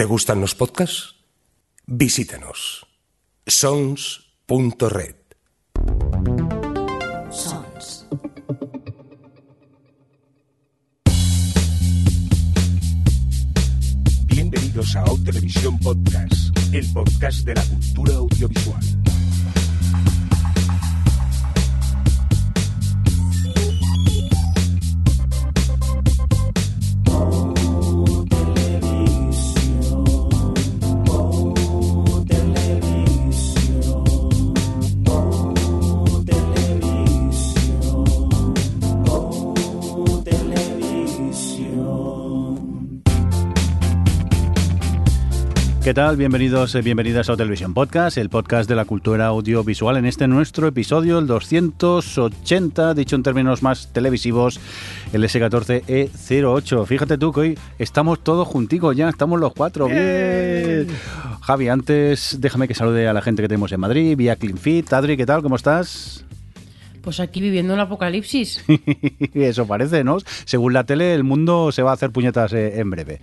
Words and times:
¿Te 0.00 0.06
gustan 0.06 0.40
los 0.40 0.54
podcasts? 0.54 1.14
Visítanos. 1.84 2.86
sons.red. 3.46 5.14
Sons. 7.30 8.06
Bienvenidos 14.24 14.96
a 14.96 15.04
O 15.04 15.18
Televisión 15.18 15.78
Podcast, 15.80 16.56
el 16.72 16.90
podcast 16.94 17.40
de 17.44 17.54
la 17.56 17.64
cultura 17.66 18.14
audiovisual. 18.14 18.99
¿Qué 45.90 45.94
tal? 45.94 46.16
Bienvenidos, 46.16 46.72
eh, 46.76 46.82
bienvenidas 46.82 47.28
a 47.30 47.36
Televisión 47.36 47.74
Podcast, 47.74 48.16
el 48.16 48.30
podcast 48.30 48.68
de 48.68 48.76
la 48.76 48.84
cultura 48.84 49.26
audiovisual. 49.26 49.96
En 49.96 50.06
este 50.06 50.28
nuestro 50.28 50.68
episodio, 50.68 51.18
el 51.18 51.26
280, 51.26 52.94
dicho 52.94 53.16
en 53.16 53.24
términos 53.24 53.64
más 53.64 53.92
televisivos, 53.92 54.60
el 55.12 55.24
S14E08. 55.24 56.86
Fíjate 56.86 57.18
tú 57.18 57.32
que 57.32 57.40
hoy 57.40 57.58
estamos 57.80 58.22
todos 58.22 58.46
junticos 58.46 58.96
ya, 58.96 59.08
estamos 59.08 59.40
los 59.40 59.52
cuatro. 59.52 59.88
Bien. 59.88 60.86
Javi, 61.40 61.68
antes 61.68 62.36
déjame 62.38 62.68
que 62.68 62.74
salude 62.74 63.08
a 63.08 63.12
la 63.12 63.20
gente 63.20 63.42
que 63.42 63.48
tenemos 63.48 63.72
en 63.72 63.80
Madrid, 63.80 64.16
vía 64.16 64.36
CleanFit. 64.36 64.92
Adri, 64.92 65.16
¿qué 65.16 65.26
tal? 65.26 65.42
¿Cómo 65.42 65.56
estás? 65.56 66.24
Pues 67.02 67.20
aquí 67.20 67.40
viviendo 67.40 67.74
el 67.74 67.80
apocalipsis. 67.80 68.64
Eso 69.34 69.66
parece, 69.66 70.04
¿no? 70.04 70.18
Según 70.44 70.72
la 70.72 70.84
tele, 70.84 71.14
el 71.14 71.24
mundo 71.24 71.72
se 71.72 71.82
va 71.82 71.90
a 71.90 71.94
hacer 71.94 72.10
puñetas 72.10 72.52
eh, 72.52 72.80
en 72.80 72.90
breve. 72.90 73.20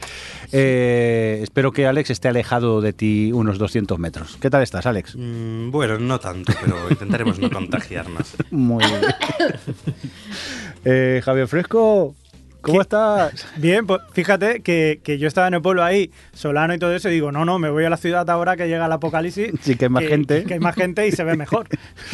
Eh, 0.51 1.39
espero 1.43 1.71
que 1.71 1.85
Alex 1.85 2.09
esté 2.09 2.27
alejado 2.27 2.81
de 2.81 2.93
ti 2.93 3.31
unos 3.31 3.57
200 3.57 3.99
metros. 3.99 4.37
¿Qué 4.41 4.49
tal 4.49 4.63
estás, 4.63 4.85
Alex? 4.85 5.15
Mm, 5.15 5.71
bueno, 5.71 5.99
no 5.99 6.19
tanto, 6.19 6.53
pero 6.61 6.89
intentaremos 6.89 7.39
no 7.39 7.49
contagiarnos. 7.49 8.35
Muy 8.51 8.83
bien. 8.85 9.01
Eh, 10.89 11.21
Javier 11.25 11.47
Fresco, 11.49 12.15
¿cómo 12.61 12.81
estás? 12.81 13.47
Bien, 13.57 13.85
pues 13.87 14.01
fíjate 14.13 14.61
que, 14.61 14.99
que 15.03 15.17
yo 15.17 15.27
estaba 15.27 15.47
en 15.47 15.53
el 15.55 15.61
pueblo 15.61 15.83
ahí, 15.83 16.11
Solano 16.33 16.73
y 16.73 16.79
todo 16.79 16.93
eso, 16.93 17.09
y 17.09 17.13
digo, 17.13 17.31
no, 17.31 17.45
no, 17.45 17.59
me 17.59 17.69
voy 17.69 17.85
a 17.85 17.89
la 17.89 17.97
ciudad 17.97 18.29
ahora 18.29 18.55
que 18.55 18.67
llega 18.67 18.85
el 18.85 18.91
apocalipsis. 18.91 19.51
Sí, 19.61 19.75
que 19.75 19.85
hay 19.85 19.89
más 19.89 20.03
gente. 20.05 20.43
Que 20.43 20.55
hay 20.55 20.59
más 20.59 20.75
gente 20.75 21.07
y 21.07 21.11
se 21.11 21.23
ve 21.23 21.35
mejor. 21.35 21.67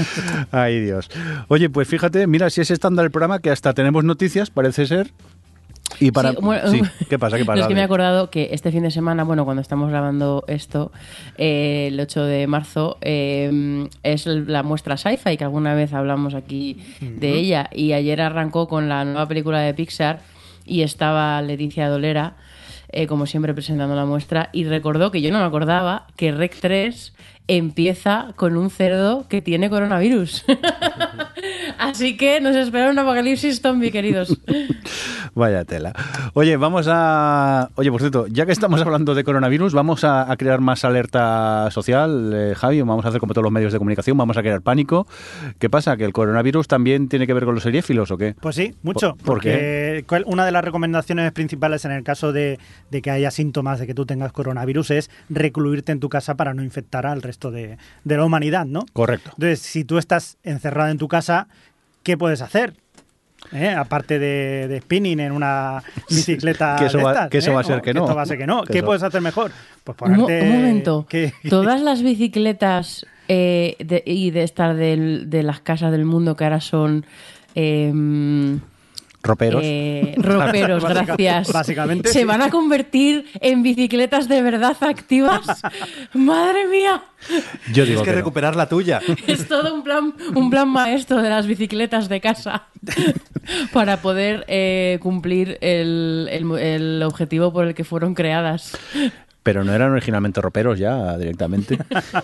Ay, 0.52 0.80
Dios. 0.82 1.10
Oye, 1.48 1.70
pues 1.70 1.88
fíjate, 1.88 2.28
mira, 2.28 2.50
si 2.50 2.62
es 2.62 2.72
estándar 2.72 3.06
el 3.06 3.12
programa 3.12 3.40
que 3.40 3.50
hasta 3.50 3.74
tenemos 3.74 4.04
noticias, 4.04 4.50
parece 4.50 4.86
ser. 4.86 5.12
Y 6.00 6.12
para... 6.12 6.32
Sí, 6.32 6.38
bueno, 6.42 6.68
Sí, 6.72 6.82
¿Qué 7.10 7.20
pasa? 7.20 7.38
¿Qué 7.38 7.44
No, 7.44 7.48
pasa? 7.48 7.62
es 7.62 7.68
que 7.68 7.76
me 7.76 7.82
he 7.82 7.84
acordado 7.84 8.30
que 8.32 8.50
este 8.52 8.72
fin 8.72 8.82
de 8.84 8.90
semana, 8.92 9.24
bueno, 9.24 9.46
cuando 9.46 9.62
estamos 9.62 9.90
grabando 9.92 10.44
esto, 10.48 10.92
eh, 11.38 11.90
el 11.92 12.00
8 12.00 12.24
de 12.26 12.48
marzo, 12.48 12.98
eh, 13.02 13.88
es 14.02 14.26
la 14.26 14.64
muestra 14.64 14.98
Sci-Fi, 14.98 15.38
que 15.38 15.44
alguna 15.44 15.76
vez 15.76 15.94
hablamos 15.94 16.34
aquí 16.34 16.84
de 17.00 17.34
ella. 17.34 17.70
Y 17.72 17.94
ayer 17.94 18.22
arrancó 18.22 18.68
con 18.68 18.90
la 18.90 19.06
nueva 19.06 19.28
película 19.28 19.60
de 19.60 19.74
Pixar 19.74 20.22
y 20.66 20.82
estaba 20.82 21.42
Leticia 21.42 21.90
Dolera, 21.90 22.36
eh, 22.90 23.08
como 23.08 23.26
siempre, 23.26 23.54
presentando 23.54 23.96
la 23.96 24.06
muestra. 24.06 24.50
Y 24.54 24.66
recordó 24.66 25.12
que 25.12 25.22
yo 25.22 25.32
no 25.32 25.40
me 25.40 25.46
acordaba 25.46 26.08
que 26.16 26.32
Rec 26.32 26.56
3 26.60 27.14
empieza 27.48 28.34
con 28.36 28.58
un 28.58 28.70
cerdo 28.70 29.28
que 29.28 29.42
tiene 29.42 29.70
coronavirus. 29.70 30.46
Así 31.78 32.18
que 32.18 32.40
nos 32.42 32.56
espera 32.56 32.90
un 32.90 33.00
apocalipsis 33.00 33.62
zombie, 33.62 33.92
queridos. 33.92 34.38
Vaya 35.36 35.64
tela. 35.66 35.94
Oye, 36.34 36.58
vamos 36.58 36.88
a. 36.90 37.70
Oye, 37.76 37.92
por 37.92 38.00
cierto, 38.02 38.28
ya 38.28 38.46
que 38.46 38.52
estamos 38.52 38.80
hablando 38.82 39.16
de 39.16 39.24
coronavirus, 39.24 39.74
vamos 39.74 40.04
a, 40.04 40.32
a 40.32 40.38
crear 40.38 40.62
más 40.62 40.86
alerta 40.86 41.70
social, 41.72 42.32
eh, 42.34 42.54
Javi. 42.56 42.82
Vamos 42.82 43.04
a 43.06 43.10
hacer 43.10 43.20
como 43.20 43.34
todos 43.34 43.44
los 43.44 43.52
medios 43.52 43.74
de 43.74 43.80
comunicación, 43.80 44.16
vamos 44.18 44.38
a 44.38 44.42
crear 44.42 44.62
pánico. 44.62 45.08
¿Qué 45.60 45.70
pasa? 45.70 45.98
¿Que 45.98 46.06
el 46.06 46.14
coronavirus 46.14 46.68
también 46.68 47.10
tiene 47.10 47.26
que 47.26 47.34
ver 47.34 47.46
con 47.46 47.56
los 47.56 47.64
seriéfilos 47.64 48.12
o 48.12 48.18
qué? 48.18 48.36
Pues 48.40 48.56
sí, 48.56 48.76
mucho. 48.84 49.16
¿Por- 49.16 49.18
por 49.18 49.34
porque 49.34 50.06
cuál- 50.08 50.24
una 50.28 50.46
de 50.46 50.52
las 50.52 50.64
recomendaciones 50.64 51.32
principales 51.32 51.84
en 51.86 51.92
el 51.92 52.04
caso 52.04 52.32
de, 52.32 52.60
de 52.92 53.02
que 53.02 53.10
haya 53.12 53.32
síntomas 53.32 53.80
de 53.80 53.88
que 53.88 53.94
tú 53.96 54.06
tengas 54.06 54.32
coronavirus 54.32 54.92
es 54.92 55.12
recluirte 55.30 55.92
en 55.92 56.00
tu 56.00 56.10
casa 56.10 56.36
para 56.36 56.54
no 56.54 56.62
infectar 56.64 57.06
al 57.08 57.22
resto 57.24 57.50
de, 57.52 57.78
de 58.04 58.18
la 58.18 58.24
humanidad, 58.24 58.66
¿no? 58.66 58.86
Correcto. 58.94 59.32
Entonces, 59.34 59.60
si 59.62 59.84
tú 59.84 59.98
estás 59.98 60.38
encerrado 60.44 60.92
en 60.92 60.98
tu 61.00 61.08
casa, 61.08 61.33
¿qué 62.04 62.18
puedes 62.18 62.42
hacer? 62.42 62.74
¿Eh? 63.52 63.70
Aparte 63.70 64.20
de, 64.20 64.68
de 64.70 64.80
spinning 64.82 65.20
en 65.20 65.32
una 65.34 65.84
bicicleta. 66.10 66.76
Que 66.80 66.86
eso 66.86 66.98
de 66.98 67.04
va- 67.04 67.12
estas, 67.12 67.30
que 67.30 67.38
eso 67.40 67.52
¿eh? 67.52 67.54
va 67.56 67.60
a 67.62 67.64
ser 67.66 67.82
que 67.82 67.94
no. 67.94 68.04
Esto 68.04 68.16
va 68.16 68.22
a 68.22 68.26
ser 68.26 68.38
que 68.38 68.48
no. 68.48 68.64
Que 68.64 68.72
¿Qué 68.74 68.78
eso- 68.80 68.86
puedes 68.86 69.04
hacer 69.04 69.22
mejor? 69.22 69.52
Pues 69.84 69.98
ponerte. 69.98 70.42
un 70.44 70.50
momento. 70.54 71.06
¿Qué? 71.10 71.34
Todas 71.50 71.82
las 71.82 72.02
bicicletas 72.02 73.06
eh, 73.28 73.76
de- 73.80 74.04
y 74.06 74.32
de 74.32 74.44
estas 74.44 74.78
de 74.78 75.44
las 75.44 75.60
casas 75.60 75.92
del 75.92 76.06
mundo 76.06 76.36
que 76.38 76.46
ahora 76.46 76.62
son 76.62 77.06
em, 77.56 78.60
Roperos. 79.26 79.62
eh, 79.64 80.16
roperos, 80.18 80.84
gracias. 80.84 81.52
básicamente, 81.54 82.10
se 82.10 82.20
sí. 82.20 82.26
van 82.26 82.42
a 82.42 82.50
convertir 82.50 83.26
en 83.40 83.64
bicicletas 83.64 84.28
de 84.28 84.42
verdad 84.42 84.76
activas. 84.82 85.62
Madre 86.14 86.68
mía, 86.68 87.02
Yo 87.72 87.86
Tienes 87.86 88.00
que 88.02 88.06
que 88.06 88.12
no. 88.12 88.18
recuperar 88.18 88.56
la 88.58 88.68
tuya. 88.68 89.00
es 89.28 89.48
todo 89.48 89.74
un 89.74 89.84
plan, 89.84 90.14
un 90.36 90.50
plan 90.50 90.68
maestro 90.68 91.22
de 91.22 91.30
las 91.30 91.48
bicicletas 91.48 92.10
de 92.10 92.20
casa 92.20 92.64
para 93.72 93.98
poder 94.02 94.44
eh, 94.50 95.00
cumplir 95.02 95.58
el, 95.62 96.28
el- 96.30 96.52
el 96.60 97.04
objetivo 97.04 97.54
por 97.54 97.66
el 97.68 97.74
que 97.74 97.86
fueron 97.86 98.14
creadas. 98.16 98.78
Pero 99.44 99.64
no 99.64 99.74
eran 99.74 99.92
originalmente 99.92 100.42
roperos 100.42 100.80
ya 100.80 101.18
directamente. 101.18 101.78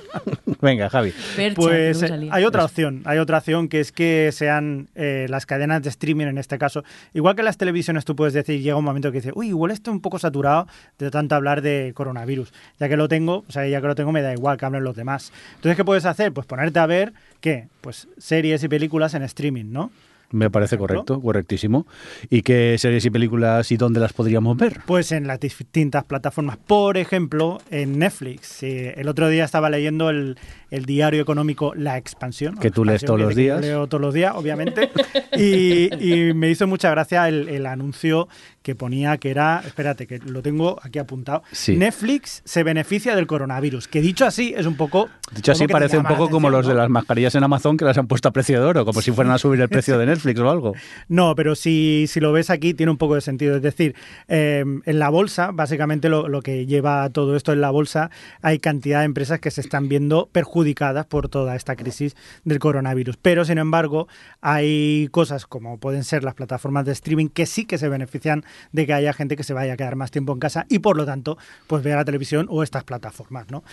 Venga, 0.62 0.90
Javi. 0.90 1.14
Percha, 1.36 1.56
Pues 1.56 2.02
eh, 2.02 2.30
hay 2.32 2.44
otra 2.46 2.64
opción, 2.66 3.02
hay 3.06 3.18
otra 3.18 3.40
opción 3.40 3.68
que 3.68 3.82
es 3.82 3.92
que 3.92 4.32
sean 4.32 4.88
eh, 4.96 5.28
las 5.30 5.46
cadenas 5.46 5.84
de 5.84 5.90
streaming 5.90 6.28
en 6.28 6.38
este 6.38 6.58
caso. 6.58 6.84
Igual 7.14 7.36
que 7.36 7.44
las 7.44 7.58
televisiones 7.58 8.06
tú 8.06 8.16
puedes 8.16 8.34
decir, 8.34 8.62
llega 8.62 8.76
un 8.76 8.86
momento 8.86 9.12
que 9.12 9.18
dices, 9.20 9.34
uy, 9.36 9.50
igual 9.50 9.72
estoy 9.72 9.94
un 9.94 10.02
poco 10.02 10.18
saturado 10.20 10.68
de 10.98 11.12
tanto 11.12 11.36
hablar 11.36 11.62
de 11.62 11.92
coronavirus. 11.94 12.54
Ya 12.80 12.90
que 12.90 12.98
lo 12.98 13.08
tengo, 13.08 13.44
o 13.48 13.52
sea, 13.52 13.68
ya 13.68 13.82
que 13.82 13.88
lo 13.88 13.96
tengo 13.96 14.12
me 14.12 14.22
da 14.22 14.34
igual 14.34 14.58
que 14.58 14.66
hablen 14.66 14.84
los 14.84 14.96
demás. 14.96 15.32
Entonces, 15.56 15.76
¿qué 15.76 15.86
puedes 15.86 16.06
hacer? 16.06 16.32
Pues 16.32 16.48
ponerte 16.48 16.80
a 16.80 16.86
ver, 16.86 17.14
¿qué? 17.42 17.68
Pues 17.82 18.08
series 18.18 18.64
y 18.64 18.68
películas 18.68 19.14
en 19.14 19.24
streaming, 19.24 19.72
¿no? 19.72 19.92
Me 20.32 20.50
parece 20.52 20.78
correcto, 20.78 21.20
correctísimo. 21.22 21.88
¿Y 22.30 22.44
qué 22.44 22.76
series 22.78 23.04
y 23.06 23.10
películas 23.10 23.72
y 23.72 23.78
dónde 23.78 24.00
las 24.00 24.14
podríamos 24.14 24.58
ver? 24.58 24.82
Pues 24.86 25.12
en 25.12 25.26
las 25.26 25.40
distintas 25.40 26.04
plataformas. 26.04 26.58
Por 26.58 26.98
ejemplo, 26.98 27.60
en 27.72 27.98
Netflix. 27.98 28.62
Eh, 28.64 28.94
el 28.98 29.08
otro 29.08 29.28
día 29.30 29.46
estaba 29.46 29.70
leyendo 29.70 30.10
el, 30.10 30.38
el 30.70 30.86
diario 30.86 31.22
económico 31.22 31.74
La 31.74 31.98
Expansión. 31.98 32.58
Que 32.58 32.70
tú 32.70 32.86
lees 32.86 33.04
todos 33.04 33.20
los 33.20 33.36
días. 33.36 33.60
Leo 33.60 33.88
todos 33.88 34.02
los 34.02 34.14
días, 34.14 34.34
obviamente. 34.36 34.92
y, 35.38 35.90
y 35.96 36.34
me 36.34 36.50
hizo 36.50 36.68
mucha 36.68 36.92
gracia 36.92 37.28
el, 37.28 37.50
el 37.50 37.66
anuncio 37.66 38.28
que 38.62 38.76
ponía 38.76 39.18
que 39.18 39.32
era, 39.32 39.62
espérate, 39.66 40.08
que 40.08 40.20
lo 40.20 40.42
tengo 40.42 40.80
aquí 40.82 41.00
apuntado. 41.00 41.44
Sí. 41.52 41.78
Netflix 41.78 42.42
se 42.46 42.64
beneficia 42.64 43.16
del 43.16 43.28
coronavirus. 43.28 43.88
Que 43.88 44.02
dicho 44.02 44.26
así 44.26 44.54
es 44.56 44.66
un 44.66 44.76
poco... 44.76 45.10
Dicho 45.34 45.52
así, 45.52 45.68
parece 45.68 45.98
un 45.98 46.06
poco 46.06 46.30
como 46.30 46.50
los 46.50 46.66
de 46.68 46.74
las 46.74 46.90
mascarillas 46.90 47.36
en 47.36 47.44
Amazon 47.44 47.78
que 47.78 47.86
las 47.86 47.98
han 47.98 48.08
puesto 48.08 48.30
a 48.30 48.32
precio 48.32 48.60
de 48.60 48.66
oro, 48.66 48.86
como 48.86 49.02
si 49.02 49.12
fueran 49.12 49.34
a 49.34 49.38
subir 49.38 49.62
el 49.62 49.70
precio 49.70 49.98
de 49.98 50.06
Netflix 50.06 50.40
o 50.40 50.50
algo. 50.50 50.74
No, 51.08 51.36
pero 51.36 51.56
si, 51.56 52.06
si 52.08 52.20
lo 52.20 52.32
ves 52.32 52.50
aquí 52.50 52.74
tiene 52.74 52.92
un 52.92 52.98
poco 52.98 53.16
de 53.16 53.22
sentido. 53.22 53.56
Es 53.56 53.62
decir, 53.62 53.96
eh, 54.28 54.64
en 54.86 55.00
la 55.00 55.10
bolsa, 55.10 55.52
básicamente 55.52 56.10
lo, 56.10 56.28
lo 56.28 56.42
que 56.42 56.66
lleva 56.66 57.10
todo 57.10 57.36
esto 57.36 57.52
en 57.52 57.62
la 57.62 57.72
bolsa, 57.72 58.12
hay 58.42 58.60
cantidad 58.60 59.00
de 59.00 59.06
empresas 59.06 59.40
que 59.40 59.52
se 59.52 59.62
están 59.62 59.90
viendo 59.90 60.30
perjudicadas 60.32 61.06
por 61.06 61.30
toda 61.30 61.56
esta 61.56 61.76
crisis 61.76 62.16
del 62.44 62.60
coronavirus. 62.60 63.18
Pero, 63.18 63.46
sin 63.46 63.58
embargo, 63.58 64.08
hay 64.42 65.08
cosas 65.12 65.46
como 65.46 65.80
pueden 65.80 66.04
ser 66.04 66.24
las 66.24 66.36
plataformas 66.36 66.86
de 66.86 66.92
streaming 66.92 67.28
que 67.28 67.46
sí 67.46 67.66
que 67.66 67.78
se 67.78 67.90
benefician 67.90 68.44
de 68.72 68.86
que 68.86 68.94
haya 68.94 69.14
gente 69.14 69.36
que 69.36 69.44
se 69.44 69.54
vaya 69.54 69.74
a 69.74 69.78
quedar 69.78 69.96
más 69.96 70.12
tiempo 70.12 70.34
en 70.34 70.40
casa 70.40 70.66
y, 70.70 70.80
por 70.80 70.98
lo 70.98 71.06
tanto, 71.06 71.38
pues 71.68 71.84
vea 71.84 71.96
la 71.96 72.06
televisión 72.06 72.48
o 72.50 72.64
estas 72.64 72.84
plataformas. 72.84 73.50
¿no? 73.50 73.64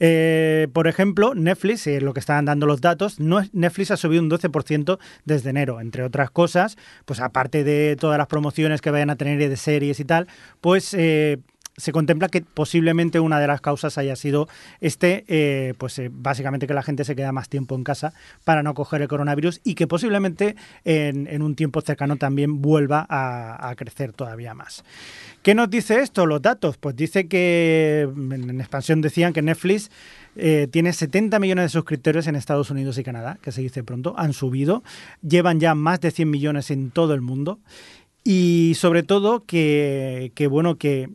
Eh, 0.00 0.68
por 0.72 0.86
ejemplo, 0.86 1.34
Netflix, 1.34 1.86
eh, 1.86 2.00
lo 2.00 2.14
que 2.14 2.20
estaban 2.20 2.44
dando 2.44 2.66
los 2.66 2.80
datos, 2.80 3.20
no 3.20 3.42
Netflix 3.52 3.90
ha 3.90 3.96
subido 3.96 4.22
un 4.22 4.30
12% 4.30 4.98
desde 5.24 5.50
enero, 5.50 5.80
entre 5.80 6.02
otras 6.02 6.30
cosas, 6.30 6.76
pues 7.04 7.20
aparte 7.20 7.64
de 7.64 7.96
todas 7.98 8.18
las 8.18 8.26
promociones 8.26 8.80
que 8.80 8.90
vayan 8.90 9.10
a 9.10 9.16
tener 9.16 9.38
de 9.38 9.56
series 9.56 10.00
y 10.00 10.04
tal, 10.04 10.28
pues 10.60 10.94
eh, 10.94 11.38
se 11.76 11.92
contempla 11.92 12.28
que 12.28 12.42
posiblemente 12.42 13.20
una 13.20 13.40
de 13.40 13.46
las 13.46 13.60
causas 13.60 13.98
haya 13.98 14.16
sido 14.16 14.48
este, 14.80 15.24
eh, 15.28 15.74
pues 15.78 15.98
eh, 15.98 16.10
básicamente 16.12 16.66
que 16.66 16.74
la 16.74 16.82
gente 16.82 17.04
se 17.04 17.16
queda 17.16 17.32
más 17.32 17.48
tiempo 17.48 17.74
en 17.74 17.84
casa 17.84 18.12
para 18.44 18.62
no 18.62 18.74
coger 18.74 19.02
el 19.02 19.08
coronavirus 19.08 19.60
y 19.64 19.74
que 19.74 19.86
posiblemente 19.86 20.56
en, 20.84 21.42
un 21.42 21.56
tiempo 21.56 21.80
cercano 21.80 22.16
también 22.16 22.62
vuelva 22.62 23.06
a, 23.08 23.74
crecer 23.76 24.12
todavía 24.12 24.54
más. 24.54 24.84
¿Qué 25.42 25.54
nos 25.54 25.68
dice 25.68 26.00
esto, 26.00 26.26
los 26.26 26.40
datos? 26.40 26.76
Pues 26.76 26.94
dice 26.94 27.26
que 27.26 28.02
en, 28.02 28.60
expansión 28.60 29.00
decían 29.00 29.32
que 29.32 29.42
Netflix 29.42 29.90
eh, 30.36 30.68
tiene 30.70 30.92
70 30.92 31.38
millones 31.40 31.64
de 31.64 31.68
suscriptores 31.70 32.28
en 32.28 32.36
Estados 32.36 32.70
Unidos 32.70 32.98
y 32.98 33.04
Canadá, 33.04 33.38
que 33.42 33.50
se 33.50 33.62
dice 33.62 33.82
pronto, 33.82 34.14
han 34.16 34.32
subido, 34.32 34.84
llevan 35.22 35.58
ya 35.58 35.74
más 35.74 36.00
de 36.00 36.12
100 36.12 36.30
millones 36.30 36.70
en 36.70 36.90
todo 36.90 37.14
el 37.14 37.20
mundo 37.20 37.58
y 38.22 38.74
sobre 38.76 39.02
todo 39.02 39.44
que 39.44 40.30
bueno, 40.48 40.76
que 40.76 41.10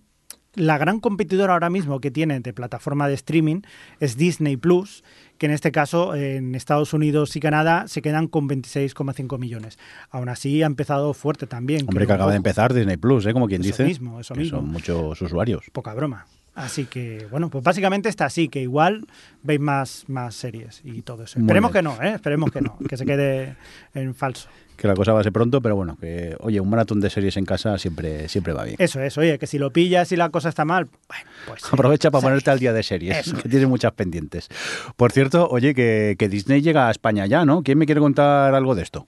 la 0.56 0.78
gran 0.78 1.00
competidora 1.00 1.54
ahora 1.54 1.69
mismo 1.69 2.00
que 2.00 2.12
tiene 2.12 2.40
de 2.40 2.54
plataforma 2.54 3.07
de 3.07 3.13
streaming 3.13 3.62
es 4.00 4.18
Disney 4.18 4.57
Plus, 4.57 5.04
que 5.38 5.46
en 5.46 5.51
este 5.54 5.72
caso 5.72 6.16
en 6.16 6.56
Estados 6.56 6.94
Unidos 6.94 7.36
y 7.36 7.40
Canadá 7.40 7.88
se 7.88 8.01
quedan 8.01 8.28
con 8.28 8.50
26,5 8.50 9.38
millones. 9.40 9.78
Aún 10.10 10.30
así 10.30 10.62
ha 10.63 10.66
empezado 10.66 11.13
fuerte 11.13 11.48
también. 11.48 11.86
Hombre, 11.88 12.06
que 12.07 12.13
acaba 12.13 12.31
de 12.31 12.38
empezar 12.38 12.74
Disney 12.74 12.98
Plus, 12.98 13.25
¿eh? 13.25 13.34
como 13.34 13.48
quien 13.48 13.62
Eso 13.62 13.69
dice. 13.69 13.84
mismo, 13.86 14.19
eso 14.19 14.34
que 14.34 14.42
mismo. 14.42 14.60
Son 14.60 14.69
muchos 14.69 15.22
usuarios. 15.22 15.63
Poca 15.72 15.94
broma. 15.94 16.25
Así 16.59 16.85
que, 16.85 17.25
bueno, 17.31 17.50
pues 17.50 17.63
básicamente 17.63 18.09
está 18.09 18.25
así, 18.25 18.50
que 18.50 18.61
igual 18.61 19.06
veis 19.44 19.61
más, 19.61 20.03
más 20.07 20.35
series 20.35 20.81
y 20.83 21.01
todo 21.03 21.23
eso. 21.23 21.39
Esperemos 21.39 21.71
que 21.71 21.81
no, 21.81 22.01
¿eh? 22.01 22.15
Esperemos 22.15 22.51
que 22.51 22.59
no, 22.59 22.77
que 22.88 22.97
se 22.97 23.06
quede 23.06 23.56
en 23.94 24.13
falso. 24.13 24.50
Que 24.75 24.85
la 24.88 24.94
cosa 24.94 25.13
va 25.13 25.21
a 25.21 25.23
ser 25.23 25.31
pronto, 25.31 25.61
pero 25.61 25.77
bueno, 25.77 25.97
que 25.97 26.35
oye, 26.39 26.59
un 26.59 26.69
maratón 26.69 27.00
de 27.00 27.09
series 27.09 27.38
en 27.38 27.45
casa 27.45 27.77
siempre, 27.77 28.27
siempre 28.27 28.51
va 28.51 28.65
bien. 28.65 28.75
Eso 28.77 29.01
es, 29.01 29.17
oye, 29.17 29.39
que 29.39 29.47
si 29.47 29.57
lo 29.57 29.71
pillas 29.71 30.11
y 30.11 30.17
la 30.17 30.29
cosa 30.29 30.50
está 30.50 30.65
mal, 30.65 30.89
bueno, 31.07 31.29
pues... 31.47 31.63
Aprovecha 31.71 32.11
para 32.11 32.23
ponerte 32.23 32.51
al 32.51 32.59
día 32.59 32.73
de 32.73 32.83
series, 32.83 33.27
Eso 33.27 33.38
que 33.38 33.47
tiene 33.47 33.65
muchas 33.65 33.94
pendientes. 33.94 34.50
Por 34.97 35.13
cierto, 35.13 35.47
oye, 35.50 35.73
que, 35.73 36.17
que 36.19 36.27
Disney 36.27 36.62
llega 36.62 36.89
a 36.89 36.91
España 36.91 37.25
ya, 37.25 37.45
¿no? 37.45 37.63
¿Quién 37.63 37.77
me 37.77 37.85
quiere 37.85 38.01
contar 38.01 38.53
algo 38.53 38.75
de 38.75 38.83
esto? 38.83 39.07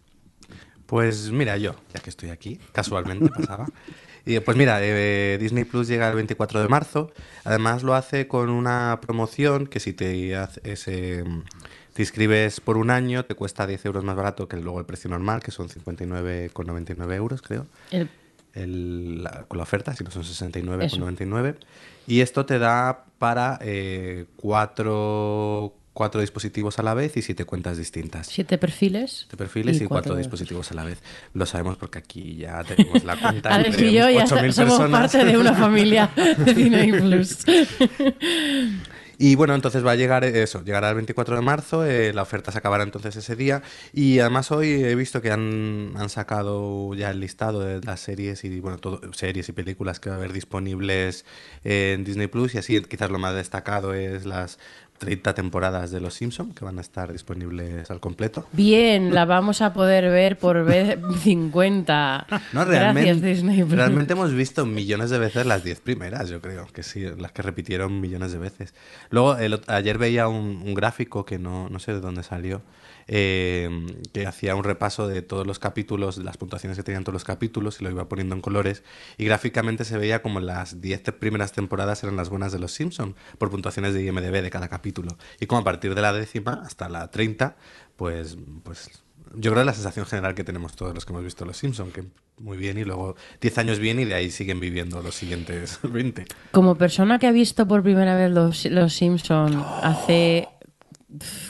Pues 0.86 1.32
mira, 1.32 1.58
yo, 1.58 1.76
ya 1.94 2.02
que 2.02 2.10
estoy 2.10 2.30
aquí, 2.30 2.60
casualmente 2.72 3.30
pasaba. 3.30 3.68
Y 4.26 4.40
pues 4.40 4.56
mira, 4.58 4.78
eh, 4.82 5.38
Disney 5.40 5.64
Plus 5.64 5.88
llega 5.88 6.08
el 6.10 6.16
24 6.16 6.62
de 6.62 6.68
marzo. 6.68 7.12
Además 7.44 7.82
lo 7.84 7.96
hace 7.96 8.28
con 8.28 8.50
una 8.50 9.00
promoción 9.02 9.66
que 9.68 9.80
si 9.80 9.94
te, 9.94 10.36
haces, 10.36 10.88
eh, 10.88 11.24
te 11.94 12.02
inscribes 12.04 12.62
por 12.62 12.78
un 12.78 12.90
año 12.92 13.26
te 13.26 13.36
cuesta 13.36 13.66
10 13.68 13.84
euros 13.86 14.04
más 14.04 14.16
barato 14.16 14.48
que 14.48 14.58
luego 14.58 14.80
el 14.80 14.86
precio 14.86 15.10
normal, 15.10 15.42
que 15.42 15.52
son 15.52 15.68
59,99 15.70 17.16
euros, 17.16 17.42
creo. 17.42 17.66
El- 17.92 18.10
el- 18.54 19.24
la- 19.24 19.44
con 19.48 19.58
la 19.58 19.64
oferta, 19.64 19.96
si 19.96 20.04
no 20.04 20.12
son 20.12 20.24
69,99. 20.24 21.56
Y 22.08 22.22
esto 22.22 22.46
te 22.46 22.60
da 22.60 23.06
para 23.18 23.58
eh, 23.62 24.26
cuatro, 24.36 25.74
cuatro 25.94 26.22
dispositivos 26.22 26.80
a 26.80 26.84
la 26.84 26.94
vez 26.94 27.18
y 27.18 27.22
siete 27.22 27.44
cuentas 27.46 27.78
distintas. 27.78 28.28
siete 28.28 28.58
perfiles. 28.58 29.12
Siete 29.22 29.38
perfiles 29.38 29.76
y, 29.78 29.80
cuatro, 29.86 30.12
cuatro- 30.12 30.16
dispositivos 30.18 30.72
a 30.72 30.76
la 30.76 30.84
vez. 30.86 31.00
Lo 31.34 31.46
sabemos 31.46 31.78
porque 31.78 32.00
aquí 32.00 32.38
ya 32.38 32.64
tenemos 32.64 33.04
la 33.04 33.16
cuenta. 33.22 33.50
Alex 33.54 33.80
y 33.82 33.92
yo 33.94 34.10
ya 34.10 34.24
8.000 34.26 34.28
somos 34.28 34.48
personas. 34.78 35.02
parte 35.12 35.26
de 35.26 35.38
una 35.38 35.54
familia 35.54 36.10
de 36.16 36.54
Disney 36.54 36.92
Plus. 36.92 37.38
Y 39.18 39.36
bueno, 39.36 39.54
entonces 39.54 39.86
va 39.86 39.92
a 39.92 39.96
llegar 39.96 40.24
eso, 40.24 40.64
llegará 40.64 40.90
el 40.90 40.96
24 40.96 41.36
de 41.36 41.42
marzo, 41.44 41.86
eh, 41.86 42.12
la 42.12 42.24
oferta 42.24 42.52
se 42.52 42.58
acabará 42.58 42.84
entonces 42.84 43.16
ese 43.16 43.36
día. 43.36 43.62
Y 43.94 44.18
además 44.18 44.50
hoy 44.52 44.84
he 44.84 44.96
visto 44.96 45.22
que 45.22 45.30
han, 45.30 45.94
han 45.96 46.10
sacado 46.10 46.96
ya 46.96 47.12
el 47.12 47.20
listado 47.20 47.60
de 47.60 47.82
las 47.82 48.00
series 48.00 48.44
y 48.46 48.60
bueno, 48.62 48.80
todo, 48.80 49.00
series 49.14 49.48
y 49.48 49.52
películas 49.52 50.00
que 50.00 50.10
va 50.10 50.16
a 50.16 50.18
haber 50.18 50.34
disponibles 50.34 51.24
en 51.64 52.04
Disney 52.04 52.26
Plus. 52.28 52.56
Y 52.56 52.58
así 52.58 52.82
quizás 52.82 53.12
lo 53.12 53.20
más 53.20 53.36
destacado 53.36 53.94
es 53.94 54.26
las 54.26 54.58
30 55.02 55.34
temporadas 55.34 55.90
de 55.90 56.00
Los 56.00 56.14
Simpson 56.14 56.54
que 56.54 56.64
van 56.64 56.78
a 56.78 56.82
estar 56.82 57.12
disponibles 57.12 57.90
al 57.90 58.00
completo. 58.00 58.46
Bien, 58.52 59.16
la 59.16 59.26
vamos 59.26 59.64
a 59.64 59.74
poder 59.74 60.12
ver 60.12 60.38
por 60.38 60.64
vez 60.64 61.00
50. 61.24 62.28
No, 62.54 62.66
realmente, 62.66 63.10
Gracias, 63.10 63.22
Disney 63.24 63.64
realmente 63.64 64.14
hemos 64.14 64.32
visto 64.32 64.64
millones 64.68 65.10
de 65.10 65.18
veces 65.18 65.48
las 65.48 65.64
10 65.64 65.80
primeras, 65.80 66.30
yo 66.30 66.40
creo, 66.40 66.68
que 66.68 66.84
sí, 66.84 67.04
las 67.18 67.32
que 67.32 67.42
repitieron 67.42 68.00
millones 68.00 68.32
de 68.32 68.38
veces. 68.38 68.76
Luego, 69.10 69.38
el 69.38 69.60
ayer 69.66 69.98
veía 69.98 70.28
un, 70.28 70.62
un 70.64 70.76
gráfico 70.76 71.26
que 71.26 71.40
no, 71.40 71.68
no 71.68 71.80
sé 71.80 71.94
de 71.94 72.00
dónde 72.00 72.22
salió, 72.22 72.62
eh, 73.08 73.70
que 74.14 74.26
hacía 74.28 74.56
un 74.56 74.64
repaso 74.64 75.08
de 75.08 75.22
todos 75.22 75.46
los 75.48 75.60
capítulos, 75.60 76.16
de 76.18 76.24
las 76.24 76.38
puntuaciones 76.38 76.78
que 76.78 76.84
tenían 76.84 77.04
todos 77.04 77.14
los 77.14 77.24
capítulos 77.24 77.80
y 77.82 77.84
lo 77.84 77.92
iba 77.92 78.08
poniendo 78.10 78.36
en 78.36 78.42
colores. 78.42 78.84
Y 79.18 79.26
gráficamente 79.26 79.86
se 79.86 79.98
veía 79.98 80.22
como 80.22 80.40
las 80.40 80.82
10 80.82 81.04
te- 81.04 81.12
primeras 81.12 81.52
temporadas 81.52 82.04
eran 82.04 82.16
las 82.16 82.30
buenas 82.30 82.52
de 82.52 82.60
los 82.60 82.72
Simpson 82.74 83.16
por 83.38 83.50
puntuaciones 83.50 83.94
de 83.94 84.04
IMDB 84.06 84.42
de 84.42 84.50
cada 84.50 84.68
capítulo. 84.68 85.18
Y 85.40 85.46
como 85.46 85.62
a 85.62 85.64
partir 85.64 85.96
de 85.96 86.02
la 86.02 86.14
décima 86.14 86.62
hasta 86.66 86.90
la 86.90 87.10
30, 87.12 87.56
pues, 87.96 88.38
pues 88.64 88.90
yo 89.36 89.52
creo 89.52 89.62
que 89.62 89.66
la 89.66 89.74
sensación 89.74 90.06
general 90.06 90.36
que 90.36 90.44
tenemos 90.44 90.76
todos 90.76 90.94
los 90.94 91.06
que 91.06 91.14
hemos 91.14 91.24
visto 91.24 91.46
Los 91.46 91.58
Simpson, 91.58 91.92
que 91.92 92.04
muy 92.38 92.58
bien 92.58 92.78
y 92.78 92.84
luego 92.84 93.16
10 93.40 93.58
años 93.60 93.80
bien 93.80 94.00
y 94.00 94.06
de 94.06 94.16
ahí 94.16 94.30
siguen 94.32 94.60
viviendo 94.60 95.02
los 95.02 95.16
siguientes 95.16 95.80
20. 95.84 96.26
Como 96.52 96.76
persona 96.76 97.20
que 97.20 97.28
ha 97.28 97.32
visto 97.32 97.68
por 97.68 97.84
primera 97.84 98.16
vez 98.16 98.32
Los, 98.32 98.66
los 98.66 98.94
Simpson 98.94 99.64
hace 99.84 100.48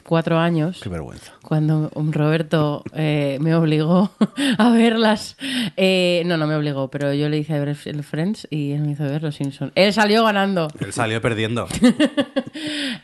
cuatro 0.03 0.37
años, 0.39 0.79
Qué 0.81 0.89
vergüenza. 0.89 1.33
cuando 1.43 1.91
Roberto 1.95 2.83
eh, 2.93 3.37
me 3.41 3.55
obligó 3.55 4.11
a 4.57 4.69
verlas. 4.71 5.37
Eh, 5.77 6.23
no, 6.25 6.37
no 6.37 6.47
me 6.47 6.55
obligó, 6.55 6.89
pero 6.89 7.13
yo 7.13 7.29
le 7.29 7.37
hice 7.37 7.59
ver 7.59 7.69
el 7.85 8.03
Friends 8.03 8.47
y 8.49 8.71
él 8.71 8.81
me 8.81 8.91
hizo 8.91 9.03
ver 9.03 9.23
Los 9.23 9.35
Simpson. 9.35 9.71
Él 9.75 9.93
salió 9.93 10.23
ganando. 10.23 10.67
Él 10.79 10.93
salió 10.93 11.21
perdiendo. 11.21 11.67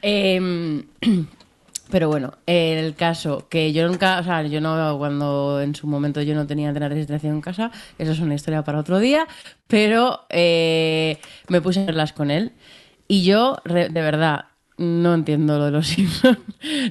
Eh, 0.02 0.84
pero 1.90 2.10
bueno, 2.10 2.34
el 2.46 2.96
caso 2.96 3.48
que 3.50 3.72
yo 3.74 3.88
nunca, 3.88 4.20
o 4.20 4.24
sea, 4.24 4.44
yo 4.44 4.60
no, 4.62 4.98
cuando 4.98 5.62
en 5.62 5.74
su 5.76 5.88
momento 5.88 6.22
yo 6.22 6.36
no 6.36 6.46
tenía 6.46 6.74
de 6.74 6.88
registración 6.90 7.36
en 7.36 7.42
casa, 7.42 7.72
eso 7.98 8.12
es 8.12 8.20
una 8.20 8.36
historia 8.36 8.64
para 8.64 8.80
otro 8.80 9.00
día, 9.00 9.26
pero 9.68 10.26
eh, 10.30 11.18
me 11.48 11.62
puse 11.62 11.82
a 11.82 11.86
verlas 11.86 12.14
con 12.14 12.30
él 12.32 12.52
y 13.08 13.24
yo, 13.24 13.58
de 13.66 13.90
verdad, 13.90 14.47
no 14.78 15.14
entiendo 15.14 15.58
lo 15.58 15.66
de 15.66 15.72
los 15.72 15.88
Simpsons. 15.88 16.40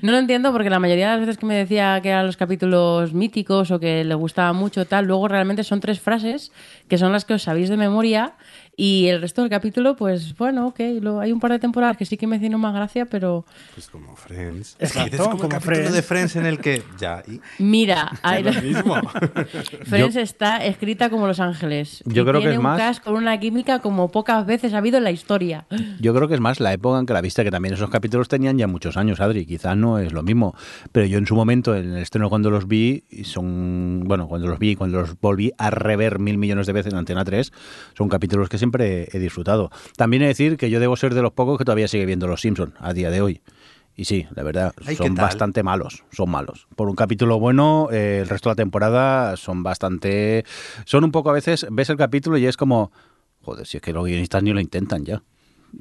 No 0.03 0.13
lo 0.13 0.19
entiendo 0.19 0.53
porque 0.53 0.71
la 0.71 0.79
mayoría 0.79 1.07
de 1.07 1.13
las 1.13 1.21
veces 1.21 1.39
que 1.39 1.47
me 1.47 1.55
decía 1.55 2.01
que 2.03 2.11
eran 2.11 2.27
los 2.27 2.37
capítulos 2.37 3.13
míticos 3.15 3.71
o 3.71 3.81
que 3.81 4.05
le 4.05 4.15
gustaba 4.15 4.53
mucho 4.53 4.85
tal, 4.87 5.07
luego 5.07 5.29
realmente 5.29 5.65
son 5.65 5.81
tres 5.81 6.01
frases 6.01 6.53
que 6.89 6.99
son 6.99 7.13
las 7.13 7.25
que 7.25 7.35
os 7.35 7.43
sabéis 7.43 7.69
de 7.69 7.77
memoria 7.77 8.35
y 8.79 9.07
el 9.07 9.21
resto 9.23 9.41
del 9.41 9.51
capítulo, 9.51 9.97
pues 9.97 10.37
bueno, 10.37 10.67
ok, 10.69 10.81
lo- 11.01 11.21
hay 11.21 11.33
un 11.33 11.41
par 11.41 11.51
de 11.53 11.59
temporadas 11.59 11.97
que 11.97 12.05
sí 12.05 12.17
que 12.17 12.27
me 12.27 12.37
hicieron 12.37 12.61
más 12.61 12.75
gracia, 12.75 13.07
pero 13.07 13.45
Pues 13.75 13.89
como 13.89 14.15
Friends. 14.17 14.77
Exacto, 14.79 15.17
Es 15.17 15.21
como, 15.23 15.37
como 15.39 15.49
capítulo 15.49 15.77
Friends. 15.77 15.93
de 15.95 16.03
Friends 16.03 16.37
en 16.37 16.47
el 16.47 16.59
que... 16.59 16.83
Ya, 16.99 17.23
y... 17.27 17.41
mira, 17.63 18.13
hay- 18.23 18.43
lo 18.43 18.53
mismo. 18.53 18.97
Friends 19.87 20.17
está 20.17 20.65
escrita 20.65 21.09
como 21.11 21.27
Los 21.27 21.41
Ángeles. 21.41 22.03
Yo 22.07 22.23
y 22.23 22.25
creo 22.27 22.35
que 22.35 22.39
tiene 22.41 22.53
es 22.55 22.59
un 22.59 22.65
más- 22.65 22.79
cast 22.79 23.03
con 23.03 23.15
una 23.15 23.39
química 23.41 23.79
como 23.81 24.11
pocas 24.11 24.45
veces 24.47 24.75
ha 24.75 24.79
habido 24.79 24.99
en 24.99 25.05
la 25.05 25.11
historia. 25.11 25.67
Yo 26.01 26.15
creo 26.15 26.29
que 26.29 26.35
es 26.35 26.41
más 26.41 26.61
la 26.61 26.73
época 26.73 26.99
en 26.99 27.07
que 27.07 27.13
la 27.13 27.21
viste, 27.21 27.45
que 27.45 27.51
también 27.51 27.75
esos 27.75 27.89
capítulos 27.91 28.29
tenían 28.29 28.59
ya 28.59 28.67
muchos 28.67 28.97
años, 28.97 29.21
Adri. 29.21 29.47
Quizás 29.47 29.77
no 29.77 29.99
es 29.99 30.13
lo 30.13 30.23
mismo. 30.23 30.55
Pero 30.93 31.07
yo 31.07 31.19
en 31.19 31.27
su 31.27 31.35
momento, 31.35 31.75
en 31.75 31.93
el 31.95 31.99
estreno 32.03 32.29
cuando 32.29 32.51
los 32.51 32.69
vi, 32.69 33.05
y 33.11 33.25
son. 33.25 34.03
Bueno, 34.05 34.29
cuando 34.29 34.47
los 34.49 34.59
vi, 34.59 34.77
cuando 34.77 35.01
los 35.01 35.19
volví 35.21 35.53
a 35.59 35.71
rever 35.71 36.19
mil 36.19 36.39
millones 36.39 36.67
de 36.67 36.73
veces 36.73 36.93
en 36.93 36.99
Antena 36.99 37.25
3, 37.25 37.53
son 37.97 38.09
capítulos 38.09 38.49
que 38.49 38.59
siempre 38.71 39.09
he 39.13 39.19
disfrutado. 39.19 39.71
También 39.97 40.23
he 40.23 40.27
de 40.27 40.31
decir 40.31 40.57
que 40.57 40.71
yo 40.71 40.81
debo 40.81 40.97
ser 40.97 41.15
de 41.15 41.23
los 41.23 41.33
pocos 41.33 41.59
que 41.59 41.65
todavía 41.65 41.89
sigue 41.89 42.05
viendo 42.07 42.27
Los 42.27 42.41
Simpsons 42.41 42.75
a 42.81 42.93
día 42.93 43.11
de 43.11 43.21
hoy. 43.21 43.41
Y 43.99 44.05
sí, 44.05 44.27
la 44.35 44.43
verdad, 44.43 44.75
¿qué 44.87 44.95
son 44.95 45.15
bastante 45.15 45.63
malos, 45.63 46.05
son 46.13 46.29
malos. 46.31 46.67
Por 46.77 46.89
un 46.91 46.97
capítulo 46.97 47.39
bueno, 47.41 47.89
eh, 47.91 48.19
el 48.23 48.29
resto 48.29 48.51
de 48.51 48.53
la 48.53 48.57
temporada 48.57 49.37
son 49.39 49.63
bastante... 49.63 50.45
Son 50.85 51.03
un 51.05 51.13
poco 51.13 51.31
a 51.31 51.33
veces, 51.33 51.67
ves 51.71 51.89
el 51.89 51.97
capítulo 51.97 52.37
y 52.37 52.47
es 52.47 52.59
como, 52.59 52.93
joder, 53.41 53.67
si 53.67 53.79
es 53.79 53.83
que 53.83 53.95
los 53.95 54.05
guionistas 54.05 54.43
ni 54.43 54.53
lo 54.53 54.61
intentan 54.61 55.05
ya. 55.07 55.23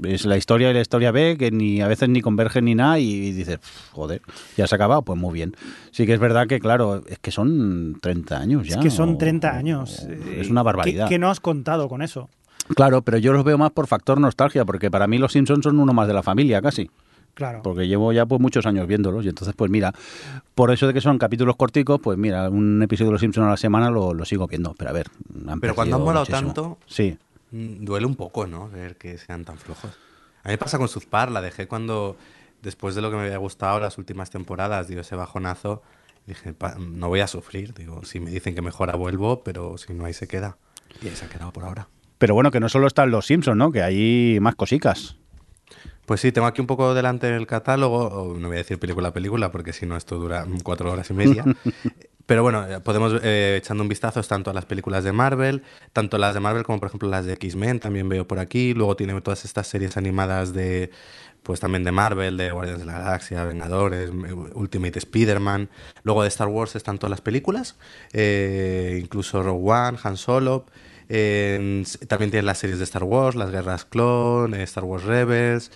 Es 0.03 0.25
la 0.25 0.37
historia 0.37 0.71
y 0.71 0.73
la 0.73 0.81
historia 0.81 1.11
B 1.11 1.35
que 1.37 1.51
ni 1.51 1.81
a 1.81 1.87
veces 1.87 2.07
ni 2.09 2.21
convergen 2.21 2.65
ni 2.65 2.75
nada 2.75 2.99
y 2.99 3.31
dices, 3.31 3.59
"Pff, 3.59 3.91
joder, 3.91 4.21
ya 4.57 4.65
se 4.67 4.75
ha 4.75 4.77
acabado, 4.77 5.01
pues 5.03 5.17
muy 5.19 5.33
bien. 5.33 5.55
Sí 5.91 6.05
que 6.05 6.13
es 6.13 6.19
verdad 6.19 6.47
que, 6.47 6.59
claro, 6.59 7.03
es 7.07 7.19
que 7.19 7.31
son 7.31 7.97
30 8.01 8.37
años 8.39 8.67
ya. 8.67 8.75
Es 8.77 8.81
que 8.81 8.89
son 8.89 9.15
o- 9.15 9.17
30 9.17 9.51
o- 9.51 9.55
años. 9.55 10.03
Es 10.37 10.49
una 10.49 10.61
¿Qué, 10.61 10.65
barbaridad. 10.65 11.07
qué 11.09 11.19
no 11.19 11.29
has 11.29 11.39
contado 11.39 11.87
con 11.89 12.01
eso? 12.01 12.29
Claro, 12.75 13.01
pero 13.03 13.17
yo 13.17 13.31
los 13.33 13.43
veo 13.43 13.57
más 13.57 13.71
por 13.71 13.87
factor 13.87 14.19
nostalgia, 14.19 14.65
porque 14.65 14.89
para 14.89 15.05
mí 15.07 15.17
los 15.17 15.31
Simpsons 15.33 15.63
son 15.63 15.79
uno 15.79 15.93
más 15.93 16.07
de 16.07 16.13
la 16.13 16.23
familia 16.23 16.61
casi. 16.61 16.89
Claro. 17.35 17.61
Porque 17.63 17.87
llevo 17.87 18.13
ya 18.13 18.25
pues 18.25 18.39
muchos 18.41 18.65
años 18.65 18.87
viéndolos 18.87 19.25
y 19.25 19.29
entonces 19.29 19.53
pues 19.57 19.69
mira, 19.69 19.93
por 20.55 20.71
eso 20.71 20.87
de 20.87 20.93
que 20.93 21.01
son 21.01 21.17
capítulos 21.17 21.57
corticos, 21.57 21.99
pues 22.01 22.17
mira, 22.17 22.49
un 22.49 22.81
episodio 22.81 23.07
de 23.09 23.11
Los 23.13 23.21
Simpsons 23.21 23.45
a 23.47 23.49
la 23.51 23.57
semana 23.57 23.89
lo, 23.91 24.13
lo 24.13 24.23
sigo 24.25 24.47
viendo. 24.47 24.73
Pero 24.77 24.89
a 24.89 24.93
ver, 24.93 25.07
han 25.47 25.59
Pero 25.59 25.75
cuando 25.75 25.97
han 25.97 26.01
molado 26.03 26.21
muchísimo. 26.25 26.53
tanto- 26.53 26.77
Sí, 26.87 27.17
Mm, 27.51 27.85
Duele 27.85 28.07
un 28.07 28.15
poco, 28.15 28.47
¿no? 28.47 28.69
Ver 28.69 28.95
que 28.97 29.17
sean 29.19 29.45
tan 29.45 29.57
flojos. 29.57 29.91
A 30.43 30.47
mí 30.47 30.53
me 30.53 30.57
pasa 30.57 30.77
con 30.79 30.87
South 30.87 31.03
Park, 31.09 31.31
la 31.31 31.41
dejé 31.41 31.67
cuando, 31.67 32.17
después 32.63 32.95
de 32.95 33.01
lo 33.01 33.11
que 33.11 33.17
me 33.17 33.23
había 33.23 33.37
gustado 33.37 33.79
las 33.79 33.97
últimas 33.99 34.31
temporadas, 34.31 34.87
dio 34.87 34.99
ese 34.99 35.15
bajonazo, 35.15 35.83
dije, 36.25 36.53
"Pa- 36.53 36.75
no 36.79 37.07
voy 37.07 37.19
a 37.19 37.27
sufrir, 37.27 37.73
digo, 37.75 38.03
si 38.03 38.19
me 38.19 38.31
dicen 38.31 38.55
que 38.55 38.61
mejora 38.63 38.95
vuelvo, 38.95 39.43
pero 39.43 39.77
si 39.77 39.93
no 39.93 40.05
ahí 40.05 40.13
se 40.13 40.27
queda. 40.27 40.57
Y 41.03 41.07
ahí 41.07 41.15
se 41.15 41.25
ha 41.25 41.29
quedado 41.29 41.53
por 41.53 41.63
ahora. 41.65 41.87
Pero 42.17 42.33
bueno, 42.33 42.51
que 42.51 42.59
no 42.59 42.69
solo 42.69 42.87
están 42.87 43.11
los 43.11 43.25
Simpsons, 43.25 43.57
¿no? 43.57 43.71
Que 43.71 43.83
hay 43.83 44.39
más 44.39 44.55
cosicas. 44.55 45.17
Pues 46.05 46.21
sí, 46.21 46.31
tengo 46.31 46.47
aquí 46.47 46.61
un 46.61 46.67
poco 46.67 46.93
delante 46.93 47.35
el 47.35 47.47
catálogo, 47.47 48.35
no 48.39 48.47
voy 48.47 48.57
a 48.57 48.59
decir 48.59 48.77
película 48.77 49.09
a 49.09 49.13
película, 49.13 49.51
porque 49.51 49.73
si 49.73 49.87
no 49.87 49.97
esto 49.97 50.17
dura 50.17 50.45
cuatro 50.63 50.91
horas 50.91 51.09
y 51.09 51.13
media. 51.13 51.43
Pero 52.27 52.41
bueno, 52.41 52.65
podemos, 52.83 53.19
eh, 53.23 53.57
echando 53.57 53.83
un 53.83 53.89
vistazo, 53.89 54.21
tanto 54.23 54.49
a 54.49 54.53
las 54.53 54.65
películas 54.65 55.03
de 55.03 55.11
Marvel, 55.11 55.63
tanto 55.93 56.17
las 56.17 56.33
de 56.33 56.39
Marvel 56.39 56.63
como 56.63 56.79
por 56.79 56.87
ejemplo 56.87 57.07
las 57.07 57.25
de 57.25 57.33
X-Men, 57.33 57.79
también 57.79 58.09
veo 58.09 58.27
por 58.27 58.39
aquí. 58.39 58.73
Luego 58.73 58.95
tiene 58.95 59.19
todas 59.21 59.45
estas 59.45 59.67
series 59.67 59.95
animadas 59.95 60.51
de, 60.51 60.89
pues 61.43 61.59
también 61.59 61.83
de 61.83 61.91
Marvel, 61.91 62.37
de 62.37 62.49
Guardianes 62.49 62.81
de 62.81 62.87
la 62.87 62.99
Galaxia, 62.99 63.43
Vengadores, 63.43 64.09
Ultimate 64.55 64.97
Spider-Man. 64.97 65.69
Luego 66.03 66.23
de 66.23 66.29
Star 66.29 66.47
Wars 66.47 66.75
están 66.75 66.97
todas 66.97 67.11
las 67.11 67.21
películas, 67.21 67.77
eh, 68.11 68.99
incluso 69.01 69.43
Rogue 69.43 69.71
One, 69.71 69.97
Han 70.03 70.17
Solo. 70.17 70.65
Eh, 71.09 71.83
también 72.07 72.31
tienen 72.31 72.45
las 72.45 72.57
series 72.57 72.79
de 72.79 72.83
Star 72.85 73.03
Wars, 73.03 73.35
las 73.35 73.51
Guerras 73.51 73.85
Clone, 73.85 74.61
Star 74.63 74.83
Wars 74.83 75.03
Rebels. 75.03 75.71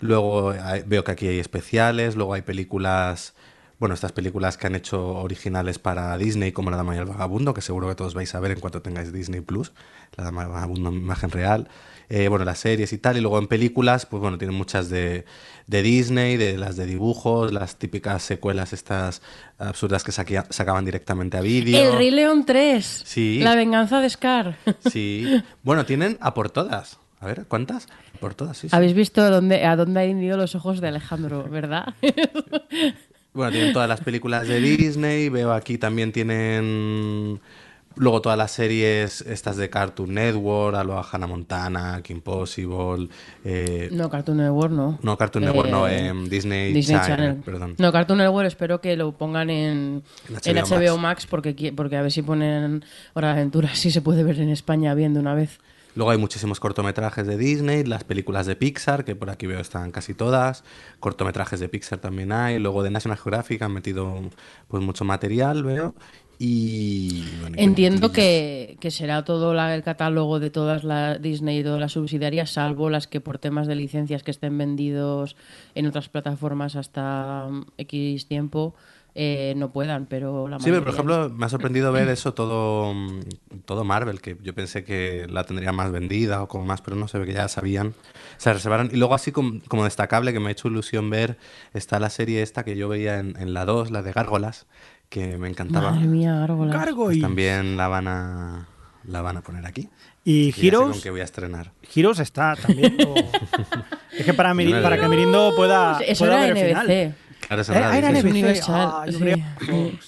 Luego 0.00 0.54
veo 0.86 1.04
que 1.04 1.12
aquí 1.12 1.26
hay 1.28 1.38
especiales, 1.38 2.16
luego 2.16 2.34
hay 2.34 2.42
películas, 2.42 3.34
bueno, 3.78 3.94
estas 3.94 4.12
películas 4.12 4.58
que 4.58 4.66
han 4.66 4.74
hecho 4.74 5.02
originales 5.16 5.78
para 5.78 6.16
Disney, 6.18 6.52
como 6.52 6.70
La 6.70 6.76
Dama 6.76 6.94
y 6.94 6.98
el 6.98 7.06
Vagabundo, 7.06 7.54
que 7.54 7.62
seguro 7.62 7.88
que 7.88 7.94
todos 7.94 8.14
vais 8.14 8.34
a 8.34 8.40
ver 8.40 8.50
en 8.50 8.60
cuanto 8.60 8.82
tengáis 8.82 9.12
Disney 9.12 9.40
Plus, 9.40 9.72
La 10.16 10.24
Dama 10.24 10.42
y 10.42 10.44
el 10.46 10.52
Vagabundo 10.52 10.90
en 10.90 10.96
imagen 10.96 11.30
real. 11.30 11.68
Eh, 12.08 12.28
bueno, 12.28 12.44
las 12.44 12.58
series 12.58 12.92
y 12.92 12.98
tal, 12.98 13.16
y 13.16 13.20
luego 13.20 13.38
en 13.38 13.46
películas, 13.46 14.06
pues 14.06 14.20
bueno, 14.20 14.36
tienen 14.38 14.56
muchas 14.56 14.90
de, 14.90 15.24
de 15.66 15.82
Disney, 15.82 16.36
de 16.36 16.58
las 16.58 16.76
de 16.76 16.84
dibujos, 16.86 17.52
las 17.52 17.76
típicas 17.76 18.22
secuelas 18.22 18.72
estas 18.72 19.22
absurdas 19.58 20.04
que 20.04 20.12
saquea- 20.12 20.46
sacaban 20.50 20.84
directamente 20.84 21.36
a 21.36 21.40
vídeo. 21.40 21.78
El 21.92 21.96
Rey 21.96 22.10
León 22.10 22.44
3. 22.44 23.02
Sí. 23.06 23.40
La 23.42 23.54
venganza 23.54 24.00
de 24.00 24.10
Scar. 24.10 24.56
Sí. 24.90 25.42
Bueno, 25.62 25.86
tienen 25.86 26.18
a 26.20 26.34
por 26.34 26.50
todas. 26.50 26.98
A 27.20 27.26
ver, 27.26 27.46
¿cuántas? 27.48 27.86
Por 28.20 28.34
todas, 28.34 28.58
sí. 28.58 28.68
sí. 28.68 28.76
Habéis 28.76 28.92
visto 28.92 29.30
dónde, 29.30 29.64
a 29.64 29.76
dónde 29.76 30.00
han 30.02 30.22
ido 30.22 30.36
los 30.36 30.54
ojos 30.54 30.80
de 30.82 30.88
Alejandro, 30.88 31.44
¿verdad? 31.48 31.94
Bueno, 33.32 33.50
tienen 33.50 33.72
todas 33.72 33.88
las 33.88 34.00
películas 34.00 34.46
de 34.46 34.60
Disney. 34.60 35.28
Veo 35.28 35.52
aquí 35.52 35.76
también 35.76 36.12
tienen. 36.12 37.40
Luego 37.96 38.20
todas 38.20 38.36
las 38.36 38.50
series 38.50 39.20
estas 39.22 39.56
de 39.56 39.70
Cartoon 39.70 40.14
Network, 40.14 40.76
Aloha 40.76 41.06
Hannah 41.12 41.26
Montana, 41.26 42.00
Kim 42.02 42.20
Possible. 42.20 43.08
eh, 43.44 43.88
no, 43.92 44.10
Cartoon 44.10 44.38
Network 44.38 44.72
no. 44.72 44.98
no, 45.02 45.16
Cartoon 45.16 45.44
Network, 45.44 45.70
no, 45.70 45.86
Eh, 45.86 46.08
em, 46.08 46.24
Disney, 46.28 46.72
Disney 46.72 46.98
Channel, 46.98 47.16
Channel. 47.16 47.36
perdón. 47.44 47.74
No, 47.78 47.92
Cartoon 47.92 48.18
Network 48.18 48.46
espero 48.48 48.80
que 48.80 48.96
lo 48.96 49.12
pongan 49.12 49.48
en, 49.50 50.02
En 50.44 50.56
en 50.58 50.64
HBO 50.64 50.96
Max. 50.98 51.02
Max, 51.02 51.26
porque, 51.26 51.72
porque 51.76 51.96
a 51.96 52.02
ver 52.02 52.10
si 52.12 52.22
ponen 52.22 52.84
Hora 53.14 53.28
de 53.28 53.34
Aventura, 53.34 53.68
si 53.74 53.90
se 53.90 54.00
puede 54.02 54.24
ver 54.24 54.40
en 54.40 54.48
España 54.50 54.94
bien 54.94 55.14
de 55.14 55.20
una 55.20 55.34
vez. 55.34 55.60
Luego 55.96 56.10
hay 56.10 56.18
muchísimos 56.18 56.58
cortometrajes 56.58 57.24
de 57.24 57.36
Disney, 57.36 57.84
las 57.84 58.02
películas 58.02 58.46
de 58.46 58.56
Pixar, 58.56 59.04
que 59.04 59.14
por 59.14 59.30
aquí 59.30 59.46
veo 59.46 59.60
están 59.60 59.92
casi 59.92 60.12
todas. 60.12 60.64
Cortometrajes 60.98 61.60
de 61.60 61.68
Pixar 61.68 62.00
también 62.00 62.32
hay. 62.32 62.58
Luego 62.58 62.82
de 62.82 62.90
National 62.90 63.16
Geographic 63.16 63.62
han 63.62 63.72
metido 63.72 64.20
pues 64.66 64.82
mucho 64.82 65.04
material, 65.04 65.62
veo. 65.62 65.94
Y 66.38 67.24
bueno, 67.40 67.56
Entiendo 67.58 68.12
que, 68.12 68.76
que 68.80 68.90
será 68.90 69.24
todo 69.24 69.54
la- 69.54 69.74
el 69.74 69.82
catálogo 69.82 70.40
de 70.40 70.50
todas 70.50 70.84
las 70.84 71.20
Disney 71.22 71.60
y 71.60 71.62
todas 71.62 71.80
las 71.80 71.92
subsidiarias, 71.92 72.50
salvo 72.50 72.90
las 72.90 73.06
que 73.06 73.20
por 73.20 73.38
temas 73.38 73.66
de 73.66 73.74
licencias 73.76 74.22
que 74.22 74.30
estén 74.30 74.56
vendidos 74.58 75.36
en 75.74 75.86
otras 75.86 76.08
plataformas 76.08 76.76
hasta 76.76 77.46
mm, 77.48 77.64
X 77.78 78.26
tiempo 78.26 78.74
eh, 79.16 79.54
no 79.56 79.70
puedan, 79.70 80.06
pero 80.06 80.48
la 80.48 80.58
Sí, 80.58 80.64
pero 80.70 80.82
por 80.82 80.92
ejemplo, 80.92 81.30
me 81.30 81.46
ha 81.46 81.48
sorprendido 81.48 81.92
ver 81.92 82.08
eso 82.08 82.34
todo, 82.34 82.92
mm, 82.92 83.20
todo 83.64 83.84
Marvel, 83.84 84.20
que 84.20 84.36
yo 84.42 84.56
pensé 84.56 84.82
que 84.82 85.28
la 85.30 85.44
tendría 85.44 85.70
más 85.70 85.92
vendida 85.92 86.42
o 86.42 86.48
como 86.48 86.64
más, 86.64 86.82
pero 86.82 86.96
no 86.96 87.06
se 87.06 87.20
ve 87.20 87.26
que 87.26 87.32
ya 87.32 87.46
sabían. 87.46 87.94
Se 88.38 88.52
reservaron. 88.52 88.90
Y 88.92 88.96
luego, 88.96 89.14
así 89.14 89.30
como, 89.30 89.60
como 89.68 89.84
destacable, 89.84 90.32
que 90.32 90.40
me 90.40 90.48
ha 90.48 90.50
hecho 90.50 90.66
ilusión 90.66 91.10
ver, 91.10 91.38
está 91.74 92.00
la 92.00 92.10
serie 92.10 92.42
esta 92.42 92.64
que 92.64 92.76
yo 92.76 92.88
veía 92.88 93.20
en, 93.20 93.36
en 93.38 93.54
la 93.54 93.64
2, 93.64 93.92
la 93.92 94.02
de 94.02 94.10
Gárgolas, 94.12 94.66
que 95.14 95.38
me 95.38 95.48
encantaba. 95.48 95.92
Madre 95.92 96.08
mía, 96.08 96.34
Gárgolas. 96.40 96.74
Cargo 96.76 97.04
Pues 97.04 97.18
y, 97.18 97.20
también 97.20 97.76
la 97.76 97.86
van 97.86 98.08
a, 98.08 98.66
la 99.04 99.22
van 99.22 99.36
a 99.36 99.42
poner 99.42 99.64
aquí. 99.64 99.88
y 100.24 100.52
Heroes. 100.60 100.90
con 100.94 101.00
qué 101.02 101.10
voy 101.10 101.20
a 101.20 101.24
estrenar. 101.24 101.70
Heroes 101.94 102.18
está 102.18 102.56
también. 102.56 102.96
o- 103.06 103.14
es 104.18 104.24
que 104.24 104.34
para, 104.34 104.52
No, 104.52 104.62
no, 104.64 104.82
para 104.82 104.98
que 104.98 105.06
Mirindo 105.06 105.52
pueda, 105.54 105.98
Eso 106.04 106.24
pueda 106.24 106.44
era 106.44 106.52
ver 106.54 106.56
el 106.64 106.68
final. 106.68 106.86
NBC. 106.88 107.14
Claro, 107.46 107.62
esa 107.62 107.74
Eh, 107.94 107.98
era 107.98 108.10
NBC. 108.10 108.24
universal, 108.30 108.90
Ah, 108.92 109.04
yo 109.06 109.18
sí. 109.18 109.98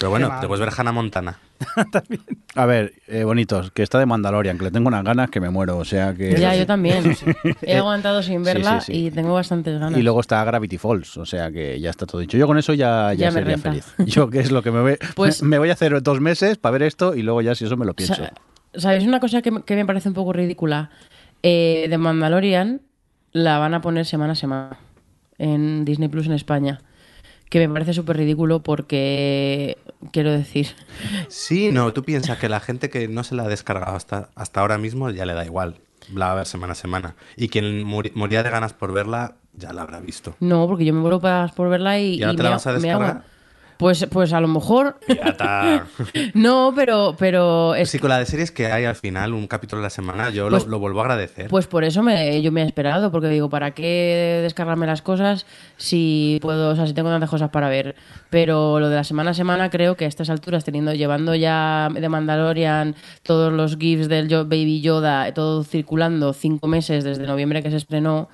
Pero 0.00 0.10
bueno, 0.10 0.30
te 0.40 0.46
puedes 0.48 0.64
ver 0.64 0.72
Hannah 0.76 0.92
Montana. 0.92 1.38
A 2.54 2.64
ver, 2.66 2.94
eh, 3.06 3.22
bonitos, 3.24 3.70
que 3.70 3.82
está 3.82 3.98
de 3.98 4.06
Mandalorian, 4.06 4.56
que 4.56 4.64
le 4.64 4.70
tengo 4.70 4.88
unas 4.88 5.04
ganas 5.04 5.28
que 5.30 5.40
me 5.40 5.50
muero, 5.50 5.76
o 5.76 5.84
sea 5.84 6.14
que... 6.14 6.34
Ya, 6.40 6.56
yo 6.56 6.66
también. 6.66 7.14
He 7.62 7.76
aguantado 7.76 8.22
sin 8.22 8.42
verla 8.42 8.80
sí, 8.80 8.92
sí. 8.94 9.06
y 9.06 9.10
tengo 9.10 9.34
bastantes 9.34 9.78
ganas. 9.78 9.98
Y 9.98 10.02
luego 10.02 10.20
está 10.20 10.42
Gravity 10.42 10.78
Falls, 10.78 11.18
o 11.18 11.26
sea 11.26 11.52
que 11.52 11.78
ya 11.78 11.90
está 11.90 12.06
todo 12.06 12.20
dicho. 12.22 12.38
Yo 12.38 12.46
con 12.46 12.56
eso 12.58 12.72
ya, 12.72 13.12
ya, 13.12 13.30
sería 13.30 13.58
feliz. 13.58 13.94
Yo 14.06 14.30
que 14.30 14.40
es 14.40 14.50
lo 14.50 14.62
que 14.62 14.70
me 14.70 14.80
voy... 14.80 14.96
Pues- 15.14 15.42
me 15.42 15.58
voy 15.58 15.68
a 15.70 15.74
hacer 15.74 16.02
dos 16.02 16.20
meses 16.20 16.56
para 16.56 16.72
ver 16.72 16.82
esto 16.84 17.14
y 17.14 17.22
luego 17.22 17.42
ya 17.42 17.54
si 17.54 17.66
eso 17.66 17.76
me 17.76 17.84
lo 17.84 17.92
pienso. 17.94 18.14
Sa- 18.14 18.32
¿Sabéis 18.74 19.04
una 19.06 19.20
cosa 19.20 19.42
que, 19.42 19.50
me- 19.50 19.62
que 19.64 19.76
me 19.76 19.84
parece 19.84 20.08
un 20.08 20.14
poco 20.14 20.32
ridícula? 20.32 20.90
Eh, 21.42 21.86
de 21.90 21.98
Mandalorian 21.98 22.80
la 23.32 23.58
van 23.58 23.74
a 23.74 23.80
poner 23.82 24.06
semana 24.06 24.32
a 24.32 24.36
semana 24.36 24.78
en 25.38 25.84
Disney 25.84 26.08
Plus 26.08 26.26
en 26.26 26.32
España. 26.32 26.80
Que 27.50 27.66
me 27.66 27.72
parece 27.72 27.92
súper 27.92 28.16
ridículo 28.16 28.62
porque, 28.62 29.76
quiero 30.12 30.30
decir, 30.32 30.68
Sí, 31.28 31.70
no, 31.72 31.92
tú 31.92 32.02
piensas 32.04 32.38
que 32.38 32.48
la 32.48 32.60
gente 32.60 32.90
que 32.90 33.08
no 33.08 33.24
se 33.24 33.34
la 33.34 33.42
ha 33.42 33.48
descargado 33.48 33.96
hasta, 33.96 34.30
hasta 34.36 34.60
ahora 34.60 34.78
mismo 34.78 35.10
ya 35.10 35.26
le 35.26 35.34
da 35.34 35.44
igual. 35.44 35.76
La 36.14 36.26
va 36.26 36.32
a 36.32 36.34
ver 36.36 36.46
semana 36.46 36.72
a 36.72 36.76
semana. 36.76 37.14
Y 37.36 37.48
quien 37.48 37.84
muri- 37.84 38.12
moría 38.14 38.42
de 38.42 38.50
ganas 38.50 38.72
por 38.72 38.92
verla 38.92 39.34
ya 39.52 39.72
la 39.72 39.82
habrá 39.82 40.00
visto. 40.00 40.34
no, 40.40 40.66
porque 40.68 40.84
yo 40.84 40.94
me 40.94 41.00
vuelvo 41.00 41.20
para- 41.20 41.48
por 41.48 41.68
verla 41.68 41.98
y, 41.98 42.14
¿Y 42.14 42.22
ahora 42.22 42.32
y 42.32 42.36
te 42.36 42.42
la 42.44 42.50
vas 42.50 42.66
a 42.66 42.72
descargar? 42.72 43.24
Pues, 43.80 44.06
pues 44.10 44.32
a 44.34 44.40
lo 44.40 44.46
mejor. 44.46 45.00
Ya 45.08 45.30
está. 45.30 45.86
No, 46.34 46.72
pero, 46.76 47.16
pero 47.18 47.74
es 47.74 47.90
Sí, 47.90 47.98
con 47.98 48.10
la 48.10 48.18
de 48.18 48.26
series 48.26 48.50
que 48.52 48.66
hay 48.70 48.84
al 48.84 48.94
final, 48.94 49.32
un 49.32 49.46
capítulo 49.46 49.80
a 49.80 49.82
la 49.84 49.90
semana, 49.90 50.28
yo 50.30 50.48
Pues- 50.50 50.64
lo, 50.66 50.70
lo 50.72 50.78
vuelvo 50.78 51.00
a 51.00 51.04
agradecer. 51.04 51.48
Pues 51.48 51.66
por 51.66 51.82
eso 51.84 52.02
me, 52.02 52.40
yo 52.42 52.52
me 52.52 52.62
he 52.62 52.66
esperado, 52.66 53.10
porque 53.10 53.28
digo, 53.28 53.48
¿para 53.48 53.70
qué 53.72 54.40
descargarme 54.42 54.86
las 54.86 55.00
cosas 55.02 55.46
si 55.78 56.38
puedo, 56.42 56.70
o 56.70 56.76
sea, 56.76 56.86
si 56.86 56.92
tengo 56.94 57.08
tantas 57.08 57.30
cosas 57.30 57.48
para 57.50 57.68
ver? 57.70 57.96
Pero 58.28 58.78
lo 58.80 58.90
de 58.90 58.96
la 58.96 59.04
semana 59.04 59.30
a 59.30 59.34
semana 59.34 59.70
creo 59.70 59.96
que 59.96 60.04
a 60.04 60.08
estas 60.08 60.28
alturas, 60.30 60.62
teniendo, 60.64 60.92
llevando 60.92 61.34
ya 61.34 61.88
de 61.92 62.08
Mandalorian 62.08 62.94
todos 63.22 63.50
los 63.52 63.76
GIFs 63.78 64.08
del 64.08 64.28
Yo- 64.28 64.44
Baby 64.44 64.82
Yoda, 64.82 65.32
todo 65.32 65.64
circulando 65.64 66.34
cinco 66.34 66.66
meses 66.68 67.02
desde 67.02 67.26
noviembre 67.26 67.62
que 67.62 67.70
se 67.70 67.76
estrenó, 67.78 68.28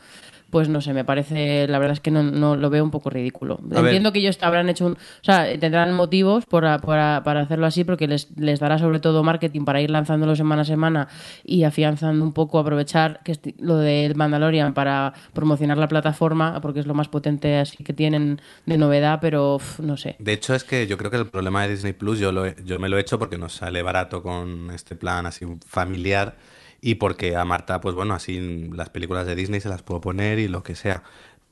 pues 0.50 0.68
no 0.68 0.80
sé, 0.80 0.92
me 0.94 1.04
parece, 1.04 1.66
la 1.68 1.78
verdad 1.78 1.94
es 1.94 2.00
que 2.00 2.10
no, 2.10 2.22
no 2.22 2.56
lo 2.56 2.70
veo 2.70 2.82
un 2.84 2.90
poco 2.90 3.10
ridículo. 3.10 3.58
A 3.72 3.74
ver. 3.80 3.84
Entiendo 3.86 4.12
que 4.12 4.20
ellos 4.20 4.38
habrán 4.42 4.68
hecho 4.68 4.86
un, 4.86 4.92
o 4.92 4.96
sea, 5.22 5.58
tendrán 5.58 5.92
motivos 5.92 6.46
para, 6.46 6.78
para, 6.78 7.22
para 7.24 7.40
hacerlo 7.40 7.66
así 7.66 7.84
porque 7.84 8.06
les, 8.06 8.28
les 8.38 8.60
dará 8.60 8.78
sobre 8.78 9.00
todo 9.00 9.22
marketing 9.22 9.64
para 9.64 9.80
ir 9.80 9.90
lanzándolo 9.90 10.36
semana 10.36 10.62
a 10.62 10.64
semana 10.64 11.08
y 11.44 11.64
afianzando 11.64 12.24
un 12.24 12.32
poco, 12.32 12.58
aprovechar 12.58 13.20
que 13.24 13.36
lo 13.58 13.76
del 13.78 14.14
Mandalorian 14.14 14.72
para 14.72 15.12
promocionar 15.32 15.78
la 15.78 15.88
plataforma 15.88 16.60
porque 16.60 16.80
es 16.80 16.86
lo 16.86 16.94
más 16.94 17.08
potente 17.08 17.56
así 17.58 17.82
que 17.84 17.92
tienen 17.92 18.40
de 18.66 18.78
novedad, 18.78 19.18
pero 19.20 19.56
uf, 19.56 19.80
no 19.80 19.96
sé. 19.96 20.16
De 20.18 20.32
hecho, 20.32 20.54
es 20.54 20.64
que 20.64 20.86
yo 20.86 20.96
creo 20.96 21.10
que 21.10 21.16
el 21.18 21.26
problema 21.26 21.62
de 21.64 21.70
Disney 21.70 21.92
Plus 21.92 22.18
yo, 22.18 22.32
lo 22.32 22.46
he- 22.46 22.56
yo 22.64 22.78
me 22.78 22.88
lo 22.88 22.96
he 22.98 23.00
hecho 23.00 23.18
porque 23.18 23.36
nos 23.36 23.52
sale 23.54 23.82
barato 23.82 24.22
con 24.22 24.70
este 24.70 24.94
plan 24.96 25.26
así 25.26 25.44
familiar 25.66 26.36
y 26.80 26.96
porque 26.96 27.36
a 27.36 27.44
Marta, 27.44 27.80
pues 27.80 27.94
bueno, 27.94 28.14
así 28.14 28.68
las 28.72 28.90
películas 28.90 29.26
de 29.26 29.34
Disney 29.34 29.60
se 29.60 29.68
las 29.68 29.82
puedo 29.82 30.00
poner 30.00 30.38
y 30.38 30.48
lo 30.48 30.62
que 30.62 30.74
sea. 30.74 31.02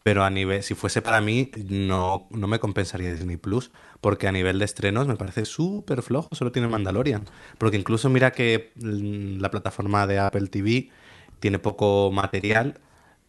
Pero 0.04 0.22
a 0.22 0.28
nivel, 0.28 0.62
si 0.62 0.74
fuese 0.74 1.00
para 1.00 1.22
mí, 1.22 1.50
no, 1.56 2.26
no 2.30 2.46
me 2.46 2.58
compensaría 2.58 3.10
Disney 3.12 3.38
Plus, 3.38 3.70
porque 4.02 4.28
a 4.28 4.32
nivel 4.32 4.58
de 4.58 4.66
estrenos 4.66 5.06
me 5.06 5.16
parece 5.16 5.46
súper 5.46 6.02
flojo, 6.02 6.28
solo 6.34 6.52
tiene 6.52 6.68
Mandalorian. 6.68 7.24
Porque 7.56 7.78
incluso 7.78 8.10
mira 8.10 8.30
que 8.32 8.72
mm, 8.76 9.40
la 9.40 9.50
plataforma 9.50 10.06
de 10.06 10.18
Apple 10.18 10.48
TV 10.48 10.90
tiene 11.40 11.58
poco 11.58 12.10
material, 12.12 12.80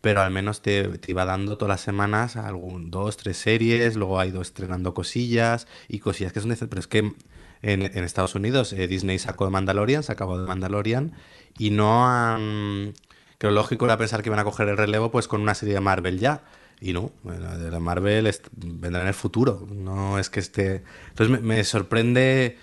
pero 0.01 0.21
al 0.21 0.31
menos 0.31 0.61
te, 0.61 0.83
te 0.97 1.11
iba 1.11 1.23
dando 1.23 1.57
todas 1.57 1.69
las 1.69 1.81
semanas 1.81 2.35
algún 2.35 2.91
dos, 2.91 3.15
tres 3.15 3.37
series, 3.37 3.95
luego 3.95 4.19
ha 4.19 4.25
ido 4.25 4.41
estrenando 4.41 4.93
cosillas 4.93 5.67
y 5.87 5.99
cosillas 5.99 6.33
que 6.33 6.41
son 6.41 6.49
de... 6.49 6.57
Pero 6.57 6.79
es 6.79 6.87
que 6.87 7.13
en, 7.61 7.81
en 7.81 8.03
Estados 8.03 8.35
Unidos 8.35 8.73
eh, 8.73 8.87
Disney 8.87 9.17
sacó 9.17 9.45
de 9.45 9.51
Mandalorian, 9.51 10.03
se 10.03 10.11
acabó 10.11 10.37
de 10.37 10.45
Mandalorian 10.45 11.13
y 11.57 11.69
no 11.71 12.07
han... 12.07 12.93
Que 13.37 13.47
lo 13.47 13.53
lógico 13.53 13.85
era 13.85 13.97
pensar 13.97 14.23
que 14.23 14.29
iban 14.29 14.39
a 14.39 14.43
coger 14.43 14.69
el 14.69 14.77
relevo 14.77 15.11
pues 15.11 15.27
con 15.27 15.41
una 15.41 15.53
serie 15.53 15.73
de 15.73 15.81
Marvel 15.81 16.19
ya. 16.19 16.43
Y 16.79 16.93
no, 16.93 17.11
bueno, 17.23 17.57
de 17.57 17.71
la 17.71 17.79
Marvel 17.79 18.33
vendrá 18.53 19.01
en 19.01 19.07
el 19.07 19.13
futuro. 19.13 19.67
No 19.71 20.19
es 20.19 20.29
que 20.29 20.39
esté... 20.39 20.83
Entonces 21.09 21.41
me, 21.41 21.55
me 21.55 21.63
sorprende... 21.63 22.57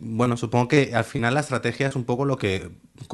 Bueno, 0.00 0.38
supongo 0.38 0.68
que 0.68 0.94
al 0.94 1.04
final 1.04 1.34
la 1.34 1.40
estrategia 1.40 1.88
es 1.88 1.96
un 1.96 2.04
poco 2.04 2.24
lo 2.24 2.36
que... 2.36 2.70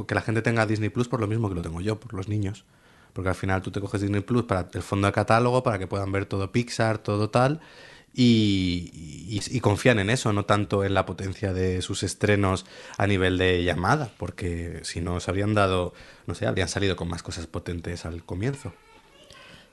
Que 0.06 0.14
la 0.14 0.20
gente 0.20 0.42
tenga 0.42 0.66
Disney 0.66 0.88
Plus 0.88 1.08
por 1.08 1.20
lo 1.20 1.26
mismo 1.26 1.48
que 1.48 1.54
lo 1.56 1.62
tengo 1.62 1.80
yo, 1.80 1.98
por 1.98 2.14
los 2.14 2.28
niños. 2.28 2.64
Porque 3.12 3.30
al 3.30 3.34
final 3.34 3.62
tú 3.62 3.70
te 3.70 3.80
coges 3.80 4.00
Disney 4.00 4.20
Plus 4.20 4.44
para 4.44 4.68
el 4.72 4.82
fondo 4.82 5.06
de 5.06 5.12
catálogo, 5.12 5.62
para 5.62 5.78
que 5.78 5.86
puedan 5.86 6.12
ver 6.12 6.26
todo 6.26 6.52
Pixar, 6.52 6.98
todo 6.98 7.30
tal. 7.30 7.60
Y, 8.18 9.60
confían 9.60 9.98
en 9.98 10.08
eso, 10.08 10.32
no 10.32 10.44
tanto 10.44 10.84
en 10.84 10.94
la 10.94 11.04
potencia 11.04 11.52
de 11.52 11.82
sus 11.82 12.02
estrenos 12.02 12.64
a 12.96 13.06
nivel 13.06 13.36
de 13.36 13.62
llamada, 13.62 14.10
porque 14.16 14.80
si 14.82 15.00
no 15.02 15.20
se 15.20 15.30
habrían 15.30 15.54
dado, 15.54 15.92
no 16.26 16.34
sé, 16.34 16.46
habrían 16.46 16.68
salido 16.68 16.96
con 16.96 17.08
más 17.08 17.22
cosas 17.22 17.46
potentes 17.46 18.06
al 18.06 18.24
comienzo. 18.24 18.72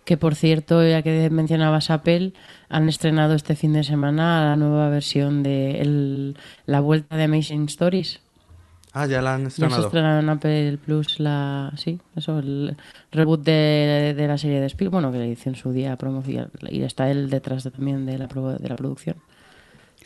Que 0.04 0.18
por 0.18 0.36
cierto, 0.36 0.86
ya 0.86 1.02
que 1.02 1.30
mencionabas 1.30 1.90
Apple, 1.90 2.34
han 2.68 2.90
estrenado 2.90 3.36
este 3.36 3.56
fin 3.56 3.72
de 3.72 3.86
semana 3.86 4.50
la 4.50 4.56
nueva 4.58 4.90
versión 4.90 5.44
de 5.44 6.36
la 6.66 6.82
vuelta 6.82 7.16
de 7.16 7.24
Amazing 7.24 7.66
Stories. 7.66 8.20
Ah, 8.96 9.08
ya 9.08 9.22
la 9.24 9.34
han 9.36 9.46
Ya 9.46 9.50
se 9.50 9.54
estrenado. 9.56 9.86
estrenado 9.88 10.20
en 10.20 10.30
Apple 10.30 10.78
Plus 10.86 11.20
la, 11.20 11.72
sí, 11.76 12.00
eso, 12.16 12.38
el 12.40 12.78
reboot 13.12 13.44
de, 13.44 14.14
de 14.16 14.28
la 14.28 14.38
serie 14.38 14.60
de 14.60 14.68
Spielberg, 14.68 14.92
bueno, 15.02 15.12
que 15.12 15.18
le 15.18 15.30
hizo 15.30 15.50
en 15.50 15.56
su 15.56 15.72
día 15.72 15.96
promoción 15.98 16.52
y 16.70 16.84
está 16.84 17.10
él 17.10 17.30
detrás 17.32 17.64
de- 17.64 17.72
también 17.72 18.06
de 18.06 18.18
la, 18.20 18.28
de 18.28 18.70
la 18.70 18.76
producción. 18.76 19.16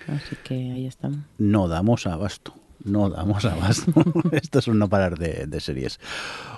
Así 0.07 0.37
que 0.43 0.53
ahí 0.53 0.85
están. 0.87 1.25
No 1.37 1.67
damos 1.67 2.07
abasto. 2.07 2.53
No 2.85 3.09
damos 3.09 3.43
abasto. 3.43 3.91
Esto 4.31 4.59
es 4.59 4.67
un 4.69 4.79
no 4.79 4.87
parar 4.87 5.17
de, 5.17 5.47
de 5.47 5.59
series. 5.59 5.99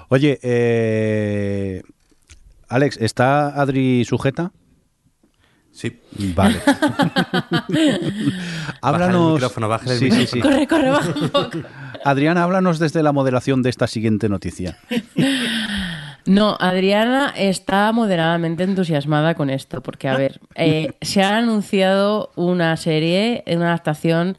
Oye, 0.10 0.40
eh, 0.44 1.82
Alex, 2.68 2.98
¿está 3.02 3.60
Adri 3.60 4.06
sujeta? 4.06 4.52
Sí. 5.72 6.00
Vale. 6.36 6.60
el 7.70 9.34
micrófono, 9.34 9.68
bájale 9.68 9.94
el 9.94 10.00
Sí, 10.00 10.12
sí, 10.12 10.28
sí. 10.28 10.36
micrófono. 10.36 10.44
Corre, 10.44 10.68
corre, 10.68 10.90
baja 10.90 11.14
un 11.20 11.30
poco. 11.30 11.58
Adriana, 12.04 12.44
háblanos 12.44 12.80
desde 12.80 13.04
la 13.04 13.12
moderación 13.12 13.62
de 13.62 13.70
esta 13.70 13.88
siguiente 13.88 14.30
noticia. 14.30 14.78
No, 16.26 16.56
Adriana 16.60 17.34
está 17.36 17.92
moderadamente 17.92 18.64
entusiasmada 18.64 19.34
con 19.36 19.50
esto, 19.50 19.82
porque, 19.82 20.08
a 20.08 20.18
ver, 20.18 20.40
eh, 20.56 20.92
se 21.02 21.24
ha 21.24 21.38
anunciado 21.38 22.32
una 22.36 22.76
serie, 22.78 23.44
una 23.48 23.68
adaptación 23.68 24.38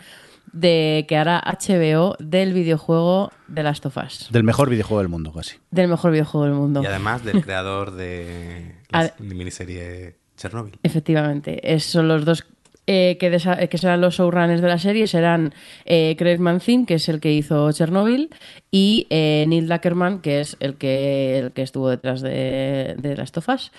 de 0.52 1.04
que 1.08 1.16
hará 1.16 1.40
HBO 1.44 2.16
del 2.18 2.52
videojuego 2.52 3.32
de 3.48 3.62
Last 3.62 3.86
of 3.86 3.96
Us, 3.96 4.28
Del 4.30 4.44
mejor 4.44 4.68
videojuego 4.68 5.00
del 5.00 5.08
mundo, 5.08 5.32
casi. 5.32 5.56
del 5.70 5.88
mejor 5.88 6.10
videojuego 6.12 6.44
del 6.46 6.54
mundo. 6.54 6.82
Y 6.82 6.86
además 6.86 7.24
del 7.24 7.42
creador 7.42 7.92
de 7.92 8.74
la 8.90 9.12
miniserie 9.18 10.16
Chernobyl. 10.36 10.78
Efectivamente, 10.82 11.72
es- 11.74 11.84
son 11.84 12.08
los 12.08 12.24
dos 12.24 12.44
eh, 12.92 13.16
que, 13.20 13.30
desa- 13.30 13.68
que 13.68 13.78
serán 13.78 14.00
los 14.00 14.16
showrunners 14.16 14.60
de 14.60 14.68
la 14.68 14.78
serie, 14.78 15.06
serán 15.06 15.52
eh, 15.84 16.16
Craig 16.18 16.38
Manzin, 16.40 16.86
que 16.86 16.94
es 16.94 17.08
el 17.08 17.20
que 17.20 17.32
hizo 17.32 17.70
Chernobyl, 17.70 18.28
y 18.72 19.06
eh, 19.10 19.44
Neil 19.46 19.68
Druckmann, 19.68 20.20
que 20.22 20.40
es 20.40 20.56
el 20.58 20.74
que, 20.74 21.38
el 21.38 21.52
que 21.52 21.62
estuvo 21.62 21.88
detrás 21.88 22.20
de, 22.20 22.96
de 22.98 23.16
Last 23.16 23.36
of 23.38 23.48
Us. 23.48 23.70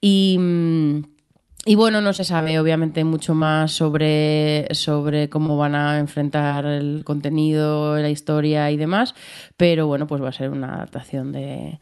Y... 0.00 0.36
mm, 0.38 1.02
y 1.66 1.74
bueno, 1.74 2.00
no 2.00 2.14
se 2.14 2.24
sabe 2.24 2.58
obviamente 2.58 3.04
mucho 3.04 3.34
más 3.34 3.72
sobre, 3.72 4.66
sobre 4.70 5.28
cómo 5.28 5.58
van 5.58 5.74
a 5.74 5.98
enfrentar 5.98 6.64
el 6.64 7.02
contenido, 7.04 7.98
la 7.98 8.08
historia 8.08 8.70
y 8.70 8.78
demás, 8.78 9.14
pero 9.58 9.86
bueno, 9.86 10.06
pues 10.06 10.22
va 10.22 10.30
a 10.30 10.32
ser 10.32 10.48
una 10.48 10.76
adaptación 10.76 11.32
de, 11.32 11.78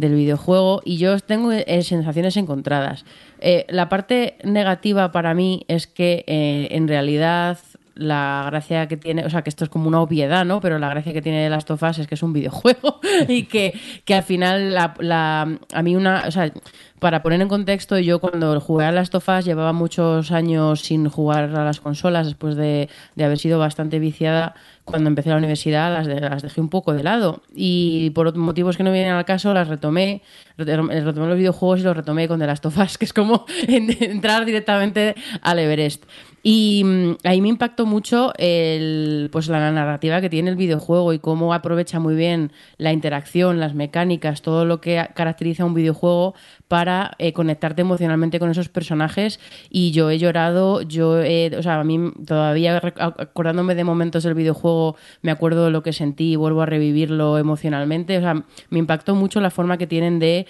del 0.00 0.14
videojuego 0.14 0.80
y 0.84 0.96
yo 0.96 1.18
tengo 1.20 1.52
eh, 1.52 1.82
sensaciones 1.82 2.36
encontradas. 2.36 3.04
Eh, 3.40 3.66
la 3.68 3.88
parte 3.88 4.36
negativa 4.44 5.12
para 5.12 5.34
mí 5.34 5.64
es 5.68 5.86
que 5.86 6.24
eh, 6.26 6.68
en 6.72 6.88
realidad 6.88 7.58
la 7.94 8.44
gracia 8.46 8.88
que 8.88 8.96
tiene, 8.96 9.26
o 9.26 9.30
sea, 9.30 9.42
que 9.42 9.50
esto 9.50 9.64
es 9.64 9.68
como 9.70 9.86
una 9.86 10.00
obviedad, 10.00 10.46
¿no? 10.46 10.60
Pero 10.60 10.78
la 10.78 10.88
gracia 10.88 11.12
que 11.12 11.20
tiene 11.20 11.50
Last 11.50 11.70
of 11.70 11.82
Us 11.82 11.98
es 11.98 12.06
que 12.06 12.14
es 12.14 12.22
un 12.22 12.32
videojuego 12.32 12.98
y 13.28 13.42
que, 13.44 13.78
que 14.06 14.14
al 14.14 14.22
final 14.22 14.72
la, 14.72 14.94
la- 15.00 15.58
a 15.74 15.82
mí 15.82 15.96
una, 15.96 16.24
o 16.26 16.30
sea, 16.30 16.50
para 16.98 17.22
poner 17.22 17.42
en 17.42 17.48
contexto, 17.48 17.98
yo 17.98 18.18
cuando 18.18 18.58
jugué 18.60 18.86
a 18.86 18.92
Last 18.92 19.14
of 19.14 19.28
Us 19.28 19.44
llevaba 19.44 19.72
muchos 19.74 20.32
años 20.32 20.80
sin 20.80 21.08
jugar 21.10 21.54
a 21.54 21.64
las 21.64 21.80
consolas 21.80 22.26
después 22.26 22.56
de, 22.56 22.88
de 23.16 23.24
haber 23.24 23.38
sido 23.38 23.58
bastante 23.58 23.98
viciada. 23.98 24.54
Cuando 24.90 25.08
empecé 25.08 25.30
la 25.30 25.36
universidad 25.36 25.92
las, 25.92 26.06
de- 26.06 26.20
las 26.20 26.42
dejé 26.42 26.60
un 26.60 26.68
poco 26.68 26.92
de 26.92 27.02
lado 27.02 27.42
y 27.54 28.10
por 28.10 28.36
motivos 28.36 28.76
que 28.76 28.82
no 28.82 28.92
vienen 28.92 29.12
al 29.12 29.24
caso 29.24 29.54
las 29.54 29.68
retomé, 29.68 30.22
retomé 30.56 31.28
los 31.28 31.36
videojuegos 31.38 31.80
y 31.80 31.82
los 31.82 31.96
retomé 31.96 32.28
con 32.28 32.38
The 32.40 32.46
Last 32.46 32.66
of 32.66 32.76
que 32.98 33.04
es 33.04 33.12
como 33.12 33.46
en- 33.66 33.96
entrar 34.00 34.44
directamente 34.44 35.14
al 35.42 35.58
Everest. 35.58 36.04
Y 36.42 36.82
mm, 36.84 37.16
ahí 37.24 37.40
me 37.40 37.48
impactó 37.48 37.84
mucho 37.84 38.32
el, 38.38 39.28
pues 39.30 39.48
la 39.48 39.70
narrativa 39.70 40.20
que 40.20 40.30
tiene 40.30 40.50
el 40.50 40.56
videojuego 40.56 41.12
y 41.12 41.18
cómo 41.18 41.52
aprovecha 41.52 42.00
muy 42.00 42.14
bien 42.14 42.52
la 42.78 42.92
interacción, 42.92 43.60
las 43.60 43.74
mecánicas, 43.74 44.40
todo 44.40 44.64
lo 44.64 44.80
que 44.80 45.06
caracteriza 45.14 45.64
a 45.64 45.66
un 45.66 45.74
videojuego 45.74 46.34
para 46.68 47.12
eh, 47.18 47.32
conectarte 47.32 47.82
emocionalmente 47.82 48.38
con 48.38 48.50
esos 48.50 48.68
personajes. 48.68 49.38
Y 49.68 49.90
yo 49.90 50.10
he 50.10 50.18
llorado, 50.18 50.82
yo 50.82 51.20
he, 51.22 51.54
o 51.56 51.62
sea, 51.62 51.80
a 51.80 51.84
mí 51.84 51.98
todavía 52.26 52.80
acordándome 52.96 53.74
de 53.74 53.84
momentos 53.84 54.22
del 54.22 54.34
videojuego, 54.34 54.96
me 55.20 55.30
acuerdo 55.30 55.66
de 55.66 55.70
lo 55.70 55.82
que 55.82 55.92
sentí 55.92 56.32
y 56.32 56.36
vuelvo 56.36 56.62
a 56.62 56.66
revivirlo 56.66 57.36
emocionalmente. 57.38 58.16
O 58.16 58.20
sea, 58.20 58.44
me 58.70 58.78
impactó 58.78 59.14
mucho 59.14 59.40
la 59.40 59.50
forma 59.50 59.76
que 59.76 59.86
tienen 59.86 60.18
de 60.18 60.46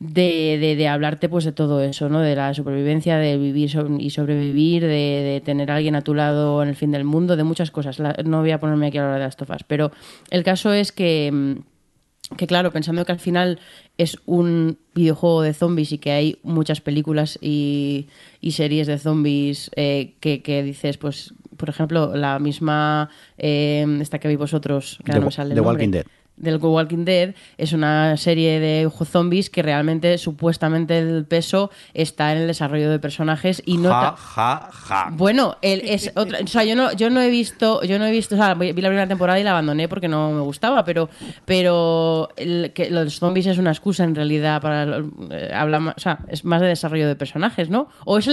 de, 0.00 0.56
de, 0.58 0.76
de 0.76 0.88
hablarte 0.88 1.28
pues 1.28 1.44
de 1.44 1.52
todo 1.52 1.82
eso, 1.82 2.08
¿no? 2.08 2.20
De 2.20 2.34
la 2.34 2.52
supervivencia, 2.54 3.18
de 3.18 3.36
vivir 3.36 3.70
y 3.98 4.10
sobrevivir, 4.10 4.82
de, 4.82 4.88
de 4.88 5.42
tener 5.44 5.70
a 5.70 5.76
alguien 5.76 5.94
a 5.94 6.00
tu 6.02 6.14
lado 6.14 6.62
en 6.62 6.70
el 6.70 6.74
fin 6.76 6.90
del 6.90 7.04
mundo, 7.04 7.36
de 7.36 7.44
muchas 7.44 7.70
cosas. 7.70 7.98
La- 7.98 8.16
no 8.24 8.40
voy 8.40 8.50
a 8.50 8.58
ponerme 8.58 8.86
aquí 8.88 8.96
a 8.98 9.02
hablar 9.04 9.18
de 9.18 9.24
las 9.26 9.36
tofas, 9.36 9.62
pero 9.62 9.92
el 10.30 10.42
caso 10.42 10.72
es 10.72 10.90
que, 10.90 11.30
mm, 11.30 12.36
que, 12.36 12.46
claro, 12.46 12.70
pensando 12.72 13.04
que 13.04 13.12
al 13.12 13.18
final 13.18 13.58
es 13.98 14.16
un 14.24 14.78
videojuego 14.94 15.42
de 15.42 15.52
zombies 15.52 15.92
y 15.92 15.98
que 15.98 16.12
hay 16.12 16.38
muchas 16.44 16.80
películas 16.80 17.38
y, 17.42 18.06
y 18.40 18.52
series 18.52 18.86
de 18.86 18.98
zombies 18.98 19.70
eh, 19.76 20.14
que, 20.20 20.40
que 20.40 20.62
dices, 20.62 20.96
pues, 20.96 21.34
por 21.58 21.68
ejemplo, 21.68 22.16
la 22.16 22.38
misma, 22.38 23.10
eh, 23.36 23.84
esta 24.00 24.18
que 24.18 24.28
veis 24.28 24.38
vosotros, 24.38 24.98
que 25.04 25.12
The 25.12 25.18
no 25.18 25.20
me 25.20 25.26
Wa- 25.26 25.32
sale 25.32 25.54
The 25.54 25.60
Walking 25.60 25.90
Dead. 25.90 26.06
Del 26.40 26.58
The 26.60 26.66
Walking 26.66 27.04
Dead 27.04 27.34
es 27.58 27.72
una 27.72 28.16
serie 28.16 28.58
de 28.60 28.90
zombies 29.04 29.50
que 29.50 29.62
realmente 29.62 30.18
supuestamente 30.18 30.98
el 30.98 31.24
peso 31.26 31.70
está 31.94 32.32
en 32.32 32.38
el 32.38 32.46
desarrollo 32.46 32.90
de 32.90 32.98
personajes 32.98 33.62
y 33.66 33.76
no 33.76 33.90
Ja, 33.90 34.16
ja, 34.16 34.68
ja. 34.72 35.08
bueno, 35.12 35.56
el, 35.62 35.80
es 35.82 36.12
otra, 36.16 36.38
o 36.42 36.46
sea, 36.46 36.64
yo 36.64 36.74
no, 36.76 36.92
yo 36.92 37.10
no 37.10 37.20
he 37.20 37.30
visto, 37.30 37.82
yo 37.82 37.98
no 37.98 38.06
he 38.06 38.10
visto, 38.10 38.34
o 38.34 38.38
sea, 38.38 38.54
vi 38.54 38.72
la 38.72 38.88
primera 38.88 39.06
temporada 39.06 39.38
y 39.38 39.44
la 39.44 39.50
abandoné 39.50 39.88
porque 39.88 40.08
no 40.08 40.30
me 40.32 40.40
gustaba, 40.40 40.84
pero, 40.84 41.08
pero 41.44 42.28
el, 42.36 42.72
que 42.74 42.90
los 42.90 43.18
zombies 43.18 43.46
es 43.46 43.58
una 43.58 43.70
excusa 43.70 44.04
en 44.04 44.14
realidad 44.14 44.62
para 44.62 44.98
eh, 45.30 45.50
hablar, 45.54 45.80
más- 45.80 45.94
o 45.96 46.00
sea, 46.00 46.20
es 46.28 46.44
más 46.44 46.60
de 46.60 46.68
desarrollo 46.68 47.06
de 47.06 47.16
personajes, 47.16 47.68
¿no? 47.68 47.88
O 48.06 48.18
es, 48.18 48.28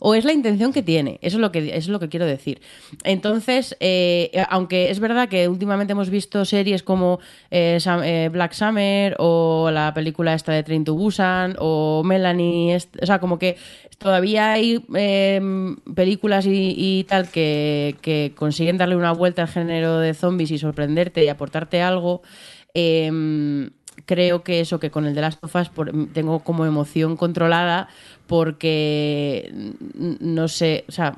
o 0.00 0.14
es 0.14 0.24
la 0.24 0.32
intención 0.32 0.72
que 0.72 0.82
tiene, 0.82 1.18
eso 1.22 1.36
es 1.36 1.40
lo 1.40 1.52
que, 1.52 1.60
eso 1.68 1.76
es 1.76 1.88
lo 1.88 2.00
que 2.00 2.08
quiero 2.08 2.26
decir. 2.26 2.60
Entonces, 3.04 3.76
eh, 3.80 4.30
aunque 4.48 4.90
es 4.90 5.00
verdad 5.00 5.28
que 5.28 5.48
últimamente 5.48 5.92
hemos 5.92 6.10
visto 6.10 6.44
series 6.44 6.82
como 6.82 7.19
eh, 7.50 7.78
eh, 8.04 8.28
Black 8.32 8.52
Summer 8.52 9.16
o 9.18 9.70
la 9.72 9.92
película 9.94 10.34
esta 10.34 10.52
de 10.52 10.62
Train 10.62 10.84
to 10.84 10.94
Busan 10.94 11.56
o 11.58 12.02
Melanie, 12.04 12.76
o 12.76 13.06
sea, 13.06 13.18
como 13.18 13.38
que 13.38 13.56
todavía 13.98 14.52
hay 14.52 14.84
eh, 14.94 15.40
películas 15.94 16.46
y, 16.48 17.04
tal 17.08 17.28
que, 17.28 17.96
que 18.02 18.32
consiguen 18.36 18.78
darle 18.78 18.96
una 18.96 19.12
vuelta 19.12 19.42
al 19.42 19.48
género 19.48 19.98
de 19.98 20.14
zombies 20.14 20.50
y 20.50 20.58
sorprenderte 20.58 21.24
y 21.24 21.28
aportarte 21.28 21.82
algo. 21.82 22.22
Eh, 22.74 23.10
creo 24.06 24.42
que 24.42 24.60
eso, 24.60 24.80
que 24.80 24.90
con 24.90 25.06
el 25.06 25.14
de 25.14 25.26
Us 25.26 25.68
por- 25.68 25.92
tengo 26.12 26.40
como 26.40 26.66
emoción 26.66 27.16
controlada 27.16 27.88
porque 28.26 29.52
no 29.94 30.48
sé, 30.48 30.84
o 30.88 30.92
sea, 30.92 31.16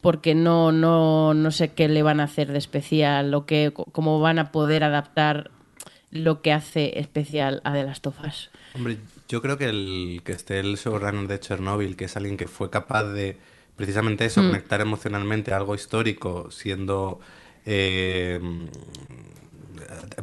porque 0.00 0.34
no, 0.34 0.72
no, 0.72 1.34
no 1.34 1.50
sé 1.50 1.72
qué 1.72 1.88
le 1.88 2.02
van 2.02 2.20
a 2.20 2.24
hacer 2.24 2.52
de 2.52 2.58
especial, 2.58 3.30
lo 3.30 3.46
que, 3.46 3.72
cómo 3.92 4.20
van 4.20 4.38
a 4.38 4.52
poder 4.52 4.84
adaptar 4.84 5.50
lo 6.10 6.40
que 6.40 6.52
hace 6.52 6.98
especial 6.98 7.60
a 7.64 7.72
The 7.72 7.84
Last 7.84 8.06
of 8.06 8.16
Us. 8.24 8.50
Hombre, 8.74 8.98
yo 9.28 9.42
creo 9.42 9.58
que 9.58 9.68
el 9.68 10.22
que 10.24 10.32
esté 10.32 10.60
el 10.60 10.76
showrunner 10.76 11.28
de 11.28 11.40
Chernobyl, 11.40 11.96
que 11.96 12.06
es 12.06 12.16
alguien 12.16 12.36
que 12.36 12.48
fue 12.48 12.70
capaz 12.70 13.04
de 13.04 13.36
precisamente 13.76 14.24
eso, 14.24 14.42
conectar 14.42 14.80
emocionalmente 14.80 15.52
a 15.52 15.56
algo 15.56 15.74
histórico, 15.74 16.50
siendo 16.50 17.20
eh, 17.64 18.40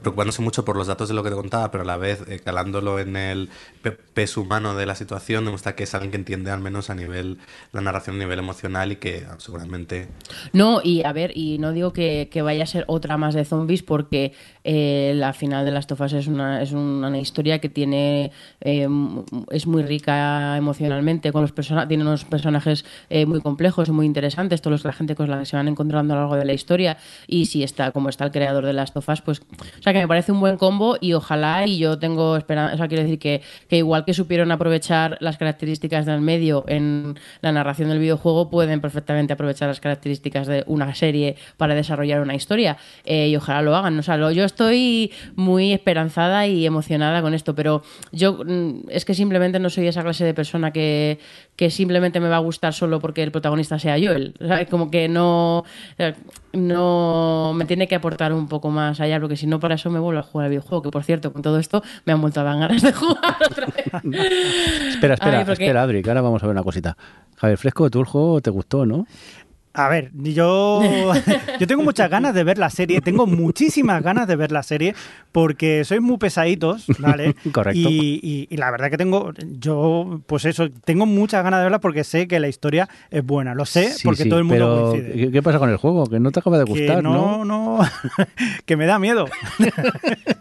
preocupándose 0.02 0.42
mucho 0.42 0.64
por 0.66 0.76
los 0.78 0.88
datos 0.88 1.08
de 1.08 1.16
lo 1.16 1.24
que 1.24 1.30
te 1.30 1.36
contaba, 1.36 1.72
pero 1.72 1.84
a 1.84 1.88
la 1.88 1.98
vez 1.98 2.24
eh, 2.28 2.40
calándolo 2.44 3.00
en 3.00 3.16
el 3.16 3.50
pe- 3.82 3.92
peso 3.92 4.42
humano 4.42 4.76
de 4.76 4.86
la 4.86 4.96
situación, 4.96 5.46
demuestra 5.46 5.76
que 5.76 5.84
es 5.84 5.94
alguien 5.96 6.12
que 6.12 6.18
entiende 6.18 6.52
al 6.52 6.60
menos 6.60 6.90
a 6.90 6.96
nivel 6.96 7.40
la 7.72 7.82
narración 7.82 8.18
a 8.18 8.20
nivel 8.20 8.40
emocional 8.40 8.92
y 8.92 8.98
que 8.98 9.26
ah, 9.30 9.36
seguramente 9.40 10.08
No, 10.54 10.82
y 10.84 11.04
a 11.04 11.14
ver, 11.14 11.32
y 11.36 11.58
no 11.58 11.72
digo 11.72 11.94
que, 11.94 12.30
que 12.32 12.42
vaya 12.42 12.64
a 12.64 12.68
ser 12.68 12.86
otra 12.88 13.18
más 13.18 13.34
de 13.34 13.46
zombies 13.46 13.82
porque 13.84 14.34
eh, 14.66 15.14
la 15.16 15.32
final 15.34 15.64
de 15.64 15.72
las 15.72 15.88
tofas 15.88 16.12
es 16.14 16.28
una, 16.28 16.62
es 16.62 16.72
una 16.74 17.18
historia 17.18 17.60
que 17.60 17.70
tiene 17.70 18.32
eh, 18.62 18.88
es 19.52 19.68
muy 19.68 19.84
rica 19.84 20.58
emocionalmente, 20.58 21.32
con 21.32 21.44
los 21.44 21.52
persona 21.52 21.88
tiene 21.88 22.04
unos 22.04 22.26
personajes 22.26 22.84
eh, 23.10 23.26
muy 23.26 23.40
complejos, 23.42 23.90
muy 23.90 24.06
interesantes, 24.06 24.62
todos 24.62 24.72
los 24.74 24.82
que 24.82 24.88
la 24.90 24.94
gente 24.94 25.16
con 25.16 25.30
la 25.30 25.40
que 25.40 25.46
se 25.46 25.56
van 25.56 25.68
encontrando 25.68 26.14
a 26.14 26.18
lo 26.18 26.22
largo 26.24 26.36
de 26.36 26.46
la 26.46 26.54
historia, 26.54 26.98
y 27.28 27.46
si 27.46 27.64
está, 27.64 27.92
como 27.92 28.10
está 28.10 28.26
el 28.26 28.32
creador 28.32 28.66
de 28.66 28.74
las 28.74 28.92
tofas, 28.94 29.22
pues 29.22 29.40
o 29.42 29.82
sea, 29.84 29.94
que 29.94 30.00
me 30.00 30.08
parece 30.08 30.32
un 30.32 30.40
buen 30.40 30.58
combo 30.58 30.98
y 31.00 31.14
ojalá, 31.14 31.66
y 31.68 31.78
yo 31.78 32.00
tengo 32.00 32.36
esperanza, 32.36 32.74
o 32.74 32.78
sea, 32.78 32.88
quiero 32.88 33.04
decir 33.04 33.20
que, 33.20 33.42
que 33.70 33.78
igual 33.78 34.04
que 34.04 34.14
supieron 34.14 34.52
aprovechar 34.52 35.18
las 35.22 35.38
características 35.38 36.06
del 36.06 36.22
medio 36.22 36.66
en 36.68 37.20
la 37.42 37.52
narración 37.52 37.90
del 37.90 38.00
videojuego, 38.00 38.50
pueden 38.50 38.82
perfectamente 38.82 39.34
aprovechar 39.34 39.68
las 39.68 39.80
características 39.80 40.48
de 40.48 40.64
una 40.68 40.96
serie 40.96 41.36
para 41.58 41.76
desarrollar 41.76 42.22
una 42.22 42.34
historia. 42.36 42.78
Eh, 43.06 43.28
y 43.30 43.36
ojalá 43.36 43.62
lo 43.62 43.76
hagan. 43.76 43.98
O 44.00 44.04
sea, 44.04 44.18
lo- 44.18 44.32
yo 44.32 44.44
estoy 44.56 45.12
muy 45.36 45.74
esperanzada 45.74 46.48
y 46.48 46.66
emocionada 46.66 47.22
con 47.22 47.34
esto, 47.34 47.54
pero 47.56 47.84
yo 48.14 48.40
mm, 48.46 48.90
es 48.90 49.04
que 49.04 49.14
simplemente 49.14 49.60
no 49.60 49.70
soy 49.70 49.88
esa 49.88 50.02
clase 50.02 50.24
de 50.24 50.34
persona 50.34 50.72
que, 50.72 51.20
que 51.58 51.70
simplemente 51.70 52.20
me 52.22 52.30
va 52.30 52.38
a 52.38 52.40
gustar 52.40 52.74
solo 52.74 53.00
porque 53.02 53.22
el 53.22 53.32
protagonista 53.32 53.78
sea 53.80 53.98
Joel. 54.00 54.34
O 54.40 54.48
sea, 54.48 54.66
como 54.68 54.90
que 54.90 55.10
no, 55.10 55.66
eh, 55.98 56.14
no 56.54 57.52
me 57.56 57.66
tiene 57.66 57.88
que 57.88 57.96
aportar 57.96 58.32
un 58.34 58.48
poco 58.48 58.70
más 58.70 59.00
allá, 59.02 59.20
porque 59.20 59.36
si 59.36 59.46
no, 59.48 59.60
para 59.60 59.76
eso 59.76 59.90
me 59.90 60.00
vuelvo 60.00 60.20
a 60.22 60.24
jugar 60.24 60.46
al 60.46 60.50
videojuego. 60.52 60.82
Que 60.84 60.90
por 60.92 61.04
cierto, 61.04 61.34
con 61.34 61.42
todo 61.42 61.60
esto 61.60 61.84
me 62.06 62.14
han 62.14 62.22
vuelto 62.22 62.40
a 62.40 62.44
dar 62.44 62.58
ganas 62.58 62.82
de 62.82 62.94
jugar 62.94 63.36
otra 63.50 63.66
vez. 63.68 63.86
Espera, 64.96 65.16
espera, 65.16 65.40
Ay, 65.40 65.46
porque- 65.46 65.64
espera, 65.66 65.82
Adri, 65.84 66.02
que 66.02 66.10
ahora 66.10 66.22
vamos 66.22 66.42
a 66.42 66.48
ver 66.48 66.54
una 66.54 66.64
cosita. 66.64 66.96
Javier 67.38 67.58
Fresco, 67.58 67.90
tú 67.90 68.00
el 68.00 68.06
juego 68.06 68.40
te 68.42 68.50
gustó, 68.50 68.86
¿no? 68.86 69.06
A 69.78 69.90
ver, 69.90 70.12
yo, 70.14 70.82
yo 71.60 71.68
tengo 71.68 71.84
muchas 71.84 72.10
ganas 72.10 72.34
de 72.34 72.44
ver 72.44 72.58
la 72.58 72.70
serie, 72.70 73.02
tengo 73.02 73.28
muchísimas 73.28 74.02
ganas 74.02 74.28
de 74.28 74.36
ver 74.36 74.52
la 74.52 74.64
serie 74.64 74.96
porque 75.32 75.84
sois 75.84 76.02
muy 76.02 76.18
pesaditos, 76.18 76.86
¿vale? 77.00 77.36
Correcto. 77.52 77.78
Y, 77.80 78.20
y- 78.24 78.48
y 78.50 78.58
la 78.58 78.72
verdad 78.72 78.90
que 78.90 78.98
tengo, 78.98 79.34
yo, 79.60 80.22
pues 80.28 80.46
eso, 80.46 80.70
tengo 80.86 81.06
muchas 81.06 81.44
ganas 81.44 81.60
de 81.60 81.64
verla 81.66 81.80
porque 81.80 82.04
sé 82.06 82.28
que 82.28 82.40
la 82.40 82.48
historia 82.48 82.88
es 83.12 83.26
buena, 83.26 83.54
lo 83.54 83.66
sé 83.66 83.90
Sí, 83.92 84.02
porque 84.06 84.24
sí, 84.24 84.30
todo 84.30 84.40
el 84.40 84.46
mundo 84.46 84.56
pero 84.66 84.92
coincide. 84.92 85.26
¿qué, 85.26 85.32
qué 85.32 85.44
pasa 85.44 85.60
con 85.60 85.70
el 85.70 85.78
juego? 85.78 86.08
Que 86.08 86.20
no 86.22 86.32
te 86.32 86.40
acaba 86.40 86.58
de 86.58 86.64
gustar, 86.64 86.98
que 86.98 87.02
no, 87.02 87.44
no, 87.44 87.80
que 88.66 88.78
me 88.78 88.86
da 88.86 88.98
miedo. 89.00 89.26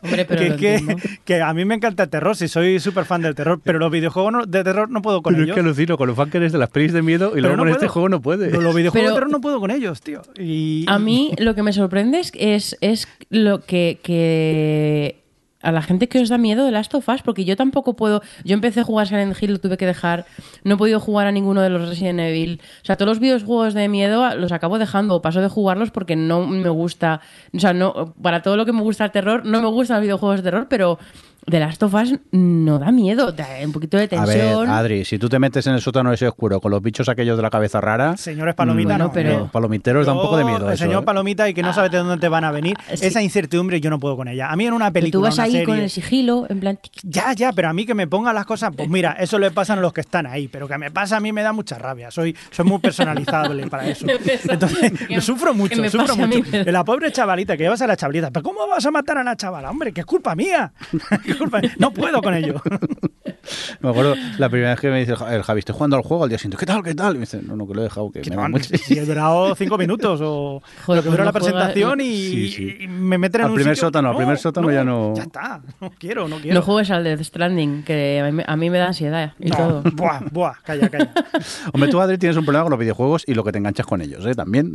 Hombre, 0.03 0.25
pero 0.27 0.57
que, 0.57 0.81
lo 0.81 0.97
que, 1.25 1.43
a 1.43 1.53
mí 1.55 1.65
me 1.65 1.75
encanta 1.75 2.05
el 2.05 2.09
terror, 2.09 2.37
si 2.37 2.47
soy 2.49 2.79
súper 2.79 3.05
fan 3.05 3.23
del 3.23 3.35
terror, 3.35 3.61
pero 3.63 3.79
los 3.79 3.91
videojuegos 3.91 4.33
no- 4.33 4.47
de 4.47 4.63
terror 4.65 4.91
no 4.91 5.03
puedo 5.03 5.23
con 5.23 5.33
Pero 5.35 5.43
es 5.43 5.47
ellos. 5.49 5.55
que 5.55 5.61
alucino 5.61 5.97
con 5.97 6.07
los 6.09 6.17
fan 6.17 6.31
que 6.31 6.37
eres 6.39 6.53
de 6.53 6.59
las 6.59 6.71
pelis 6.71 6.93
de 6.93 7.03
miedo 7.03 7.29
y 7.31 7.35
Pero 7.35 7.41
luego 7.49 7.57
no 7.57 7.63
con 7.65 7.69
este 7.73 7.89
juego 7.89 8.09
no 8.09 8.21
puede. 8.21 8.51
Los 8.51 8.75
videojuegos 8.75 8.93
Pero- 9.13 9.15
de 9.15 9.21
no 9.29 9.41
puedo 9.41 9.61
con 9.61 9.71
ellos, 9.71 10.01
tío. 10.01 10.23
Y, 10.39 10.85
A 10.89 10.99
mí 10.99 11.33
lo 11.39 11.55
que 11.55 11.63
me 11.63 11.73
sorprende 11.73 12.21
es, 12.21 12.77
es, 12.81 13.09
lo 13.31 13.61
que, 13.61 14.01
que 14.03 15.25
a 15.65 15.73
la 15.73 15.83
gente 15.83 16.09
que 16.09 16.21
os 16.21 16.29
da 16.29 16.39
miedo 16.39 16.65
de 16.65 16.71
Last 16.71 16.95
of 16.95 17.09
Us, 17.09 17.23
porque 17.23 17.45
yo 17.45 17.57
tampoco 17.57 17.95
puedo. 17.95 18.23
Yo 18.45 18.55
empecé 18.55 18.81
a 18.81 18.85
jugar 18.85 19.09
Silent 19.09 19.37
Hill, 19.43 19.53
lo 19.53 19.59
tuve 19.59 19.77
que 19.77 19.87
dejar. 19.87 20.27
No 20.63 20.75
he 20.75 20.79
podido 20.79 21.01
jugar 21.01 21.27
a 21.27 21.33
ninguno 21.33 21.63
de 21.63 21.71
los 21.71 21.89
Resident 21.89 22.21
Evil. 22.21 22.61
O 22.83 22.85
sea, 22.85 22.97
todos 22.97 23.09
los 23.09 23.19
videojuegos 23.19 23.75
de 23.75 23.89
miedo 23.89 24.37
los 24.37 24.53
acabo 24.53 24.79
dejando 24.79 25.23
paso 25.23 25.41
de 25.41 25.49
jugarlos 25.49 25.91
porque 25.91 26.17
no 26.17 26.47
me 26.47 26.69
gusta. 26.69 27.21
O 27.55 27.61
sea, 27.61 27.73
no 27.73 28.15
para 28.21 28.43
todo 28.43 28.57
lo 28.57 28.67
que 28.67 28.73
me 28.73 28.83
gusta 28.83 29.07
el 29.07 29.11
terror, 29.11 29.45
no 29.47 29.63
me 29.63 29.69
gustan 29.69 29.97
los 29.97 30.03
videojuegos 30.03 30.39
de 30.39 30.43
terror, 30.43 30.67
pero 30.69 30.99
de 31.47 31.61
Last 31.61 31.83
of 31.83 31.95
Us 31.95 32.15
no 32.33 32.79
da 32.79 32.91
miedo. 32.93 33.33
Da 33.33 33.47
un 33.65 33.73
poquito 33.73 33.97
de 33.97 34.05
A 34.05 34.09
tensión. 34.09 34.61
ver, 34.67 34.71
Adri, 34.71 35.05
si 35.05 35.19
tú 35.19 35.29
te 35.29 35.39
metes 35.39 35.67
en 35.67 35.75
el 35.75 35.81
sótano 35.81 36.13
ese 36.13 36.27
oscuro 36.29 36.61
con 36.61 36.71
los 36.71 36.83
bichos 36.83 37.09
aquellos 37.09 37.37
de 37.37 37.43
la 37.43 37.51
cabeza 37.51 37.81
rara, 37.81 38.17
Señores 38.17 38.55
Palomita, 38.55 38.91
Bueno, 38.91 39.05
no. 39.07 39.13
pero- 39.13 39.39
los 39.41 39.51
palomiteros 39.51 40.07
da 40.07 40.13
un 40.13 40.21
poco 40.23 40.37
de 40.37 40.45
miedo. 40.45 40.67
El 40.69 40.75
eso, 40.75 40.85
señor 40.85 41.03
¿eh? 41.03 41.07
Palomita 41.07 41.49
y 41.49 41.55
que 41.55 41.63
no 41.63 41.73
sabes 41.73 41.91
de 41.91 41.99
dónde 41.99 42.19
te 42.19 42.29
van 42.29 42.45
a 42.45 42.51
venir. 42.51 42.77
sí. 42.95 43.07
Esa 43.07 43.23
incertidumbre 43.23 43.81
yo 43.81 43.91
no 43.91 43.99
puedo 43.99 44.17
con 44.17 44.29
ella. 44.29 44.51
A 44.51 44.57
mí 44.57 44.67
en 44.67 44.73
una 44.73 44.91
película, 44.91 45.13
tú 45.13 45.23
vas 45.23 45.35
una 45.35 45.45
ahí 45.45 45.53
serie, 45.53 45.67
con 45.67 45.79
el 45.79 45.91
sigilo, 45.91 46.47
en 46.49 46.61
plan. 46.61 46.79
Ya, 47.03 47.33
ya, 47.35 47.53
pero 47.53 47.69
a 47.69 47.73
mí 47.73 47.85
que 47.87 47.95
me 47.95 48.07
pongan 48.07 48.35
las 48.35 48.47
cosas, 48.47 48.73
pues 48.77 48.89
mira, 48.89 49.13
eso 49.13 49.39
le 49.39 49.51
pasan 49.51 49.79
a 49.79 49.83
los 49.83 49.93
que 49.93 50.01
están 50.01 50.27
ahí, 50.27 50.49
pero 50.49 50.67
que 50.69 50.79
me 50.79 50.91
pasa 50.91 51.17
a 51.17 51.21
mí 51.21 51.33
me 51.33 51.43
da 51.43 51.53
mucha 51.53 51.79
rabia. 51.79 52.11
Soy, 52.11 52.35
soy 52.51 52.65
muy 52.65 52.79
personalizable 52.79 53.67
para 53.69 53.87
eso. 53.89 54.07
Entonces, 54.49 54.93
Que- 55.09 55.21
sufro 55.21 55.55
mucho, 55.55 55.81
me 55.81 55.91
sufro 55.91 56.07
pasa 56.09 56.23
a 56.23 56.27
mí, 56.27 56.37
mucho. 56.39 56.49
pero- 56.51 56.73
la 56.73 56.85
pobre 56.85 57.13
chavalita 57.13 57.57
que 57.57 57.65
llevas 57.65 57.81
a 57.83 57.87
la 57.87 57.97
chavalita, 57.97 58.31
pero 58.31 58.43
¿cómo 58.43 58.67
vas 58.67 58.85
a 58.87 58.91
matar 58.91 59.19
a 59.19 59.25
la 59.25 59.37
chavala? 59.37 59.71
Hombre, 59.71 59.93
que 59.93 60.01
es 60.01 60.07
culpa 60.07 60.35
mía. 60.35 60.73
¿Qué 61.35 61.45
es 61.45 61.51
culpa 61.51 61.61
mía? 61.61 61.73
No 61.79 61.91
puedo 61.93 62.23
con 62.23 62.35
ello. 62.35 62.55
Me 63.81 63.91
acuerdo 63.91 64.15
la 64.39 64.49
primera 64.49 64.71
vez 64.71 64.81
que 64.81 64.89
me 64.89 65.01
dice 65.01 65.13
el 65.13 65.19
Ja- 65.19 65.35
el 65.35 65.43
Javi, 65.43 65.59
estoy 65.59 65.75
jugando 65.75 65.97
al 65.97 66.03
juego 66.03 66.23
al 66.25 66.31
día 66.31 66.39
siguiente, 66.39 66.57
¿qué 66.57 66.65
tal, 66.65 66.83
qué 66.83 66.95
tal? 66.95 67.13
Y 67.13 67.19
me 67.19 67.21
dice, 67.23 67.43
no, 67.43 67.57
no, 67.57 67.67
que 67.67 67.75
lo 67.75 67.81
he 67.81 67.85
dejado, 67.85 68.11
que 68.11 68.21
me 68.31 68.37
da 68.37 68.43
No, 68.45 68.49
mucho. 68.49 68.75
si 68.79 68.99
he 68.99 69.05
durado 69.05 69.55
cinco 69.55 69.77
minutos 69.77 70.21
o 70.23 70.63
Joder, 70.87 71.05
lo 71.05 71.11
que 71.11 71.17
dura 71.17 71.17
pues 71.17 71.19
la 71.19 71.25
no 71.25 71.33
juega- 71.33 71.33
presentación 71.67 72.01
y, 72.01 72.05
Sí, 72.07 72.49
sí. 72.49 72.77
y 72.81 72.89
me 72.89 73.19
meten 73.19 73.43
en 73.43 73.45
Al 73.47 73.51
un 73.51 73.57
primer 73.57 73.77
sitio- 73.77 73.89
sótano, 73.89 74.11
al 74.11 74.17
primer 74.17 74.39
sótano 74.39 74.71
ya 74.73 74.83
no- 74.85 75.13
Ya 75.15 75.25
está, 75.25 75.61
no 75.81 75.91
quiero, 75.99 76.27
no 76.27 76.39
quiero. 76.39 76.55
No 76.55 76.63
juegues 76.63 76.91
al 76.91 77.05
Death 77.05 77.21
Stranding, 77.23 77.83
que 77.83 78.21
a 78.21 78.33
mí, 78.33 78.43
a 78.47 78.57
mí 78.57 78.71
me 78.71 78.79
da 78.79 78.87
ansiedad 78.87 79.33
y 79.39 79.51
No, 79.51 79.57
todo. 79.57 79.83
Buah, 79.95 80.21
buah, 80.33 80.55
calla, 80.65 80.89
calla. 80.89 81.13
Hombre, 81.75 81.91
tú, 81.91 82.01
Adri, 82.01 82.17
tienes 82.17 82.39
un 82.39 82.45
problema 82.45 82.65
con 82.65 82.71
los 82.71 82.81
videojuegos 82.81 83.25
y 83.27 83.35
lo 83.35 83.45
que 83.45 83.53
te 83.53 83.59
enganchas 83.59 83.85
con 83.87 84.01
ellos, 84.01 84.25
¿eh? 84.25 84.35
También. 84.35 84.73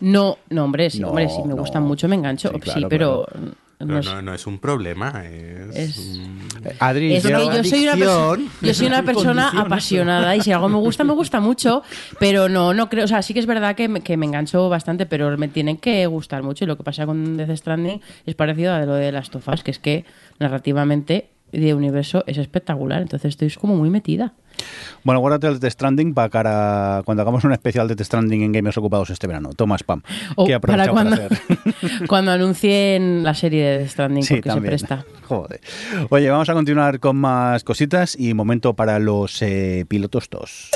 No, 0.00 0.38
no, 0.48 0.64
hombre, 0.64 0.88
sí, 0.88 1.00
No, 1.00 1.08
hombre, 1.08 1.28
sí, 1.28 1.42
me 1.42 1.50
no. 1.54 1.56
gustan 1.56 1.82
mucho, 1.82 2.08
me 2.08 2.16
engancho. 2.16 2.50
Sí, 2.64 2.70
Sí, 2.72 2.84
claro, 2.88 3.26
pero. 3.86 4.00
Pero 4.00 4.14
No, 4.16 4.22
no, 4.22 4.34
es 4.34 4.46
un 4.46 4.58
problema, 4.58 5.24
es, 5.26 5.76
Es- 5.76 5.98
un- 5.98 6.40
Adri, 6.78 7.14
Es 7.14 7.22
que 7.24 7.30
yo- 7.30 7.52
yo 7.52 7.64
soy 7.64 7.82
una, 7.84 7.96
yo 8.60 8.74
soy 8.74 8.86
una 8.86 9.02
persona 9.02 9.48
apasionada 9.62 10.36
y 10.36 10.40
si 10.42 10.52
algo 10.52 10.68
me 10.68 10.76
gusta, 10.76 11.04
me 11.04 11.12
gusta 11.14 11.40
mucho, 11.40 11.82
pero 12.18 12.48
no, 12.48 12.74
no 12.74 12.88
creo, 12.90 13.04
o 13.04 13.08
sea, 13.08 13.22
sí 13.22 13.32
que 13.34 13.40
es 13.40 13.46
verdad 13.46 13.74
que 13.74 13.88
me, 13.88 14.00
que 14.02 14.16
me 14.16 14.26
engancho 14.26 14.68
bastante, 14.68 15.06
pero 15.06 15.36
me 15.38 15.48
tienen 15.48 15.76
que 15.78 16.06
gustar 16.06 16.42
mucho 16.42 16.64
y 16.64 16.66
lo 16.66 16.76
que 16.76 16.82
pasa 16.82 17.06
con 17.06 17.36
Death 17.36 17.56
Stranding 17.56 18.00
es 18.26 18.34
parecido 18.34 18.74
a 18.74 18.80
lo 18.80 18.94
de 18.94 19.10
las 19.12 19.30
tofas, 19.30 19.62
que 19.62 19.70
es 19.70 19.78
que 19.78 20.04
narrativamente 20.38 21.30
de 21.52 21.74
universo 21.74 22.24
es 22.26 22.38
espectacular, 22.38 23.02
entonces 23.02 23.30
estoy 23.30 23.50
como 23.50 23.76
muy 23.76 23.90
metida. 23.90 24.34
Bueno, 25.04 25.20
guárdate 25.20 25.46
el 25.46 25.58
Death 25.58 25.72
Stranding 25.72 26.12
para 26.12 26.28
cara 26.28 27.02
cuando 27.04 27.22
hagamos 27.22 27.44
un 27.44 27.52
especial 27.52 27.88
de 27.88 27.94
Death 27.94 28.06
Stranding 28.06 28.42
en 28.42 28.52
Gamers 28.52 28.76
Ocupados 28.76 29.08
este 29.10 29.26
verano. 29.26 29.50
Toma 29.56 29.76
spam. 29.76 30.02
O 30.36 30.46
que 30.46 30.60
para 30.60 30.88
cuando, 30.88 31.14
hacer. 31.14 31.38
cuando 32.08 32.32
anuncien 32.32 33.22
la 33.22 33.34
serie 33.34 33.64
de 33.64 33.78
Death 33.78 33.90
Stranding, 33.90 34.22
Sí, 34.22 34.34
porque 34.34 34.48
también. 34.50 34.78
se 34.78 34.86
presta. 34.86 35.04
Joder. 35.26 35.60
Oye, 36.10 36.28
vamos 36.28 36.48
a 36.50 36.52
continuar 36.54 37.00
con 37.00 37.16
más 37.16 37.64
cositas 37.64 38.18
y 38.18 38.34
momento 38.34 38.74
para 38.74 38.98
los 38.98 39.40
eh, 39.40 39.86
pilotos 39.88 40.28
2. 40.30 40.70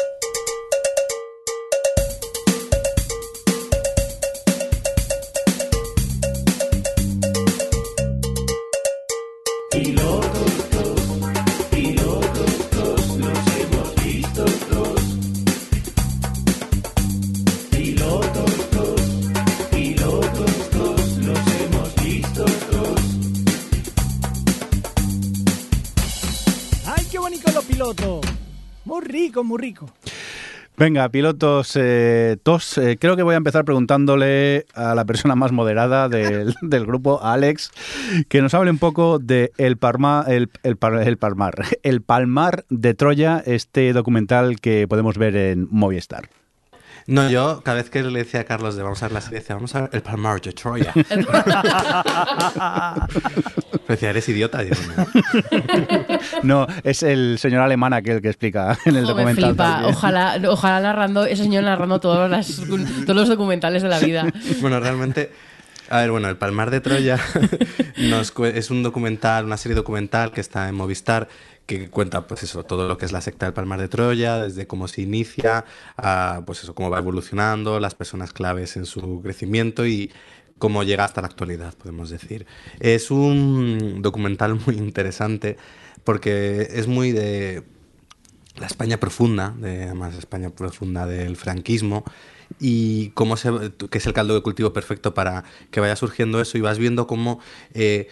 Rico, 29.34 29.44
muy 29.44 29.58
rico. 29.58 29.86
Venga, 30.76 31.08
pilotos 31.08 31.76
eh, 31.76 32.36
TOS, 32.42 32.78
eh, 32.78 32.96
creo 33.00 33.16
que 33.16 33.22
voy 33.22 33.34
a 33.34 33.36
empezar 33.36 33.64
preguntándole 33.64 34.66
a 34.74 34.96
la 34.96 35.04
persona 35.04 35.36
más 35.36 35.52
moderada 35.52 36.08
del, 36.08 36.54
del 36.62 36.84
grupo, 36.84 37.20
Alex, 37.22 37.70
que 38.28 38.42
nos 38.42 38.54
hable 38.54 38.70
un 38.70 38.78
poco 38.78 39.20
de 39.20 39.52
El, 39.56 39.76
Parma, 39.76 40.24
el, 40.26 40.50
el, 40.64 40.76
el 41.04 41.16
Palmar, 41.16 41.54
El 41.84 42.02
Palmar 42.02 42.64
de 42.70 42.94
Troya, 42.94 43.42
este 43.46 43.92
documental 43.92 44.60
que 44.60 44.88
podemos 44.88 45.16
ver 45.16 45.36
en 45.36 45.68
Movistar. 45.70 46.28
No, 47.06 47.28
yo 47.28 47.60
cada 47.62 47.76
vez 47.76 47.90
que 47.90 48.02
le 48.02 48.20
decía 48.20 48.40
a 48.40 48.44
Carlos 48.44 48.76
de 48.76 48.82
vamos 48.82 49.02
a 49.02 49.06
ver 49.06 49.12
la 49.12 49.20
serie, 49.20 49.40
decía 49.40 49.54
vamos 49.56 49.74
a 49.74 49.82
ver 49.82 49.90
el 49.92 50.02
Palmar 50.02 50.40
de 50.40 50.52
Troya. 50.52 50.92
Pero 53.86 53.86
decía, 53.88 54.10
eres 54.10 54.28
idiota. 54.28 54.62
Digo, 54.62 54.76
"No". 54.96 55.06
No, 56.42 56.66
es 56.82 57.02
el 57.02 57.38
señor 57.38 57.60
alemán 57.62 57.92
aquel 57.92 58.22
que 58.22 58.28
explica 58.28 58.78
en 58.86 58.96
el 58.96 59.02
me 59.02 59.08
documental. 59.08 59.44
flipa. 59.50 59.82
Ojalá, 59.86 60.40
ojalá 60.48 60.80
narrando, 60.80 61.24
ese 61.26 61.42
señor 61.44 61.64
narrando 61.64 62.00
todos, 62.00 62.30
las, 62.30 62.56
todos 62.56 63.16
los 63.16 63.28
documentales 63.28 63.82
de 63.82 63.88
la 63.88 63.98
vida. 63.98 64.26
Bueno, 64.60 64.80
realmente, 64.80 65.30
a 65.90 65.98
ver, 65.98 66.10
bueno, 66.10 66.28
El 66.28 66.36
Palmar 66.36 66.70
de 66.70 66.80
Troya 66.80 67.18
nos 67.98 68.32
es 68.54 68.70
un 68.70 68.82
documental, 68.82 69.44
una 69.44 69.56
serie 69.58 69.74
documental 69.74 70.32
que 70.32 70.40
está 70.40 70.68
en 70.68 70.74
Movistar 70.74 71.28
que 71.66 71.88
cuenta 71.88 72.26
pues 72.26 72.42
eso, 72.42 72.64
todo 72.64 72.88
lo 72.88 72.98
que 72.98 73.06
es 73.06 73.12
la 73.12 73.20
secta 73.20 73.46
del 73.46 73.54
Palmar 73.54 73.80
de 73.80 73.88
Troya, 73.88 74.38
desde 74.38 74.66
cómo 74.66 74.88
se 74.88 75.02
inicia, 75.02 75.64
a 75.96 76.42
pues 76.46 76.62
eso, 76.62 76.74
cómo 76.74 76.90
va 76.90 76.98
evolucionando, 76.98 77.80
las 77.80 77.94
personas 77.94 78.32
claves 78.32 78.76
en 78.76 78.86
su 78.86 79.20
crecimiento 79.22 79.86
y 79.86 80.12
cómo 80.58 80.82
llega 80.82 81.04
hasta 81.04 81.20
la 81.20 81.28
actualidad, 81.28 81.74
podemos 81.74 82.10
decir. 82.10 82.46
Es 82.80 83.10
un 83.10 84.02
documental 84.02 84.54
muy 84.66 84.76
interesante 84.76 85.56
porque 86.04 86.68
es 86.70 86.86
muy 86.86 87.12
de 87.12 87.64
la 88.56 88.66
España 88.66 88.98
profunda, 88.98 89.54
de, 89.58 89.84
además 89.84 90.14
España 90.14 90.50
profunda 90.50 91.06
del 91.06 91.36
franquismo, 91.36 92.04
y 92.60 93.10
cómo 93.10 93.36
se, 93.36 93.50
que 93.90 93.98
es 93.98 94.06
el 94.06 94.12
caldo 94.12 94.34
de 94.34 94.42
cultivo 94.42 94.72
perfecto 94.72 95.14
para 95.14 95.44
que 95.70 95.80
vaya 95.80 95.96
surgiendo 95.96 96.40
eso 96.40 96.56
y 96.58 96.60
vas 96.60 96.78
viendo 96.78 97.06
cómo 97.06 97.40
eh, 97.72 98.08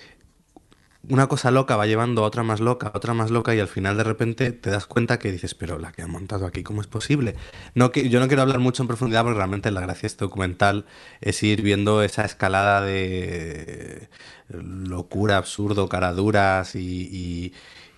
una 1.09 1.27
cosa 1.27 1.51
loca 1.51 1.77
va 1.77 1.87
llevando 1.87 2.23
a 2.25 2.27
otra 2.27 2.43
más 2.43 2.61
loca, 2.61 2.89
a 2.89 2.97
otra 2.97 3.15
más 3.15 3.31
loca 3.31 3.55
y 3.55 3.61
al 3.61 3.69
final 3.69 3.97
de 3.97 4.05
repente 4.05 4.53
te 4.53 4.71
das 4.71 4.87
cuenta 4.87 5.19
que 5.19 5.33
dices, 5.33 5.55
pero 5.55 5.79
la 5.79 5.93
que 5.93 6.03
han 6.03 6.11
montado 6.11 6.47
aquí, 6.47 6.63
¿cómo 6.63 6.81
es 6.81 6.87
posible? 6.87 7.35
No, 7.75 7.91
que, 7.91 8.09
yo 8.09 8.21
no 8.21 8.29
quiero 8.29 8.43
hablar 8.43 8.61
mucho 8.61 8.83
en 8.83 8.89
profundidad 8.89 9.23
porque 9.23 9.39
realmente 9.39 9.71
la 9.71 9.81
gracia 9.81 10.03
de 10.03 10.07
este 10.09 10.25
documental 10.25 10.87
es 11.21 11.43
ir 11.43 11.63
viendo 11.63 12.03
esa 12.03 12.25
escalada 12.25 12.83
de 12.83 14.09
locura, 14.49 15.39
absurdo, 15.39 15.89
caraduras 15.89 16.75
y, 16.77 17.09
y 17.11 17.53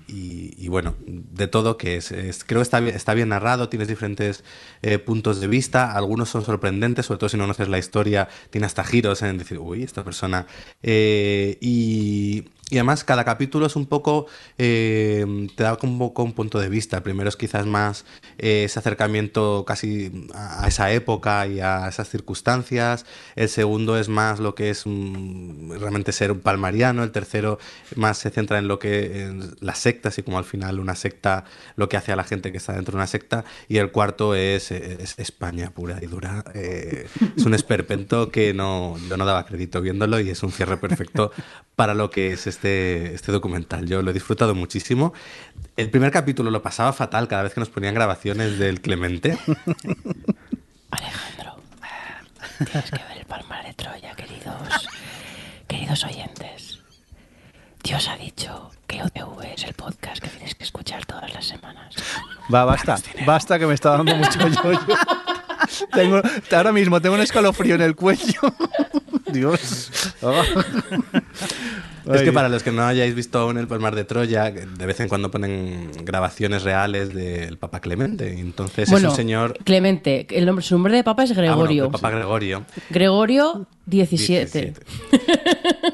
y, 0.07 0.69
bueno, 0.69 0.95
de 1.07 1.49
todo 1.49 1.79
que 1.79 1.97
es, 1.97 2.09
creo 2.47 2.61
que 2.61 2.63
está, 2.63 2.79
está 2.89 3.15
bien 3.15 3.31
narrado, 3.31 3.69
tienes 3.71 3.89
diferentes 3.89 4.45
eh, 4.83 4.99
puntos 4.99 5.41
de 5.41 5.47
vista, 5.47 5.93
algunos 5.93 6.29
son 6.29 6.45
sorprendentes, 6.45 7.07
sobre 7.07 7.19
todo 7.19 7.29
si 7.31 7.37
no 7.39 7.45
conoces 7.45 7.69
la 7.69 7.79
historia, 7.79 8.29
tiene 8.51 8.67
hasta 8.67 8.85
giros 8.85 9.23
en 9.23 9.39
decir, 9.39 9.59
uy, 9.59 9.83
esta 9.83 10.05
persona. 10.05 10.47
Eh, 10.83 11.57
y, 11.61 12.45
y 12.71 12.79
además 12.79 13.05
cada 13.05 13.25
capítulo 13.25 13.67
es 13.67 13.77
un 13.77 13.85
poco, 13.85 14.27
eh, 14.57 15.49
te 15.55 15.63
da 15.63 15.77
un 15.83 15.99
poco 15.99 16.23
un 16.23 16.33
punto 16.33 16.59
de 16.59 16.71
vista. 16.71 17.03
Primero 17.03 17.29
es 17.29 17.37
quizás 17.37 17.67
más 17.67 18.07
eh, 18.39 18.65
ese 18.65 18.79
acercamiento 18.79 19.65
casi 19.67 20.29
a 20.35 20.67
esa 20.67 20.91
época 20.91 21.47
y 21.47 21.61
a 21.61 21.89
esas 21.89 22.09
circunstancias. 22.09 23.05
El 23.37 23.51
segundo 23.51 23.99
es 23.99 24.09
más 24.09 24.41
lo 24.41 24.55
que 24.55 24.71
es 24.71 24.85
realmente 24.87 26.13
ser 26.13 26.33
un 26.33 26.41
palmariano. 26.41 27.05
El 27.05 27.13
tercero 27.13 27.59
más 27.97 28.17
se 28.17 28.31
centra 28.31 28.59
en 28.59 28.67
lo 28.67 28.79
que 28.79 29.25
en 29.25 29.55
las 29.61 29.79
sectas 29.79 30.17
y 30.19 30.23
como 30.23 30.39
al 30.39 30.45
final 30.45 30.81
una 30.81 30.95
secta 30.95 31.45
lo 31.77 31.91
que 31.91 31.99
hace 31.99 32.13
a 32.13 32.17
la 32.17 32.25
gente 32.25 32.51
que 32.51 32.59
está 32.59 32.73
dentro 32.73 32.93
de 32.93 32.97
una 32.97 33.07
secta. 33.07 33.45
Y 33.69 33.77
el 33.77 33.93
cuarto 33.93 34.35
es, 34.35 34.71
España 34.71 35.71
pura 35.71 35.99
y 36.01 36.07
dura. 36.07 36.43
Eh, 36.55 37.07
es 37.37 37.45
un 37.45 37.53
esperpento 37.53 38.31
que 38.31 38.55
no, 38.55 38.97
yo 39.09 39.19
no 39.19 39.27
daba 39.27 39.45
crédito 39.45 39.83
viéndolo 39.83 40.19
y 40.19 40.31
es 40.31 40.43
un 40.43 40.51
cierre 40.51 40.79
perfecto 40.79 41.31
para 41.77 41.95
lo 41.95 42.11
que 42.11 42.33
es 42.33 42.47
este, 42.55 43.15
este 43.15 43.33
documental. 43.33 43.87
Yo 43.87 44.03
lo 44.03 44.11
he 44.11 44.15
disfrutado 44.15 44.55
muchísimo. 44.55 45.13
El 45.77 45.91
primer 45.91 46.11
capítulo 46.11 46.51
lo 46.51 46.63
pasaba 46.63 46.93
fatal 46.93 47.29
cada 47.29 47.43
vez 47.43 47.55
que 47.55 47.61
nos 47.61 47.69
ponían 47.69 47.95
grabaciones 47.95 48.59
del 48.59 48.81
Clemente. 48.81 49.39
Alejandro, 50.91 51.57
tienes 52.59 52.91
que 52.91 53.03
ver 53.09 53.19
el 53.19 53.27
Palmar 53.27 53.67
de 53.67 53.75
Troya, 53.75 54.15
queridos, 54.15 54.89
queridos 55.67 56.05
oyentes. 56.05 56.79
Dios 57.83 58.09
ha 58.09 58.17
dicho 58.17 58.71
que 58.87 59.03
OTV 59.03 59.55
es 59.55 59.65
el 59.65 59.75
podcast 59.75 60.23
que 60.23 60.29
tienes 60.29 60.55
que 60.55 60.65
escuchar 60.65 61.05
todas 61.07 61.33
las 61.33 61.47
semanas. 61.47 61.95
Va, 62.53 62.65
basta. 62.65 62.97
Basta 63.27 63.59
que 63.59 63.67
me 63.67 63.75
está 63.75 63.91
dando 63.91 64.15
mucho 64.17 64.49
yo. 64.49 64.79
Tengo, 65.93 66.21
ahora 66.53 66.73
mismo 66.73 67.01
tengo 67.01 67.15
un 67.15 67.23
escalofrío 67.23 67.75
en 67.75 67.83
el 67.83 67.97
cuello. 67.97 68.41
Dios. 69.33 70.13
Es 72.13 72.23
que 72.23 72.33
para 72.33 72.49
los 72.49 72.63
que 72.63 72.71
no 72.71 72.85
hayáis 72.85 73.15
visto 73.15 73.39
aún 73.39 73.59
el 73.59 73.67
Palmar 73.67 73.95
de 73.95 74.05
Troya, 74.05 74.51
de 74.51 74.87
vez 74.87 75.01
en 75.01 75.09
cuando 75.09 75.31
ponen 75.31 75.91
grabaciones 76.05 76.63
reales 76.63 77.15
del 77.15 77.57
Papa 77.59 77.81
Clemente. 77.81 78.39
Entonces 78.39 78.91
es 78.91 79.03
un 79.03 79.15
señor. 79.15 79.59
Clemente, 79.65 80.27
el 80.31 80.47
nombre, 80.47 80.65
su 80.65 80.75
nombre 80.75 80.95
de 80.95 81.05
Papa 81.05 81.25
es 81.25 81.31
ah, 81.33 81.35
Gregorio. 81.35 81.91
Papa 81.91 82.11
Gregorio. 82.11 82.65
Gregorio 82.91 83.67
17. 83.87 84.75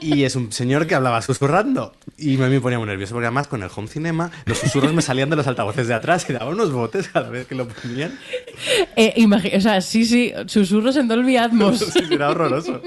Y 0.01 0.25
es 0.25 0.37
un 0.37 0.53
señor 0.53 0.87
que 0.87 0.95
hablaba 0.95 1.23
susurrando. 1.23 1.93
Y 2.21 2.37
me, 2.37 2.49
me 2.49 2.61
ponía 2.61 2.79
muy 2.79 2.87
nervioso 2.87 3.15
porque 3.15 3.27
además 3.27 3.49
con 3.49 3.63
el 3.63 3.71
home 3.75 3.89
cinema 3.89 4.31
los 4.45 4.59
susurros 4.59 4.93
me 4.93 5.03
salían 5.03 5.31
de 5.31 5.37
los 5.37 5.47
altavoces 5.47 5.89
de 5.89 5.95
atrás 5.95 6.29
y 6.29 6.33
daba 6.33 6.51
unos 6.51 6.71
botes 6.71 7.09
cada 7.09 7.31
vez 7.31 7.47
que 7.47 7.55
lo 7.55 7.67
ponían. 7.67 8.19
Eh, 8.97 9.27
o 9.57 9.61
sea, 9.61 9.81
sí, 9.81 10.05
sí, 10.05 10.33
susurros 10.47 10.97
en 10.97 11.09
Dolby 11.09 11.37
Atmos. 11.37 11.79
sí, 11.93 12.01
era 12.11 12.31
horroroso. 12.31 12.83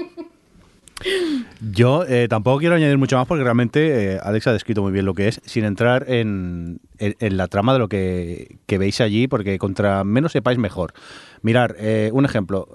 Yo 1.60 2.04
eh, 2.06 2.28
tampoco 2.28 2.58
quiero 2.58 2.76
añadir 2.76 2.98
mucho 2.98 3.16
más 3.16 3.26
porque 3.26 3.42
realmente 3.42 4.14
eh, 4.14 4.18
Alex 4.22 4.46
ha 4.46 4.52
descrito 4.52 4.82
muy 4.82 4.92
bien 4.92 5.04
lo 5.04 5.14
que 5.14 5.28
es, 5.28 5.40
sin 5.44 5.64
entrar 5.64 6.06
en, 6.08 6.80
la 7.18 7.48
trama 7.48 7.72
de 7.72 7.78
lo 7.78 7.88
que, 7.88 8.58
veis 8.66 9.00
allí, 9.00 9.26
porque 9.26 9.58
contra 9.58 10.04
menos 10.04 10.32
sepáis 10.32 10.58
mejor. 10.58 10.94
Mirar, 11.44 11.76
eh, 11.78 12.10
un 12.12 12.24
ejemplo. 12.24 12.68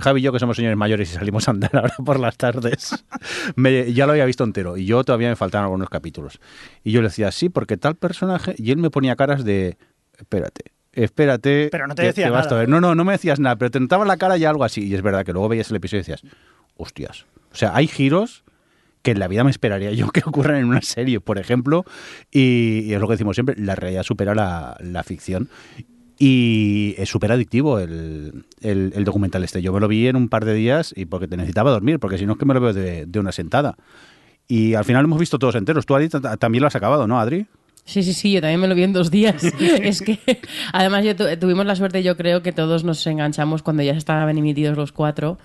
Javi 0.00 0.20
y 0.20 0.22
yo, 0.22 0.32
que 0.32 0.38
somos 0.38 0.56
señores 0.56 0.76
mayores 0.76 1.10
y 1.10 1.14
salimos 1.14 1.48
a 1.48 1.52
andar 1.52 1.70
ahora 1.76 1.94
por 2.04 2.20
las 2.20 2.36
tardes, 2.36 3.04
ya 3.94 4.06
lo 4.06 4.12
había 4.12 4.26
visto 4.26 4.44
entero 4.44 4.76
y 4.76 4.84
yo 4.84 5.02
todavía 5.04 5.28
me 5.28 5.36
faltaban 5.36 5.64
algunos 5.64 5.88
capítulos. 5.88 6.40
Y 6.84 6.92
yo 6.92 7.00
le 7.00 7.08
decía, 7.08 7.32
sí, 7.32 7.48
porque 7.48 7.76
tal 7.76 7.94
personaje, 7.94 8.54
y 8.58 8.72
él 8.72 8.76
me 8.76 8.90
ponía 8.90 9.16
caras 9.16 9.44
de, 9.44 9.78
espérate, 10.18 10.72
espérate. 10.92 11.68
Pero 11.70 11.86
no 11.86 11.94
te 11.94 12.02
decía 12.02 12.30
nada. 12.30 12.66
No, 12.66 12.80
no, 12.80 12.94
no 12.94 13.04
me 13.04 13.12
decías 13.12 13.40
nada, 13.40 13.56
pero 13.56 13.70
te 13.70 13.80
notaba 13.80 14.04
la 14.04 14.16
cara 14.16 14.36
y 14.36 14.44
algo 14.44 14.64
así. 14.64 14.86
Y 14.86 14.94
es 14.94 15.02
verdad 15.02 15.24
que 15.24 15.32
luego 15.32 15.48
veías 15.48 15.70
el 15.70 15.76
episodio 15.76 16.00
y 16.00 16.02
decías, 16.02 16.22
hostias. 16.76 17.26
O 17.52 17.56
sea, 17.56 17.74
hay 17.74 17.86
giros 17.86 18.44
que 19.02 19.12
en 19.12 19.18
la 19.18 19.28
vida 19.28 19.44
me 19.44 19.50
esperaría 19.50 19.92
yo 19.92 20.08
que 20.12 20.22
ocurran 20.24 20.56
en 20.56 20.66
una 20.66 20.82
serie, 20.82 21.20
por 21.20 21.38
ejemplo, 21.38 21.84
y, 22.30 22.92
es 22.92 23.00
lo 23.00 23.06
que 23.06 23.14
decimos 23.14 23.36
siempre, 23.36 23.56
la 23.56 23.74
realidad 23.74 24.02
supera 24.02 24.34
la, 24.34 25.02
ficción. 25.04 25.48
Y 26.22 26.94
es 26.98 27.08
súper 27.08 27.32
adictivo 27.32 27.78
el, 27.78 28.44
documental 29.06 29.42
este. 29.42 29.62
Yo 29.62 29.72
me 29.72 29.80
lo 29.80 29.88
vi 29.88 30.06
en 30.06 30.16
un 30.16 30.28
par 30.28 30.44
de 30.44 30.52
días 30.52 30.92
y 30.94 31.06
porque 31.06 31.26
te 31.26 31.38
necesitaba 31.38 31.70
dormir, 31.70 31.98
porque 31.98 32.18
si 32.18 32.26
no 32.26 32.34
es 32.34 32.38
que 32.38 32.44
me 32.44 32.52
lo 32.52 32.60
veo 32.60 32.74
de, 32.74 33.18
una 33.18 33.32
sentada. 33.32 33.78
Y 34.46 34.74
al 34.74 34.84
final 34.84 35.02
lo 35.02 35.06
hemos 35.06 35.18
visto 35.18 35.38
todos 35.38 35.54
enteros. 35.54 35.86
Tú, 35.86 35.94
Adri, 35.94 36.10
también 36.38 36.60
lo 36.60 36.68
has 36.68 36.76
acabado, 36.76 37.06
¿no, 37.06 37.18
Adri? 37.18 37.46
Sí, 37.86 38.02
sí, 38.02 38.12
sí, 38.12 38.32
yo 38.32 38.42
también 38.42 38.60
me 38.60 38.68
lo 38.68 38.74
vi 38.74 38.82
en 38.82 38.92
dos 38.92 39.10
días. 39.10 39.42
es 39.60 40.02
que, 40.02 40.18
además, 40.74 41.06
yo 41.06 41.16
tuvimos 41.38 41.64
la 41.64 41.74
suerte, 41.74 42.02
yo 42.02 42.18
creo 42.18 42.42
que 42.42 42.52
todos 42.52 42.84
nos 42.84 43.06
enganchamos 43.06 43.62
cuando 43.62 43.82
ya 43.82 43.92
estaban 43.92 44.36
emitidos 44.36 44.76
los 44.76 44.92
cuatro 44.92 45.38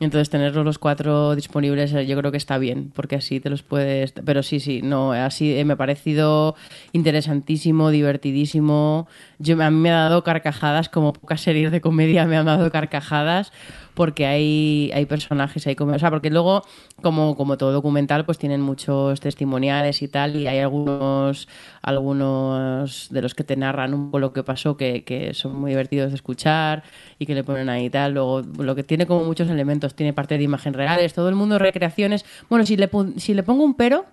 entonces 0.00 0.30
tenerlos 0.30 0.64
los 0.64 0.78
cuatro 0.78 1.36
disponibles 1.36 1.92
eh, 1.92 2.06
yo 2.06 2.16
creo 2.16 2.30
que 2.30 2.38
está 2.38 2.56
bien, 2.56 2.90
porque 2.94 3.16
así 3.16 3.38
te 3.38 3.50
los 3.50 3.62
puedes... 3.62 4.12
Pero 4.12 4.42
sí, 4.42 4.58
sí, 4.58 4.80
no, 4.82 5.12
así 5.12 5.54
eh, 5.54 5.64
me 5.66 5.74
ha 5.74 5.76
parecido 5.76 6.56
interesantísimo, 6.92 7.90
divertidísimo. 7.90 9.08
Yo, 9.42 9.60
a 9.62 9.70
mí 9.70 9.76
me 9.78 9.90
ha 9.90 10.02
dado 10.02 10.22
carcajadas, 10.22 10.90
como 10.90 11.14
pocas 11.14 11.40
series 11.40 11.72
de 11.72 11.80
comedia 11.80 12.26
me 12.26 12.36
han 12.36 12.44
dado 12.44 12.70
carcajadas, 12.70 13.52
porque 13.94 14.26
hay, 14.26 14.90
hay 14.94 15.06
personajes, 15.06 15.66
hay 15.66 15.76
o 15.78 15.98
sea, 15.98 16.10
porque 16.10 16.28
luego, 16.28 16.62
como, 17.00 17.34
como 17.36 17.56
todo 17.56 17.72
documental, 17.72 18.26
pues 18.26 18.36
tienen 18.36 18.60
muchos 18.60 19.18
testimoniales 19.20 20.02
y 20.02 20.08
tal, 20.08 20.36
y 20.36 20.46
hay 20.46 20.58
algunos, 20.58 21.48
algunos 21.80 23.08
de 23.10 23.22
los 23.22 23.34
que 23.34 23.42
te 23.42 23.56
narran 23.56 23.94
un 23.94 24.06
poco 24.06 24.18
lo 24.18 24.32
que 24.34 24.42
pasó 24.42 24.76
que, 24.76 25.04
que 25.04 25.32
son 25.32 25.58
muy 25.58 25.70
divertidos 25.70 26.10
de 26.10 26.16
escuchar 26.16 26.82
y 27.18 27.24
que 27.24 27.34
le 27.34 27.42
ponen 27.42 27.70
ahí 27.70 27.86
y 27.86 27.90
tal. 27.90 28.12
Luego, 28.12 28.42
lo 28.42 28.74
que 28.74 28.84
tiene 28.84 29.06
como 29.06 29.24
muchos 29.24 29.48
elementos, 29.48 29.94
tiene 29.94 30.12
parte 30.12 30.36
de 30.36 30.44
imagen 30.44 30.74
reales, 30.74 31.14
todo 31.14 31.30
el 31.30 31.34
mundo 31.34 31.58
recreaciones. 31.58 32.26
Bueno, 32.50 32.66
si 32.66 32.76
le, 32.76 32.90
si 33.16 33.32
le 33.32 33.42
pongo 33.42 33.64
un 33.64 33.72
pero, 33.72 34.04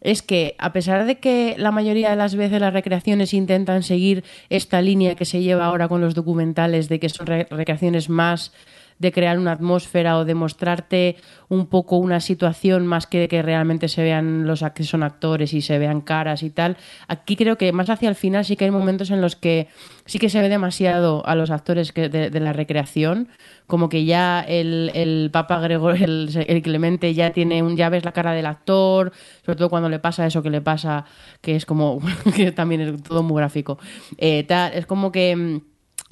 es 0.00 0.22
que 0.22 0.54
a 0.58 0.72
pesar 0.72 1.06
de 1.06 1.18
que 1.18 1.54
la 1.58 1.70
mayoría 1.70 2.10
de 2.10 2.16
las 2.16 2.34
veces 2.34 2.60
las 2.60 2.72
recreaciones 2.72 3.34
intentan 3.34 3.82
seguir 3.82 4.24
esta 4.48 4.80
línea 4.80 5.14
que 5.14 5.24
se 5.24 5.42
lleva 5.42 5.66
ahora 5.66 5.88
con 5.88 6.00
los 6.00 6.14
documentales 6.14 6.88
de 6.88 7.00
que 7.00 7.08
son 7.08 7.26
recreaciones 7.26 8.08
más 8.08 8.52
de 8.98 9.12
crear 9.12 9.38
una 9.38 9.52
atmósfera 9.52 10.18
o 10.18 10.24
de 10.24 10.34
mostrarte 10.34 11.16
un 11.48 11.66
poco 11.66 11.96
una 11.96 12.20
situación 12.20 12.86
más 12.86 13.06
que 13.06 13.28
que 13.28 13.42
realmente 13.42 13.88
se 13.88 14.02
vean 14.02 14.46
los 14.46 14.64
que 14.74 14.84
son 14.84 15.02
actores 15.02 15.54
y 15.54 15.62
se 15.62 15.78
vean 15.78 16.00
caras 16.00 16.42
y 16.42 16.50
tal. 16.50 16.76
Aquí 17.06 17.36
creo 17.36 17.56
que 17.56 17.72
más 17.72 17.90
hacia 17.90 18.08
el 18.08 18.14
final 18.14 18.44
sí 18.44 18.56
que 18.56 18.64
hay 18.64 18.70
momentos 18.70 19.10
en 19.10 19.20
los 19.20 19.36
que 19.36 19.68
sí 20.04 20.18
que 20.18 20.30
se 20.30 20.40
ve 20.40 20.48
demasiado 20.48 21.24
a 21.26 21.34
los 21.34 21.50
actores 21.50 21.92
de, 21.94 22.40
la 22.40 22.52
recreación, 22.52 23.28
como 23.66 23.88
que 23.88 24.04
ya 24.04 24.40
el, 24.40 24.90
el 24.94 25.30
Papa 25.32 25.60
Gregorio, 25.60 26.04
el, 26.04 26.62
Clemente 26.62 27.12
ya 27.14 27.30
tiene 27.30 27.62
un, 27.62 27.76
ya 27.76 27.88
ves 27.90 28.04
la 28.04 28.12
cara 28.12 28.32
del 28.32 28.46
actor, 28.46 29.12
sobre 29.44 29.56
todo 29.56 29.68
cuando 29.68 29.88
le 29.88 29.98
pasa 29.98 30.26
eso 30.26 30.42
que 30.42 30.50
le 30.50 30.60
pasa, 30.60 31.04
que 31.40 31.56
es 31.56 31.66
como, 31.66 32.00
que 32.34 32.52
también 32.52 32.80
es 32.80 33.02
todo 33.02 33.22
muy 33.22 33.36
gráfico. 33.36 33.78
Eh, 34.16 34.46
es 34.72 34.86
como 34.86 35.12
que 35.12 35.36
mm, 35.36 35.60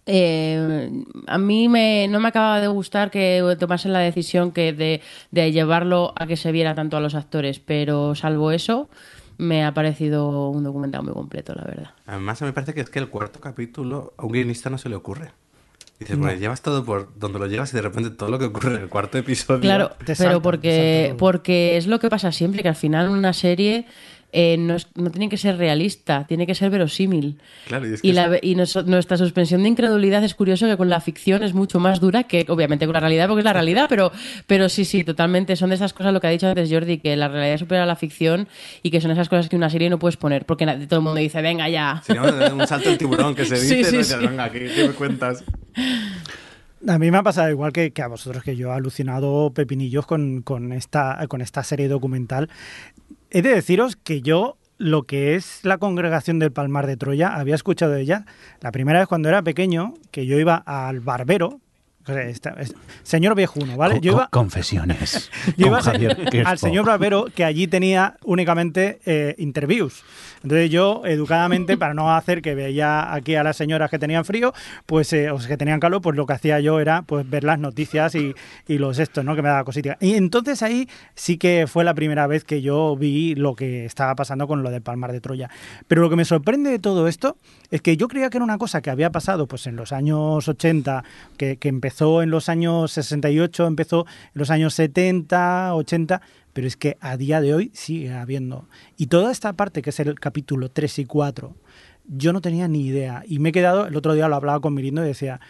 eh, 0.06 0.90
a 1.26 1.38
mí 1.38 1.68
me, 1.68 2.06
no 2.08 2.20
me 2.20 2.28
acababa 2.28 2.60
de 2.60 2.68
gustar 2.68 3.10
que 3.10 3.56
tomasen 3.58 3.92
la 3.92 3.98
decisión 3.98 4.52
que 4.52 4.72
de, 4.72 5.02
de, 5.32 5.52
llevarlo 5.52 6.14
a 6.16 6.26
que 6.26 6.36
se 6.36 6.52
viera 6.52 6.74
tanto 6.74 6.96
a 6.96 7.00
los 7.00 7.16
actores, 7.16 7.58
pero 7.58 8.14
salvo 8.14 8.52
eso, 8.52 8.88
me 9.36 9.64
ha 9.64 9.74
parecido 9.74 10.50
un 10.50 10.62
documental 10.62 11.02
muy 11.02 11.12
completo, 11.12 11.54
la 11.54 11.64
verdad. 11.64 11.90
Además, 12.06 12.40
me 12.42 12.52
parece 12.52 12.72
que 12.72 12.80
es 12.80 12.90
que 12.90 13.00
el 13.00 13.08
cuarto 13.08 13.40
capítulo 13.40 14.14
a 14.16 14.24
un 14.24 14.32
guionista 14.32 14.70
no 14.70 14.78
se 14.78 14.88
le 14.88 14.94
ocurre. 14.94 15.32
Dices, 15.98 16.18
bueno, 16.18 16.38
llevas 16.38 16.60
todo 16.60 16.84
por 16.84 17.18
donde 17.18 17.38
lo 17.38 17.46
llevas 17.46 17.72
y 17.72 17.76
de 17.76 17.82
repente 17.82 18.10
todo 18.10 18.28
lo 18.28 18.38
que 18.38 18.44
ocurre 18.44 18.74
en 18.74 18.82
el 18.82 18.88
cuarto 18.88 19.16
episodio. 19.16 19.62
Claro, 19.62 19.92
pero 20.18 20.42
porque, 20.42 21.14
porque 21.18 21.78
es 21.78 21.86
lo 21.86 21.98
que 21.98 22.10
pasa 22.10 22.32
siempre, 22.32 22.62
que 22.62 22.68
al 22.68 22.76
final 22.76 23.08
una 23.08 23.32
serie 23.32 23.86
eh, 24.32 24.56
no, 24.58 24.76
no, 24.94 25.10
tiene 25.10 25.28
que 25.28 25.36
ser 25.36 25.56
realista, 25.56 26.26
tiene 26.26 26.46
que 26.46 26.54
ser 26.54 26.70
verosímil. 26.70 27.38
y, 28.02 28.54
nuestra 28.54 29.16
suspensión 29.16 29.62
de 29.62 29.68
incredulidad 29.68 30.22
es 30.24 30.34
curioso 30.34 30.66
que 30.66 30.76
con 30.76 30.88
la 30.88 31.00
ficción 31.00 31.42
es 31.42 31.54
mucho 31.54 31.80
más 31.80 32.00
dura 32.00 32.24
que, 32.24 32.44
obviamente, 32.48 32.86
con 32.86 32.94
la 32.94 33.00
realidad, 33.00 33.28
porque 33.28 33.40
es 33.40 33.44
la 33.44 33.52
realidad, 33.52 33.86
pero, 33.88 34.12
pero 34.46 34.68
sí, 34.68 34.84
sí, 34.84 35.04
totalmente. 35.04 35.56
Son 35.56 35.70
de 35.70 35.76
esas 35.76 35.92
cosas, 35.92 36.12
lo 36.12 36.20
que 36.20 36.26
ha 36.26 36.30
dicho 36.30 36.48
antes 36.48 36.70
Jordi, 36.70 36.98
que 36.98 37.16
la 37.16 37.28
realidad 37.28 37.58
supera 37.58 37.86
la 37.86 37.96
ficción 37.96 38.48
y 38.82 38.90
que 38.90 39.00
son 39.00 39.10
esas 39.10 39.28
cosas 39.28 39.48
que 39.48 39.56
una 39.56 39.70
serie 39.70 39.88
no 39.88 39.98
puedes 39.98 40.16
poner, 40.16 40.44
porque 40.44 40.66
todo 40.88 41.00
el 41.00 41.04
mundo 41.04 41.20
dice, 41.20 41.40
venga 41.40 41.68
ya. 41.68 42.02
un 42.52 42.66
salto 42.66 42.88
del 42.88 42.98
tiburón 42.98 43.34
que 43.34 43.44
se 43.44 43.58
dice, 43.60 44.16
venga, 44.18 44.44
aquí, 44.44 44.58
¿qué 44.58 44.88
me 44.88 44.94
cuentas? 44.94 45.44
A 46.86 46.98
mí 46.98 47.10
me 47.10 47.18
ha 47.18 47.22
pasado 47.22 47.50
igual 47.50 47.72
que, 47.72 47.92
a 48.02 48.06
vosotros, 48.06 48.44
que 48.44 48.54
yo 48.54 48.68
he 48.68 48.72
alucinado 48.72 49.50
pepinillos 49.52 50.06
con, 50.06 50.42
con, 50.42 50.72
esta, 50.72 51.26
con 51.28 51.40
esta 51.40 51.64
serie 51.64 51.88
documental 51.88 52.48
he 53.30 53.42
de 53.42 53.50
deciros 53.50 53.96
que 53.96 54.22
yo 54.22 54.56
lo 54.78 55.04
que 55.04 55.34
es 55.34 55.60
la 55.62 55.78
congregación 55.78 56.38
del 56.38 56.52
Palmar 56.52 56.86
de 56.86 56.96
Troya, 56.96 57.34
había 57.34 57.54
escuchado 57.54 57.92
de 57.92 58.02
ella 58.02 58.26
la 58.60 58.72
primera 58.72 58.98
vez 58.98 59.08
cuando 59.08 59.28
era 59.28 59.42
pequeño, 59.42 59.94
que 60.10 60.26
yo 60.26 60.38
iba 60.38 60.56
al 60.56 61.00
barbero, 61.00 61.60
señor 63.02 63.34
viejuno, 63.34 63.76
¿vale? 63.76 63.98
Yo 64.02 64.12
iba, 64.12 64.28
confesiones. 64.28 65.30
yo 65.56 65.66
iba 65.66 65.78
al 66.44 66.58
señor 66.58 66.86
barbero 66.86 67.26
que 67.34 67.44
allí 67.44 67.66
tenía 67.66 68.16
únicamente 68.24 69.00
eh, 69.06 69.34
interviews. 69.38 70.04
Entonces 70.46 70.70
yo, 70.70 71.02
educadamente, 71.04 71.76
para 71.76 71.92
no 71.92 72.14
hacer 72.14 72.40
que 72.40 72.54
veía 72.54 73.12
aquí 73.12 73.34
a 73.34 73.42
las 73.42 73.56
señoras 73.56 73.90
que 73.90 73.98
tenían 73.98 74.24
frío, 74.24 74.54
pues, 74.86 75.12
eh, 75.12 75.28
o 75.32 75.38
que 75.38 75.56
tenían 75.56 75.80
calor, 75.80 76.00
pues 76.00 76.14
lo 76.14 76.24
que 76.24 76.34
hacía 76.34 76.60
yo 76.60 76.78
era 76.78 77.02
pues 77.02 77.28
ver 77.28 77.42
las 77.42 77.58
noticias 77.58 78.14
y, 78.14 78.32
y 78.68 78.78
los 78.78 79.00
estos, 79.00 79.24
¿no? 79.24 79.34
Que 79.34 79.42
me 79.42 79.48
daba 79.48 79.64
cosita. 79.64 79.98
Y 80.00 80.14
entonces 80.14 80.62
ahí 80.62 80.88
sí 81.16 81.36
que 81.36 81.66
fue 81.66 81.82
la 81.82 81.94
primera 81.94 82.28
vez 82.28 82.44
que 82.44 82.62
yo 82.62 82.96
vi 82.96 83.34
lo 83.34 83.56
que 83.56 83.86
estaba 83.86 84.14
pasando 84.14 84.46
con 84.46 84.62
lo 84.62 84.70
del 84.70 84.82
Palmar 84.82 85.10
de 85.10 85.20
Troya. 85.20 85.50
Pero 85.88 86.00
lo 86.00 86.10
que 86.10 86.14
me 86.14 86.24
sorprende 86.24 86.70
de 86.70 86.78
todo 86.78 87.08
esto 87.08 87.38
es 87.70 87.82
que 87.82 87.96
yo 87.96 88.08
creía 88.08 88.30
que 88.30 88.38
era 88.38 88.44
una 88.44 88.58
cosa 88.58 88.80
que 88.80 88.90
había 88.90 89.10
pasado 89.10 89.46
pues 89.46 89.66
en 89.66 89.76
los 89.76 89.92
años 89.92 90.48
80, 90.48 91.04
que, 91.36 91.58
empezó 91.62 92.22
en 92.22 92.30
los 92.30 92.48
años 92.48 92.92
68, 92.92 93.66
empezó 93.66 94.06
en 94.06 94.32
los 94.34 94.50
años 94.50 94.74
70, 94.74 95.74
80, 95.74 96.20
pero 96.52 96.66
es 96.66 96.76
que 96.76 96.96
a 97.00 97.16
día 97.16 97.40
de 97.40 97.54
hoy 97.54 97.70
sigue 97.74 98.12
habiendo. 98.12 98.68
Y 98.96 99.06
toda 99.06 99.32
esta 99.32 99.52
parte 99.54 99.82
que 99.82 99.90
es 99.90 100.00
el 100.00 100.18
capítulo 100.18 100.70
3 100.70 101.00
y 101.00 101.04
4, 101.04 101.54
yo 102.08 102.32
no 102.32 102.40
tenía 102.40 102.68
ni 102.68 102.86
idea. 102.86 103.22
Y 103.26 103.38
me 103.38 103.50
he 103.50 103.52
quedado, 103.52 103.86
el 103.86 103.96
otro 103.96 104.14
día 104.14 104.28
lo 104.28 104.36
hablaba 104.36 104.60
con 104.60 104.74
Mirindo 104.74 105.02
y 105.04 105.08
decía, 105.08 105.40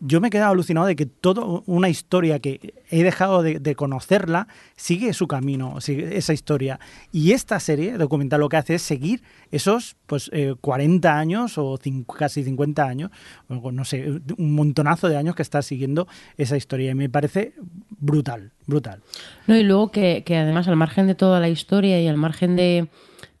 yo 0.00 0.20
me 0.20 0.28
he 0.28 0.30
quedado 0.30 0.52
alucinado 0.52 0.86
de 0.86 0.96
que 0.96 1.06
toda 1.06 1.44
una 1.66 1.88
historia 1.88 2.38
que 2.38 2.74
he 2.90 3.02
dejado 3.02 3.42
de, 3.42 3.58
de 3.58 3.74
conocerla 3.74 4.48
sigue 4.76 5.12
su 5.12 5.26
camino, 5.26 5.80
sigue 5.80 6.16
esa 6.16 6.32
historia. 6.32 6.78
Y 7.12 7.32
esta 7.32 7.58
serie 7.60 7.96
documental 7.98 8.40
lo 8.40 8.48
que 8.48 8.56
hace 8.56 8.74
es 8.76 8.82
seguir 8.82 9.22
esos 9.50 9.96
pues 10.06 10.30
eh, 10.32 10.54
40 10.60 11.18
años 11.18 11.58
o 11.58 11.78
cin- 11.78 12.04
casi 12.06 12.44
50 12.44 12.84
años, 12.84 13.10
o 13.48 13.72
no 13.72 13.84
sé, 13.84 14.20
un 14.38 14.54
montonazo 14.54 15.08
de 15.08 15.16
años 15.16 15.34
que 15.34 15.42
está 15.42 15.62
siguiendo 15.62 16.06
esa 16.36 16.56
historia. 16.56 16.90
Y 16.90 16.94
me 16.94 17.08
parece 17.08 17.54
brutal, 17.90 18.52
brutal. 18.66 19.00
No, 19.46 19.56
y 19.56 19.62
luego 19.62 19.90
que, 19.90 20.22
que 20.26 20.36
además 20.36 20.68
al 20.68 20.76
margen 20.76 21.06
de 21.06 21.14
toda 21.14 21.40
la 21.40 21.48
historia 21.48 22.00
y 22.00 22.06
al 22.08 22.16
margen 22.16 22.56
de 22.56 22.88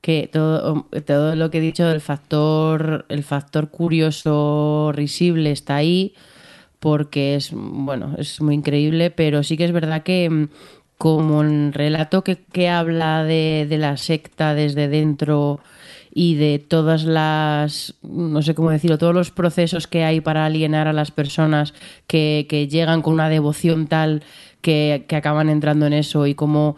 que 0.00 0.28
todo, 0.30 0.86
todo 1.06 1.34
lo 1.34 1.50
que 1.50 1.58
he 1.58 1.60
dicho 1.62 1.86
del 1.86 2.02
factor, 2.02 3.06
el 3.08 3.24
factor 3.24 3.70
curioso, 3.70 4.92
risible 4.94 5.50
está 5.50 5.76
ahí, 5.76 6.14
porque 6.84 7.34
es, 7.34 7.50
bueno, 7.54 8.14
es 8.18 8.42
muy 8.42 8.56
increíble, 8.56 9.10
pero 9.10 9.42
sí 9.42 9.56
que 9.56 9.64
es 9.64 9.72
verdad 9.72 10.02
que 10.02 10.28
mm, 10.28 10.48
como 10.98 11.40
el 11.40 11.72
relato 11.72 12.22
que, 12.22 12.36
que 12.36 12.68
habla 12.68 13.24
de, 13.24 13.66
de 13.66 13.78
la 13.78 13.96
secta 13.96 14.52
desde 14.52 14.88
dentro 14.88 15.60
y 16.12 16.34
de 16.34 16.58
todas 16.58 17.04
las, 17.04 17.94
no 18.02 18.42
sé 18.42 18.54
cómo 18.54 18.68
decirlo, 18.68 18.98
todos 18.98 19.14
los 19.14 19.30
procesos 19.30 19.86
que 19.86 20.04
hay 20.04 20.20
para 20.20 20.44
alienar 20.44 20.86
a 20.86 20.92
las 20.92 21.10
personas 21.10 21.72
que, 22.06 22.44
que 22.50 22.68
llegan 22.68 23.00
con 23.00 23.14
una 23.14 23.30
devoción 23.30 23.86
tal 23.86 24.22
que, 24.60 25.06
que 25.08 25.16
acaban 25.16 25.48
entrando 25.48 25.86
en 25.86 25.94
eso 25.94 26.26
y 26.26 26.34
cómo 26.34 26.76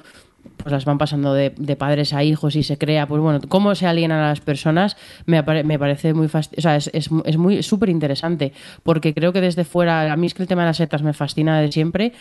pues 0.56 0.72
las 0.72 0.84
van 0.84 0.98
pasando 0.98 1.34
de, 1.34 1.50
de 1.56 1.76
padres 1.76 2.12
a 2.12 2.22
hijos 2.22 2.56
y 2.56 2.62
se 2.62 2.78
crea, 2.78 3.06
pues 3.06 3.20
bueno, 3.20 3.40
cómo 3.48 3.74
se 3.74 3.86
alienan 3.86 4.20
a 4.20 4.28
las 4.28 4.40
personas 4.40 4.96
me, 5.26 5.42
me 5.42 5.78
parece 5.78 6.14
muy 6.14 6.26
o 6.26 6.60
sea, 6.60 6.76
es, 6.76 6.90
es, 6.92 7.10
muy 7.10 7.62
súper 7.62 7.88
interesante, 7.88 8.52
porque 8.82 9.14
creo 9.14 9.32
que 9.32 9.40
desde 9.40 9.64
fuera, 9.64 10.12
a 10.12 10.16
mí 10.16 10.26
es 10.26 10.34
que 10.34 10.42
el 10.42 10.48
tema 10.48 10.62
de 10.62 10.68
las 10.68 10.76
setas 10.76 11.02
me 11.02 11.12
fascina 11.12 11.60
de 11.60 11.70
siempre 11.72 12.12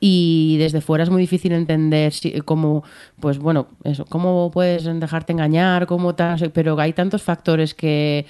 y 0.00 0.56
desde 0.58 0.80
fuera 0.80 1.04
es 1.04 1.10
muy 1.10 1.20
difícil 1.20 1.52
entender 1.52 2.12
si- 2.12 2.40
cómo, 2.42 2.84
pues 3.20 3.38
bueno, 3.38 3.68
eso, 3.84 4.04
cómo 4.06 4.50
puedes 4.52 4.84
dejarte 4.84 5.32
engañar, 5.32 5.86
cómo 5.86 6.14
tal, 6.14 6.50
pero 6.52 6.78
hay 6.78 6.92
tantos 6.92 7.22
factores 7.22 7.74
que, 7.74 8.26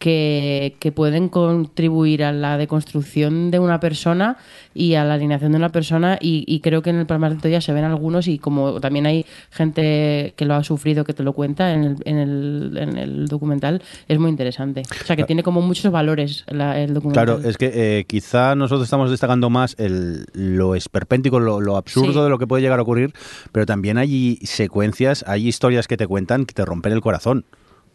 que, 0.00 0.76
que 0.80 0.92
pueden 0.92 1.28
contribuir 1.28 2.24
a 2.24 2.32
la 2.32 2.56
deconstrucción 2.56 3.50
de 3.50 3.58
una 3.58 3.78
persona 3.80 4.38
y 4.74 4.94
a 4.94 5.04
la 5.04 5.14
alineación 5.14 5.52
de 5.52 5.58
una 5.58 5.68
persona 5.68 6.16
y, 6.20 6.42
y 6.48 6.60
creo 6.60 6.80
que 6.80 6.88
en 6.88 6.96
el 6.96 7.04
Palmar 7.06 7.34
de 7.34 7.40
Toya 7.42 7.60
se 7.60 7.74
ven 7.74 7.84
algunos 7.84 8.26
y 8.26 8.38
como 8.38 8.80
también 8.80 9.04
hay 9.04 9.26
gente 9.50 10.32
que 10.36 10.46
lo 10.46 10.54
ha 10.54 10.64
sufrido 10.64 11.04
que 11.04 11.12
te 11.12 11.22
lo 11.22 11.34
cuenta 11.34 11.72
en 11.74 11.84
el, 11.84 11.96
en 12.06 12.16
el, 12.16 12.76
en 12.78 12.96
el 12.96 13.28
documental, 13.28 13.82
es 14.08 14.18
muy 14.18 14.30
interesante. 14.30 14.82
O 15.02 15.06
sea 15.06 15.16
que 15.16 15.24
tiene 15.24 15.42
como 15.42 15.60
muchos 15.60 15.92
valores 15.92 16.44
la- 16.48 16.80
el 16.80 16.94
documental. 16.94 17.26
Claro, 17.26 17.48
es 17.48 17.58
que 17.58 17.70
eh, 17.72 18.04
quizá 18.06 18.54
nosotros 18.54 18.84
estamos 18.84 19.10
destacando 19.10 19.50
más 19.50 19.76
el, 19.78 20.24
lo 20.32 20.74
esperpéntico, 20.74 21.40
lo, 21.40 21.60
lo 21.60 21.76
absurdo 21.76 22.12
Sí. 22.14 22.20
de 22.20 22.30
lo 22.30 22.38
que 22.38 22.46
puede 22.46 22.62
llegar 22.62 22.78
a 22.78 22.82
ocurrir, 22.82 23.12
pero 23.52 23.66
también 23.66 23.98
hay 23.98 24.38
secuencias, 24.44 25.24
hay 25.28 25.46
historias 25.46 25.86
que 25.86 25.98
te 25.98 26.06
cuentan 26.06 26.46
que 26.46 26.54
te 26.54 26.64
rompen 26.64 26.94
el 26.94 27.02
corazón. 27.02 27.44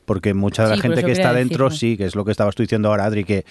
Porque 0.06 0.34
mucha 0.34 0.64
de 0.64 0.70
la 0.70 0.76
Sí, 0.76 0.82
gente 0.82 1.04
que 1.04 1.12
está 1.12 1.34
dentro, 1.34 1.66
decirlo. 1.66 1.78
sí, 1.78 1.98
que 1.98 2.06
es 2.06 2.16
lo 2.16 2.24
que 2.26 2.32
estabas 2.32 2.54
tú 2.56 2.64
diciendo 2.64 2.90
ahora, 2.90 3.06
Adri, 3.06 3.24
que, 3.24 3.44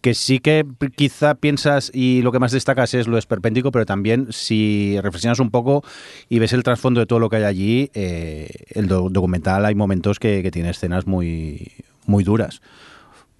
que 0.00 0.14
sí 0.14 0.38
que 0.40 0.64
quizá 0.94 1.34
piensas 1.34 1.90
y 1.94 2.20
lo 2.22 2.32
que 2.32 2.38
más 2.38 2.52
destacas 2.52 2.92
es 2.94 3.06
lo 3.08 3.16
esperpéntico, 3.18 3.72
pero 3.72 3.86
también 3.86 4.26
si 4.30 4.98
reflexionas 5.02 5.38
un 5.40 5.50
poco 5.50 5.82
y 6.28 6.38
ves 6.38 6.52
el 6.52 6.62
trasfondo 6.62 7.00
de 7.00 7.06
todo 7.06 7.18
lo 7.18 7.30
que 7.30 7.36
hay 7.36 7.44
allí, 7.44 7.90
eh, 7.94 8.50
el 8.70 8.88
do- 8.88 9.08
documental 9.10 9.64
hay 9.64 9.74
momentos 9.74 10.18
que, 10.18 10.42
que 10.42 10.50
tiene 10.50 10.70
escenas 10.70 11.06
muy, 11.06 11.72
muy 12.06 12.24
duras. 12.24 12.60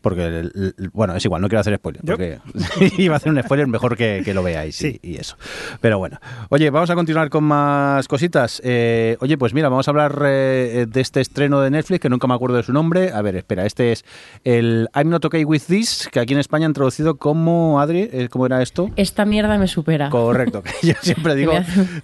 Porque, 0.02 0.26
el- 0.26 0.74
el- 0.78 0.90
bueno, 0.92 1.16
es 1.16 1.24
igual, 1.24 1.40
no 1.40 1.48
quiero 1.48 1.60
hacer 1.60 1.76
spoiler. 1.76 2.02
Yo- 2.04 2.14
Porque 2.16 2.38
iba 2.98 3.14
a 3.14 3.16
hacer 3.16 3.32
un 3.32 3.42
spoiler, 3.42 3.66
mejor 3.66 3.96
que, 3.96 4.22
que 4.24 4.34
lo 4.34 4.42
veáis 4.42 4.80
y- 4.82 4.92
Sí. 4.92 5.00
y, 5.02 5.16
eso. 5.16 5.36
Pero 5.80 5.98
bueno. 5.98 6.18
Oye, 6.50 6.68
vamos 6.70 6.90
a 6.90 6.94
continuar 6.94 7.30
con 7.30 7.44
más 7.44 8.06
cositas. 8.08 8.60
Eh, 8.64 9.16
oye, 9.20 9.38
pues 9.38 9.54
mira, 9.54 9.68
vamos 9.68 9.88
a 9.88 9.90
hablar 9.92 10.20
eh, 10.26 10.86
de 10.88 11.00
este 11.00 11.20
estreno 11.20 11.60
de 11.60 11.70
Netflix, 11.70 12.00
que 12.00 12.08
nunca 12.08 12.26
me 12.26 12.34
acuerdo 12.34 12.56
de 12.56 12.62
su 12.64 12.72
nombre. 12.72 13.12
A 13.12 13.22
ver, 13.22 13.36
espera, 13.36 13.64
este 13.64 13.92
es 13.92 14.04
el 14.44 14.88
I'm 14.94 15.08
Not 15.08 15.24
Okay 15.24 15.44
With 15.44 15.62
This, 15.68 16.08
que 16.12 16.20
aquí 16.20 16.34
en 16.34 16.40
España 16.40 16.66
han 16.66 16.72
traducido 16.72 17.16
como, 17.16 17.80
Adri, 17.80 18.08
eh, 18.12 18.28
¿cómo 18.30 18.46
era 18.46 18.60
esto? 18.62 18.90
Esta 18.96 19.24
mierda 19.24 19.56
me 19.58 19.68
supera. 19.68 20.10
Correcto, 20.10 20.62
que 20.62 20.72
yo 20.88 20.94
siempre 21.02 21.34
digo, 21.36 21.52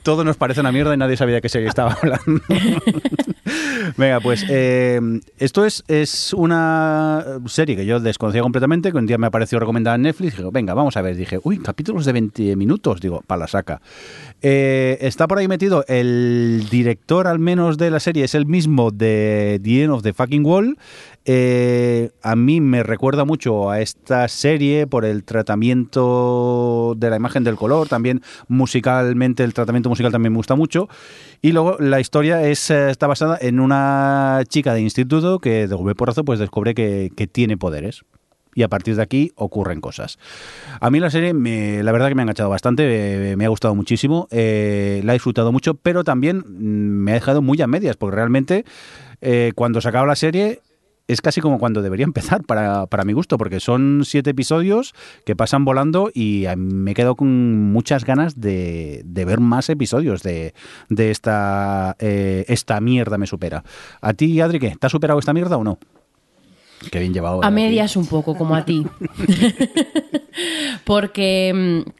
todo 0.03 0.25
nos 0.25 0.37
parece 0.37 0.61
una 0.61 0.71
mierda 0.73 0.95
y 0.95 0.97
nadie 0.97 1.17
sabía 1.17 1.37
de 1.37 1.41
qué 1.43 1.49
serie 1.49 1.69
estaba 1.69 1.93
hablando. 2.01 2.41
Venga, 3.97 4.21
pues 4.21 4.45
eh, 4.49 5.01
esto 5.39 5.65
es, 5.65 5.83
es 5.89 6.33
una 6.35 7.25
serie 7.47 7.77
que 7.77 7.87
yo 7.89 8.01
desconocía 8.01 8.43
completamente, 8.43 8.93
que 8.93 8.99
un 8.99 9.07
día 9.07 9.19
me 9.19 9.27
apareció 9.27 9.59
recomendada 9.59 9.97
en 9.97 10.03
Netflix. 10.03 10.37
Digo, 10.37 10.51
venga, 10.51 10.75
vamos 10.75 10.97
a 10.97 11.03
ver. 11.03 11.17
Dije, 11.17 11.41
uy, 11.43 11.59
capítulos 11.59 12.05
de 12.05 12.13
20 12.13 12.57
minutos. 12.57 13.01
Digo, 13.01 13.23
para 13.27 13.41
la 13.41 13.49
saca. 13.49 13.81
Eh, 14.41 14.99
está 15.01 15.27
por 15.27 15.39
ahí 15.39 15.49
metido 15.49 15.85
el 15.89 16.67
director, 16.71 17.27
al 17.27 17.39
menos 17.39 17.79
de 17.79 17.91
la 17.91 18.01
serie, 18.01 18.25
es 18.25 18.35
el 18.35 18.47
mismo 18.47 18.91
de 18.91 19.61
The 19.63 19.85
End 19.85 19.93
of 19.93 20.03
the 20.03 20.13
Fucking 20.13 20.45
Wall. 20.45 20.79
Eh, 21.31 22.09
a 22.23 22.37
mí 22.37 22.63
me 22.63 22.83
recuerda 22.83 23.27
mucho 23.27 23.71
a 23.71 23.83
esta 23.83 24.27
serie 24.29 24.87
por 24.87 25.05
el 25.05 25.25
tratamiento 25.25 26.95
de 26.97 27.11
la 27.11 27.17
imagen 27.17 27.45
del 27.45 27.57
color, 27.57 27.87
también 27.87 28.23
musicalmente 28.49 29.45
el 29.45 29.53
tratamiento 29.53 29.91
musical 29.91 30.11
también 30.11 30.33
me 30.33 30.39
gusta 30.39 30.55
mucho. 30.55 30.89
Y 31.43 31.53
luego 31.53 31.77
la 31.81 32.01
historia 32.01 32.49
es, 32.49 32.71
eh, 32.71 32.89
está 32.89 33.07
basada 33.07 33.37
en 33.43 33.61
una 33.61 34.41
chica 34.49 34.73
de 34.73 34.81
instituto 34.81 35.39
que 35.39 35.69
de 35.69 35.75
golpe 35.75 35.95
porrazo 35.95 36.25
pues 36.25 36.39
descubre 36.39 36.73
que, 36.75 37.11
tiene 37.31 37.59
poderes. 37.59 38.07
Y 38.55 38.63
a 38.63 38.69
partir 38.69 38.97
de 38.97 39.03
aquí 39.03 39.31
ocurren 39.35 39.83
cosas. 39.83 40.19
A 40.81 40.91
mí 40.91 40.99
la 40.99 41.11
serie, 41.11 41.35
me- 41.35 41.83
la 41.83 41.93
verdad 41.93 42.09
que 42.09 42.15
me 42.15 42.23
ha 42.23 42.25
enganchado 42.25 42.49
bastante, 42.49 43.33
eh, 43.33 43.37
me 43.37 43.45
ha 43.45 43.49
gustado 43.49 43.75
muchísimo, 43.75 44.29
la 44.31 44.39
he 44.39 45.13
disfrutado 45.13 45.53
mucho, 45.53 45.75
pero 45.75 46.05
también 46.05 46.39
mm, 46.39 47.05
me 47.05 47.11
ha 47.11 47.15
dejado 47.15 47.43
muy 47.43 47.61
a 47.61 47.67
medias, 47.67 47.99
porque 47.99 48.17
realmente 48.17 48.65
cuando 49.55 49.81
se 49.81 49.89
acaba 49.89 50.07
la 50.07 50.17
serie 50.17 50.63
es 51.09 51.23
casi 51.23 51.41
como 51.41 51.59
cuando 51.59 51.83
debería 51.83 52.05
empezar 52.05 52.45
para, 52.45 52.87
para 52.87 53.05
mi 53.05 53.15
gusto, 53.15 53.39
porque 53.39 53.61
son 53.61 54.03
siete 54.05 54.31
episodios 54.31 54.95
que 55.25 55.35
pasan 55.35 55.65
volando 55.65 56.11
y 56.15 56.45
me 56.57 56.95
quedo 56.95 57.17
con 57.17 57.73
muchas 57.73 58.05
ganas 58.05 58.41
de, 58.41 59.03
de 59.05 59.25
ver 59.25 59.41
más 59.41 59.71
episodios 59.71 60.23
de, 60.23 60.55
de 60.91 61.11
esta, 61.11 61.97
eh, 61.99 62.45
esta 62.49 62.81
mierda 62.81 63.17
me 63.17 63.27
supera. 63.27 63.65
¿A 64.03 64.13
ti, 64.13 64.41
Adri, 64.41 64.61
qué? 64.61 64.77
¿Te 64.79 64.87
ha 64.87 64.91
superado 64.91 65.19
esta 65.19 65.33
mierda 65.33 65.57
o 65.57 65.65
no? 65.65 65.79
Qué 66.93 67.01
bien 67.01 67.15
llevado. 67.15 67.43
A 67.43 67.49
eh, 67.49 67.51
medias 67.51 67.97
un 67.97 68.07
poco, 68.07 68.37
como 68.37 68.55
a 68.55 68.65
ti. 68.65 68.87
Porque 70.85 71.83
mm, 71.85 71.91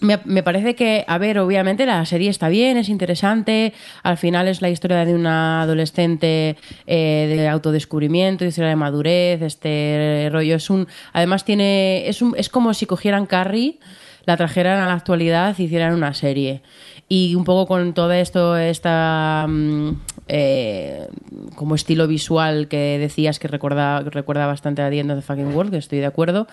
me, 0.00 0.42
parece 0.42 0.74
que, 0.74 1.04
a 1.06 1.18
ver, 1.18 1.38
obviamente 1.38 1.86
la 1.86 2.04
serie 2.06 2.30
está 2.30 2.48
bien, 2.48 2.76
es 2.76 2.88
interesante. 2.88 3.72
Al 4.02 4.16
final 4.16 4.48
es 4.48 4.62
la 4.62 4.70
historia 4.70 5.04
de 5.04 5.14
una 5.14 5.62
adolescente 5.62 6.56
eh, 6.86 7.34
de 7.36 7.48
autodescubrimiento, 7.48 8.44
de 8.44 8.48
historia 8.48 8.70
de 8.70 8.76
madurez, 8.76 9.42
este 9.42 10.28
rollo. 10.32 10.56
Es 10.56 10.70
un, 10.70 10.88
además 11.12 11.44
tiene, 11.44 12.08
es, 12.08 12.22
un, 12.22 12.34
es 12.36 12.48
como 12.48 12.72
si 12.74 12.86
cogieran 12.86 13.26
Carrie, 13.26 13.78
la 14.24 14.36
trajeran 14.36 14.80
a 14.80 14.86
la 14.86 14.94
actualidad 14.94 15.58
hicieran 15.58 15.94
una 15.94 16.14
serie. 16.14 16.62
Y 17.08 17.34
un 17.34 17.44
poco 17.44 17.66
con 17.66 17.92
todo 17.92 18.12
esto, 18.12 18.56
esta 18.56 19.46
mm, 19.48 19.90
eh, 20.28 21.08
como 21.56 21.74
estilo 21.74 22.06
visual 22.06 22.68
que 22.68 22.98
decías 22.98 23.38
que 23.38 23.48
recuerda, 23.48 24.00
recuerda 24.00 24.46
bastante 24.46 24.82
a 24.82 24.90
The 24.90 25.00
End 25.00 25.10
of 25.10 25.18
the 25.18 25.22
Fucking 25.22 25.54
World, 25.54 25.72
que 25.72 25.78
estoy 25.78 25.98
de 25.98 26.06
acuerdo. 26.06 26.46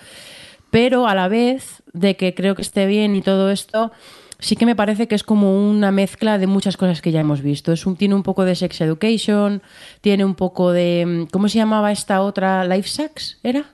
Pero 0.70 1.06
a 1.08 1.14
la 1.14 1.28
vez 1.28 1.82
de 1.92 2.16
que 2.16 2.34
creo 2.34 2.54
que 2.54 2.62
esté 2.62 2.86
bien 2.86 3.16
y 3.16 3.22
todo 3.22 3.50
esto, 3.50 3.90
sí 4.38 4.54
que 4.56 4.66
me 4.66 4.76
parece 4.76 5.08
que 5.08 5.14
es 5.14 5.22
como 5.24 5.68
una 5.70 5.90
mezcla 5.90 6.38
de 6.38 6.46
muchas 6.46 6.76
cosas 6.76 7.00
que 7.02 7.10
ya 7.10 7.20
hemos 7.20 7.40
visto. 7.42 7.72
Es 7.72 7.86
un, 7.86 7.96
tiene 7.96 8.14
un 8.14 8.22
poco 8.22 8.44
de 8.44 8.54
sex 8.54 8.80
education, 8.82 9.62
tiene 10.00 10.24
un 10.24 10.34
poco 10.34 10.70
de... 10.72 11.26
¿Cómo 11.32 11.48
se 11.48 11.58
llamaba 11.58 11.90
esta 11.90 12.20
otra? 12.20 12.64
¿Life 12.64 12.88
Sex? 12.88 13.38
¿Era? 13.42 13.64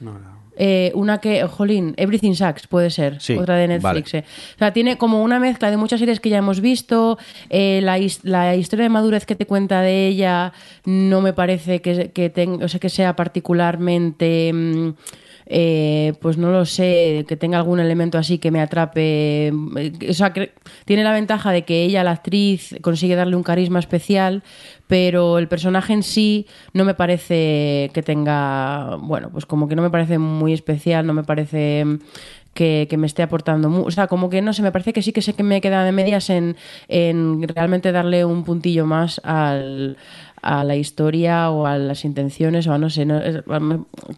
No, 0.00 0.12
no. 0.18 0.36
Eh, 0.58 0.90
una 0.94 1.18
que, 1.18 1.42
jolín, 1.46 1.92
Everything 1.98 2.32
Sucks 2.32 2.66
puede 2.66 2.88
ser, 2.88 3.20
Sí, 3.20 3.34
otra 3.36 3.56
de 3.56 3.68
Netflix. 3.68 4.12
vale. 4.12 4.24
eh. 4.24 4.28
O 4.54 4.58
sea, 4.58 4.72
tiene 4.72 4.96
como 4.96 5.22
una 5.22 5.38
mezcla 5.38 5.70
de 5.70 5.76
muchas 5.76 6.00
series 6.00 6.18
que 6.18 6.30
ya 6.30 6.38
hemos 6.38 6.60
visto. 6.62 7.18
eh, 7.50 7.80
la, 7.82 7.98
his- 7.98 8.20
la 8.24 8.56
historia 8.56 8.84
de 8.84 8.88
madurez 8.88 9.26
que 9.26 9.34
te 9.34 9.44
cuenta 9.46 9.82
de 9.82 10.06
ella 10.06 10.54
no 10.86 11.20
me 11.20 11.34
parece 11.34 11.82
que, 11.82 12.10
que, 12.10 12.32
o 12.62 12.68
sea, 12.68 12.80
que 12.80 12.88
sea 12.88 13.14
particularmente. 13.16 14.50
mm, 14.54 14.94
eh, 15.46 16.14
pues 16.20 16.36
no 16.38 16.50
lo 16.50 16.64
sé, 16.64 17.24
que 17.28 17.36
tenga 17.36 17.58
algún 17.58 17.80
elemento 17.80 18.18
así 18.18 18.38
que 18.38 18.50
me 18.50 18.60
atrape. 18.60 19.48
eh, 19.48 19.92
O 20.10 20.14
sea, 20.14 20.32
que 20.32 20.52
tiene 20.84 21.04
la 21.04 21.12
ventaja 21.12 21.52
de 21.52 21.64
que 21.64 21.84
ella, 21.84 22.04
la 22.04 22.12
actriz, 22.12 22.74
consigue 22.82 23.14
darle 23.14 23.36
un 23.36 23.42
carisma 23.42 23.78
especial, 23.78 24.42
pero 24.88 25.38
el 25.38 25.48
personaje 25.48 25.92
en 25.92 26.02
sí 26.02 26.46
no 26.72 26.84
me 26.84 26.94
parece 26.94 27.90
que 27.94 28.02
tenga, 28.02 28.96
bueno, 28.96 29.30
pues 29.30 29.46
como 29.46 29.68
que 29.68 29.76
no 29.76 29.82
me 29.82 29.90
parece 29.90 30.18
muy 30.18 30.52
especial, 30.52 31.06
no 31.06 31.14
me 31.14 31.24
parece 31.24 31.84
mm, 31.84 31.98
que, 32.54 32.88
me 32.98 33.06
esté 33.06 33.22
aportando 33.22 33.68
mucho. 33.70 33.86
O 33.86 33.90
sea, 33.90 34.06
como 34.08 34.30
que 34.30 34.42
no 34.42 34.52
sé, 34.52 34.62
me 34.62 34.72
parece 34.72 34.92
que 34.92 35.02
sí 35.02 35.12
que 35.12 35.22
sé 35.22 35.34
que 35.34 35.42
me 35.42 35.60
queda 35.60 35.84
de 35.84 35.92
medias 35.92 36.30
en, 36.30 36.56
en 36.88 37.46
realmente 37.48 37.92
darle 37.92 38.24
un 38.24 38.44
puntillo 38.44 38.86
más 38.86 39.20
al 39.24 39.96
a 40.46 40.62
la 40.62 40.76
historia 40.76 41.50
o 41.50 41.66
a 41.66 41.76
las 41.76 42.04
intenciones 42.04 42.68
o 42.68 42.72
a 42.72 42.78
no 42.78 42.88
sé, 42.88 43.04
no, 43.04 43.20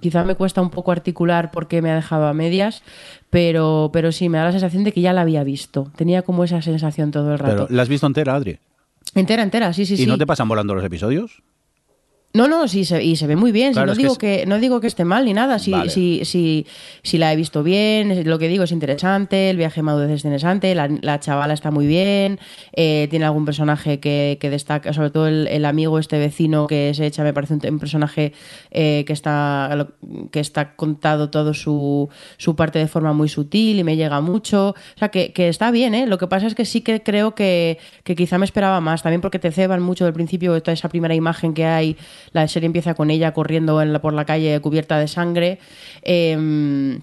quizá 0.00 0.24
me 0.24 0.34
cuesta 0.34 0.60
un 0.60 0.68
poco 0.68 0.92
articular 0.92 1.50
por 1.50 1.68
qué 1.68 1.80
me 1.80 1.90
ha 1.90 1.94
dejado 1.94 2.26
a 2.26 2.34
medias, 2.34 2.82
pero, 3.30 3.88
pero 3.94 4.12
sí, 4.12 4.28
me 4.28 4.36
da 4.36 4.44
la 4.44 4.52
sensación 4.52 4.84
de 4.84 4.92
que 4.92 5.00
ya 5.00 5.14
la 5.14 5.22
había 5.22 5.42
visto. 5.42 5.90
Tenía 5.96 6.22
como 6.22 6.44
esa 6.44 6.60
sensación 6.60 7.10
todo 7.10 7.32
el 7.32 7.38
rato. 7.38 7.64
Pero, 7.64 7.66
¿La 7.70 7.82
has 7.82 7.88
visto 7.88 8.06
entera, 8.06 8.34
Adri? 8.34 8.58
Entera, 9.14 9.42
entera, 9.42 9.72
sí, 9.72 9.86
sí, 9.86 9.94
¿Y 9.94 9.96
sí. 9.98 10.06
no 10.06 10.18
te 10.18 10.26
pasan 10.26 10.48
volando 10.48 10.74
los 10.74 10.84
episodios? 10.84 11.42
No, 12.38 12.46
no, 12.48 12.68
sí, 12.68 12.84
se, 12.84 13.02
y 13.02 13.16
se 13.16 13.26
ve 13.26 13.34
muy 13.36 13.50
bien. 13.52 13.72
Claro, 13.72 13.94
si 13.94 13.96
no, 13.96 13.96
que 13.96 14.02
digo 14.02 14.12
es- 14.12 14.18
que, 14.18 14.46
no 14.46 14.58
digo 14.58 14.80
que 14.80 14.86
esté 14.86 15.04
mal 15.04 15.24
ni 15.24 15.34
nada. 15.34 15.58
Si, 15.58 15.72
Vale. 15.72 15.90
si, 15.90 16.24
si, 16.24 16.66
si 17.02 17.18
la 17.18 17.32
he 17.32 17.36
visto 17.36 17.62
bien, 17.62 18.22
lo 18.28 18.38
que 18.38 18.48
digo 18.48 18.64
es 18.64 18.72
interesante, 18.72 19.50
el 19.50 19.56
viaje 19.56 19.82
madurez 19.82 20.10
es 20.12 20.24
interesante, 20.24 20.74
la, 20.74 20.88
la 21.00 21.18
chavala 21.20 21.54
está 21.54 21.70
muy 21.70 21.86
bien, 21.86 22.38
eh, 22.74 23.08
tiene 23.10 23.24
algún 23.24 23.44
personaje 23.44 23.98
que, 24.00 24.38
que 24.40 24.50
destaca, 24.50 24.92
sobre 24.92 25.10
todo 25.10 25.26
el, 25.26 25.48
el 25.48 25.64
amigo, 25.64 25.98
este 25.98 26.18
vecino 26.18 26.66
que 26.66 26.92
se 26.94 27.06
echa, 27.06 27.24
me 27.24 27.32
parece 27.32 27.54
un, 27.54 27.60
un 27.68 27.78
personaje 27.78 28.32
eh, 28.70 29.04
que, 29.06 29.12
está, 29.12 29.88
que 30.30 30.40
está 30.40 30.76
contado 30.76 31.30
todo 31.30 31.54
su, 31.54 32.08
su 32.36 32.54
parte 32.54 32.78
de 32.78 32.86
forma 32.88 33.12
muy 33.12 33.28
sutil 33.28 33.78
y 33.80 33.84
me 33.84 33.96
llega 33.96 34.20
mucho. 34.20 34.68
O 34.70 34.98
sea, 34.98 35.08
que, 35.08 35.32
que 35.32 35.48
está 35.48 35.70
bien, 35.70 35.94
¿eh? 35.94 36.06
Lo 36.06 36.18
que 36.18 36.26
pasa 36.28 36.46
es 36.46 36.54
que 36.54 36.64
sí 36.64 36.82
que 36.82 37.02
creo 37.02 37.34
que, 37.34 37.78
que 38.04 38.14
quizá 38.14 38.38
me 38.38 38.44
esperaba 38.44 38.80
más, 38.80 39.02
también 39.02 39.20
porque 39.20 39.38
te 39.38 39.50
ceban 39.50 39.82
mucho 39.82 40.04
del 40.04 40.14
principio, 40.14 40.60
toda 40.62 40.72
esa 40.74 40.88
primera 40.88 41.14
imagen 41.14 41.54
que 41.54 41.64
hay, 41.64 41.96
la 42.32 42.46
serie 42.48 42.66
empieza 42.66 42.94
con 42.94 43.10
ella 43.10 43.32
corriendo 43.32 43.80
en 43.82 43.92
la- 43.92 44.00
por 44.00 44.12
la 44.12 44.24
calle 44.24 44.60
cubierta 44.60 44.98
de 44.98 45.08
sangre. 45.08 45.58
eh, 46.02 46.98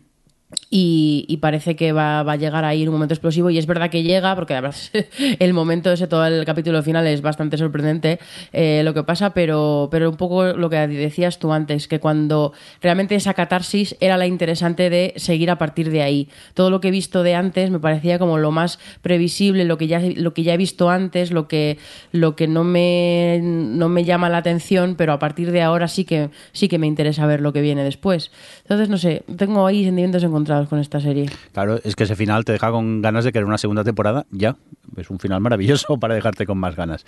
y, 0.70 1.38
parece 1.41 1.76
que 1.76 1.91
va, 1.91 2.24
va 2.24 2.34
a 2.34 2.36
llegar 2.38 2.66
ahí 2.66 2.82
en 2.82 2.89
un 2.89 2.95
momento 2.95 3.13
explosivo. 3.13 3.49
Y 3.49 3.57
es 3.57 3.68
verdad 3.68 3.89
que 3.89 4.03
llega 4.03 4.36
porque 4.36 4.53
además 4.53 4.91
el 5.39 5.53
momento 5.53 5.91
ese 5.91 6.07
todo 6.07 6.26
el 6.26 6.43
capítulo 6.45 6.82
final 6.82 7.05
es 7.07 7.22
bastante 7.22 7.57
sorprendente 7.57 8.20
eh, 8.51 8.82
lo 8.84 8.93
que 8.93 9.03
pasa 9.03 9.32
pero 9.32 9.89
pero 9.91 10.09
un 10.09 10.18
poco 10.18 10.45
lo 10.45 10.70
que 10.70 10.88
decías 10.88 11.39
tú 11.39 11.51
antes 11.53 11.88
que 11.88 11.99
cuando 11.99 12.53
realmente 12.82 13.16
esa 13.16 13.34
catarsis 13.34 13.95
era 13.99 14.18
la 14.18 14.28
interesante 14.28 14.89
de 14.89 15.13
seguir 15.18 15.51
a 15.51 15.57
partir 15.57 15.91
de 15.91 16.01
ahí. 16.01 16.30
Todo 16.53 16.70
lo 16.70 16.82
que 16.82 16.88
he 16.88 16.91
visto 16.91 17.24
de 17.24 17.36
antes 17.36 17.70
me 17.70 17.80
parecía 17.80 18.18
como 18.18 18.38
lo 18.38 18.51
más 18.51 18.80
previsible 19.01 19.66
lo 19.66 19.78
que 19.78 19.88
ya 19.88 19.99
lo 19.99 20.34
que 20.34 20.43
ya 20.43 20.53
he 20.53 20.57
visto 20.57 20.89
antes 20.89 21.32
lo 21.32 21.47
que 21.47 21.78
lo 22.11 22.36
que 22.36 22.47
no 22.47 22.63
me 22.63 23.39
no 23.41 23.89
me 23.89 24.03
llama 24.03 24.30
la 24.30 24.38
atención 24.38 24.95
pero 24.95 25.13
a 25.13 25.20
partir 25.20 25.51
de 25.51 25.61
ahora 25.61 25.88
sí 25.88 26.05
que 26.05 26.30
sí 26.53 26.68
que 26.68 26.80
me 26.80 26.88
interesa 26.88 27.26
ver 27.26 27.41
lo 27.41 27.53
que 27.53 27.61
viene 27.61 27.84
después. 27.84 28.32
Entonces 28.63 28.89
no 28.89 28.97
sé 28.97 29.24
tengo 29.38 29.68
ahí 29.68 29.84
sentimientos 29.84 30.24
encontrados 30.24 30.55
con 30.64 30.80
esta 30.80 30.99
serie 30.99 31.30
Claro, 31.51 31.80
es 31.84 31.95
que 31.95 32.06
ese 32.06 32.16
final 32.16 32.45
te 32.45 32.53
deja 32.53 32.72
con 32.72 33.01
ganas 33.01 33.26
de 33.26 33.32
querer 33.32 33.45
una 33.45 33.58
segunda 33.58 33.84
temporada. 33.84 34.26
Ya, 34.32 34.56
es 34.97 35.10
un 35.10 35.20
final 35.20 35.41
maravilloso 35.41 35.97
para 35.99 36.16
dejarte 36.16 36.45
con 36.45 36.58
más 36.58 36.76
ganas. 36.76 37.06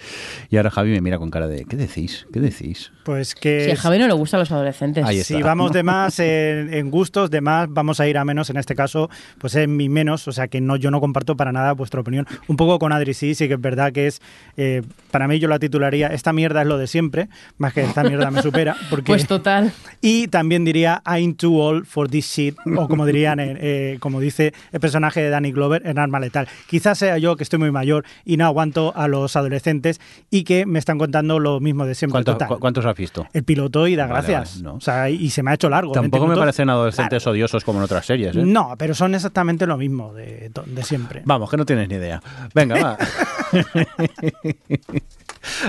Y 0.50 0.58
ahora 0.58 0.70
Javi 0.70 0.92
me 0.92 1.02
mira 1.02 1.18
con 1.18 1.30
cara 1.30 1.48
de, 1.48 1.66
¿qué 1.66 1.78
decís? 1.78 2.28
¿Qué 2.34 2.40
decís? 2.40 2.92
Pues 3.06 3.36
que 3.36 3.66
si 3.66 3.72
a 3.72 3.76
Javi 3.78 4.00
no 4.00 4.08
le 4.08 4.14
gustan 4.14 4.42
los 4.42 4.52
adolescentes 4.52 5.06
Ahí 5.06 5.24
si 5.24 5.36
está. 5.36 5.46
vamos 5.48 5.72
de 5.72 5.84
más 5.92 6.20
en, 6.20 6.74
en 6.74 6.92
gustos, 6.92 7.30
de 7.32 7.42
más 7.42 7.68
vamos 7.70 8.00
a 8.00 8.08
ir 8.08 8.18
a 8.18 8.26
menos. 8.26 8.50
En 8.50 8.58
este 8.58 8.76
caso, 8.76 9.10
pues 9.40 9.56
es 9.56 9.68
mi 9.68 9.90
menos, 9.90 10.28
o 10.28 10.32
sea 10.32 10.48
que 10.48 10.62
no, 10.62 10.76
yo 10.76 10.92
no 10.92 11.00
comparto 11.00 11.38
para 11.38 11.52
nada 11.52 11.72
vuestra 11.74 12.02
opinión. 12.02 12.28
Un 12.48 12.58
poco 12.58 12.80
con 12.80 12.92
Adri, 12.92 13.14
sí, 13.14 13.36
sí 13.36 13.48
que 13.48 13.54
es 13.54 13.62
verdad 13.62 13.92
que 13.94 14.08
es, 14.08 14.22
eh, 14.58 14.82
para 15.12 15.28
mí 15.28 15.40
yo 15.40 15.48
la 15.48 15.60
titularía, 15.60 16.08
esta 16.08 16.34
mierda 16.34 16.62
es 16.62 16.68
lo 16.68 16.78
de 16.78 16.88
siempre, 16.88 17.30
más 17.58 17.74
que 17.74 17.84
esta 17.84 18.04
mierda 18.04 18.32
me 18.32 18.42
supera. 18.42 18.76
Porque, 18.90 19.04
pues 19.08 19.28
total 19.28 19.72
y 20.02 20.28
también 20.28 20.66
diría 20.66 21.02
I'm 21.06 21.36
too 21.36 21.60
old 21.60 21.86
for 21.86 22.10
this 22.10 22.26
shit, 22.26 22.56
o 22.78 22.88
como 22.88 23.06
eh, 23.40 23.58
eh, 23.60 23.98
como 24.00 24.20
dice 24.20 24.54
el 24.72 24.80
personaje 24.80 25.22
de 25.22 25.30
Danny 25.30 25.52
Glover 25.52 25.82
en 25.86 26.00
Arma 26.00 26.20
Letal. 26.20 26.48
Quizás 26.68 26.98
sea 26.98 27.18
yo 27.18 27.36
que 27.36 27.44
estoy 27.44 27.60
muy 27.60 27.72
mayor 27.72 28.04
y 28.26 28.38
no 28.38 28.46
aguanto 28.46 28.94
a 28.96 29.08
los 29.08 29.36
adolescentes 29.36 30.00
y 30.30 30.44
que 30.44 30.66
me 30.66 30.80
están 30.80 30.98
contando 30.98 31.40
lo 31.40 31.60
mismo 31.60 31.86
de 31.86 31.96
siempre. 31.96 32.14
¿Cuántos, 32.14 32.36
Total. 32.36 32.48
cu- 32.48 32.60
¿Cuántos 32.60 32.86
has 32.86 32.96
visto? 32.96 33.28
El 33.34 33.44
piloto 33.44 33.88
y 33.88 33.96
da 33.96 34.08
Vale, 34.08 34.14
gracias. 34.28 34.56
vale, 34.62 34.64
no. 34.64 34.76
O 34.78 34.82
sea, 34.82 35.10
y 35.10 35.30
se 35.30 35.44
me 35.44 35.52
ha 35.52 35.54
hecho 35.56 35.70
largo. 35.70 35.92
20 35.94 36.10
Tampoco 36.10 36.28
me 36.32 36.38
parecen 36.38 36.70
adolescentes 36.70 37.26
odiosos 37.28 37.64
como 37.64 37.80
en 37.80 37.86
otras 37.86 38.06
series. 38.06 38.36
¿eh? 38.36 38.42
No, 38.44 38.76
pero 38.78 38.94
son 38.94 39.16
exactamente 39.16 39.66
lo 39.68 39.78
mismo 39.78 40.14
de, 40.14 40.52
de 40.66 40.84
siempre. 40.84 41.22
Vamos, 41.26 41.50
que 41.50 41.58
no 41.58 41.66
tienes 41.66 41.88
ni 41.90 41.96
idea. 41.96 42.22
Venga, 42.54 42.76
va. 42.82 42.98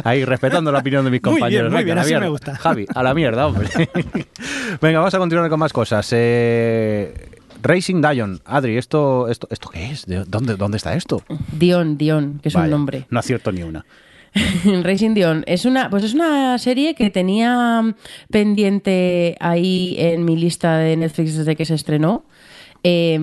Ahí, 0.04 0.24
respetando 0.24 0.72
la 0.72 0.80
opinión 0.80 1.04
de 1.04 1.10
mis 1.10 1.22
Muy 1.22 1.30
bien, 1.32 1.40
compañeros. 1.40 1.72
muy 1.72 1.84
Venga, 1.84 1.84
bien, 1.84 1.98
a 1.98 2.00
la 2.00 2.06
así 2.16 2.24
me 2.24 2.28
gusta. 2.28 2.56
Javi, 2.56 2.86
a 2.92 3.02
la 3.02 3.14
mierda, 3.14 3.46
hombre. 3.46 3.68
Venga, 4.80 4.98
vamos 4.98 5.14
a 5.14 5.18
continuar 5.18 5.48
con 5.48 5.60
más 5.60 5.72
cosas. 5.72 6.08
Eh, 6.12 7.14
Racing 7.62 8.00
Dion. 8.02 8.40
Adri, 8.44 8.76
¿esto, 8.76 9.28
esto, 9.28 9.48
¿esto 9.50 9.68
qué 9.68 9.90
es? 9.90 10.06
¿De 10.06 10.24
dónde, 10.24 10.56
¿Dónde 10.56 10.76
está 10.76 10.94
esto? 10.94 11.22
Dion 11.52 11.98
Dion 11.98 12.40
que 12.42 12.48
es 12.48 12.54
Vaya, 12.54 12.66
un 12.66 12.70
nombre 12.70 13.06
No 13.10 13.18
acierto 13.18 13.52
ni 13.52 13.62
una. 13.62 13.84
Racing 14.82 15.14
Dion 15.14 15.44
es 15.46 15.64
una 15.64 15.90
pues 15.90 16.04
es 16.04 16.14
una 16.14 16.58
serie 16.58 16.94
que 16.94 17.10
tenía 17.10 17.94
pendiente 18.30 19.36
ahí 19.40 19.96
en 19.98 20.24
mi 20.24 20.36
lista 20.36 20.76
de 20.78 20.96
Netflix 20.96 21.36
desde 21.36 21.56
que 21.56 21.64
se 21.64 21.74
estrenó 21.74 22.24
eh, 22.84 23.18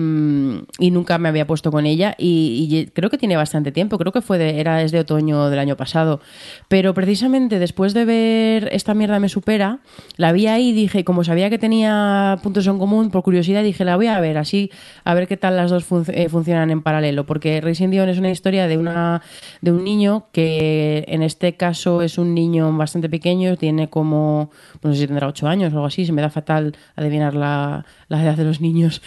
y 0.78 0.90
nunca 0.90 1.16
me 1.18 1.28
había 1.28 1.46
puesto 1.46 1.72
con 1.72 1.86
ella 1.86 2.14
y, 2.18 2.86
creo 2.92 3.08
que 3.10 3.18
tiene 3.18 3.36
bastante 3.36 3.72
tiempo 3.72 3.96
creo 3.96 4.12
que 4.12 4.20
fue 4.20 4.36
era 4.60 4.76
desde 4.76 5.00
otoño 5.00 5.48
del 5.48 5.58
año 5.58 5.76
pasado. 5.76 6.20
Pero 6.68 6.94
precisamente 6.94 7.58
después 7.58 7.94
de 7.94 8.04
ver 8.04 8.68
esta 8.72 8.94
mierda 8.94 9.18
me 9.18 9.28
supera 9.28 9.80
la 10.16 10.32
vi 10.32 10.46
ahí 10.46 10.68
y 10.68 10.72
dije 10.72 11.04
como 11.04 11.24
sabía 11.24 11.48
que 11.48 11.58
tenía 11.58 12.38
puntos 12.42 12.66
en 12.66 12.78
común 12.78 13.10
por 13.10 13.22
curiosidad 13.22 13.62
dije 13.62 13.84
la 13.84 13.96
voy 13.96 14.08
a 14.08 14.20
ver 14.20 14.38
así 14.38 14.70
a 15.04 15.14
ver 15.14 15.26
qué 15.26 15.36
tal 15.36 15.56
las 15.56 15.70
dos 15.70 15.86
eh, 16.08 16.28
funcionan 16.28 16.70
en 16.70 16.82
paralelo. 16.82 17.24
Porque 17.24 17.60
Racing 17.60 17.90
Dion 17.90 18.08
es 18.08 18.18
una 18.18 18.30
historia 18.30 18.66
de 18.66 18.76
una 18.76 19.22
de 19.62 19.72
un 19.72 19.84
niño 19.84 20.26
que 20.32 21.04
en 21.08 21.22
este 21.22 21.56
caso 21.56 22.02
es 22.02 22.18
un 22.18 22.34
niño 22.34 22.70
bastante 22.76 23.08
pequeño 23.08 23.56
tiene 23.56 23.88
como 23.88 24.50
no 24.82 24.92
sé 24.92 25.00
si 25.00 25.06
tendrá 25.06 25.26
ocho 25.26 25.48
años 25.48 25.72
o 25.72 25.76
algo 25.76 25.86
así 25.86 26.04
se 26.04 26.12
me 26.12 26.22
da 26.22 26.30
fatal 26.30 26.76
adivinar 26.94 27.34
la, 27.34 27.86
la 28.08 28.22
edad 28.22 28.36
de 28.36 28.44
los 28.44 28.60
niños 28.60 29.02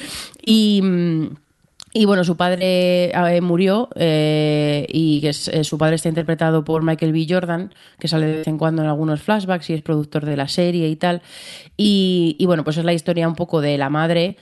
y 0.50 0.82
mm, 0.82 1.28
y 1.92 2.06
bueno, 2.06 2.24
su 2.24 2.38
padre 2.38 3.10
eh, 3.10 3.42
murió 3.42 3.90
eh, 3.96 4.86
y 4.90 5.26
es- 5.26 5.48
eh, 5.48 5.64
su 5.64 5.78
padre 5.80 5.96
está 5.96 6.08
interpretado 6.08 6.64
por 6.64 6.84
Michael 6.84 7.12
B. 7.14 7.26
Jordan, 7.28 7.74
que 8.00 8.08
sale 8.08 8.28
de 8.28 8.38
vez 8.38 8.48
en 8.48 8.60
cuando 8.60 8.84
en 8.84 8.88
algunos 8.90 9.22
flashbacks 9.24 9.72
y 9.72 9.74
es 9.74 9.82
productor 9.82 10.24
de 10.26 10.38
la 10.38 10.48
serie 10.48 10.88
y 10.88 10.96
tal. 10.96 11.24
Y, 11.78 12.36
y 12.38 12.46
bueno, 12.46 12.64
pues 12.64 12.78
es 12.78 12.86
la 12.86 12.94
historia 12.94 13.28
un 13.28 13.34
poco 13.36 13.60
de 13.60 13.78
la 13.80 13.90
madre 13.90 14.38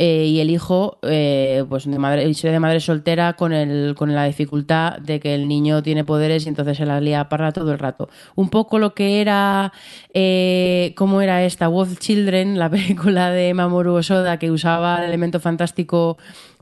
eh, 0.00 0.26
y 0.26 0.38
el 0.38 0.48
hijo, 0.48 0.98
eh, 1.02 1.64
pues 1.68 1.90
de 1.90 1.98
madre, 1.98 2.32
de 2.32 2.60
madre 2.60 2.78
soltera 2.78 3.32
con, 3.32 3.52
el, 3.52 3.96
con 3.96 4.14
la 4.14 4.26
dificultad 4.26 4.98
de 4.98 5.18
que 5.18 5.34
el 5.34 5.48
niño 5.48 5.82
tiene 5.82 6.04
poderes 6.04 6.46
y 6.46 6.50
entonces 6.50 6.76
se 6.76 6.86
la 6.86 7.00
lía 7.00 7.28
para 7.28 7.50
todo 7.50 7.72
el 7.72 7.80
rato. 7.80 8.08
Un 8.36 8.48
poco 8.48 8.78
lo 8.78 8.94
que 8.94 9.20
era, 9.20 9.72
eh, 10.14 10.92
¿cómo 10.96 11.20
era 11.20 11.42
esta? 11.42 11.66
Wolf 11.66 11.98
Children, 11.98 12.60
la 12.60 12.70
película 12.70 13.32
de 13.32 13.52
Mamoru 13.54 13.94
Osoda 13.94 14.38
que 14.38 14.52
usaba 14.52 14.98
el 14.98 15.08
elemento 15.08 15.40
fantástico 15.40 16.16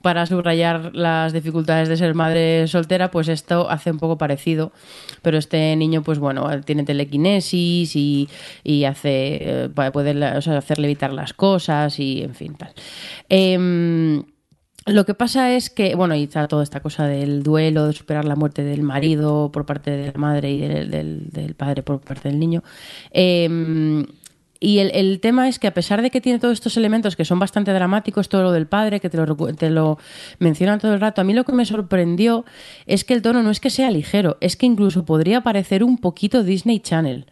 para 0.07 0.25
subrayar 0.25 0.95
las 0.95 1.33
dificultades 1.33 1.89
de 1.89 1.97
ser 1.97 2.15
madre 2.15 2.69
soltera, 2.69 3.11
pues 3.11 3.27
esto 3.27 3.69
hace 3.69 3.91
un 3.91 3.99
poco 3.99 4.17
parecido. 4.17 4.71
Pero 5.21 5.37
este 5.37 5.75
niño, 5.75 6.05
pues 6.05 6.21
bueno, 6.21 6.49
tiene 6.61 6.85
telequinesis 6.85 7.97
y, 7.97 8.29
y 8.63 8.85
hace, 8.85 9.65
eh, 9.65 9.69
puede 9.93 10.13
o 10.37 10.41
sea, 10.41 10.59
hacer 10.59 10.79
levitar 10.79 11.13
las 11.13 11.33
cosas 11.33 11.99
y 11.99 12.23
en 12.23 12.37
fin, 12.37 12.55
tal. 12.55 12.73
Em, 13.29 14.23
lo 14.87 15.05
que 15.05 15.15
pasa 15.15 15.53
es 15.57 15.71
que, 15.71 15.97
bueno, 15.97 16.15
y 16.15 16.23
está 16.23 16.47
toda 16.47 16.63
esta 16.63 16.79
cosa 16.79 17.09
del 17.09 17.43
duelo, 17.43 17.89
de 17.89 17.93
superar 17.93 18.25
la 18.27 18.37
muerte 18.37 18.63
del 18.63 18.83
marido 18.83 19.51
por 19.53 19.67
parte 19.67 19.91
de 19.91 20.13
la 20.13 20.19
madre 20.21 20.53
y 20.53 20.59
del, 20.61 20.89
del- 21.33 21.55
padre 21.57 21.83
por 21.83 22.01
parte 22.01 22.29
del 22.29 22.39
niño. 22.39 22.63
Em, 23.11 24.07
y 24.61 24.79
el, 24.79 25.21
tema 25.21 25.49
es 25.49 25.59
que 25.59 25.67
a 25.67 25.75
pesar 25.75 26.03
de 26.03 26.11
que 26.11 26.21
tiene 26.21 26.39
todos 26.39 26.55
estos 26.55 26.77
elementos 26.77 27.17
que 27.17 27.25
son 27.25 27.39
bastante 27.39 27.73
dramáticos, 27.73 28.29
todo 28.29 28.43
lo 28.43 28.53
del 28.53 28.67
padre, 28.67 29.01
que 29.01 29.11
te 29.11 29.71
lo, 29.71 29.99
mencionan 30.39 30.79
todo 30.79 30.95
el 30.95 31.01
rato, 31.01 31.21
a 31.21 31.25
mí 31.25 31.35
lo 31.35 31.45
que 31.45 31.53
me 31.53 31.65
sorprendió 31.65 32.45
es 32.87 33.05
que 33.05 33.15
el 33.15 33.23
tono 33.23 33.43
no 33.43 33.51
es 33.51 33.61
que 33.61 33.71
sea 33.71 33.91
ligero, 33.91 34.37
es 34.41 34.57
que 34.57 34.67
incluso 34.67 35.05
podría 35.05 35.43
parecer 35.43 35.85
un 35.85 35.99
poquito 35.99 36.43
Disney 36.43 36.81
Channel. 36.81 37.27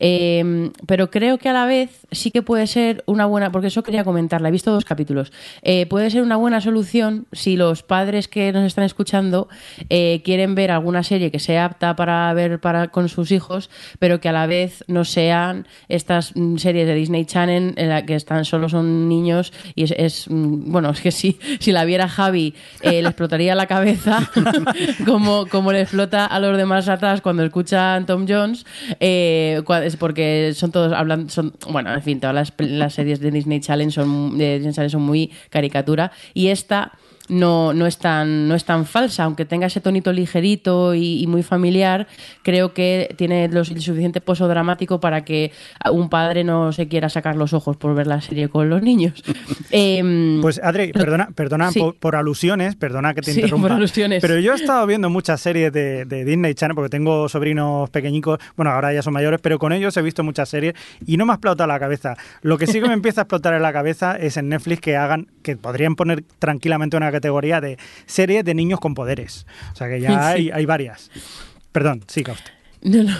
Eh, 0.00 0.70
pero 0.86 1.10
creo 1.10 1.38
que 1.38 1.48
a 1.48 1.52
la 1.52 1.66
vez 1.66 2.06
sí 2.10 2.30
que 2.30 2.42
puede 2.42 2.66
ser 2.66 3.02
una 3.06 3.26
buena, 3.26 3.50
porque 3.50 3.68
eso 3.68 3.82
quería 3.82 4.04
comentarla, 4.04 4.48
he 4.48 4.52
visto 4.52 4.72
dos 4.72 4.84
capítulos, 4.84 5.32
Eh, 5.62 5.86
puede 5.86 6.10
ser 6.10 6.22
una 6.22 6.36
buena 6.36 6.60
solución 6.60 7.26
si 7.32 7.56
los 7.56 7.82
padres 7.82 8.28
que 8.28 8.52
nos 8.52 8.64
están 8.64 8.84
escuchando 8.84 9.48
eh, 9.90 10.22
quieren 10.24 10.54
ver 10.54 10.70
alguna 10.70 11.02
serie 11.02 11.30
que 11.30 11.38
sea 11.38 11.64
apta 11.64 11.96
para 11.96 12.32
ver 12.34 12.60
para, 12.60 12.88
con 12.88 13.08
sus 13.08 13.30
hijos, 13.32 13.70
pero 13.98 14.20
que 14.20 14.28
a 14.28 14.32
la 14.32 14.46
vez 14.46 14.84
no 14.86 15.04
sean 15.04 15.66
estas 15.88 16.32
mm, 16.34 16.56
series 16.68 16.86
de 16.86 16.94
Disney 16.94 17.24
Channel 17.24 17.72
en 17.76 17.88
la 17.88 18.04
que 18.04 18.14
están 18.14 18.44
solo 18.44 18.68
son 18.68 19.08
niños 19.08 19.54
y 19.74 19.84
es, 19.90 20.28
mm, 20.28 20.70
bueno, 20.70 20.90
es 20.90 21.00
que 21.00 21.10
si, 21.10 21.38
si 21.60 21.72
la 21.72 21.86
viera 21.86 22.10
Javi 22.10 22.54
eh, 22.82 23.00
le 23.00 23.08
explotaría 23.08 23.54
la 23.54 23.66
cabeza 23.66 24.30
como, 25.06 25.46
como 25.46 25.72
le 25.72 25.80
explota 25.80 26.26
a 26.26 26.38
los 26.40 26.58
demás 26.58 26.86
atrás 26.90 27.22
cuando 27.22 27.42
escuchan 27.42 28.04
Tom 28.04 28.26
Jones, 28.28 28.66
eh, 29.00 29.62
es 29.82 29.96
porque 29.96 30.52
son 30.54 30.70
todos 30.70 30.92
hablan, 30.92 31.30
son, 31.30 31.54
bueno, 31.70 31.90
en 31.94 32.02
fin, 32.02 32.20
todas 32.20 32.52
las, 32.58 32.92
series 32.92 33.20
de 33.20 33.30
Disney 33.30 33.60
Channel 33.60 33.90
son, 33.90 34.36
de 34.36 34.56
Disney 34.56 34.74
Channel 34.74 34.90
son 34.90 35.02
muy 35.02 35.32
caricatura 35.48 36.12
y 36.34 36.48
esta 36.48 36.92
no, 37.28 37.72
no, 37.74 37.86
es 37.86 37.98
tan, 37.98 38.48
no 38.48 38.54
es 38.54 38.64
tan 38.64 38.86
falsa, 38.86 39.24
aunque 39.24 39.44
tenga 39.44 39.66
ese 39.66 39.80
tonito 39.80 40.12
ligerito 40.12 40.94
y, 40.94 41.22
y 41.22 41.26
muy 41.26 41.42
familiar, 41.42 42.06
creo 42.42 42.72
que 42.74 43.14
tiene 43.16 43.48
lo, 43.48 43.60
el 43.60 43.80
suficiente 43.80 44.20
pozo 44.20 44.48
dramático 44.48 45.00
para 45.00 45.24
que 45.24 45.52
un 45.92 46.08
padre 46.08 46.44
no 46.44 46.72
se 46.72 46.88
quiera 46.88 47.08
sacar 47.08 47.36
los 47.36 47.52
ojos 47.52 47.76
por 47.76 47.94
ver 47.94 48.06
la 48.06 48.20
serie 48.20 48.48
con 48.48 48.68
los 48.70 48.82
niños. 48.82 49.22
Em, 49.70 50.40
Pues 50.40 50.60
Adri, 50.62 50.92
perdona, 50.92 51.28
perdona 51.34 51.70
Sí. 51.72 51.78
por, 51.80 51.94
por 51.96 52.16
alusiones, 52.16 52.76
perdona 52.76 53.14
que 53.14 53.20
te 53.22 53.32
Sí, 53.32 53.40
interrumpa. 53.40 53.68
por 53.68 53.76
alusiones. 53.76 54.20
Pero 54.22 54.38
yo 54.38 54.52
he 54.52 54.56
estado 54.56 54.86
viendo 54.86 55.10
muchas 55.10 55.40
series 55.40 55.72
de, 55.72 56.04
de 56.04 56.24
Disney 56.24 56.54
Channel 56.54 56.74
porque 56.74 56.88
tengo 56.90 57.28
sobrinos 57.28 57.90
pequeñicos, 57.90 58.38
bueno, 58.56 58.70
ahora 58.70 58.92
ya 58.92 59.02
son 59.02 59.12
mayores, 59.12 59.40
pero 59.42 59.58
con 59.58 59.72
ellos 59.72 59.96
he 59.96 60.02
visto 60.02 60.22
muchas 60.24 60.48
series 60.48 60.74
y 61.06 61.16
no 61.16 61.26
me 61.26 61.32
ha 61.32 61.34
explotado 61.34 61.66
la 61.68 61.78
cabeza. 61.78 62.16
Lo 62.42 62.56
que 62.58 62.66
sí 62.66 62.80
que 62.80 62.88
me 62.88 62.94
empieza 62.98 63.20
a 63.20 63.24
explotar 63.24 63.54
en 63.54 63.62
la 63.62 63.72
cabeza 63.72 64.16
es 64.16 64.36
en 64.36 64.48
Netflix 64.48 64.80
que 64.80 64.96
hagan, 64.96 65.28
que 65.42 65.56
podrían 65.56 65.94
poner 65.96 66.24
tranquilamente 66.38 66.96
una 66.96 67.10
categoría 67.18 67.60
de 67.60 67.78
series 68.06 68.44
de 68.44 68.54
niños 68.54 68.80
con 68.80 68.94
poderes. 68.94 69.46
O 69.72 69.76
sea 69.76 69.88
que 69.88 70.00
ya 70.00 70.28
hay, 70.30 70.50
hay 70.50 70.66
varias. 70.66 71.10
Perdón, 71.72 72.04
sí, 72.06 72.20
usted. 72.20 72.52
no, 72.82 73.02
no. 73.02 73.16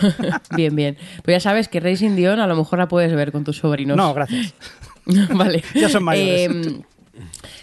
bien, 0.56 0.74
bien. 0.74 0.96
Pues 1.22 1.36
ya 1.36 1.40
sabes 1.40 1.68
que 1.68 1.80
Racing 1.80 2.16
Dion 2.16 2.40
a 2.40 2.46
lo 2.46 2.56
mejor 2.56 2.78
la 2.78 2.88
puedes 2.88 3.12
ver 3.14 3.32
con 3.32 3.44
tus 3.44 3.58
sobrinos. 3.58 3.96
No, 3.96 4.14
gracias. 4.14 4.54
vale. 5.34 5.62
Ya 5.74 5.88
son 5.88 6.04
mayores. 6.04 6.50
Em, 6.50 6.82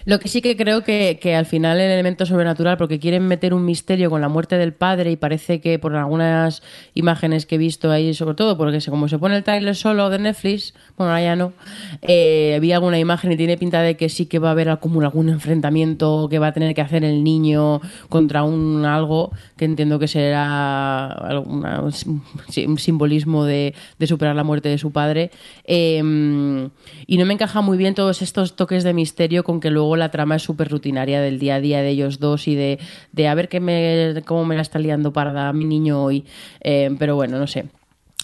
lo 0.05 0.19
que 0.19 0.27
sí 0.29 0.41
que 0.41 0.55
creo 0.55 0.83
que, 0.83 1.17
que 1.19 1.35
al 1.35 1.45
final 1.47 1.79
el 1.79 1.89
elemento 1.91 2.25
sobrenatural, 2.25 2.77
porque 2.77 2.99
quieren 2.99 3.27
meter 3.27 3.53
un 3.53 3.65
misterio 3.65 4.09
con 4.09 4.21
la 4.21 4.29
muerte 4.29 4.57
del 4.57 4.73
padre 4.73 5.11
y 5.11 5.15
parece 5.15 5.59
que 5.61 5.79
por 5.79 5.95
algunas 5.95 6.61
imágenes 6.93 7.45
que 7.45 7.55
he 7.55 7.57
visto 7.57 7.91
ahí, 7.91 8.13
sobre 8.13 8.35
todo 8.35 8.55
porque 8.57 8.79
como 8.89 9.07
se 9.07 9.17
pone 9.17 9.35
el 9.37 9.43
trailer 9.43 9.75
solo 9.75 10.09
de 10.11 10.19
Netflix, 10.19 10.73
bueno, 10.97 11.11
ahora 11.11 11.23
ya 11.23 11.35
no, 11.35 11.53
eh, 12.03 12.59
vi 12.61 12.71
alguna 12.71 12.99
imagen 12.99 13.31
y 13.31 13.37
tiene 13.37 13.57
pinta 13.57 13.81
de 13.81 13.97
que 13.97 14.09
sí 14.09 14.27
que 14.27 14.37
va 14.37 14.49
a 14.49 14.51
haber 14.51 14.77
como 14.79 15.01
algún 15.01 15.29
enfrentamiento 15.29 16.27
que 16.29 16.37
va 16.39 16.47
a 16.47 16.53
tener 16.53 16.75
que 16.75 16.81
hacer 16.81 17.03
el 17.03 17.23
niño 17.23 17.81
contra 18.09 18.43
un 18.43 18.85
algo 18.85 19.31
que 19.57 19.65
entiendo 19.65 19.97
que 19.97 20.07
será 20.07 21.07
alguna- 21.07 21.81
un 21.81 22.77
simbolismo 22.77 23.45
de, 23.45 23.73
de 23.97 24.07
superar 24.07 24.35
la 24.35 24.43
muerte 24.43 24.69
de 24.69 24.77
su 24.77 24.91
padre. 24.91 25.31
Eh, 25.65 25.97
y 27.07 27.17
no 27.17 27.25
me 27.25 27.33
encaja 27.33 27.61
muy 27.61 27.77
bien 27.77 27.95
todos 27.95 28.21
estos 28.21 28.55
toques 28.55 28.83
de 28.83 28.93
misterio 28.93 29.43
con 29.43 29.59
que 29.59 29.69
luego 29.71 29.94
la 29.95 30.09
trama 30.09 30.35
es 30.35 30.43
súper 30.43 30.69
rutinaria 30.69 31.21
del 31.21 31.39
día 31.39 31.55
a 31.55 31.61
día 31.61 31.81
de 31.81 31.89
ellos 31.89 32.19
dos 32.19 32.47
y 32.47 32.55
de, 32.55 32.79
de 33.11 33.27
a 33.27 33.35
ver 33.35 33.49
qué 33.49 33.59
me, 33.59 34.21
cómo 34.25 34.45
me 34.45 34.55
la 34.55 34.61
está 34.61 34.79
liando 34.79 35.13
para 35.13 35.51
mi 35.53 35.65
niño 35.65 36.03
hoy. 36.03 36.25
Eh, 36.61 36.95
pero 36.99 37.15
bueno, 37.15 37.39
no 37.39 37.47
sé. 37.47 37.65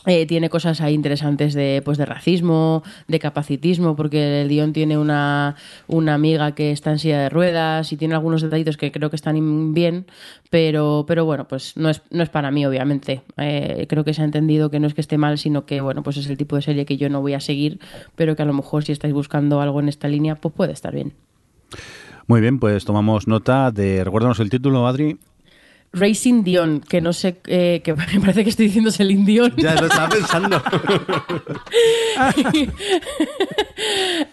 Eh, 0.08 0.26
tiene 0.26 0.50
cosas 0.50 0.82
ahí 0.82 0.96
interesantes 0.96 1.54
de, 1.54 1.84
pues, 1.86 2.00
de 2.00 2.06
racismo, 2.08 2.82
de 3.08 3.20
capacitismo, 3.20 3.96
porque 3.96 4.42
el 4.42 4.50
guion 4.50 4.74
tiene 4.74 4.98
una, 4.98 5.56
una 5.86 6.16
amiga 6.16 6.56
que 6.56 6.72
está 6.72 6.90
en 6.90 6.98
silla 6.98 7.22
de 7.22 7.30
ruedas 7.30 7.92
y 7.94 7.98
tiene 7.98 8.16
algunos 8.16 8.42
detallitos 8.42 8.78
que 8.78 8.92
creo 8.92 9.12
que 9.12 9.16
están 9.16 9.76
bien, 9.76 10.08
pero, 10.50 11.06
pero 11.08 11.26
bueno, 11.26 11.48
pues 11.48 11.78
no 11.78 11.90
es, 11.92 12.02
no 12.10 12.24
es 12.24 12.30
para 12.30 12.50
mí, 12.50 12.66
obviamente. 12.66 13.22
Eh, 13.38 13.86
creo 13.88 14.04
que 14.04 14.16
se 14.16 14.24
ha 14.24 14.26
entendido 14.26 14.72
que 14.72 14.80
no 14.80 14.88
es 14.88 14.96
que 14.96 15.02
esté 15.02 15.20
mal, 15.20 15.38
sino 15.38 15.68
que 15.68 15.82
bueno, 15.82 16.02
pues 16.02 16.18
es 16.18 16.28
el 16.28 16.38
tipo 16.38 16.56
de 16.56 16.64
serie 16.64 16.86
que 16.86 16.98
yo 16.98 17.08
no 17.10 17.22
voy 17.22 17.36
a 17.36 17.40
seguir, 17.40 17.80
pero 18.16 18.36
que 18.36 18.42
a 18.42 18.46
lo 18.46 18.54
mejor 18.54 18.84
si 18.84 18.92
estáis 18.92 19.14
buscando 19.14 19.62
algo 19.62 19.80
en 19.82 19.90
esta 19.90 20.08
línea, 20.08 20.34
pues 20.36 20.52
puede 20.56 20.74
estar 20.74 20.96
bien. 20.96 21.14
Muy 22.28 22.42
bien, 22.42 22.60
pues 22.60 22.86
tomamos 22.86 23.28
nota 23.28 23.72
de. 23.72 24.04
Recuérdanos 24.04 24.40
el 24.40 24.50
título, 24.50 24.88
Adri. 24.88 25.18
Racing 25.94 26.44
Dion, 26.46 26.80
que 26.80 27.02
no 27.02 27.12
sé, 27.12 27.42
eh, 27.48 27.82
que 27.84 27.94
me 28.14 28.20
parece 28.22 28.46
que 28.46 28.50
estoy 28.50 28.68
diciendo 28.68 28.92
Celine 28.92 29.26
Dion. 29.26 29.54
Ya 29.58 29.76
lo 29.76 29.88
estaba 29.88 30.08
pensando. 30.10 30.62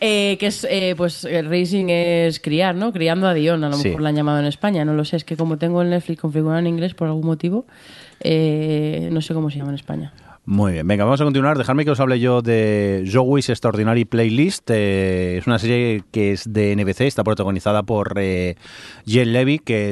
Eh, 0.01 0.37
que 0.39 0.47
es, 0.49 0.67
eh, 0.69 0.95
pues, 0.97 1.25
el 1.25 1.49
racing 1.49 1.87
es 1.89 2.39
criar, 2.41 2.75
¿no? 2.75 2.93
Criando 2.93 3.27
a 3.27 3.35
Dion, 3.35 3.65
a 3.65 3.69
lo 3.71 3.77
Sí. 3.77 3.89
mejor 3.89 4.03
la 4.03 4.11
han 4.11 4.17
llamado 4.17 4.39
en 4.41 4.45
España, 4.47 4.85
no 4.85 4.93
lo 4.95 5.05
sé. 5.05 5.17
Es 5.17 5.25
que 5.25 5.37
como 5.37 5.57
tengo 5.57 5.81
el 5.83 5.91
Netflix 5.91 6.21
configurado 6.21 6.59
en 6.61 6.67
inglés 6.67 6.95
por 6.95 7.09
algún 7.09 7.25
motivo, 7.27 7.67
eh, 8.21 9.09
no 9.11 9.21
sé 9.23 9.33
cómo 9.35 9.51
se 9.51 9.57
llama 9.59 9.71
en 9.71 9.77
España. 9.77 10.13
Muy 10.51 10.73
bien, 10.73 10.89
venga, 10.89 11.05
vamos 11.05 11.21
a 11.21 11.25
continuar. 11.25 11.59
Dejadme 11.59 11.85
que 11.85 11.91
os 11.91 12.01
hable 12.01 12.21
yo 12.21 12.41
de 12.41 13.07
Joey's 13.13 13.51
Extraordinary 13.51 14.07
Playlist. 14.07 14.71
Eh, 14.71 15.37
es 15.37 15.47
una 15.47 15.59
serie 15.59 16.03
que 16.11 16.33
es 16.33 16.51
de 16.51 16.75
NBC, 16.75 17.03
está 17.03 17.23
protagonizada 17.23 17.83
por 17.83 18.15
eh, 18.17 18.57
Jen 19.05 19.35
Levy, 19.35 19.59
que 19.59 19.91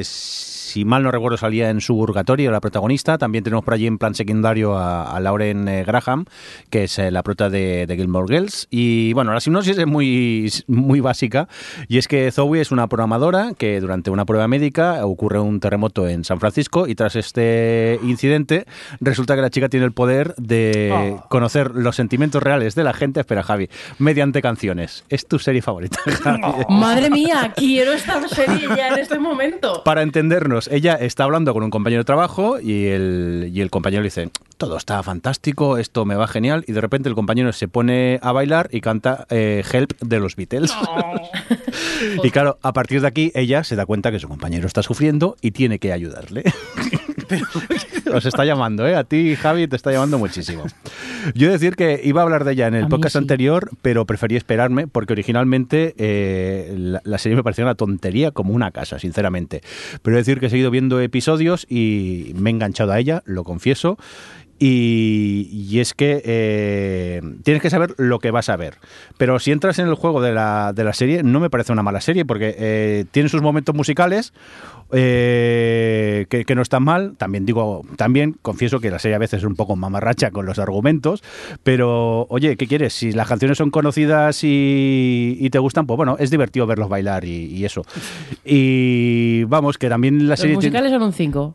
si 0.76 0.84
mal 0.84 1.02
no 1.02 1.10
recuerdo 1.10 1.38
salía 1.38 1.70
en 1.70 1.80
Suburgatorio, 1.80 2.50
la 2.50 2.60
protagonista. 2.60 3.16
También 3.16 3.42
tenemos 3.42 3.64
por 3.64 3.72
allí 3.72 3.86
en 3.86 3.96
plan 3.96 4.14
secundario 4.14 4.76
a, 4.76 5.04
a 5.16 5.20
Lauren 5.20 5.66
eh, 5.68 5.84
Graham, 5.84 6.26
que 6.68 6.84
es 6.84 6.98
eh, 6.98 7.10
la 7.10 7.22
prota 7.22 7.48
de, 7.48 7.86
de 7.86 7.96
Gilmore 7.96 8.26
Girls. 8.28 8.68
Y 8.70 9.14
bueno, 9.14 9.32
la 9.32 9.40
sinopsis 9.40 9.78
es 9.78 9.86
muy, 9.86 10.52
muy 10.66 11.00
básica, 11.00 11.48
y 11.88 11.96
es 11.96 12.08
que 12.08 12.30
Zoe 12.30 12.60
es 12.60 12.72
una 12.72 12.88
programadora 12.88 13.52
que 13.56 13.80
durante 13.80 14.10
una 14.10 14.26
prueba 14.26 14.48
médica 14.48 15.06
ocurre 15.06 15.40
un 15.40 15.60
terremoto 15.60 16.06
en 16.08 16.24
San 16.24 16.40
Francisco 16.40 16.86
y 16.86 16.94
tras 16.94 17.16
este 17.16 17.98
incidente 18.02 18.66
resulta 19.00 19.34
que 19.34 19.40
la 19.40 19.48
chica 19.48 19.70
tiene 19.70 19.86
el 19.86 19.92
poder 19.92 20.34
de 20.36 20.92
Oh. 20.92 21.24
conocer 21.30 21.70
los 21.74 21.96
sentimientos 21.96 22.42
reales 22.42 22.74
de 22.74 22.84
la 22.84 22.92
gente, 22.92 23.20
espera 23.20 23.42
Javi, 23.42 23.70
mediante 23.98 24.42
canciones. 24.42 25.04
Es 25.08 25.26
tu 25.26 25.38
serie 25.38 25.62
favorita. 25.62 25.98
Javi? 26.22 26.42
Madre 26.68 27.08
mía, 27.08 27.54
quiero 27.56 27.92
esta 27.94 28.28
serie 28.28 28.68
ya 28.76 28.88
en 28.88 28.98
este 28.98 29.18
momento. 29.18 29.82
Para 29.84 30.02
entendernos, 30.02 30.65
ella 30.70 30.94
está 30.94 31.24
hablando 31.24 31.52
con 31.52 31.62
un 31.62 31.70
compañero 31.70 32.00
de 32.00 32.04
trabajo 32.04 32.60
y 32.60 32.86
el, 32.86 33.50
y 33.52 33.60
el 33.60 33.70
compañero 33.70 34.02
le 34.02 34.08
dice, 34.08 34.30
todo 34.56 34.76
está 34.76 35.02
fantástico, 35.02 35.78
esto 35.78 36.04
me 36.04 36.14
va 36.14 36.26
genial, 36.26 36.64
y 36.66 36.72
de 36.72 36.80
repente 36.80 37.08
el 37.08 37.14
compañero 37.14 37.52
se 37.52 37.68
pone 37.68 38.18
a 38.22 38.32
bailar 38.32 38.68
y 38.72 38.80
canta 38.80 39.26
eh, 39.30 39.62
Help 39.70 40.00
de 40.00 40.20
los 40.20 40.36
Beatles. 40.36 40.72
y 42.22 42.30
claro, 42.30 42.58
a 42.62 42.72
partir 42.72 43.00
de 43.00 43.06
aquí 43.06 43.32
ella 43.34 43.64
se 43.64 43.76
da 43.76 43.86
cuenta 43.86 44.10
que 44.10 44.18
su 44.18 44.28
compañero 44.28 44.66
está 44.66 44.82
sufriendo 44.82 45.36
y 45.40 45.50
tiene 45.50 45.78
que 45.78 45.92
ayudarle. 45.92 46.44
Os 48.16 48.26
está 48.26 48.44
llamando, 48.44 48.86
¿eh? 48.86 48.96
A 48.96 49.04
ti, 49.04 49.36
Javi, 49.36 49.68
te 49.68 49.76
está 49.76 49.92
llamando 49.92 50.18
muchísimo. 50.18 50.64
Yo 51.34 51.50
decir 51.50 51.76
que 51.76 52.00
iba 52.02 52.22
a 52.22 52.24
hablar 52.24 52.44
de 52.44 52.52
ella 52.52 52.66
en 52.66 52.74
el 52.74 52.84
A 52.84 52.88
podcast 52.88 53.12
sí. 53.12 53.18
anterior, 53.18 53.70
pero 53.82 54.06
preferí 54.06 54.36
esperarme 54.36 54.86
porque 54.86 55.12
originalmente 55.12 55.94
eh, 55.98 56.74
la, 56.78 57.02
la 57.04 57.18
serie 57.18 57.36
me 57.36 57.42
parecía 57.42 57.64
una 57.64 57.74
tontería 57.74 58.30
como 58.30 58.54
una 58.54 58.70
casa, 58.70 58.98
sinceramente. 58.98 59.60
Pero 60.02 60.16
decir 60.16 60.40
que 60.40 60.46
he 60.46 60.50
seguido 60.50 60.70
viendo 60.70 61.00
episodios 61.00 61.66
y 61.68 62.32
me 62.36 62.50
he 62.50 62.52
enganchado 62.54 62.92
a 62.92 62.98
ella, 62.98 63.22
lo 63.26 63.44
confieso. 63.44 63.98
Y, 64.58 65.50
y 65.52 65.80
es 65.80 65.92
que 65.92 66.22
eh, 66.24 67.20
tienes 67.42 67.62
que 67.62 67.68
saber 67.68 67.94
lo 67.98 68.20
que 68.20 68.30
vas 68.30 68.48
a 68.48 68.56
ver. 68.56 68.78
Pero 69.18 69.38
si 69.38 69.52
entras 69.52 69.78
en 69.78 69.86
el 69.86 69.94
juego 69.94 70.22
de 70.22 70.32
la, 70.32 70.72
de 70.74 70.82
la 70.82 70.94
serie, 70.94 71.22
no 71.22 71.40
me 71.40 71.50
parece 71.50 71.72
una 71.72 71.82
mala 71.82 72.00
serie, 72.00 72.24
porque 72.24 72.54
eh, 72.58 73.04
tiene 73.10 73.28
sus 73.28 73.42
momentos 73.42 73.74
musicales 73.74 74.32
eh, 74.92 76.26
que, 76.28 76.44
que 76.44 76.54
no 76.54 76.62
están 76.62 76.82
mal. 76.84 77.14
También 77.16 77.46
digo, 77.46 77.82
también 77.96 78.36
confieso 78.42 78.80
que 78.80 78.90
la 78.90 78.98
serie 78.98 79.14
a 79.16 79.18
veces 79.18 79.38
es 79.40 79.44
un 79.44 79.54
poco 79.56 79.76
mamarracha 79.76 80.30
con 80.30 80.46
los 80.46 80.58
argumentos, 80.58 81.22
pero 81.62 82.26
oye, 82.30 82.56
¿qué 82.56 82.66
quieres? 82.66 82.92
Si 82.94 83.12
las 83.12 83.28
canciones 83.28 83.58
son 83.58 83.70
conocidas 83.70 84.42
y, 84.44 85.36
y 85.40 85.50
te 85.50 85.58
gustan, 85.58 85.86
pues 85.86 85.96
bueno, 85.96 86.16
es 86.18 86.30
divertido 86.30 86.66
verlos 86.66 86.88
bailar 86.88 87.24
y, 87.24 87.46
y 87.46 87.64
eso. 87.64 87.82
Y 88.44 89.44
vamos, 89.44 89.78
que 89.78 89.88
también 89.88 90.24
la 90.26 90.30
Los 90.34 90.40
serie... 90.40 90.56
tiene- 90.58 90.78
musicales 90.80 90.92
son 90.92 91.02
un 91.02 91.12
5. 91.12 91.54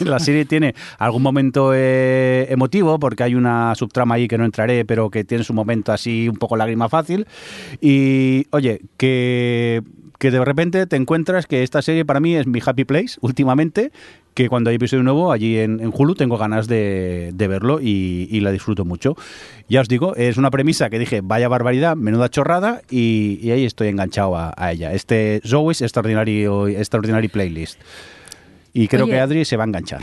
la 0.00 0.18
serie 0.18 0.44
tiene 0.44 0.74
algún 0.98 1.22
momento 1.22 1.72
eh, 1.74 2.46
emotivo, 2.50 2.98
porque 2.98 3.22
hay 3.22 3.34
una 3.34 3.74
subtrama 3.74 4.16
ahí 4.16 4.28
que 4.28 4.38
no 4.38 4.44
entraré, 4.44 4.84
pero 4.84 5.10
que 5.10 5.24
tiene 5.24 5.44
su 5.44 5.54
momento 5.54 5.92
así 5.92 6.28
un 6.28 6.36
poco 6.36 6.56
lágrima 6.56 6.88
fácil. 6.88 7.26
Y 7.80 8.46
oye, 8.50 8.80
que, 8.96 9.82
que 10.22 10.30
de 10.30 10.44
repente 10.44 10.86
te 10.86 10.94
encuentras 10.94 11.48
que 11.48 11.64
esta 11.64 11.82
serie 11.82 12.04
para 12.04 12.20
mí 12.20 12.36
es 12.36 12.46
mi 12.46 12.60
happy 12.64 12.84
place 12.84 13.18
últimamente, 13.22 13.90
que 14.34 14.48
cuando 14.48 14.70
hay 14.70 14.76
episodio 14.76 15.02
nuevo 15.02 15.32
allí 15.32 15.58
en, 15.58 15.80
en 15.80 15.90
Hulu 15.92 16.14
tengo 16.14 16.38
ganas 16.38 16.68
de, 16.68 17.32
de 17.34 17.48
verlo 17.48 17.80
y, 17.80 18.28
y 18.30 18.38
la 18.38 18.52
disfruto 18.52 18.84
mucho. 18.84 19.16
Ya 19.68 19.80
os 19.80 19.88
digo, 19.88 20.14
es 20.14 20.36
una 20.36 20.52
premisa 20.52 20.90
que 20.90 21.00
dije, 21.00 21.22
vaya 21.24 21.48
barbaridad, 21.48 21.96
menuda 21.96 22.28
chorrada, 22.28 22.82
y, 22.88 23.40
y 23.42 23.50
ahí 23.50 23.64
estoy 23.64 23.88
enganchado 23.88 24.36
a, 24.36 24.54
a 24.56 24.70
ella. 24.70 24.92
Este 24.92 25.40
Zoe's 25.44 25.82
Extraordinary, 25.82 26.44
Extraordinary 26.76 27.26
Playlist. 27.26 27.80
Y 28.72 28.86
creo 28.86 29.06
Oye. 29.06 29.14
que 29.14 29.20
Adri 29.20 29.44
se 29.44 29.56
va 29.56 29.64
a 29.64 29.66
enganchar. 29.66 30.02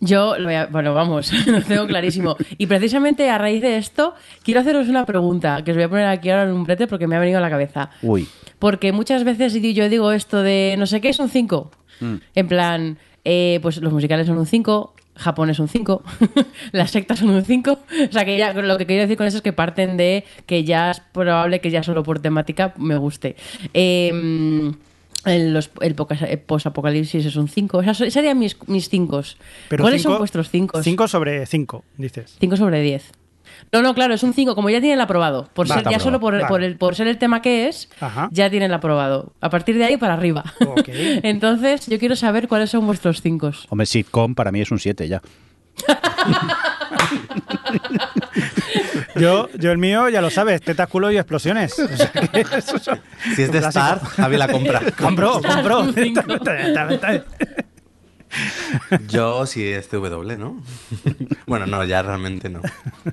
Yo, 0.00 0.36
lo 0.38 0.44
voy 0.44 0.54
a- 0.54 0.66
bueno, 0.66 0.92
vamos, 0.92 1.32
lo 1.46 1.62
tengo 1.62 1.86
clarísimo. 1.86 2.36
Y 2.58 2.66
precisamente 2.66 3.30
a 3.30 3.38
raíz 3.38 3.62
de 3.62 3.78
esto, 3.78 4.14
quiero 4.44 4.60
haceros 4.60 4.88
una 4.88 5.06
pregunta 5.06 5.64
que 5.64 5.72
os 5.72 5.76
voy 5.76 5.84
a 5.84 5.88
poner 5.88 6.06
aquí 6.06 6.28
ahora 6.30 6.44
en 6.44 6.52
un 6.54 6.64
brete 6.64 6.86
porque 6.86 7.06
me 7.08 7.16
ha 7.16 7.18
venido 7.18 7.38
a 7.38 7.40
la 7.40 7.50
cabeza. 7.50 7.90
Uy, 8.02 8.28
Porque 8.58 8.92
muchas 8.92 9.24
veces 9.24 9.54
yo 9.74 9.88
digo 9.88 10.12
esto 10.12 10.42
de 10.42 10.74
no 10.78 10.86
sé 10.86 11.00
qué 11.00 11.08
es 11.10 11.18
un 11.18 11.28
5. 11.28 11.70
En 12.34 12.48
plan, 12.48 12.98
eh, 13.24 13.58
pues 13.62 13.78
los 13.78 13.92
musicales 13.92 14.26
son 14.26 14.38
un 14.38 14.46
5, 14.46 14.94
Japón 15.16 15.50
es 15.50 15.58
un 15.58 15.66
5, 15.68 16.02
las 16.72 16.90
sectas 16.92 17.18
son 17.18 17.30
un 17.30 17.44
5. 17.44 17.72
O 18.08 18.12
sea, 18.12 18.24
que 18.24 18.38
ya 18.38 18.52
lo 18.52 18.78
que 18.78 18.86
quiero 18.86 19.02
decir 19.02 19.16
con 19.16 19.26
eso 19.26 19.38
es 19.38 19.42
que 19.42 19.52
parten 19.52 19.96
de 19.96 20.24
que 20.46 20.62
ya 20.64 20.92
es 20.92 21.00
probable 21.00 21.60
que 21.60 21.70
ya 21.70 21.82
solo 21.82 22.02
por 22.04 22.20
temática 22.20 22.72
me 22.78 22.96
guste. 22.96 23.34
Eh, 23.74 24.10
el, 25.24 25.52
los- 25.52 25.70
el 25.80 25.96
el 26.28 26.38
post-apocalipsis 26.38 27.26
es 27.26 27.34
un 27.36 27.48
5. 27.48 27.82
Esos 27.82 28.12
serían 28.12 28.38
mis 28.38 28.56
5. 28.56 28.68
Mis 28.68 28.88
¿Cuáles 29.68 30.02
cinco- 30.02 30.12
son 30.12 30.18
vuestros 30.18 30.50
5? 30.50 30.82
Cinco 30.84 31.08
sobre 31.08 31.44
cinco, 31.46 31.84
dices. 31.96 32.36
5 32.40 32.56
sobre 32.56 32.80
10. 32.82 33.10
No, 33.72 33.82
no, 33.82 33.94
claro, 33.94 34.14
es 34.14 34.22
un 34.22 34.32
5. 34.32 34.54
Como 34.54 34.70
ya 34.70 34.80
tiene 34.80 34.94
el 34.94 35.00
aprobado. 35.00 35.48
Por 35.54 35.70
Va, 35.70 35.74
ser, 35.76 35.88
ya 35.90 35.98
solo 36.00 36.20
por, 36.20 36.46
por 36.48 36.62
el, 36.62 36.76
por 36.76 36.94
ser 36.94 37.06
el 37.08 37.18
tema 37.18 37.42
que 37.42 37.68
es, 37.68 37.88
Ajá. 38.00 38.28
ya 38.32 38.48
tiene 38.50 38.66
el 38.66 38.74
aprobado. 38.74 39.32
A 39.40 39.50
partir 39.50 39.76
de 39.78 39.84
ahí 39.84 39.96
para 39.96 40.14
arriba. 40.14 40.44
Entonces, 40.86 41.86
yo 41.86 41.98
quiero 41.98 42.16
saber 42.16 42.48
cuáles 42.48 42.70
son 42.70 42.86
vuestros 42.86 43.20
5. 43.22 43.50
hombre, 43.70 43.86
sitcom 43.86 44.34
para 44.34 44.50
mí 44.52 44.60
es 44.60 44.70
un 44.70 44.78
7 44.78 45.06
ya. 45.08 45.20
Yo, 49.16 49.48
yo 49.58 49.72
el 49.72 49.78
mío, 49.78 50.08
ya 50.08 50.20
lo 50.20 50.30
sabes, 50.30 50.60
tetas, 50.62 50.88
culo 50.88 51.10
y 51.10 51.16
explosiones. 51.18 51.76
O 51.78 51.88
sea 51.96 52.10
que 52.12 52.40
eso 52.56 52.78
son- 52.78 53.00
Si 53.34 53.42
es 53.42 53.50
de 53.52 53.58
clásico. 53.58 53.68
Star, 53.84 54.00
Javi 54.00 54.36
la 54.36 54.48
compra. 54.48 54.80
Compró, 55.00 55.40
compró. 55.42 55.86
Yo 59.08 59.46
sí 59.46 59.64
es 59.64 59.88
TW, 59.88 60.36
¿no? 60.38 60.62
bueno, 61.46 61.66
no, 61.66 61.84
ya 61.84 62.02
realmente 62.02 62.48
no. 62.48 62.60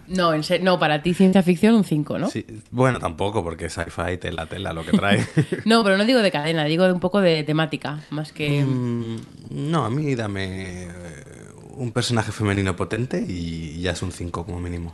No, 0.08 0.34
en 0.34 0.44
no, 0.64 0.80
para 0.80 1.02
ti 1.02 1.14
ciencia 1.14 1.44
ficción 1.44 1.76
un 1.76 1.84
5, 1.84 2.20
¿no? 2.20 2.30
Sí, 2.30 2.46
bueno, 2.72 3.00
tampoco, 3.00 3.44
porque 3.44 3.70
sci-fi 3.70 4.18
tela, 4.18 4.46
tela 4.46 4.74
lo 4.74 4.86
que 4.86 4.98
trae. 4.98 5.26
No, 5.66 5.84
pero 5.84 5.98
no 5.98 6.06
digo 6.06 6.22
de 6.22 6.32
cadena, 6.32 6.66
digo 6.66 6.86
de 6.86 6.94
un 6.94 7.00
poco 7.00 7.22
de 7.22 7.44
temática, 7.44 8.04
más 8.10 8.32
que... 8.32 8.64
Mm, 8.64 9.18
no, 9.52 9.86
a 9.86 9.90
mí 9.90 10.16
dame 10.16 10.84
eh, 10.84 10.90
un 11.76 11.92
personaje 11.92 12.32
femenino 12.32 12.76
potente 12.76 13.24
y 13.28 13.82
ya 13.82 13.92
es 13.92 14.02
un 14.02 14.12
5 14.12 14.46
como 14.46 14.60
mínimo. 14.60 14.94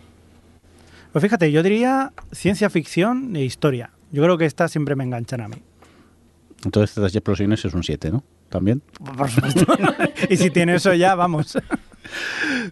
Pues 1.11 1.21
fíjate, 1.21 1.51
yo 1.51 1.61
diría 1.61 2.13
ciencia 2.31 2.69
ficción 2.69 3.35
e 3.35 3.43
historia. 3.43 3.91
Yo 4.11 4.23
creo 4.23 4.37
que 4.37 4.45
estas 4.45 4.71
siempre 4.71 4.95
me 4.95 5.03
enganchan 5.03 5.41
a 5.41 5.47
mí. 5.47 5.57
Entonces, 6.63 6.97
estas 6.97 7.15
explosiones 7.15 7.65
es 7.65 7.73
un 7.73 7.83
7, 7.83 8.11
¿no? 8.11 8.23
También. 8.51 8.83
Por 9.17 9.29
supuesto. 9.29 9.65
y 10.29 10.35
si 10.35 10.51
tiene 10.51 10.75
eso 10.75 10.93
ya, 10.93 11.15
vamos. 11.15 11.57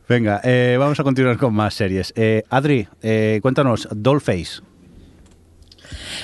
Venga, 0.10 0.42
eh, 0.44 0.76
vamos 0.78 1.00
a 1.00 1.04
continuar 1.04 1.38
con 1.38 1.54
más 1.54 1.74
series. 1.74 2.14
Eh, 2.18 2.44
Adri, 2.50 2.86
eh, 3.02 3.40
cuéntanos, 3.42 3.88
Dollface. 3.90 4.62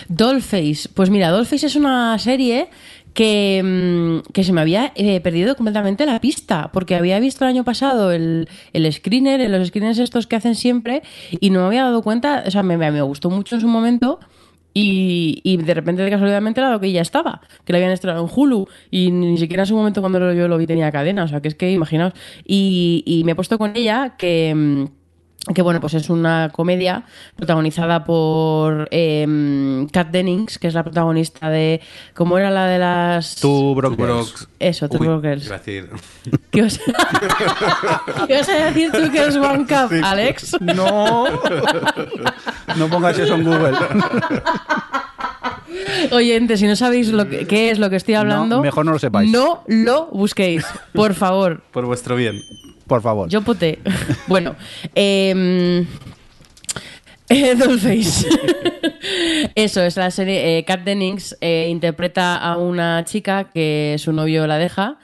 Dollface. 0.09 0.89
Pues 0.93 1.09
mira, 1.09 1.29
Dollface 1.29 1.67
es 1.67 1.77
una 1.77 2.19
serie 2.19 2.67
que, 3.13 3.61
mm, 3.63 4.33
que 4.33 4.43
se 4.43 4.51
me 4.51 4.59
había 4.59 4.91
eh, 4.95 5.21
perdido 5.21 5.55
completamente 5.55 6.05
la 6.05 6.19
pista, 6.19 6.69
porque 6.73 6.95
había 6.95 7.17
visto 7.21 7.45
el 7.45 7.51
año 7.51 7.63
pasado 7.63 8.11
el, 8.11 8.49
el 8.73 8.91
screener, 8.91 9.39
en 9.39 9.53
los 9.53 9.69
screeners 9.69 9.99
estos 9.99 10.27
que 10.27 10.35
hacen 10.35 10.55
siempre, 10.55 11.01
y 11.31 11.49
no 11.49 11.61
me 11.61 11.67
había 11.67 11.83
dado 11.83 12.01
cuenta, 12.03 12.43
o 12.45 12.51
sea, 12.51 12.61
me, 12.61 12.77
me 12.77 13.01
gustó 13.01 13.29
mucho 13.29 13.55
en 13.55 13.61
su 13.61 13.69
momento. 13.69 14.19
Y, 14.77 15.39
y 15.45 15.55
de 15.55 15.73
repente, 15.73 16.01
de 16.01 16.11
casualidad, 16.11 16.41
dado 16.53 16.81
que 16.81 16.91
ya 16.91 17.01
estaba, 17.01 17.39
que 17.63 17.71
la 17.71 17.77
habían 17.77 17.93
estrenado 17.93 18.25
en 18.25 18.31
Hulu 18.33 18.67
y 18.91 19.09
ni 19.09 19.37
siquiera 19.37 19.63
en 19.63 19.67
su 19.67 19.75
momento 19.75 20.01
cuando 20.01 20.33
yo 20.33 20.49
lo 20.49 20.57
vi 20.57 20.67
tenía 20.67 20.91
cadena, 20.91 21.23
o 21.23 21.27
sea, 21.29 21.41
que 21.41 21.47
es 21.47 21.55
que 21.55 21.71
imaginaos. 21.71 22.11
Y, 22.45 23.01
y 23.05 23.23
me 23.23 23.31
he 23.31 23.35
puesto 23.35 23.57
con 23.57 23.73
ella 23.77 24.17
que, 24.17 24.53
mm, 24.53 24.85
que 25.53 25.61
bueno, 25.61 25.79
pues 25.79 25.93
es 25.93 26.09
una 26.09 26.49
comedia 26.51 27.03
protagonizada 27.35 28.03
por 28.03 28.87
eh, 28.91 29.85
Kat 29.91 30.09
Dennings, 30.09 30.57
que 30.57 30.67
es 30.67 30.73
la 30.73 30.83
protagonista 30.83 31.49
de. 31.49 31.81
¿Cómo 32.15 32.37
era 32.39 32.49
la 32.49 32.65
de 32.67 32.79
las.? 32.79 33.35
Two 33.35 33.75
Broke 33.75 33.95
Two 33.95 34.05
Girls. 34.05 34.33
Broke- 34.33 34.47
Eso, 34.59 34.89
Two 34.89 34.97
Uy, 35.01 35.07
Broke 35.07 35.27
Girls. 35.29 35.45
iba 35.45 35.55
a 35.55 35.59
decir- 35.59 35.89
¿Qué 36.49 36.63
os... 36.63 36.79
¿Qué 38.27 38.33
vas 38.37 38.49
a 38.49 38.65
decir 38.71 38.91
tú 38.91 39.11
que 39.11 39.25
es 39.27 39.35
One 39.35 39.65
Cup, 39.67 39.91
Alex? 40.03 40.57
No, 40.61 41.25
no 42.75 42.87
pongas 42.89 43.19
eso 43.19 43.35
en 43.35 43.43
Google. 43.43 43.77
Oyente, 46.11 46.57
si 46.57 46.65
no 46.67 46.75
sabéis 46.75 47.09
lo 47.09 47.27
que, 47.29 47.45
qué 47.47 47.69
es 47.71 47.79
lo 47.79 47.89
que 47.89 47.97
estoy 47.97 48.15
hablando, 48.15 48.57
No, 48.57 48.61
mejor 48.61 48.85
no 48.85 48.91
lo 48.93 48.99
sepáis. 48.99 49.31
No 49.31 49.63
lo 49.67 50.07
busquéis, 50.07 50.65
por 50.93 51.13
favor. 51.13 51.61
Por 51.71 51.85
vuestro 51.85 52.15
bien. 52.15 52.41
Por 52.87 53.01
favor. 53.01 53.29
Yo 53.29 53.41
poté. 53.41 53.79
Bueno, 54.27 54.55
eh, 54.95 55.85
eh, 57.27 57.55
Dollface. 57.55 58.27
Eso, 59.55 59.81
es 59.81 59.97
la 59.97 60.11
serie. 60.11 60.57
Eh, 60.57 60.65
Kat 60.65 60.81
Dennings 60.81 61.35
eh, 61.41 61.67
interpreta 61.69 62.37
a 62.37 62.57
una 62.57 63.03
chica 63.05 63.45
que 63.45 63.95
su 63.97 64.13
novio 64.13 64.45
la 64.45 64.57
deja. 64.57 64.99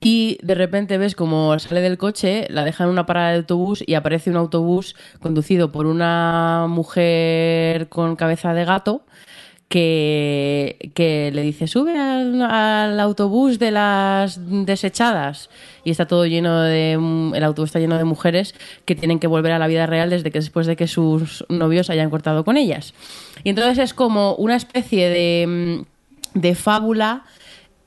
Y 0.00 0.38
de 0.42 0.54
repente 0.54 0.98
ves 0.98 1.14
como 1.14 1.56
sale 1.58 1.82
del 1.82 1.98
coche, 1.98 2.46
la 2.48 2.64
deja 2.64 2.84
en 2.84 2.90
una 2.90 3.04
parada 3.04 3.30
de 3.30 3.36
autobús 3.36 3.84
y 3.86 3.94
aparece 3.94 4.30
un 4.30 4.36
autobús 4.36 4.96
conducido 5.20 5.70
por 5.72 5.86
una 5.86 6.66
mujer 6.68 7.88
con 7.90 8.16
cabeza 8.16 8.54
de 8.54 8.64
gato 8.64 9.04
que, 9.70 10.90
que 10.94 11.30
le 11.32 11.42
dice, 11.42 11.68
sube 11.68 11.96
al, 11.96 12.98
autobús 12.98 13.60
de 13.60 13.70
las 13.70 14.40
desechadas. 14.66 15.48
Y 15.84 15.92
está 15.92 16.06
todo 16.08 16.26
lleno 16.26 16.60
de... 16.62 16.94
El 16.94 17.44
autobús 17.44 17.68
está 17.68 17.78
lleno 17.78 17.96
de 17.96 18.02
mujeres 18.02 18.56
que 18.84 18.96
tienen 18.96 19.20
que 19.20 19.28
volver 19.28 19.52
a 19.52 19.60
la 19.60 19.68
vida 19.68 19.86
real 19.86 20.10
desde 20.10 20.32
que 20.32 20.40
después 20.40 20.66
de 20.66 20.74
que 20.74 20.88
sus 20.88 21.46
novios 21.48 21.88
hayan 21.88 22.10
cortado 22.10 22.44
con 22.44 22.56
ellas. 22.56 22.94
Y 23.44 23.50
entonces 23.50 23.78
es 23.78 23.94
como 23.94 24.34
una 24.34 24.56
especie 24.56 25.08
de, 25.08 25.84
de 26.34 26.54
fábula 26.56 27.22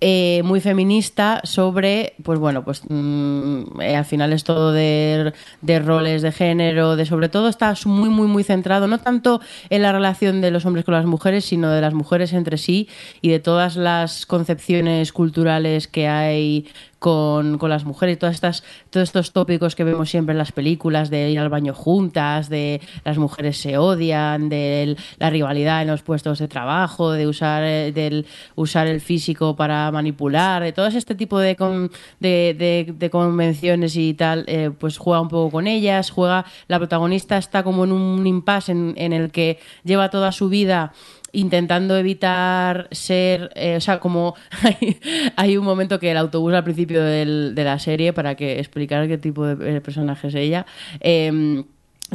eh, 0.06 0.42
muy 0.44 0.60
feminista 0.60 1.40
sobre, 1.46 2.16
pues 2.24 2.38
bueno, 2.38 2.66
pues 2.66 2.82
mm, 2.90 3.80
eh, 3.80 3.96
al 3.96 4.04
final 4.04 4.34
es 4.34 4.44
todo 4.44 4.74
de, 4.74 5.32
de 5.62 5.80
roles 5.80 6.22
de 6.22 6.34
género, 6.34 6.98
de 6.98 7.06
sobre 7.06 7.30
todo 7.30 7.48
está 7.48 7.74
muy, 7.86 8.10
muy, 8.10 8.28
muy 8.28 8.44
centrado, 8.44 8.86
no 8.88 8.98
tanto 8.98 9.40
en 9.70 9.82
la 9.82 9.94
relación 9.94 10.42
de 10.42 10.52
los 10.52 10.66
hombres 10.66 10.84
con 10.84 10.94
las 10.94 11.06
mujeres, 11.06 11.46
sino 11.46 11.70
de 11.70 11.80
las 11.80 11.94
mujeres 11.94 12.34
entre 12.34 12.58
sí 12.58 12.90
y 13.22 13.30
de 13.30 13.40
todas 13.40 13.78
las 13.78 14.26
concepciones 14.26 15.14
culturales 15.14 15.88
que 15.88 16.10
hay 16.10 16.68
con, 17.04 17.58
con 17.58 17.70
las 17.70 17.84
mujeres 17.84 18.18
todas 18.18 18.34
estas, 18.36 18.64
todos 18.90 19.04
estos 19.10 19.34
tópicos 19.34 19.76
que 19.76 19.84
vemos 19.84 20.10
siempre 20.10 20.32
en 20.32 20.38
las 20.38 20.54
películas 20.54 21.10
de 21.10 21.32
ir 21.32 21.38
al 21.40 21.50
baño 21.50 21.74
juntas, 21.74 22.48
de 22.48 22.80
las 23.04 23.18
mujeres 23.18 23.58
se 23.58 23.78
odian, 23.78 24.48
de 24.48 24.96
la 25.20 25.30
rivalidad 25.30 25.82
en 25.82 25.90
los 25.90 26.02
puestos 26.02 26.40
de 26.40 26.48
trabajo, 26.48 27.12
de 27.12 27.28
usar, 27.28 27.62
eh, 27.66 27.92
del 27.92 28.26
usar 28.56 28.88
el 28.88 29.02
físico 29.02 29.54
para 29.58 29.92
manipular, 29.92 30.64
de 30.64 30.72
todo 30.72 30.88
este 30.88 31.14
tipo 31.14 31.40
de, 31.40 31.58
con- 31.58 31.92
de, 32.22 32.56
de- 32.58 32.94
de 32.98 33.10
convenciones 33.10 33.98
y 33.98 34.14
tal, 34.14 34.46
eh, 34.48 34.72
pues 34.80 34.98
juega 34.98 35.20
un 35.20 35.28
poco 35.28 35.52
con 35.52 35.68
ellas, 35.68 36.10
juega, 36.10 36.46
la 36.70 36.78
protagonista 36.80 37.38
está 37.38 37.64
como 37.64 37.84
en 37.84 37.92
un 37.92 38.26
impasse 38.26 38.72
en, 38.72 38.94
en 38.96 39.12
el 39.12 39.30
que 39.30 39.60
lleva 39.84 40.10
toda 40.10 40.32
su 40.32 40.48
vida 40.48 40.94
intentando 41.34 41.98
evitar 41.98 42.88
ser, 42.92 43.52
eh, 43.56 43.76
o 43.76 43.82
sea, 43.82 44.00
como 44.00 44.36
hay, 45.36 45.58
un 45.58 45.66
momento 45.66 46.00
que 46.00 46.12
el 46.12 46.18
autobús 46.18 46.54
al 46.54 46.64
principio 46.64 47.04
de 47.04 47.64
la 47.64 47.80
serie, 47.80 48.14
para 48.14 48.36
que 48.36 48.60
explicar 48.60 49.08
qué 49.08 49.18
tipo 49.18 49.46
de 49.46 49.78
eh, 49.78 49.82
personaje 49.82 50.28
es 50.28 50.36
ella, 50.36 50.66
eh, 51.02 51.64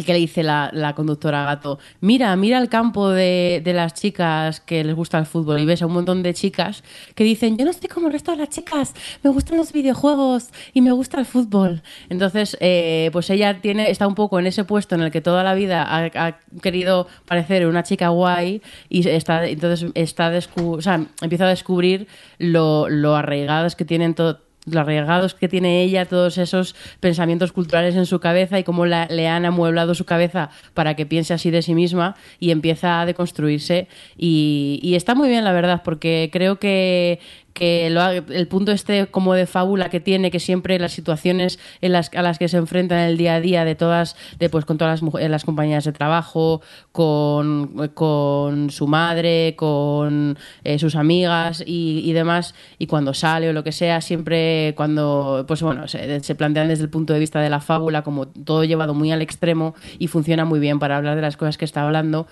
que 0.05 0.13
le 0.13 0.19
dice 0.19 0.43
la, 0.43 0.71
la 0.73 0.95
conductora 0.95 1.45
Gato, 1.45 1.79
mira, 2.01 2.35
mira 2.37 2.59
el 2.59 2.69
campo 2.69 3.11
de, 3.11 3.61
de 3.65 3.73
las 3.73 3.95
chicas 3.95 4.61
que 4.61 4.85
les 4.85 4.95
gusta 4.95 5.19
el 5.19 5.27
fútbol. 5.27 5.61
Y 5.61 5.67
ves 5.67 5.83
a 5.83 5.87
un 5.87 5.93
montón 5.93 6.23
de 6.23 6.35
chicas 6.35 6.85
que 7.15 7.25
dicen, 7.25 7.57
yo 7.57 7.65
no 7.65 7.71
estoy 7.71 7.89
como 7.89 8.07
el 8.09 8.13
resto 8.13 8.31
de 8.31 8.39
las 8.39 8.49
chicas, 8.51 8.95
me 9.23 9.31
gustan 9.31 9.57
los 9.59 9.73
videojuegos 9.73 10.51
y 10.73 10.81
me 10.81 10.93
gusta 10.93 11.19
el 11.19 11.27
fútbol. 11.27 11.83
Entonces, 12.09 12.57
eh, 12.61 13.11
pues 13.13 13.31
ella 13.31 13.61
tiene, 13.61 13.91
está 13.91 14.07
un 14.07 14.15
poco 14.15 14.39
en 14.39 14.47
ese 14.47 14.65
puesto 14.65 14.95
en 14.95 15.03
el 15.03 15.11
que 15.11 15.21
toda 15.21 15.43
la 15.43 15.55
vida 15.55 15.87
ha, 15.89 16.39
querido 16.63 17.07
parecer 17.27 17.67
una 17.67 17.83
chica 17.83 18.09
guay 18.09 18.63
y 18.89 19.09
está, 19.09 19.47
entonces 19.47 19.91
está 19.95 20.33
descu- 20.33 20.79
o 20.79 20.83
sea, 20.83 21.05
empieza 21.23 21.45
a 21.47 21.49
descubrir 21.49 22.07
lo, 22.39 22.89
lo 22.89 23.17
arraigadas 23.17 23.77
que 23.77 23.85
tienen 23.85 24.15
to- 24.15 24.39
lo 24.71 24.81
arraigados 24.81 25.35
que 25.35 25.49
tiene 25.49 25.83
ella, 25.83 26.07
todos 26.07 26.39
esos 26.39 26.75
pensamientos 27.01 27.53
culturales 27.53 27.97
en 27.97 28.07
su 28.07 28.21
cabeza 28.21 28.59
y 28.59 28.65
cómo 28.65 28.87
le 28.87 29.29
han 29.29 29.45
amueblado 29.45 29.95
su 29.95 30.05
cabeza 30.05 30.51
para 30.75 30.95
que 30.95 31.07
piense 31.07 31.35
así 31.35 31.51
de 31.51 31.63
sí 31.63 31.75
misma 31.75 32.17
y 32.39 32.51
empieza 32.51 33.01
a 33.01 33.07
deconstruirse. 33.07 33.89
Y 34.17 34.93
está 34.95 35.15
muy 35.15 35.29
bien, 35.29 35.45
la 35.45 35.53
verdad, 35.53 35.83
porque 35.85 36.31
creo 36.33 36.59
que 36.59 37.21
que 37.59 37.89
el 37.89 38.47
punto 38.47 38.71
este 38.71 39.09
como 39.09 39.35
de 39.35 39.47
fábula 39.47 39.91
que 39.91 39.99
tiene 39.99 40.31
que 40.31 40.39
siempre 40.39 40.79
las 40.79 40.93
situaciones 40.93 41.59
en 41.81 41.91
las, 41.93 42.09
a 42.15 42.23
las 42.23 42.39
que 42.39 42.47
se 42.47 42.57
enfrentan 42.57 43.01
en 43.01 43.07
el 43.07 43.17
día 43.17 43.35
a 43.35 43.41
día 43.41 43.65
de 43.65 43.75
todas 43.75 44.15
pues 44.51 44.65
con 44.65 44.79
todas 44.79 45.03
las, 45.03 45.45
compañías 45.45 45.85
de 45.85 45.93
trabajo 45.93 46.63
con, 46.93 47.91
con 47.95 48.71
su 48.71 48.87
madre 48.87 49.57
con 49.57 50.39
eh, 50.63 50.79
sus 50.79 50.95
amigas 50.95 51.65
y, 51.67 52.13
demás 52.13 52.55
y 52.79 52.87
cuando 52.87 53.13
sale 53.13 53.49
o 53.49 53.53
lo 53.53 53.65
que 53.65 53.73
sea 53.73 54.01
siempre 54.01 54.73
cuando 54.77 55.45
pues 55.49 55.61
bueno 55.61 55.89
se, 55.89 56.21
se 56.21 56.35
plantean 56.37 56.69
desde 56.69 56.85
el 56.85 56.91
punto 56.91 57.13
de 57.13 57.19
vista 57.19 57.41
de 57.41 57.51
la 57.51 57.61
fábula 57.61 58.03
como 58.03 58.29
todo 58.29 58.63
llevado 58.63 58.95
muy 58.95 59.11
al 59.11 59.21
extremo 59.21 59.75
y 59.99 60.07
funciona 60.07 60.45
muy 60.45 60.61
bien 60.61 60.79
para 60.79 60.97
hablar 60.97 61.17
de 61.17 61.23
las 61.23 61.37
cosas 61.37 61.59
que 61.59 61.65
está 61.65 61.83
hablando 61.83 62.29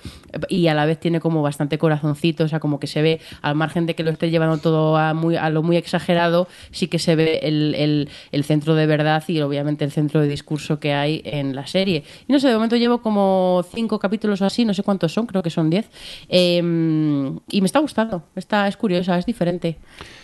y 0.49 0.69
a 0.69 0.75
la 0.75 0.87
vez 0.87 1.01
tiene 1.01 1.19
como 1.19 1.43
bastante 1.43 1.79
corazoncito 1.79 2.45
o 2.45 2.49
sea 2.49 2.61
como 2.61 2.79
que 2.79 2.87
se 2.87 3.03
ve 3.03 3.21
al 3.43 3.57
margen 3.57 3.87
de 3.87 3.97
que 3.97 4.05
lo 4.05 4.11
esté 4.11 4.31
llevando 4.31 4.59
todo 4.59 4.97
a 4.97 5.16
muy, 5.17 5.35
a 5.35 5.51
lo 5.51 5.65
muy 5.65 5.77
exagerado, 5.77 6.47
sí 6.71 6.87
que 6.87 7.01
se 7.01 7.17
ve 7.17 7.41
el, 7.43 7.75
el- 7.75 8.09
el 8.31 8.45
centro 8.45 8.77
de 8.77 8.87
verdad 8.87 9.25
y 9.27 9.41
obviamente 9.41 9.85
el 9.85 9.91
centro 9.91 10.21
de 10.21 10.29
discurso 10.29 10.79
que 10.79 10.93
hay 10.95 11.23
en 11.25 11.57
la 11.57 11.67
serie. 11.67 12.05
Y 12.29 12.33
no 12.33 12.39
sé, 12.39 12.47
de 12.49 12.55
momento 12.55 12.77
llevo 12.77 13.03
como 13.03 13.65
cinco 13.75 13.99
capítulos 13.99 14.43
así, 14.43 14.65
no 14.65 14.73
sé 14.75 14.85
cuántos 14.85 15.13
son, 15.13 15.27
creo 15.27 15.43
que 15.43 15.51
son 15.51 15.69
diez. 15.71 15.91
Eh, 16.29 16.59
y 16.59 17.61
me 17.61 17.67
está 17.67 17.81
gustando, 17.81 18.23
está, 18.37 18.69
es 18.69 18.77
curiosa, 18.77 19.19
es 19.19 19.27
diferente. 19.27 19.79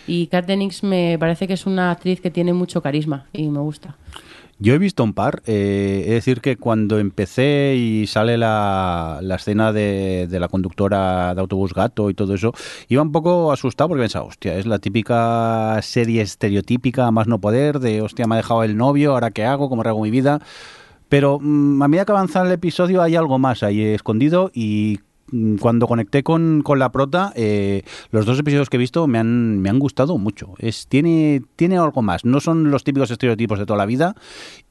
Y 0.07 0.27
Kat 0.27 0.45
Dennings 0.45 0.83
me 0.83 1.17
parece 1.19 1.47
que 1.47 1.53
es 1.53 1.65
una 1.65 1.91
actriz 1.91 2.21
que 2.21 2.29
tiene 2.31 2.53
mucho 2.53 2.81
carisma 2.81 3.25
y 3.33 3.49
me 3.49 3.59
gusta. 3.59 3.95
Yo 4.59 4.73
he 4.73 4.77
visto 4.77 5.03
un 5.03 5.13
par. 5.13 5.41
eh, 5.45 6.03
es 6.07 6.13
decir, 6.13 6.39
que 6.41 6.55
cuando 6.57 6.99
empecé 6.99 7.75
y 7.77 8.07
sale 8.07 8.37
la, 8.37 9.19
la 9.21 9.35
escena 9.35 9.73
de, 9.73 10.27
de 10.29 10.39
la 10.39 10.47
conductora 10.47 11.35
de 11.35 11.41
autobús 11.41 11.73
gato 11.73 12.09
y 12.09 12.13
todo 12.13 12.33
eso, 12.33 12.53
iba 12.87 13.01
un 13.01 13.11
poco 13.11 13.51
asustado 13.51 13.89
porque 13.89 14.03
pensaba, 14.03 14.25
hostia, 14.25 14.55
es 14.57 14.65
la 14.65 14.79
típica 14.79 15.79
serie 15.81 16.21
estereotípica, 16.21 17.11
más 17.11 17.27
no 17.27 17.39
poder, 17.39 17.79
de 17.79 18.01
hostia, 18.01 18.25
me 18.27 18.35
ha 18.35 18.37
dejado 18.37 18.63
el 18.63 18.77
novio, 18.77 19.13
ahora 19.13 19.31
qué 19.31 19.43
hago, 19.43 19.69
cómo 19.69 19.81
hago 19.81 20.01
mi 20.01 20.11
vida. 20.11 20.39
Pero 21.09 21.39
mm, 21.41 21.81
a 21.81 21.87
medida 21.87 22.05
que 22.05 22.11
avanza 22.11 22.41
el 22.43 22.51
episodio 22.51 23.01
hay 23.01 23.15
algo 23.15 23.39
más 23.39 23.63
ahí 23.63 23.81
escondido 23.81 24.49
y 24.53 24.99
cuando 25.59 25.87
conecté 25.87 26.23
con, 26.23 26.61
con 26.61 26.79
la 26.79 26.91
prota, 26.91 27.33
eh, 27.35 27.83
los 28.11 28.25
dos 28.25 28.39
episodios 28.39 28.69
que 28.69 28.77
he 28.77 28.79
visto 28.79 29.07
me 29.07 29.17
han, 29.17 29.59
me 29.59 29.69
han 29.69 29.79
gustado 29.79 30.17
mucho. 30.17 30.53
Es, 30.59 30.87
tiene, 30.87 31.41
tiene 31.55 31.77
algo 31.77 32.01
más. 32.01 32.25
No 32.25 32.39
son 32.39 32.69
los 32.69 32.83
típicos 32.83 33.09
estereotipos 33.09 33.57
de 33.57 33.65
toda 33.65 33.77
la 33.77 33.85
vida 33.85 34.15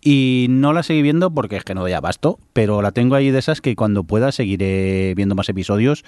y 0.00 0.46
no 0.50 0.72
la 0.72 0.82
seguí 0.82 1.02
viendo 1.02 1.32
porque 1.32 1.56
es 1.56 1.64
que 1.64 1.74
no 1.74 1.80
doy 1.80 1.92
abasto, 1.92 2.38
pero 2.52 2.82
la 2.82 2.92
tengo 2.92 3.14
ahí 3.14 3.30
de 3.30 3.38
esas 3.38 3.60
que 3.60 3.74
cuando 3.74 4.04
pueda 4.04 4.30
seguiré 4.30 5.14
viendo 5.16 5.34
más 5.34 5.48
episodios 5.48 6.04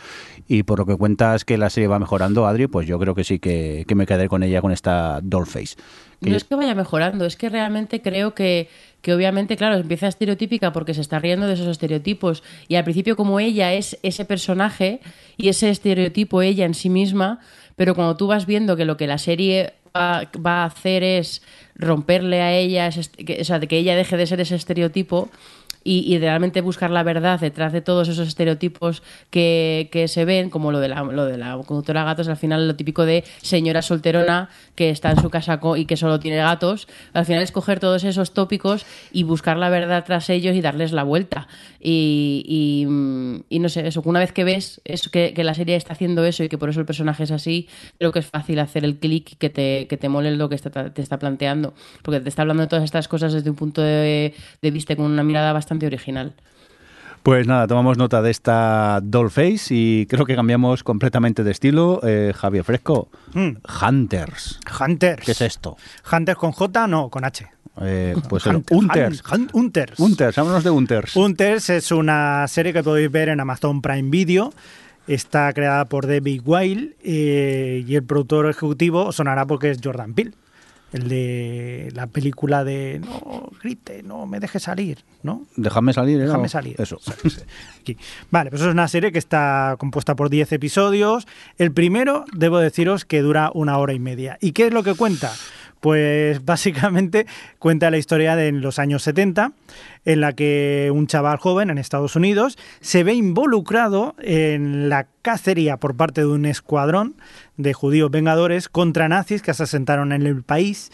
y 0.47 0.63
por 0.63 0.79
lo 0.79 0.87
que 0.87 0.97
cuentas 0.97 1.45
que 1.45 1.59
la 1.59 1.71
serie 1.71 1.89
va 1.89 1.99
mejorando, 1.99 2.47
Adri, 2.47 2.67
pues 2.67 2.87
yo 2.87 2.99
creo 2.99 3.15
que 3.15 3.25
sí 3.25 3.39
que, 3.39 3.85
que 3.89 3.95
me 3.95 4.07
quedaré 4.07 4.29
con 4.29 4.43
ella 4.43 4.61
con 4.61 4.73
esta 4.73 5.21
Dollface. 5.23 5.77
Que 6.21 6.31
No 6.31 6.37
es 6.37 6.45
que 6.45 6.55
vaya 6.55 6.75
mejorando, 6.75 7.25
es 7.25 7.37
que 7.37 7.49
realmente 7.49 8.01
creo 8.01 8.35
que, 8.35 8.69
que 9.05 9.13
obviamente, 9.13 9.59
claro, 9.59 9.77
empieza 9.77 10.09
estereotípica 10.09 10.73
porque 10.73 10.95
se 10.95 11.03
está 11.03 11.19
riendo 11.19 11.47
de 11.47 11.53
esos 11.53 11.67
estereotipos. 11.67 12.43
Y 12.69 12.77
al 12.77 12.85
principio, 12.85 13.17
como 13.17 13.39
ella 13.39 13.75
es 13.75 13.99
ese 14.03 14.25
personaje 14.25 15.01
y 15.37 15.51
ese 15.51 15.69
estereotipo 15.69 16.41
ella 16.41 16.65
en 16.65 16.73
sí 16.73 16.89
misma, 16.89 17.39
pero 17.77 17.95
cuando 17.95 18.17
tú 18.17 18.29
vas 18.29 18.47
viendo 18.47 18.77
que 18.77 18.87
lo 18.87 18.97
que 18.97 19.07
la 19.07 19.19
serie 19.19 19.75
va, 19.95 20.23
va 20.45 20.63
a 20.63 20.65
hacer 20.65 21.03
es 21.03 21.43
romperle 21.75 22.41
a 22.41 22.55
ella, 22.55 22.87
ese 22.87 23.03
que- 23.11 23.43
o 23.43 23.45
sea, 23.45 23.61
que 23.61 23.77
ella 23.77 23.95
deje 23.95 24.17
de 24.17 24.27
ser 24.27 24.41
ese 24.41 24.55
estereotipo. 24.55 25.29
Y, 25.87 26.19
realmente 26.19 26.63
buscar 26.63 26.91
la 26.91 27.03
verdad 27.03 27.39
detrás 27.39 27.73
de 27.73 27.83
todos 27.83 28.09
esos 28.09 28.27
estereotipos 28.27 29.03
que, 29.31 29.91
que 29.93 30.09
se 30.09 30.25
ven, 30.25 30.49
como 30.49 30.73
lo 30.73 30.81
de, 30.81 30.89
la, 30.89 31.03
lo 31.03 31.27
de 31.27 31.37
la 31.37 31.61
conductora 31.67 32.05
gatos, 32.05 32.27
al 32.29 32.39
final 32.39 32.67
lo 32.67 32.75
típico 32.75 33.05
de 33.05 33.23
señora 33.43 33.83
solterona 33.83 34.49
que 34.77 34.89
está 34.89 35.11
en 35.11 35.21
su 35.21 35.29
casa 35.29 35.61
y 35.77 35.85
que 35.85 35.97
solo 35.99 36.19
tiene 36.21 36.39
gatos, 36.39 36.89
al 37.13 37.27
final 37.27 37.43
es 37.43 37.53
coger 37.53 37.81
todos 37.81 38.03
esos 38.05 38.33
tópicos 38.33 38.87
y 39.13 39.25
buscar 39.25 39.59
la 39.59 39.69
verdad 39.69 40.05
tras 40.07 40.31
ellos 40.31 40.57
y 40.57 40.63
darles 40.63 40.93
la 40.93 41.03
vuelta. 41.03 41.49
Y, 41.81 42.87
mm, 42.89 43.37
y 43.51 43.59
no 43.59 43.69
sé, 43.69 43.87
eso, 43.87 44.03
una 44.07 44.21
vez 44.21 44.33
que 44.33 44.45
ves 44.45 44.81
eso, 44.85 45.11
que, 45.11 45.35
que 45.35 45.45
la 45.45 45.53
serie 45.55 45.77
está 45.77 45.93
haciendo 45.93 46.25
eso 46.25 46.43
y 46.45 46.49
que 46.49 46.57
por 46.59 46.71
eso 46.71 46.81
el 46.81 46.87
personaje 46.87 47.25
es 47.25 47.31
así, 47.31 47.69
creo 47.99 48.11
que 48.11 48.21
es 48.21 48.27
fácil 48.27 48.59
hacer 48.59 48.85
el 48.85 48.97
clic 48.99 49.33
y 49.33 49.37
que 49.37 49.51
te, 49.51 49.87
que 49.87 49.97
te 49.97 50.09
mole 50.09 50.35
lo 50.37 50.49
que 50.49 50.55
está- 50.55 50.93
te 50.95 51.03
está 51.03 51.19
planteando, 51.19 51.75
porque 52.03 52.21
te 52.21 52.29
está 52.29 52.43
hablando 52.43 52.63
de 52.63 52.69
todas 52.69 52.85
estas 52.85 53.07
cosas 53.09 53.33
desde 53.33 53.51
un 53.51 53.57
punto 53.57 53.83
de, 53.83 54.35
de 54.63 54.71
vista 54.71 54.97
con 54.97 55.07
una 55.07 55.23
mirada 55.23 55.53
bastante 55.53 55.74
original. 55.83 56.35
Pues 57.23 57.47
nada, 57.47 57.67
tomamos 57.67 57.97
nota 57.97 58.21
de 58.21 58.31
esta 58.31 59.01
Dollface 59.03 59.69
y 59.75 60.07
creo 60.07 60.27
que 60.27 60.37
cambiamos 60.37 60.85
completamente 60.85 61.43
de 61.43 61.51
estilo. 61.53 62.01
Eh, 62.03 62.33
Javier 62.37 62.65
Fresco, 62.65 63.09
Mm. 63.33 63.57
Hunters. 63.83 64.61
Hunters. 64.79 65.25
¿Qué 65.25 65.33
es 65.33 65.41
esto? 65.41 65.77
Hunters 66.13 66.39
con 66.39 66.53
J, 66.53 66.87
no, 66.87 67.09
con 67.09 67.25
H. 67.25 67.47
Eh, 67.81 68.15
pues 68.29 68.47
el 68.47 68.57
Hunt- 68.57 68.71
Hunters. 68.71 69.25
Hunt- 69.25 69.51
Hunters. 69.55 69.99
Hunters, 69.99 70.37
háblanos 70.39 70.65
de 70.65 70.71
Hunters. 70.71 71.17
Hunters 71.17 71.71
es 71.71 71.91
una 71.93 72.47
serie 72.47 72.73
que 72.75 72.83
podéis 72.83 73.11
ver 73.11 73.31
en 73.31 73.41
Amazon 73.41 73.81
Prime 73.81 74.11
Video. 74.11 74.53
Está 75.07 75.53
creada 75.55 75.87
por 75.87 76.07
David 76.07 76.43
Weil 76.45 76.95
eh, 77.03 77.85
y 77.87 77.95
el 77.95 78.05
productor 78.05 78.49
ejecutivo 78.51 79.13
sonará 79.13 79.47
porque 79.47 79.71
es 79.71 79.79
Jordan 79.83 80.15
Peele, 80.15 80.33
el 80.95 81.09
de 81.09 81.91
la 81.93 82.07
película 82.07 82.63
de 82.63 83.01
No 83.01 83.51
grite, 83.61 84.05
no 84.05 84.27
me 84.27 84.39
deje 84.39 84.61
salir, 84.61 85.05
¿no? 85.25 85.43
Déjame 85.57 85.93
salir, 85.93 86.21
¿era? 86.21 86.29
Déjame 86.29 86.49
salir. 86.49 86.81
Eso. 86.81 87.01
Aquí. 87.81 87.97
Vale, 88.31 88.51
pues 88.51 88.63
es 88.63 88.69
una 88.69 88.87
serie 88.87 89.11
que 89.11 89.19
está 89.19 89.75
compuesta 89.77 90.15
por 90.15 90.31
10 90.31 90.53
episodios. 90.53 91.27
El 91.59 91.73
primero, 91.73 92.25
debo 92.33 92.61
deciros 92.61 93.05
que 93.05 93.23
dura 93.23 93.51
una 93.55 93.77
hora 93.79 93.93
y 93.93 93.99
media. 93.99 94.39
¿Y 94.41 94.53
qué 94.53 94.69
es 94.69 94.73
lo 94.73 94.85
que 94.85 94.95
cuenta? 94.95 95.33
Pues 95.85 96.43
básicamente 96.43 97.27
cuenta 97.59 97.91
la 97.91 97.99
historia 97.99 98.37
de 98.37 98.51
los 98.53 98.79
años 98.79 99.03
70, 99.03 99.53
en 100.07 100.21
la 100.23 100.33
que 100.33 100.91
un 100.91 101.07
chaval 101.07 101.37
joven 101.37 101.69
en 101.69 101.77
Estados 101.77 102.17
Unidos 102.17 102.57
se 102.81 103.05
ve 103.05 103.13
involucrado 103.13 104.15
en 104.23 104.89
la 104.89 105.09
cacería 105.21 105.77
por 105.77 105.95
parte 105.95 106.23
de 106.23 106.29
un 106.29 106.47
escuadrón 106.47 107.17
de 107.59 107.75
judíos 107.75 108.11
vengadores 108.11 108.71
contra 108.71 109.11
nazis 109.11 109.43
que 109.43 109.53
se 109.53 109.65
asentaron 109.65 110.13
en 110.13 110.27
el 110.27 110.43
país 110.43 110.91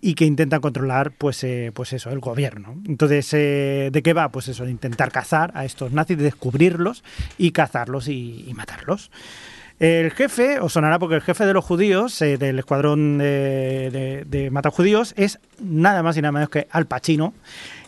y 0.00 0.14
que 0.14 0.24
intentan 0.24 0.60
controlar 0.60 1.12
pues 1.12 1.44
eh, 1.44 1.70
pues 1.72 1.92
eso 1.92 2.10
el 2.10 2.18
gobierno. 2.18 2.82
Entonces 2.84 3.32
eh, 3.34 3.90
de 3.92 4.02
qué 4.02 4.12
va 4.12 4.32
pues 4.32 4.48
eso 4.48 4.64
de 4.64 4.72
intentar 4.72 5.12
cazar 5.12 5.52
a 5.54 5.64
estos 5.64 5.92
nazis 5.92 6.18
de 6.18 6.24
descubrirlos 6.24 7.04
y 7.38 7.52
cazarlos 7.52 8.08
y 8.08 8.50
matarlos 8.56 9.12
el 9.82 10.12
jefe, 10.12 10.60
os 10.60 10.74
sonará 10.74 11.00
porque 11.00 11.16
el 11.16 11.22
jefe 11.22 11.44
de 11.44 11.52
los 11.52 11.64
judíos, 11.64 12.22
eh, 12.22 12.38
del 12.38 12.56
escuadrón 12.60 13.18
de, 13.18 14.22
de, 14.24 14.50
matajudíos, 14.52 15.12
es 15.16 15.40
nada 15.60 16.04
más 16.04 16.16
y 16.16 16.22
nada 16.22 16.30
menos 16.30 16.50
que 16.50 16.68
Al 16.70 16.86
Pacino. 16.86 17.34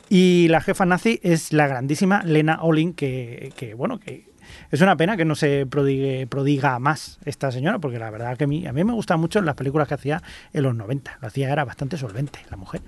Y 0.08 0.48
la 0.48 0.60
jefa 0.60 0.86
nazi 0.86 1.20
es 1.22 1.52
la 1.52 1.68
grandísima 1.68 2.24
Lena 2.24 2.58
Olin, 2.62 2.94
que, 2.94 3.74
bueno, 3.76 4.00
que 4.00 4.26
es 4.72 4.80
una 4.80 4.96
pena 4.96 5.16
que 5.16 5.24
no 5.24 5.36
se 5.36 5.66
prodiga 5.66 6.80
más 6.80 7.20
esta 7.24 7.52
señora, 7.52 7.78
porque 7.78 8.00
la 8.00 8.10
verdad 8.10 8.36
que 8.36 8.42
a 8.42 8.48
mí, 8.48 8.66
a 8.66 8.72
mí 8.72 8.82
me 8.82 8.92
gusta 8.92 9.16
mucho 9.16 9.40
las 9.40 9.54
películas 9.54 9.86
que 9.86 9.94
hacía 9.94 10.20
en 10.52 10.64
los 10.64 10.74
90. 10.74 11.18
Lo 11.20 11.28
hacía, 11.28 11.52
era 11.52 11.64
bastante 11.64 11.96
solvente 11.96 12.40
la 12.50 12.56
mujer. 12.56 12.82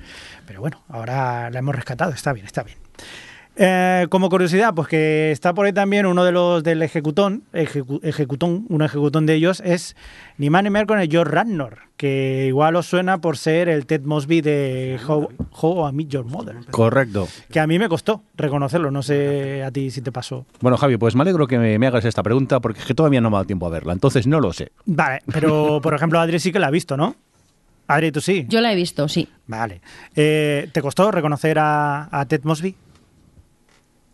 Pero 0.49 0.61
bueno, 0.61 0.83
ahora 0.89 1.49
la 1.51 1.61
hemos 1.61 1.77
rescatado, 1.77 2.11
está 2.11 2.33
bien, 2.33 2.47
está 2.47 2.65
bien. 2.65 2.79
Eh, 3.59 4.07
como 4.11 4.29
curiosidad, 4.29 4.75
pues 4.75 4.87
que 4.89 5.31
está 5.33 5.55
por 5.55 5.65
ahí 5.65 5.73
también 5.73 6.05
uno 6.05 6.25
de 6.25 6.33
los 6.33 6.63
del 6.63 6.83
ejecutón, 6.83 7.43
ejecu- 7.55 8.01
ejecutón, 8.03 8.67
un 8.69 8.83
ejecutón 8.83 9.25
de 9.25 9.33
ellos 9.35 9.63
es 9.65 9.97
ni 10.37 10.51
más 10.51 10.63
ni 10.63 10.69
menos 10.69 10.87
con 10.87 11.01
el 11.01 11.09
George 11.11 11.33
Radnor, 11.33 11.79
que 11.97 12.45
igual 12.49 12.77
os 12.77 12.85
suena 12.87 13.19
por 13.23 13.39
ser 13.39 13.71
el 13.71 13.87
Ted 13.87 14.03
Mosby 14.03 14.43
de 14.43 15.01
How, 15.09 15.29
How 15.59 15.89
I 15.89 15.93
Met 15.95 16.09
Your 16.09 16.27
Mother, 16.27 16.57
Correcto. 16.71 17.29
que 17.51 17.59
a 17.59 17.67
mí 17.67 17.79
me 17.79 17.89
costó 17.89 18.23
reconocerlo, 18.37 18.91
no 18.91 19.03
sé 19.03 19.63
a 19.65 19.71
ti 19.71 19.91
si 19.91 20.03
te 20.03 20.13
pasó. 20.13 20.45
Bueno, 20.61 20.77
Javi, 20.77 20.99
pues 20.99 21.15
me 21.15 21.23
alegro 21.23 21.47
que 21.47 21.59
me, 21.59 21.79
me 21.79 21.87
hagas 21.87 22.05
esta 22.05 22.23
pregunta 22.23 22.61
porque 22.61 22.81
es 22.81 22.85
que 22.87 22.93
todavía 22.95 23.23
no 23.23 23.31
me 23.31 23.37
ha 23.37 23.39
dado 23.39 23.47
tiempo 23.47 23.67
a 23.67 23.71
verla, 23.71 23.95
entonces 23.95 24.27
no 24.27 24.39
lo 24.39 24.53
sé. 24.53 24.71
Vale, 24.85 25.21
pero 25.33 25.81
por 25.83 25.95
ejemplo 25.95 26.21
Adri 26.21 26.39
sí 26.41 26.53
que 26.53 26.59
la 26.59 26.67
ha 26.67 26.71
visto, 26.71 26.99
¿no? 26.99 27.17
Adri, 27.89 28.11
tú 28.13 28.21
sí. 28.21 28.45
Yo 28.49 28.61
la 28.61 28.73
he 28.73 28.75
visto, 28.77 29.09
sí. 29.09 29.29
Vale. 29.47 29.81
Eh, 30.17 30.69
¿Te 30.73 30.83
costó 30.83 31.11
reconocer 31.13 31.57
a, 31.59 32.09
a 32.11 32.27
Ted 32.27 32.41
Mosby? 32.43 32.75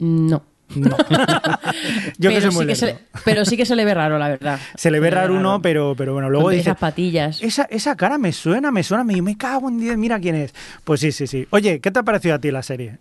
No. 0.03 0.43
No. 0.75 0.97
Yo 2.19 2.31
que 2.31 2.37
pero, 2.41 2.51
soy 2.51 2.55
muy 2.55 2.65
sí 2.65 2.67
que 2.67 2.75
se, 2.77 2.87
lerdo. 2.87 3.01
pero 3.25 3.45
sí 3.45 3.57
que 3.57 3.67
se 3.67 3.77
le 3.77 3.85
ve 3.85 3.95
raro, 3.95 4.19
la 4.19 4.29
verdad. 4.29 4.59
Se 4.75 4.91
le 4.91 5.01
ve 5.01 5.11
raro 5.11 5.35
uno, 5.35 5.61
pero, 5.63 5.95
pero 5.97 6.13
bueno, 6.15 6.31
luego 6.31 6.47
Con 6.47 6.53
dice, 6.55 6.71
esas 6.71 6.79
patillas. 6.79 7.43
esa, 7.43 7.65
esa 7.65 7.95
cara 7.95 8.19
me 8.19 8.33
suena, 8.33 8.71
me 8.71 8.83
suena, 8.83 9.05
me, 9.05 9.21
me 9.21 9.37
cago 9.37 9.69
en 9.69 9.79
10, 9.79 9.97
mira 9.99 10.19
quién 10.19 10.35
es. 10.35 10.55
Pues 10.85 11.01
sí, 11.01 11.13
sí, 11.13 11.27
sí. 11.27 11.47
Oye, 11.51 11.81
¿qué 11.81 11.91
te 11.91 11.99
ha 11.99 12.03
parecido 12.03 12.35
a 12.35 12.39
ti 12.39 12.51
la 12.51 12.63
serie? 12.63 12.99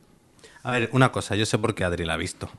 A 0.63 0.71
ver, 0.71 0.89
una 0.91 1.11
cosa, 1.11 1.35
yo 1.35 1.45
sé 1.45 1.57
por 1.57 1.73
qué 1.73 1.83
Adri 1.83 2.05
la 2.05 2.13
ha 2.13 2.17
visto. 2.17 2.49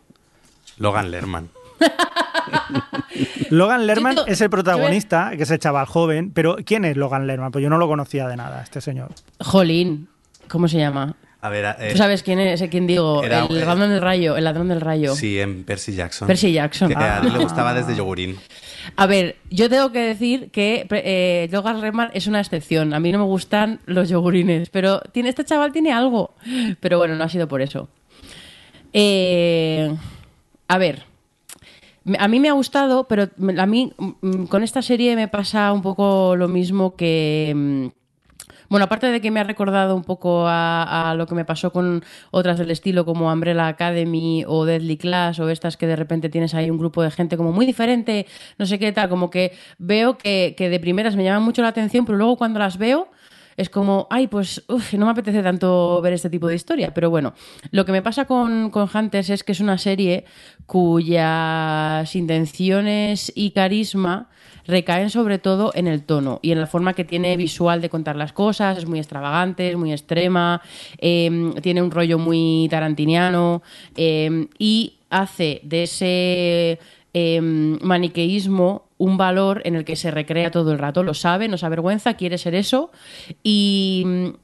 Logan 0.78 1.10
Lerman. 1.10 1.50
Logan 3.50 3.86
Lerman 3.86 4.16
Yo 4.16 4.24
es 4.26 4.40
el 4.40 4.46
yo 4.46 4.50
protagonista, 4.50 5.32
que 5.36 5.42
es 5.42 5.50
el 5.50 5.58
chaval 5.58 5.86
joven, 5.86 6.30
pero 6.32 6.56
¿quién 6.64 6.84
es 6.84 6.96
Logan 6.96 7.26
Lerman? 7.26 7.52
Pues 7.52 7.62
yo 7.62 7.68
no 7.70 7.78
lo 7.78 7.86
conocía 7.86 8.26
de 8.28 8.36
nada, 8.36 8.62
este 8.62 8.80
señor. 8.80 9.10
Jolín, 9.40 10.08
¿cómo 10.48 10.68
se 10.68 10.78
llama? 10.78 11.14
A 11.44 11.48
ver, 11.48 11.76
eh, 11.80 11.90
¿Tú 11.90 11.98
sabes 11.98 12.22
quién 12.22 12.38
es? 12.38 12.62
¿Quién 12.70 12.86
digo? 12.86 13.24
Era- 13.24 13.46
el 13.50 13.58
ladrón 13.66 13.90
del 13.90 14.00
rayo, 14.00 14.36
el 14.36 14.44
ladrón 14.44 14.68
del 14.68 14.80
rayo. 14.80 15.14
sí, 15.16 15.40
en 15.40 15.64
Percy 15.64 15.92
Jackson. 15.92 16.28
Percy 16.28 16.52
Jackson. 16.52 16.88
Que 16.88 16.94
a 16.94 17.18
él 17.18 17.32
le 17.32 17.38
Ah. 17.40 17.42
gustaba 17.42 17.74
desde 17.74 17.96
yogurín. 17.96 18.36
A 18.94 19.06
ver, 19.06 19.36
yo 19.50 19.68
tengo 19.68 19.90
que 19.90 19.98
decir 19.98 20.50
que 20.52 20.86
eh, 20.90 21.48
Logan 21.50 21.80
Lerman 21.80 22.10
es 22.14 22.28
una 22.28 22.38
excepción. 22.40 22.94
A 22.94 23.00
mí 23.00 23.10
no 23.10 23.18
me 23.18 23.24
gustan 23.24 23.80
los 23.86 24.08
yogurines, 24.08 24.70
pero 24.70 25.00
tiene, 25.12 25.30
este 25.30 25.44
chaval 25.44 25.72
tiene 25.72 25.92
algo. 25.92 26.34
Pero 26.78 26.98
bueno, 26.98 27.16
no 27.16 27.24
ha 27.24 27.28
sido 27.28 27.48
por 27.48 27.60
eso. 27.60 27.88
Eh, 28.92 29.92
a 30.68 30.78
ver, 30.78 31.02
a 32.18 32.28
mí 32.28 32.38
me 32.40 32.48
ha 32.50 32.52
gustado, 32.52 33.08
pero 33.08 33.28
a 33.58 33.66
mí 33.66 33.92
mm, 33.98 34.44
con 34.44 34.62
esta 34.62 34.80
serie 34.82 35.16
me 35.16 35.26
pasa 35.28 35.72
un 35.72 35.82
poco 35.82 36.36
lo 36.36 36.46
mismo 36.48 36.94
que... 36.94 37.90
Bueno, 38.72 38.86
aparte 38.86 39.08
de 39.08 39.20
que 39.20 39.30
me 39.30 39.38
ha 39.38 39.44
recordado 39.44 39.94
un 39.94 40.02
poco 40.02 40.44
a, 40.46 41.12
lo 41.14 41.26
que 41.26 41.34
me 41.34 41.44
pasó 41.44 41.72
con 41.72 42.02
otras 42.30 42.56
del 42.56 42.70
estilo 42.70 43.04
como 43.04 43.30
Umbrella 43.30 43.66
Academy 43.66 44.44
o 44.46 44.64
Deadly 44.64 44.96
Class 44.96 45.40
o 45.40 45.50
estas 45.50 45.76
que 45.76 45.86
de 45.86 45.94
repente 45.94 46.30
tienes 46.30 46.54
ahí 46.54 46.70
un 46.70 46.78
grupo 46.78 47.02
de 47.02 47.10
gente 47.10 47.36
como 47.36 47.52
muy 47.52 47.66
diferente, 47.66 48.26
no 48.56 48.64
sé 48.64 48.78
qué 48.78 48.90
tal, 48.90 49.10
como 49.10 49.28
que 49.28 49.52
veo 49.76 50.16
que, 50.16 50.54
de 50.58 50.80
primeras 50.80 51.16
me 51.16 51.22
llaman 51.22 51.42
mucho 51.42 51.60
la 51.60 51.68
atención, 51.68 52.06
pero 52.06 52.16
luego 52.16 52.38
cuando 52.38 52.60
las 52.60 52.78
veo 52.78 53.10
es 53.58 53.68
como, 53.68 54.06
ay, 54.08 54.28
pues 54.28 54.64
uf, 54.68 54.94
no 54.94 55.04
me 55.04 55.12
apetece 55.12 55.42
tanto 55.42 56.00
ver 56.00 56.14
este 56.14 56.30
tipo 56.30 56.48
de 56.48 56.54
historia. 56.54 56.94
Pero 56.94 57.10
bueno, 57.10 57.34
lo 57.72 57.84
que 57.84 57.92
me 57.92 58.00
pasa 58.00 58.24
con 58.24 58.72
Hunters 58.72 59.28
es 59.28 59.44
que 59.44 59.52
es 59.52 59.60
una 59.60 59.76
serie 59.76 60.24
cuyas 60.64 62.16
intenciones 62.16 63.30
y 63.34 63.50
carisma 63.50 64.30
recaen 64.66 65.10
sobre 65.10 65.38
todo 65.38 65.72
en 65.74 65.86
el 65.86 66.02
tono 66.02 66.38
y 66.42 66.52
en 66.52 66.60
la 66.60 66.66
forma 66.66 66.94
que 66.94 67.04
tiene 67.04 67.36
visual 67.36 67.80
de 67.80 67.88
contar 67.88 68.16
las 68.16 68.32
cosas. 68.32 68.78
Es 68.78 68.86
muy 68.86 68.98
extravagante, 68.98 69.70
es 69.70 69.76
muy 69.76 69.92
extrema, 69.92 70.62
eh, 70.98 71.52
tiene 71.62 71.82
un 71.82 71.90
rollo 71.90 72.18
muy 72.18 72.68
tarantiniano 72.70 73.62
eh, 73.96 74.46
y 74.58 74.94
hace 75.10 75.60
de 75.64 75.82
ese 75.84 76.78
eh, 77.14 77.40
maniqueísmo 77.40 78.84
un 78.98 79.16
valor 79.16 79.62
en 79.64 79.74
el 79.74 79.84
que 79.84 79.96
se 79.96 80.10
recrea 80.10 80.50
todo 80.50 80.72
el 80.72 80.78
rato. 80.78 81.02
Lo 81.02 81.14
sabe, 81.14 81.48
no 81.48 81.58
se 81.58 81.66
avergüenza, 81.66 82.14
quiere 82.14 82.38
ser 82.38 82.54
eso 82.54 82.90
y... 83.42 84.34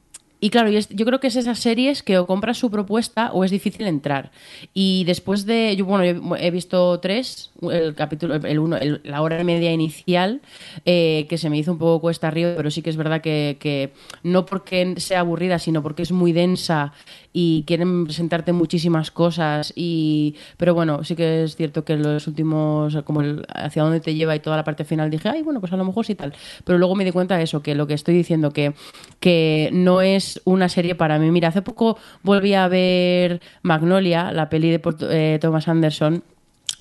Y 0.40 0.50
claro, 0.50 0.70
yo 0.70 1.04
creo 1.06 1.18
que 1.18 1.26
es 1.26 1.36
esas 1.36 1.58
series 1.58 2.02
que 2.04 2.16
o 2.18 2.26
compras 2.26 2.58
su 2.58 2.70
propuesta 2.70 3.32
o 3.32 3.42
es 3.44 3.50
difícil 3.50 3.86
entrar. 3.88 4.30
Y 4.72 5.02
después 5.04 5.46
de, 5.46 5.74
yo 5.74 5.84
bueno, 5.84 6.04
yo 6.04 6.36
he 6.36 6.50
visto 6.52 7.00
tres, 7.00 7.50
el 7.60 7.94
capítulo, 7.96 8.36
el 8.36 8.58
uno, 8.60 8.76
el- 8.76 9.00
la 9.02 9.20
hora 9.22 9.40
y 9.40 9.44
media 9.44 9.72
inicial, 9.72 10.40
eh, 10.84 11.26
que 11.28 11.38
se 11.38 11.50
me 11.50 11.58
hizo 11.58 11.72
un 11.72 11.78
poco 11.78 12.00
cuesta 12.00 12.28
arriba, 12.28 12.52
pero 12.56 12.70
sí 12.70 12.82
que 12.82 12.90
es 12.90 12.96
verdad 12.96 13.20
que, 13.20 13.56
que 13.58 13.92
no 14.22 14.46
porque 14.46 14.94
sea 14.98 15.20
aburrida, 15.20 15.58
sino 15.58 15.82
porque 15.82 16.02
es 16.02 16.12
muy 16.12 16.32
densa 16.32 16.92
y 17.32 17.64
quieren 17.66 18.04
presentarte 18.04 18.52
muchísimas 18.52 19.10
cosas. 19.10 19.72
Y, 19.74 20.36
pero 20.56 20.72
bueno, 20.72 21.02
sí 21.02 21.16
que 21.16 21.42
es 21.44 21.56
cierto 21.56 21.84
que 21.84 21.96
los 21.96 22.26
últimos, 22.28 22.96
como 23.04 23.22
el, 23.22 23.44
hacia 23.52 23.82
dónde 23.82 24.00
te 24.00 24.14
lleva 24.14 24.36
y 24.36 24.40
toda 24.40 24.56
la 24.56 24.64
parte 24.64 24.84
final, 24.84 25.10
dije, 25.10 25.28
ay, 25.28 25.42
bueno, 25.42 25.58
pues 25.60 25.72
a 25.72 25.76
lo 25.76 25.84
mejor 25.84 26.06
sí 26.06 26.14
tal. 26.14 26.32
Pero 26.64 26.78
luego 26.78 26.94
me 26.94 27.04
di 27.04 27.10
cuenta 27.10 27.36
de 27.36 27.42
eso, 27.44 27.60
que 27.62 27.74
lo 27.74 27.86
que 27.88 27.94
estoy 27.94 28.14
diciendo, 28.14 28.52
que, 28.52 28.74
que 29.20 29.70
no 29.72 30.00
es 30.00 30.27
una 30.44 30.68
serie 30.68 30.94
para 30.94 31.18
mí. 31.18 31.30
Mira, 31.30 31.48
hace 31.48 31.62
poco 31.62 31.96
volví 32.22 32.54
a 32.54 32.68
ver 32.68 33.40
Magnolia, 33.62 34.32
la 34.32 34.48
peli 34.48 34.70
de 34.70 34.80
eh, 35.10 35.38
Thomas 35.40 35.68
Anderson. 35.68 36.22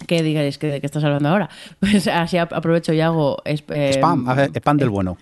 que 0.07 0.21
digáis 0.21 0.57
que 0.59 0.67
de 0.67 0.79
qué 0.79 0.85
estás 0.85 1.03
hablando 1.03 1.29
ahora. 1.29 1.49
Pues 1.79 2.07
así 2.07 2.37
ap- 2.37 2.53
aprovecho 2.53 2.93
y 2.93 3.01
hago 3.01 3.37
eh, 3.45 3.57
Spam, 3.93 4.29
hace- 4.29 4.51
spam 4.59 4.77
del 4.77 4.89
bueno. 4.89 5.17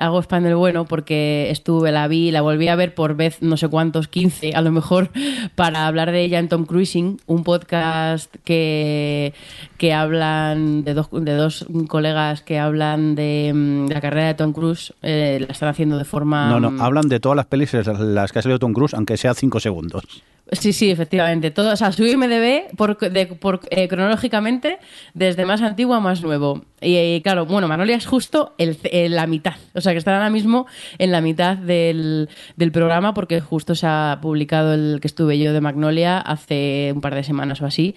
Hago 0.00 0.22
spam 0.22 0.42
del 0.42 0.56
bueno 0.56 0.86
porque 0.86 1.48
estuve, 1.50 1.92
la 1.92 2.08
vi, 2.08 2.30
la 2.30 2.40
volví 2.40 2.68
a 2.68 2.74
ver 2.74 2.94
por 2.94 3.14
vez 3.14 3.42
no 3.42 3.56
sé 3.56 3.68
cuántos, 3.68 4.08
15 4.08 4.54
a 4.54 4.62
lo 4.62 4.72
mejor, 4.72 5.10
para 5.54 5.86
hablar 5.86 6.10
de 6.10 6.22
ella 6.22 6.38
en 6.38 6.48
Tom 6.48 6.64
Cruising, 6.64 7.20
un 7.26 7.44
podcast 7.44 8.34
que, 8.44 9.34
que 9.76 9.92
hablan 9.92 10.84
de 10.84 10.94
dos, 10.94 11.08
de 11.12 11.34
dos 11.34 11.66
colegas 11.86 12.42
que 12.42 12.58
hablan 12.58 13.14
de, 13.14 13.52
mm, 13.54 13.86
de 13.86 13.94
la 13.94 14.00
carrera 14.00 14.26
de 14.28 14.34
Tom 14.34 14.52
Cruise, 14.52 14.94
eh, 15.02 15.38
la 15.40 15.52
están 15.52 15.68
haciendo 15.68 15.98
de 15.98 16.04
forma... 16.04 16.48
No, 16.48 16.58
no, 16.58 16.70
mm, 16.70 16.80
hablan 16.80 17.08
de 17.08 17.20
todas 17.20 17.36
las 17.36 17.46
pelis 17.46 17.72
las 17.74 18.32
que 18.32 18.38
ha 18.38 18.42
salido 18.42 18.58
Tom 18.58 18.72
Cruise, 18.72 18.94
aunque 18.94 19.16
sea 19.16 19.34
cinco 19.34 19.60
segundos. 19.60 20.04
Sí, 20.52 20.72
sí, 20.72 20.90
efectivamente. 20.90 21.50
Todo, 21.52 21.72
o 21.72 21.76
sea, 21.76 21.92
su 21.92 22.04
IMDB 22.04 22.74
por, 22.76 22.98
de- 22.98 23.36
eh, 23.70 23.88
cronológicamente 23.88 24.78
desde 25.14 25.44
más 25.46 25.62
antiguo 25.62 25.94
a 25.94 26.00
más 26.00 26.22
nuevo. 26.22 26.64
Y, 26.80 26.96
eh, 26.96 27.20
claro, 27.22 27.46
bueno, 27.46 27.68
Manolia 27.68 27.94
es 27.96 28.06
justo 28.06 28.54
el, 28.58 28.76
el- 28.90 29.14
la 29.14 29.26
mitad. 29.28 29.54
O 29.74 29.80
sea, 29.80 29.92
que 29.92 29.98
están 29.98 30.14
ahora 30.14 30.30
mismo 30.30 30.66
en 30.98 31.12
la 31.12 31.20
mitad 31.20 31.56
del, 31.56 32.28
del 32.56 32.72
programa 32.72 33.14
porque 33.14 33.40
justo 33.40 33.74
se 33.76 33.86
ha 33.86 34.18
publicado 34.20 34.74
el 34.74 34.98
que 35.00 35.06
estuve 35.06 35.38
yo 35.38 35.52
de 35.52 35.60
Magnolia 35.60 36.18
hace 36.18 36.90
un 36.94 37.00
par 37.00 37.14
de 37.14 37.22
semanas 37.22 37.60
o 37.62 37.66
así. 37.66 37.94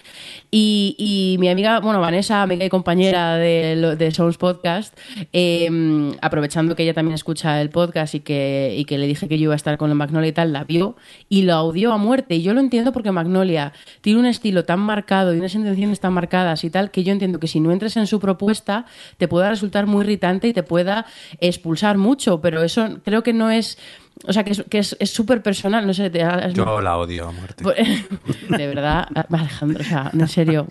Y, 0.52 0.96
y 1.00 1.38
mi 1.40 1.50
amiga, 1.50 1.80
bueno, 1.80 2.02
Vanessa, 2.02 2.44
amiga 2.44 2.66
y 2.66 2.70
compañera 2.70 3.36
de, 3.38 3.96
de 3.98 4.12
Souls 4.12 4.38
Podcast, 4.38 4.96
eh, 5.32 6.12
aprovechando 6.22 6.76
que 6.76 6.84
ella 6.84 6.94
también 6.94 7.16
escucha 7.16 7.60
el 7.62 7.70
podcast 7.72 8.14
y 8.14 8.20
que, 8.20 8.76
y 8.78 8.86
que 8.86 8.98
le 9.00 9.08
dije 9.08 9.28
que 9.28 9.38
yo 9.40 9.46
iba 9.46 9.54
a 9.54 9.56
estar 9.56 9.78
con 9.78 9.90
la 9.90 9.96
Magnolia 9.96 10.30
y 10.30 10.34
tal, 10.34 10.54
la 10.54 10.66
vio 10.66 10.96
y 11.30 11.44
lo 11.44 11.54
audió 11.54 11.94
a 11.94 11.98
muerte. 11.98 12.42
Yo 12.44 12.54
lo 12.54 12.60
entiendo 12.60 12.92
porque 12.92 13.12
Magnolia 13.12 13.74
tiene 14.02 14.20
un 14.20 14.26
estilo 14.26 14.66
tan 14.66 14.80
marcado 14.80 15.34
y 15.34 15.40
unas 15.40 15.56
intenciones 15.56 16.00
tan 16.00 16.14
marcadas 16.14 16.64
y 16.64 16.70
tal, 16.70 16.92
que 16.92 17.04
yo 17.04 17.12
entiendo 17.14 17.40
que 17.40 17.48
si 17.48 17.60
no 17.60 17.72
entres 17.72 17.98
en 17.98 18.06
su 18.06 18.20
propuesta 18.20 18.86
te 19.18 19.28
pueda 19.28 19.50
resultar 19.50 19.88
muy 19.88 20.02
irritante 20.04 20.48
y 20.50 20.54
te 20.54 20.64
pueda 20.64 21.06
expulsar 21.40 21.98
mucho, 21.98 22.42
pero 22.42 22.62
eso 22.64 23.00
creo 23.04 23.24
que 23.24 23.34
no 23.34 23.50
es... 23.50 23.78
O 24.26 24.32
sea, 24.32 24.44
que 24.44 24.52
es 24.52 24.64
que 24.70 24.78
es 24.78 24.96
es 25.00 25.10
súper 25.10 25.42
personal, 25.42 25.88
no 25.88 25.94
sé, 25.94 26.10
te 26.12 26.22
has- 26.22 26.54
Yo 26.54 26.80
la 26.82 26.98
odio 26.98 27.28
a 27.28 27.32
muerte. 27.32 27.64
De 28.50 28.68
verdad, 28.68 29.08
Alejandro, 29.32 29.82
o 29.82 29.84
sea, 29.84 30.12
en 30.14 30.28
serio. 30.28 30.68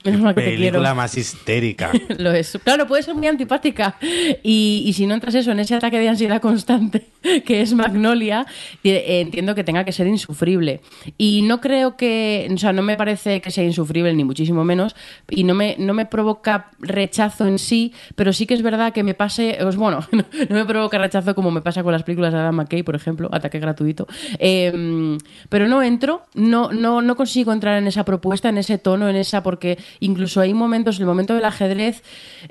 Menos 0.04 0.20
mal 0.20 0.34
que 0.34 0.40
te 0.40 0.56
quiero. 0.56 0.72
Película 0.72 0.94
más 0.94 1.16
histérica. 1.16 1.90
Lo 2.18 2.32
es. 2.32 2.58
Claro, 2.64 2.86
puede 2.86 3.02
ser 3.02 3.14
muy 3.14 3.26
antipática. 3.26 3.96
Y, 4.42 4.82
y 4.86 4.92
si 4.92 5.06
no 5.06 5.14
entras 5.14 5.34
eso 5.34 5.52
en 5.52 5.60
ese 5.60 5.74
ataque 5.74 5.98
de 5.98 6.08
ansiedad 6.08 6.40
constante 6.40 7.06
que 7.44 7.60
es 7.60 7.74
Magnolia, 7.74 8.46
eh, 8.84 9.20
entiendo 9.20 9.54
que 9.54 9.64
tenga 9.64 9.84
que 9.84 9.92
ser 9.92 10.06
insufrible. 10.06 10.80
Y 11.18 11.42
no 11.42 11.60
creo 11.60 11.96
que, 11.96 12.48
o 12.52 12.58
sea, 12.58 12.72
no 12.72 12.82
me 12.82 12.96
parece 12.96 13.40
que 13.40 13.50
sea 13.50 13.64
insufrible, 13.64 14.12
ni 14.14 14.24
muchísimo 14.24 14.64
menos, 14.64 14.96
y 15.28 15.44
no 15.44 15.54
me, 15.54 15.76
no 15.78 15.94
me 15.94 16.06
provoca 16.06 16.70
rechazo 16.78 17.46
en 17.46 17.58
sí, 17.58 17.92
pero 18.14 18.32
sí 18.32 18.46
que 18.46 18.54
es 18.54 18.62
verdad 18.62 18.92
que 18.92 19.02
me 19.02 19.14
pase, 19.14 19.58
pues 19.60 19.76
bueno, 19.76 20.00
no, 20.12 20.24
no 20.48 20.54
me 20.54 20.64
provoca 20.64 20.98
rechazo 20.98 21.34
como 21.34 21.50
me 21.50 21.60
pasa 21.60 21.82
con 21.82 21.92
las 21.92 22.02
películas 22.02 22.32
de 22.32 22.38
Adam 22.38 22.56
McKay, 22.56 22.82
por 22.82 22.96
ejemplo, 22.96 23.28
ataque 23.32 23.58
gratuito. 23.58 24.06
Eh, 24.38 25.18
pero 25.48 25.68
no 25.68 25.82
entro, 25.82 26.22
no, 26.34 26.72
no, 26.72 27.02
no 27.02 27.16
consigo 27.16 27.52
entrar 27.52 27.78
en 27.78 27.86
esa 27.86 28.04
propuesta, 28.04 28.48
en 28.48 28.58
ese 28.58 28.78
tono, 28.78 29.08
en 29.08 29.16
esa, 29.16 29.42
porque 29.42 29.78
incluso 29.98 30.40
hay 30.40 30.54
momentos, 30.54 31.00
el 31.00 31.06
momento 31.06 31.34
del 31.34 31.44
ajedrez, 31.44 32.02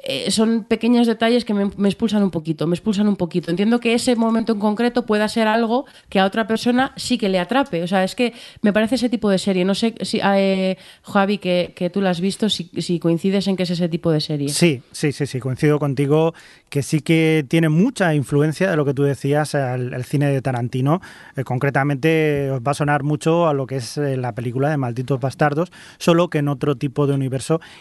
eh, 0.04 0.32
son 0.32 0.66
pequeños 0.66 1.08
detalles 1.08 1.46
que 1.46 1.54
me, 1.54 1.88
expulsan 1.88 2.24
un 2.24 2.32
poquito, 2.32 2.68
me 2.68 2.76
expulsan 2.76 3.08
un 3.08 3.16
poquito. 3.16 3.52
Entiendo 3.52 3.80
que 3.80 3.94
ese 3.94 4.16
momento 4.16 4.54
en 4.54 4.60
concreto 4.60 5.06
pueda 5.06 5.28
ser 5.28 5.48
algo 5.48 5.86
que 6.10 6.20
a 6.20 6.26
otra 6.26 6.48
persona 6.48 6.94
sí 6.98 7.18
que 7.18 7.30
le 7.30 7.40
atrape. 7.40 7.84
O 7.84 7.88
sea, 7.88 8.04
es 8.04 8.16
que 8.16 8.34
me 8.62 8.74
parece 8.74 8.96
ese 8.96 9.10
tipo 9.10 9.30
de 9.30 9.38
serie. 9.38 9.66
No 9.66 9.76
sé 9.76 9.96
si, 10.02 10.20
eh, 10.24 10.78
Javi, 11.04 11.38
que, 11.38 11.74
que 11.76 11.90
tú 11.90 12.02
la 12.02 12.10
has 12.10 12.20
visto, 12.20 12.50
si, 12.50 12.70
si 12.78 13.00
coincides 13.00 13.48
en 13.48 13.56
que 13.56 13.64
es 13.64 13.70
ese 13.70 13.90
tipo 13.90 14.12
de 14.12 14.22
serie. 14.22 14.50
Sí, 14.50 14.82
sí, 14.92 15.12
sí, 15.12 15.26
sí, 15.26 15.40
coincido 15.40 15.80
contigo 15.80 16.34
que 16.70 16.84
sí 16.84 17.02
que 17.02 17.46
tiene 17.48 17.70
mucha 17.70 18.14
influencia 18.14 18.70
de 18.70 18.76
lo 18.76 18.86
que 18.86 18.94
tú 18.94 19.04
decías 19.04 19.56
al 19.56 20.04
cine 20.04 20.28
de 20.28 20.42
Tarantino. 20.42 21.02
Eh, 21.36 21.44
concretamente 21.44 22.52
os 22.52 22.62
va 22.62 22.72
a 22.72 22.76
sonar 22.76 23.04
mucho 23.04 23.48
a 23.48 23.54
lo 23.54 23.68
que 23.68 23.78
es 23.78 23.98
eh, 23.98 24.18
la 24.18 24.34
película 24.34 24.70
de 24.70 24.78
Malditos 24.78 25.20
Bastardos, 25.20 25.72
solo 25.98 26.30
que 26.30 26.40
en 26.40 26.48
otro 26.48 26.76
tipo 26.76 27.08
de 27.08 27.14
universo 27.14 27.29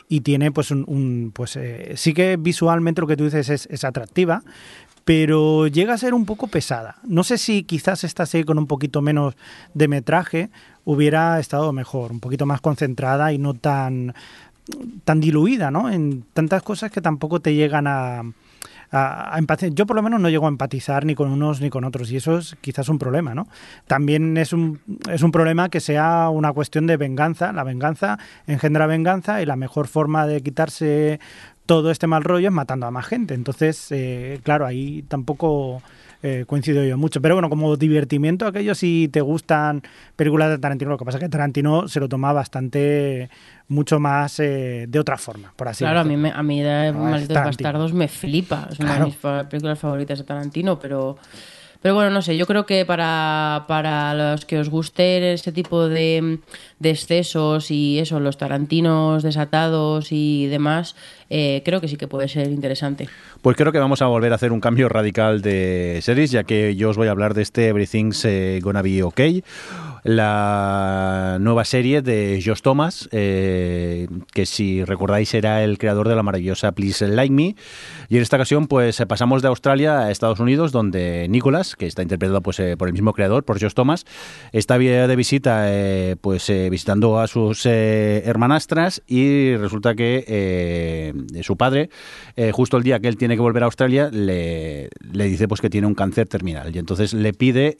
y 0.08 0.20
tiene 0.20 0.52
pues 0.52 0.70
un, 0.70 0.84
un- 0.86 1.32
pues 1.34 1.56
eh, 1.56 1.94
sí 1.96 2.14
que 2.14 2.36
visualmente 2.36 3.00
lo 3.00 3.06
que 3.06 3.16
tú 3.16 3.24
dices 3.24 3.48
es, 3.48 3.66
es 3.70 3.84
atractiva, 3.84 4.42
pero 5.04 5.66
llega 5.68 5.94
a 5.94 5.98
ser 5.98 6.12
un 6.14 6.26
poco 6.26 6.48
pesada. 6.48 6.96
No 7.04 7.24
sé 7.24 7.38
si 7.38 7.62
quizás 7.62 8.04
esta 8.04 8.26
serie 8.26 8.44
con 8.44 8.58
un 8.58 8.66
poquito 8.66 9.00
menos 9.00 9.34
de 9.72 9.88
metraje 9.88 10.50
hubiera 10.84 11.40
estado 11.40 11.72
mejor, 11.72 12.12
un 12.12 12.20
poquito 12.20 12.44
más 12.46 12.60
concentrada 12.60 13.32
y 13.32 13.38
no 13.38 13.54
tan 13.54 14.14
tan 15.04 15.18
diluida, 15.20 15.70
¿no? 15.70 15.88
En 15.90 16.24
tantas 16.34 16.62
cosas 16.62 16.90
que 16.90 17.00
tampoco 17.00 17.40
te 17.40 17.54
llegan 17.54 17.86
a, 17.86 18.22
a, 18.90 19.36
a. 19.36 19.68
Yo 19.70 19.86
por 19.86 19.96
lo 19.96 20.02
menos 20.02 20.20
no 20.20 20.28
llego 20.28 20.46
a 20.46 20.48
empatizar 20.48 21.04
ni 21.04 21.14
con 21.14 21.30
unos 21.30 21.60
ni 21.60 21.70
con 21.70 21.84
otros 21.84 22.10
y 22.10 22.16
eso 22.16 22.38
es 22.38 22.56
quizás 22.60 22.88
un 22.88 22.98
problema, 22.98 23.34
¿no? 23.34 23.46
También 23.86 24.36
es 24.36 24.52
un, 24.52 24.80
es 25.10 25.22
un 25.22 25.32
problema 25.32 25.68
que 25.68 25.80
sea 25.80 26.28
una 26.30 26.52
cuestión 26.52 26.86
de 26.86 26.96
venganza. 26.96 27.52
La 27.52 27.64
venganza 27.64 28.18
engendra 28.46 28.86
venganza 28.86 29.42
y 29.42 29.46
la 29.46 29.56
mejor 29.56 29.88
forma 29.88 30.26
de 30.26 30.42
quitarse 30.42 31.20
todo 31.66 31.90
este 31.90 32.06
mal 32.06 32.24
rollo 32.24 32.48
es 32.48 32.54
matando 32.54 32.86
a 32.86 32.90
más 32.90 33.06
gente. 33.06 33.34
Entonces, 33.34 33.88
eh, 33.90 34.40
claro, 34.42 34.64
ahí 34.64 35.04
tampoco 35.08 35.82
eh, 36.22 36.44
coincido 36.46 36.84
yo 36.84 36.96
mucho. 36.98 37.20
Pero 37.20 37.34
bueno, 37.34 37.48
como 37.48 37.76
divertimiento, 37.76 38.46
aquello 38.46 38.74
si 38.74 39.08
te 39.08 39.20
gustan 39.20 39.82
películas 40.16 40.50
de 40.50 40.58
Tarantino, 40.58 40.90
lo 40.90 40.98
que 40.98 41.04
pasa 41.04 41.18
es 41.18 41.24
que 41.24 41.28
Tarantino 41.28 41.88
se 41.88 42.00
lo 42.00 42.08
toma 42.08 42.32
bastante 42.32 43.30
mucho 43.68 44.00
más 44.00 44.40
eh, 44.40 44.86
de 44.88 44.98
otra 44.98 45.16
forma, 45.18 45.52
por 45.56 45.68
así 45.68 45.84
Claro, 45.84 46.00
a 46.00 46.04
mí, 46.04 46.16
me, 46.16 46.30
a 46.30 46.42
mí 46.42 46.60
de 46.62 46.92
No, 46.92 47.00
Malditos. 47.04 47.36
Bastardos 47.44 47.92
me 47.92 48.08
flipa. 48.08 48.68
Es 48.70 48.78
una 48.80 48.88
Claro. 48.96 49.04
de 49.04 49.06
mis 49.10 49.46
películas 49.48 49.78
favoritas 49.78 50.18
de 50.18 50.24
Tarantino, 50.24 50.78
pero... 50.78 51.18
Pero 51.80 51.94
bueno, 51.94 52.10
no 52.10 52.22
sé, 52.22 52.36
yo 52.36 52.46
creo 52.46 52.66
que 52.66 52.84
para, 52.84 53.64
para 53.68 54.12
los 54.14 54.44
que 54.44 54.58
os 54.58 54.68
guste 54.68 55.32
ese 55.32 55.52
tipo 55.52 55.88
de, 55.88 56.38
de 56.80 56.90
excesos 56.90 57.70
y 57.70 58.00
eso, 58.00 58.18
los 58.18 58.36
tarantinos 58.36 59.22
desatados 59.22 60.08
y 60.10 60.46
demás, 60.46 60.96
eh, 61.30 61.62
creo 61.64 61.80
que 61.80 61.86
sí 61.86 61.96
que 61.96 62.08
puede 62.08 62.26
ser 62.26 62.48
interesante. 62.48 63.08
Pues 63.42 63.56
creo 63.56 63.70
que 63.70 63.78
vamos 63.78 64.02
a 64.02 64.06
volver 64.06 64.32
a 64.32 64.34
hacer 64.34 64.50
un 64.50 64.60
cambio 64.60 64.88
radical 64.88 65.40
de 65.40 66.00
series, 66.02 66.32
ya 66.32 66.42
que 66.42 66.74
yo 66.74 66.90
os 66.90 66.96
voy 66.96 67.06
a 67.06 67.12
hablar 67.12 67.34
de 67.34 67.42
este 67.42 67.68
Everything's 67.68 68.24
eh, 68.24 68.58
Gonna 68.60 68.82
Be 68.82 69.04
Okay, 69.04 69.44
la 70.08 71.36
nueva 71.38 71.66
serie 71.66 72.00
de 72.00 72.42
Josh 72.42 72.62
Thomas, 72.62 73.10
eh, 73.12 74.08
que 74.32 74.46
si 74.46 74.82
recordáis 74.82 75.34
era 75.34 75.62
el 75.62 75.76
creador 75.76 76.08
de 76.08 76.16
la 76.16 76.22
maravillosa 76.22 76.72
Please 76.72 77.06
Like 77.06 77.34
Me. 77.34 77.56
Y 78.08 78.16
en 78.16 78.22
esta 78.22 78.36
ocasión, 78.36 78.68
pues 78.68 79.00
eh, 79.00 79.06
pasamos 79.06 79.42
de 79.42 79.48
Australia 79.48 79.98
a 79.98 80.10
Estados 80.10 80.40
Unidos, 80.40 80.72
donde 80.72 81.26
Nicholas, 81.28 81.76
que 81.76 81.86
está 81.86 82.00
interpretado 82.00 82.40
pues, 82.40 82.58
eh, 82.58 82.78
por 82.78 82.88
el 82.88 82.94
mismo 82.94 83.12
creador, 83.12 83.44
por 83.44 83.60
Josh 83.60 83.74
Thomas, 83.74 84.06
está 84.52 84.78
de 84.78 85.16
visita, 85.16 85.66
pues 86.20 86.50
visitando 86.70 87.18
a 87.18 87.26
sus 87.26 87.66
hermanastras 87.66 89.02
y 89.08 89.56
resulta 89.56 89.96
que 89.96 91.12
su 91.42 91.56
padre, 91.56 91.90
justo 92.52 92.76
el 92.76 92.84
día 92.84 93.00
que 93.00 93.08
él 93.08 93.16
tiene 93.16 93.34
que 93.34 93.42
volver 93.42 93.64
a 93.64 93.66
Australia, 93.66 94.08
le, 94.12 94.88
le 95.12 95.24
dice 95.24 95.48
pues 95.48 95.60
que 95.60 95.68
tiene 95.68 95.88
un 95.88 95.94
cáncer 95.94 96.28
terminal 96.28 96.74
y 96.74 96.78
entonces 96.78 97.12
le 97.12 97.32
pide 97.32 97.76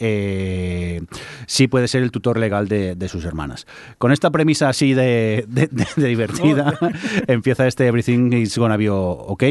si 1.47 1.69
puede 1.69 1.87
ser 1.87 2.03
el 2.03 2.11
tutor 2.19 2.39
legal 2.39 2.69
de, 2.69 2.95
de 2.97 3.09
sus 3.09 3.25
hermanas. 3.25 3.67
Con 3.99 4.13
esta 4.13 4.31
premisa 4.31 4.69
así 4.69 4.93
de, 4.95 5.45
de- 5.49 5.69
de- 5.71 6.09
divertida, 6.09 6.75
empieza 7.27 7.67
este 7.67 7.87
Everything 7.87 8.33
is 8.33 8.59
Gonna 8.59 8.77
Be 8.77 8.89
OK. 8.91 9.45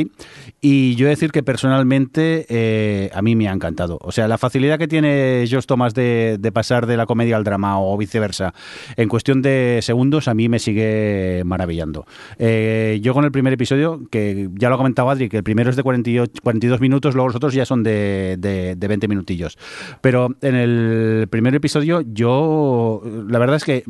Y 0.61 0.95
yo 0.95 1.07
decir 1.07 1.31
que 1.31 1.43
personalmente 1.43 2.45
eh, 2.49 3.09
a 3.13 3.21
mí 3.21 3.35
me 3.35 3.47
ha 3.47 3.53
encantado. 3.53 3.99
O 4.01 4.11
sea, 4.11 4.27
la 4.27 4.37
facilidad 4.37 4.77
que 4.77 4.87
tiene 4.87 5.45
Josh 5.49 5.65
Thomas 5.65 5.93
de, 5.93 6.37
de 6.39 6.51
pasar 6.51 6.87
de 6.87 6.97
la 6.97 7.05
comedia 7.05 7.37
al 7.37 7.43
drama 7.43 7.79
o 7.79 7.97
viceversa 7.97 8.53
en 8.95 9.07
cuestión 9.09 9.41
de 9.41 9.79
segundos 9.81 10.27
a 10.27 10.33
mí 10.33 10.49
me 10.49 10.59
sigue 10.59 11.43
maravillando. 11.45 12.05
Eh, 12.37 12.99
yo 13.01 13.13
con 13.13 13.23
el 13.25 13.31
primer 13.31 13.53
episodio, 13.53 14.01
que 14.11 14.49
ya 14.55 14.69
lo 14.69 14.75
ha 14.75 14.77
comentado 14.77 15.09
Adri, 15.09 15.29
que 15.29 15.37
el 15.37 15.43
primero 15.43 15.69
es 15.69 15.75
de 15.75 15.83
48, 15.83 16.41
42 16.43 16.81
minutos, 16.81 17.15
luego 17.15 17.27
los 17.29 17.35
otros 17.35 17.53
ya 17.53 17.65
son 17.65 17.83
de, 17.83 18.35
de, 18.39 18.75
de 18.75 18.87
20 18.87 19.07
minutillos. 19.07 19.57
Pero 20.01 20.35
en 20.41 20.55
el 20.55 21.27
primer 21.29 21.53
episodio 21.55 22.01
yo, 22.01 22.46
la 23.27 23.39
verdad 23.39 23.55
es 23.57 23.63
que 23.63 23.83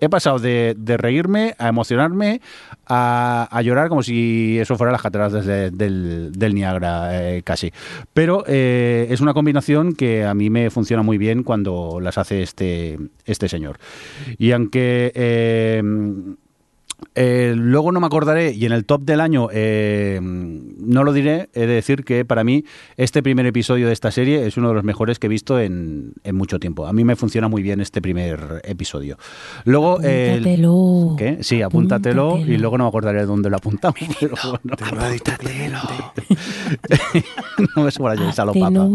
he 0.00 0.08
pasado 0.08 0.38
de, 0.38 0.74
reírme 0.98 1.54
a 1.58 1.68
emocionarme 1.68 2.40
a, 2.86 3.60
llorar 3.62 3.88
como 3.88 4.02
si 4.02 4.58
eso 4.58 4.76
fuera 4.76 4.92
las 4.92 5.02
cataratas 5.02 5.46
de- 5.46 5.70
del, 5.70 6.32
del 6.32 6.54
eh, 6.56 7.42
casi. 7.44 7.72
Pero 8.12 8.44
eh, 8.46 9.06
es 9.10 9.20
una 9.20 9.34
combinación 9.34 9.94
que 9.94 10.24
a 10.24 10.34
mí 10.34 10.50
me 10.50 10.70
funciona 10.70 11.02
muy 11.02 11.18
bien 11.18 11.42
cuando 11.42 11.98
las 12.00 12.18
hace 12.18 12.42
este, 12.42 12.98
este 13.24 13.48
señor. 13.48 13.78
Y 14.38 14.52
aunque... 14.52 15.12
eh, 15.14 15.82
eh, 17.14 17.54
luego 17.56 17.92
no 17.92 18.00
me 18.00 18.06
acordaré 18.06 18.52
y 18.52 18.64
en 18.66 18.72
el 18.72 18.84
top 18.84 19.02
del 19.02 19.20
año 19.20 19.48
eh, 19.52 20.18
no 20.22 21.04
lo 21.04 21.12
diré, 21.12 21.48
he 21.54 21.60
de 21.60 21.66
decir 21.74 22.04
que 22.04 22.24
para 22.24 22.44
mí 22.44 22.64
este 22.96 23.22
primer 23.22 23.46
episodio 23.46 23.86
de 23.86 23.92
esta 23.92 24.10
serie 24.10 24.46
es 24.46 24.56
uno 24.56 24.68
de 24.68 24.74
los 24.74 24.84
mejores 24.84 25.18
que 25.18 25.26
he 25.26 25.30
visto 25.30 25.60
en, 25.60 26.12
en 26.24 26.36
mucho 26.36 26.58
tiempo. 26.58 26.86
A 26.86 26.92
mí 26.92 27.04
me 27.04 27.16
funciona 27.16 27.48
muy 27.48 27.62
bien 27.62 27.80
este 27.80 28.02
primer 28.02 28.60
episodio. 28.64 29.16
Luego... 29.64 30.00
el- 30.00 30.32
Apúntatelo. 30.34 31.14
¿Qué? 31.18 31.38
Sí, 31.42 31.62
apúntatelo, 31.62 32.28
Apúntatelo. 32.30 32.54
y 32.54 32.58
luego 32.58 32.78
no 32.78 32.84
me 32.84 32.88
acordaré 32.88 33.20
de 33.20 33.26
dónde 33.26 33.50
lo 33.50 33.56
apuntamos. 33.56 33.98
pero 34.20 34.34
bueno. 34.42 34.74
no 37.76 37.84
me 37.84 37.90
yo 37.90 38.28
esa 38.28 38.44
The 38.52 38.60
papa. 38.60 38.88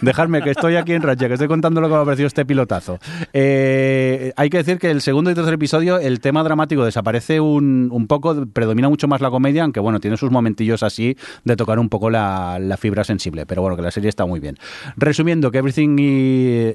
Dejadme 0.00 0.42
que 0.42 0.50
estoy 0.50 0.76
aquí 0.76 0.92
en 0.92 1.02
racha, 1.02 1.26
que 1.28 1.34
estoy 1.34 1.48
contando 1.48 1.80
lo 1.80 1.88
que 1.88 1.94
me 1.94 2.00
ha 2.00 2.04
parecido 2.04 2.26
este 2.26 2.44
pilotazo. 2.44 2.98
Eh, 3.32 4.32
hay 4.36 4.50
que 4.50 4.58
decir 4.58 4.78
que 4.78 4.90
el 4.90 5.00
segundo 5.00 5.30
y 5.30 5.34
tercer 5.34 5.54
episodio, 5.54 5.98
el 5.98 6.20
tema 6.20 6.42
dramático 6.42 6.84
desaparece 6.90 7.40
un, 7.40 7.88
un 7.92 8.06
poco, 8.06 8.46
predomina 8.46 8.88
mucho 8.88 9.08
más 9.08 9.20
la 9.20 9.30
comedia, 9.30 9.62
aunque 9.62 9.80
bueno, 9.80 10.00
tiene 10.00 10.16
sus 10.16 10.30
momentillos 10.30 10.82
así 10.82 11.16
de 11.44 11.56
tocar 11.56 11.78
un 11.78 11.88
poco 11.88 12.10
la, 12.10 12.58
la 12.60 12.76
fibra 12.76 13.04
sensible. 13.04 13.46
Pero 13.46 13.62
bueno, 13.62 13.76
que 13.76 13.82
la 13.82 13.90
serie 13.90 14.08
está 14.08 14.26
muy 14.26 14.40
bien. 14.40 14.56
Resumiendo, 14.96 15.50
que 15.50 15.58
Everything, 15.58 15.96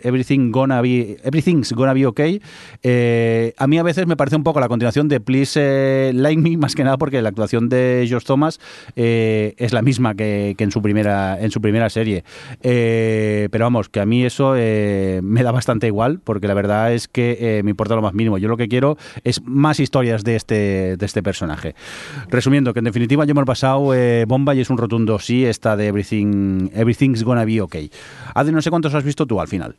everything 0.03 0.51
gonna 0.51 0.81
be, 0.81 1.17
Everything's 1.23 1.73
Gonna 1.73 1.93
Be 1.93 2.05
Okay, 2.05 2.41
eh, 2.83 3.53
a 3.57 3.67
mí 3.67 3.77
a 3.77 3.83
veces 3.83 4.05
me 4.05 4.15
parece 4.15 4.35
un 4.35 4.43
poco 4.43 4.59
la 4.59 4.67
continuación 4.67 5.07
de 5.07 5.19
Please 5.19 5.59
eh, 5.61 6.11
Like 6.13 6.41
Me, 6.41 6.57
más 6.57 6.75
que 6.75 6.83
nada 6.83 6.97
porque 6.97 7.21
la 7.21 7.29
actuación 7.29 7.67
de 7.67 8.07
Josh 8.09 8.23
Thomas 8.23 8.59
eh, 8.95 9.55
es 9.57 9.73
la 9.73 9.81
misma 9.81 10.13
que, 10.15 10.55
que 10.57 10.63
en 10.63 10.71
su 10.71 10.81
primera 10.81 11.39
en 11.39 11.51
su 11.51 11.61
primera 11.61 11.89
serie. 11.89 12.23
Pero 12.61 13.65
vamos, 13.65 13.89
que 13.89 13.99
a 13.99 14.05
mí 14.05 14.23
eso 14.23 14.51
me 14.53 15.43
da 15.43 15.51
bastante 15.51 15.87
igual, 15.87 16.19
porque 16.23 16.47
la 16.47 16.53
verdad 16.53 16.93
es 16.93 17.07
que 17.07 17.61
me 17.63 17.71
importa 17.71 17.95
lo 17.95 18.01
más 18.01 18.13
mínimo. 18.13 18.37
Yo 18.37 18.47
lo 18.47 18.57
que 18.57 18.67
quiero 18.67 18.97
es 19.23 19.41
más 19.43 19.79
de 20.23 20.35
este, 20.35 20.97
de 20.97 21.05
este 21.05 21.21
personaje. 21.23 21.75
Resumiendo, 22.29 22.73
que 22.73 22.79
en 22.79 22.85
definitiva 22.85 23.25
yo 23.25 23.33
me 23.35 23.41
he 23.41 23.45
pasado 23.45 23.93
eh, 23.93 24.25
bomba 24.27 24.53
y 24.55 24.61
es 24.61 24.69
un 24.69 24.77
rotundo 24.77 25.19
sí 25.19 25.45
esta 25.45 25.75
de 25.75 25.87
Everything, 25.87 26.69
Everything's 26.73 27.23
Gonna 27.23 27.45
Be 27.45 27.61
Okay. 27.61 27.89
Adri, 28.33 28.51
no 28.53 28.61
sé 28.61 28.69
cuántos 28.69 28.93
has 28.93 29.03
visto 29.03 29.25
tú 29.25 29.39
al 29.41 29.47
final. 29.47 29.75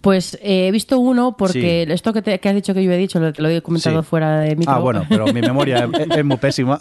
Pues 0.00 0.34
eh, 0.42 0.68
he 0.68 0.70
visto 0.70 0.98
uno 0.98 1.34
porque 1.36 1.84
Sí. 1.86 1.92
esto 1.92 2.12
que, 2.12 2.20
te- 2.20 2.38
que 2.38 2.48
has 2.50 2.54
dicho 2.54 2.74
que 2.74 2.84
yo 2.84 2.92
he 2.92 2.96
dicho, 2.98 3.18
lo, 3.20 3.32
lo 3.38 3.48
he 3.48 3.62
comentado 3.62 4.02
Sí. 4.02 4.08
fuera 4.08 4.40
de 4.40 4.54
micro. 4.54 4.74
Ah, 4.74 4.78
bueno, 4.78 5.06
pero 5.08 5.24
mi 5.32 5.40
memoria 5.40 5.88
es, 6.10 6.18
es 6.18 6.24
muy 6.26 6.36
pésima. 6.36 6.78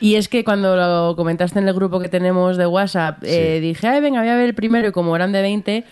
Y 0.00 0.16
es 0.16 0.28
que 0.28 0.44
cuando 0.44 0.76
lo 0.76 1.16
comentaste 1.16 1.58
en 1.60 1.66
el 1.68 1.72
grupo 1.74 2.00
que 2.00 2.10
tenemos 2.10 2.58
de 2.58 2.66
WhatsApp, 2.66 3.18
eh, 3.22 3.58
dije, 3.60 3.86
ay, 3.86 4.02
venga, 4.02 4.20
voy 4.20 4.28
a 4.28 4.36
ver 4.36 4.46
el 4.46 4.54
primero 4.54 4.88
y 4.88 4.92
como 4.92 5.16
eran 5.16 5.32
de 5.32 5.40
20, 5.40 5.84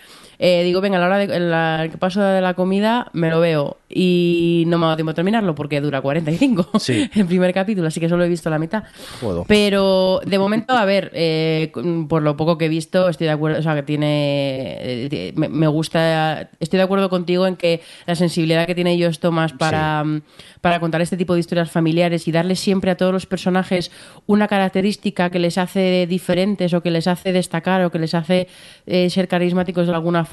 eh, 0.45 0.61
digo, 0.65 0.81
venga, 0.81 0.97
a 0.97 0.99
la 0.99 1.05
hora 1.05 1.17
de 1.19 1.39
la, 1.39 1.87
que 1.89 1.97
paso 1.97 2.21
de 2.21 2.41
la 2.41 2.53
comida 2.53 3.07
me 3.13 3.29
lo 3.29 3.39
veo. 3.39 3.77
Y 3.87 4.65
no 4.67 4.77
me 4.77 4.83
ha 4.83 4.87
dado 4.87 4.97
tiempo 4.97 5.11
de 5.11 5.15
terminarlo 5.15 5.55
porque 5.55 5.79
dura 5.79 6.01
45 6.01 6.71
Sí. 6.79 7.09
el 7.15 7.25
primer 7.27 7.53
capítulo, 7.53 7.87
así 7.87 8.01
que 8.01 8.09
solo 8.09 8.25
he 8.25 8.27
visto 8.27 8.49
la 8.49 8.59
mitad. 8.59 8.83
Joder. 9.21 9.45
Pero 9.47 10.19
de 10.25 10.37
momento, 10.37 10.73
a 10.73 10.83
ver, 10.83 11.11
eh, 11.13 11.71
por 12.09 12.23
lo 12.23 12.35
poco 12.35 12.57
que 12.57 12.65
he 12.65 12.69
visto, 12.69 13.07
estoy 13.07 13.27
de 13.27 13.31
acuerdo, 13.31 13.59
o 13.59 13.61
sea, 13.61 13.73
que 13.73 13.83
tiene, 13.83 14.79
eh, 14.81 15.33
me, 15.37 15.47
me 15.47 15.67
gusta, 15.67 16.49
estoy 16.59 16.75
de 16.75 16.83
acuerdo 16.83 17.09
contigo 17.09 17.47
en 17.47 17.55
que 17.55 17.79
la 18.05 18.15
sensibilidad 18.15 18.67
que 18.67 18.75
tiene 18.75 19.01
Josh 19.01 19.19
Thomas 19.19 19.53
para, 19.53 20.03
mm, 20.03 20.23
para 20.59 20.81
contar 20.81 21.01
este 21.01 21.15
tipo 21.15 21.35
de 21.35 21.39
historias 21.39 21.71
familiares 21.71 22.27
y 22.27 22.33
darle 22.33 22.57
siempre 22.57 22.91
a 22.91 22.97
todos 22.97 23.13
los 23.13 23.25
personajes 23.27 23.91
una 24.25 24.49
característica 24.49 25.29
que 25.29 25.39
les 25.39 25.57
hace 25.57 26.05
diferentes 26.05 26.73
o 26.73 26.81
que 26.81 26.91
les 26.91 27.07
hace 27.07 27.31
destacar 27.31 27.85
o 27.85 27.91
que 27.91 27.99
les 27.99 28.13
hace 28.13 28.49
eh, 28.87 29.09
ser 29.09 29.29
carismáticos 29.29 29.87
de 29.87 29.93
alguna 29.93 30.25
forma 30.25 30.32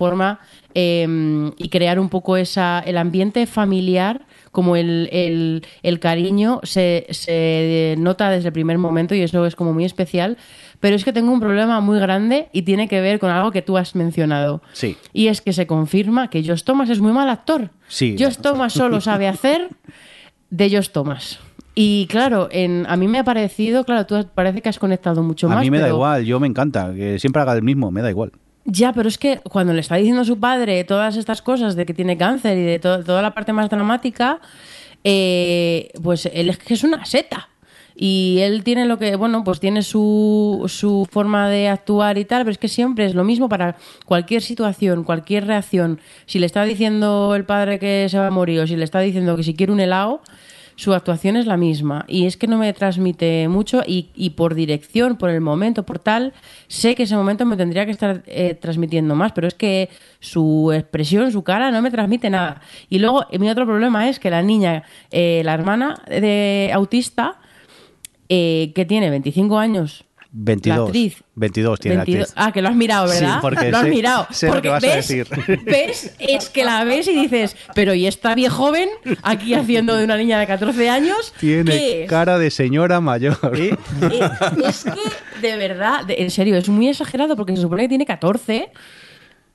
eh, 0.74 1.51
y 1.57 1.68
crear 1.68 1.98
un 1.98 2.09
poco 2.09 2.36
esa, 2.36 2.80
el 2.86 2.96
ambiente 2.96 3.46
familiar 3.46 4.22
como 4.53 4.74
el, 4.76 5.09
el- 5.12 5.64
el 5.82 6.01
cariño 6.01 6.61
se, 6.64 7.07
se 7.11 7.94
nota 7.98 8.30
desde 8.30 8.48
el 8.48 8.53
primer 8.53 8.78
momento 8.78 9.14
y 9.14 9.20
eso 9.22 9.46
es 9.46 9.55
como 9.55 9.72
muy 9.72 9.84
especial. 9.84 10.36
Pero 10.80 10.96
es 10.96 11.05
que 11.05 11.12
tengo 11.12 11.30
un 11.30 11.40
problema 11.40 11.80
muy 11.80 11.98
grande 12.01 12.48
y 12.53 12.62
tiene 12.62 12.88
que 12.88 13.01
ver 13.01 13.18
con 13.18 13.30
algo 13.30 13.51
que 13.53 13.62
tú 13.62 13.76
has 13.76 13.94
mencionado. 13.94 14.62
Sí. 14.72 14.96
Y 15.12 15.28
es 15.28 15.40
que 15.42 15.53
se 15.53 15.66
confirma 15.66 16.30
que 16.30 16.42
Josh 16.42 16.62
Thomas 16.62 16.88
es 16.90 17.01
muy 17.01 17.12
mal 17.12 17.28
actor. 17.28 17.70
Sí. 17.86 18.16
Josh 18.18 18.36
Thomas 18.36 18.72
solo 18.72 19.01
sabe 19.01 19.28
hacer 19.28 19.68
de 20.48 20.70
Josh 20.74 20.88
Thomas. 20.88 21.38
Y 21.74 22.07
claro, 22.11 22.48
en, 22.51 22.86
a 22.88 22.96
mí 22.96 23.07
me 23.09 23.18
ha 23.20 23.24
parecido, 23.24 23.84
claro, 23.84 24.05
tú 24.07 24.26
parece 24.34 24.61
que 24.62 24.68
has 24.68 24.78
conectado 24.78 25.22
mucho 25.22 25.46
A 25.46 25.51
más. 25.55 25.61
mí 25.62 25.70
me 25.70 25.78
da 25.78 25.88
igual, 25.88 26.24
yo 26.24 26.40
me 26.40 26.46
encanta, 26.48 26.92
que 26.94 27.18
siempre 27.18 27.40
haga 27.42 27.53
el 27.53 27.62
mismo, 27.62 27.90
me 27.92 28.03
da 28.03 28.11
igual. 28.11 28.32
Ya, 28.71 28.93
pero 28.93 29.09
es 29.09 29.18
que 29.18 29.39
cuando 29.41 29.73
le 29.73 29.81
está 29.81 29.97
diciendo 29.97 30.23
a 30.23 30.25
su 30.25 30.39
padre 30.39 30.85
todas 30.85 31.16
estas 31.16 31.43
cosas 31.43 31.77
de 31.77 31.85
que 31.87 31.95
tiene 31.95 32.16
cáncer 32.16 32.57
y 32.59 32.62
de 32.62 32.79
to- 32.79 33.05
toda 33.05 33.23
la 33.23 33.35
parte 33.35 33.53
más 33.53 33.68
dramática, 33.71 34.41
eh, 35.05 35.91
pues 36.03 36.27
él 36.33 36.51
es 36.51 36.59
que 36.59 36.75
es 36.75 36.85
una 36.85 37.05
seta. 37.05 37.49
Y 38.03 38.39
él 38.41 38.64
tiene 38.64 38.87
lo 38.87 38.99
que, 38.99 39.14
bueno, 39.16 39.45
pues 39.45 39.61
tiene 39.61 39.83
su, 39.83 40.64
su 40.68 41.07
forma 41.11 41.51
de 41.51 41.68
actuar 41.68 42.16
y 42.16 42.25
tal, 42.25 42.43
pero 42.43 42.53
es 42.53 42.57
que 42.59 42.68
siempre 42.68 43.05
es 43.05 43.14
lo 43.14 43.25
mismo 43.25 43.49
para 43.51 43.77
cualquier 44.07 44.41
situación, 44.41 45.05
cualquier 45.05 45.47
reacción. 45.47 46.01
Si 46.25 46.39
le 46.39 46.47
está 46.47 46.64
diciendo 46.64 47.35
el 47.35 47.45
padre 47.45 47.79
que 47.79 48.07
se 48.09 48.18
va 48.18 48.29
a 48.29 48.31
morir 48.31 48.61
o 48.61 48.66
si 48.66 48.77
le 48.77 48.85
está 48.85 49.01
diciendo 49.01 49.37
que 49.37 49.43
si 49.43 49.55
quiere 49.55 49.73
un 49.73 49.81
helado, 49.81 50.23
su 50.81 50.95
actuación 50.95 51.37
es 51.37 51.45
la 51.45 51.59
misma 51.59 52.07
y 52.09 52.24
es 52.24 52.39
que 52.39 52.47
no 52.47 52.57
me 52.57 52.72
transmite 52.72 53.49
mucho 53.49 53.83
y, 53.87 54.09
y 54.14 54.31
por 54.31 54.55
dirección, 54.55 55.16
por 55.16 55.28
el 55.28 55.43
momento, 55.43 55.85
por 55.85 55.99
tal, 55.99 56.33
sé 56.68 56.95
que 56.95 57.03
ese 57.03 57.16
momento 57.16 57.45
me 57.45 57.59
tendría 57.59 57.85
que 57.85 57.93
estar 57.93 58.22
eh, 58.24 58.55
transmitiendo 58.55 59.14
más, 59.14 59.33
pero 59.33 59.47
es 59.47 59.53
que 59.53 59.91
su 60.20 60.72
expresión, 60.72 61.31
su 61.33 61.43
cara 61.43 61.70
no 61.70 61.83
me 61.83 61.91
transmite 61.91 62.31
nada. 62.31 62.62
Y 62.89 62.99
luego 62.99 63.26
eh, 63.31 63.39
mi 63.39 63.51
otro 63.51 63.66
problema 63.66 64.09
es 64.09 64.18
que 64.18 64.31
la 64.31 64.41
niña, 64.41 64.85
eh, 65.11 65.43
la 65.45 65.53
hermana 65.53 66.03
de 66.09 66.70
autista, 66.72 67.41
que 68.26 68.87
tiene 68.89 69.11
25 69.11 69.59
años 69.59 70.05
22. 70.33 70.78
La 70.78 70.85
actriz. 70.85 71.16
22 71.35 71.81
tiene 71.81 71.97
22. 71.99 72.18
la 72.18 72.22
actriz. 72.24 72.35
Ah, 72.37 72.53
que 72.53 72.62
lo 72.62 72.68
has 72.68 72.74
mirado, 72.76 73.09
Sí, 73.09 73.20
¿verdad? 73.20 73.39
porque 73.41 73.70
lo 73.70 73.76
has 73.78 73.85
sé- 73.85 73.91
mirado. 73.91 74.26
sé 74.31 74.47
lo 74.47 74.53
porque 74.53 74.68
que 74.68 74.72
vas 74.72 74.85
a 74.85 74.87
ves, 74.87 75.09
decir. 75.09 75.28
ves, 75.64 76.14
es 76.18 76.49
que 76.51 76.64
la 76.64 76.85
ves 76.85 77.09
y 77.09 77.12
dices, 77.14 77.57
pero 77.74 77.95
¿y 77.95 78.07
esta 78.07 78.35
vieja 78.35 78.55
joven 78.55 78.89
aquí 79.22 79.55
haciendo 79.55 79.97
de 79.97 80.05
una 80.05 80.16
niña 80.16 80.39
de 80.39 80.47
14 80.47 80.89
años? 80.89 81.33
Tiene 81.41 82.07
cara 82.09 82.39
de 82.39 82.51
señora 82.51 83.01
mayor. 83.01 83.39
Eh, 83.53 83.76
es 84.66 84.85
que, 84.85 85.41
de 85.49 85.57
verdad, 85.57 86.03
en 86.09 86.31
serio, 86.31 86.57
es 86.57 86.68
muy 86.68 86.89
exagerado 86.89 87.37
porque 87.37 87.55
se 87.57 87.62
supone 87.62 87.83
que 87.83 87.89
tiene 87.89 88.07
14 88.07 88.70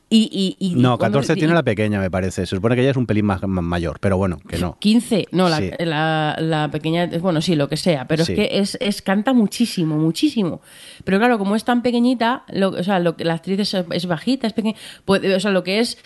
y... 0.09 0.55
y, 0.59 0.65
y- 0.65 0.75
No, 0.75 0.97
cuando- 0.97 1.19
14 1.19 1.33
y- 1.33 1.35
tiene 1.39 1.53
la 1.53 1.63
pequeña, 1.63 1.99
me 1.99 2.11
parece. 2.11 2.45
Se 2.45 2.55
supone 2.55 2.75
que 2.75 2.81
ella 2.81 2.91
es 2.91 2.97
un 2.97 3.05
pelín 3.05 3.25
más, 3.25 3.41
más 3.43 3.63
mayor, 3.63 3.99
pero 3.99 4.17
bueno, 4.17 4.37
que 4.47 4.57
no. 4.57 4.77
15, 4.79 5.27
no, 5.31 5.49
la, 5.49 5.57
Sí. 5.57 5.71
la, 5.79 6.35
la 6.39 6.69
pequeña, 6.71 7.09
bueno, 7.19 7.41
sí, 7.41 7.55
lo 7.55 7.67
que 7.69 7.77
sea, 7.77 8.07
pero 8.07 8.23
Sí. 8.23 8.33
es 8.33 8.35
que 8.37 8.59
es, 8.59 8.77
es 8.81 9.01
canta 9.01 9.33
muchísimo, 9.33 9.97
muchísimo. 9.97 10.61
Pero 11.03 11.17
claro, 11.17 11.37
como 11.39 11.55
es 11.55 11.63
tan 11.63 11.81
pequeñita, 11.81 12.43
lo, 12.49 12.69
o 12.69 12.83
sea, 12.83 12.99
lo, 12.99 13.15
que- 13.17 13.25
la 13.25 13.33
actriz 13.35 13.59
es, 13.59 13.75
es 13.91 14.05
bajita, 14.05 14.47
es 14.47 14.53
pequeña, 14.53 14.77
puede- 15.05 15.33
o 15.35 15.39
sea, 15.39 15.51
lo 15.51 15.63
que 15.63 15.79
es 15.79 15.97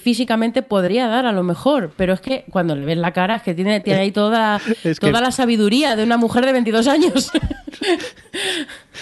físicamente 0.00 0.62
podría 0.62 1.06
dar 1.08 1.26
a 1.26 1.32
lo 1.32 1.42
mejor, 1.42 1.92
pero 1.96 2.12
es 2.14 2.20
que 2.20 2.44
cuando 2.50 2.74
le 2.76 2.84
ves 2.84 2.96
la 2.98 3.12
cara 3.12 3.36
es 3.36 3.42
que 3.42 3.54
tiene, 3.54 3.80
tiene 3.80 4.00
ahí 4.00 4.12
toda, 4.12 4.60
Es 4.84 5.00
que- 5.00 5.06
toda 5.08 5.20
la 5.20 5.30
sabiduría 5.30 5.96
de 5.96 6.04
una 6.04 6.16
mujer 6.16 6.46
de 6.46 6.52
22 6.52 6.86
años. 6.86 7.30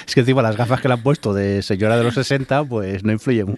Es 0.06 0.14
que 0.14 0.20
encima 0.20 0.42
las 0.42 0.56
gafas 0.56 0.80
que 0.80 0.88
le 0.88 0.94
han 0.94 1.02
puesto 1.02 1.32
de 1.32 1.62
señora 1.62 1.96
de 1.96 2.02
los 2.04 2.14
60, 2.14 2.64
pues 2.64 3.04
no 3.04 3.12
influye, 3.12 3.44
mu- 3.44 3.56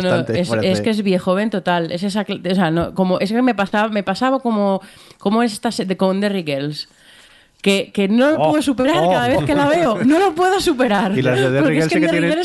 No, 0.00 0.22
no, 0.22 0.60
es, 0.62 0.80
que 0.80 0.90
es 0.90 1.02
viejo 1.02 1.24
joven 1.32 1.50
total. 1.50 1.92
Es 1.92 2.02
esa, 2.02 2.24
cl- 2.26 2.50
o 2.50 2.54
sea, 2.54 2.70
no, 2.70 2.94
como, 2.94 3.18
es 3.20 3.30
que 3.32 3.42
me 3.42 3.54
pasaba, 3.54 3.88
me 3.88 4.02
pasaba 4.02 4.40
como, 4.40 4.80
como 5.18 5.42
esta 5.42 5.70
de, 5.70 5.96
con 5.96 6.20
Derry 6.20 6.44
Girls. 6.44 6.88
Que, 7.60 7.92
que 7.92 8.08
no 8.08 8.30
lo 8.30 8.36
Oh, 8.42 8.50
puedo 8.50 8.62
superar 8.62 8.96
oh. 9.04 9.10
cada 9.10 9.28
vez 9.28 9.44
que 9.44 9.54
la 9.54 9.68
veo. 9.68 9.98
No 10.04 10.18
lo 10.18 10.34
puedo 10.34 10.60
superar. 10.60 11.16
Y 11.16 11.22
las 11.22 11.38
de 11.38 11.50
Derry 11.50 11.62
Porque 11.62 11.74
Girls 11.76 11.86
es 11.86 11.92
que 11.92 12.00
que 12.00 12.06
en 12.06 12.10
Derry 12.10 12.26
tienen 12.28 12.44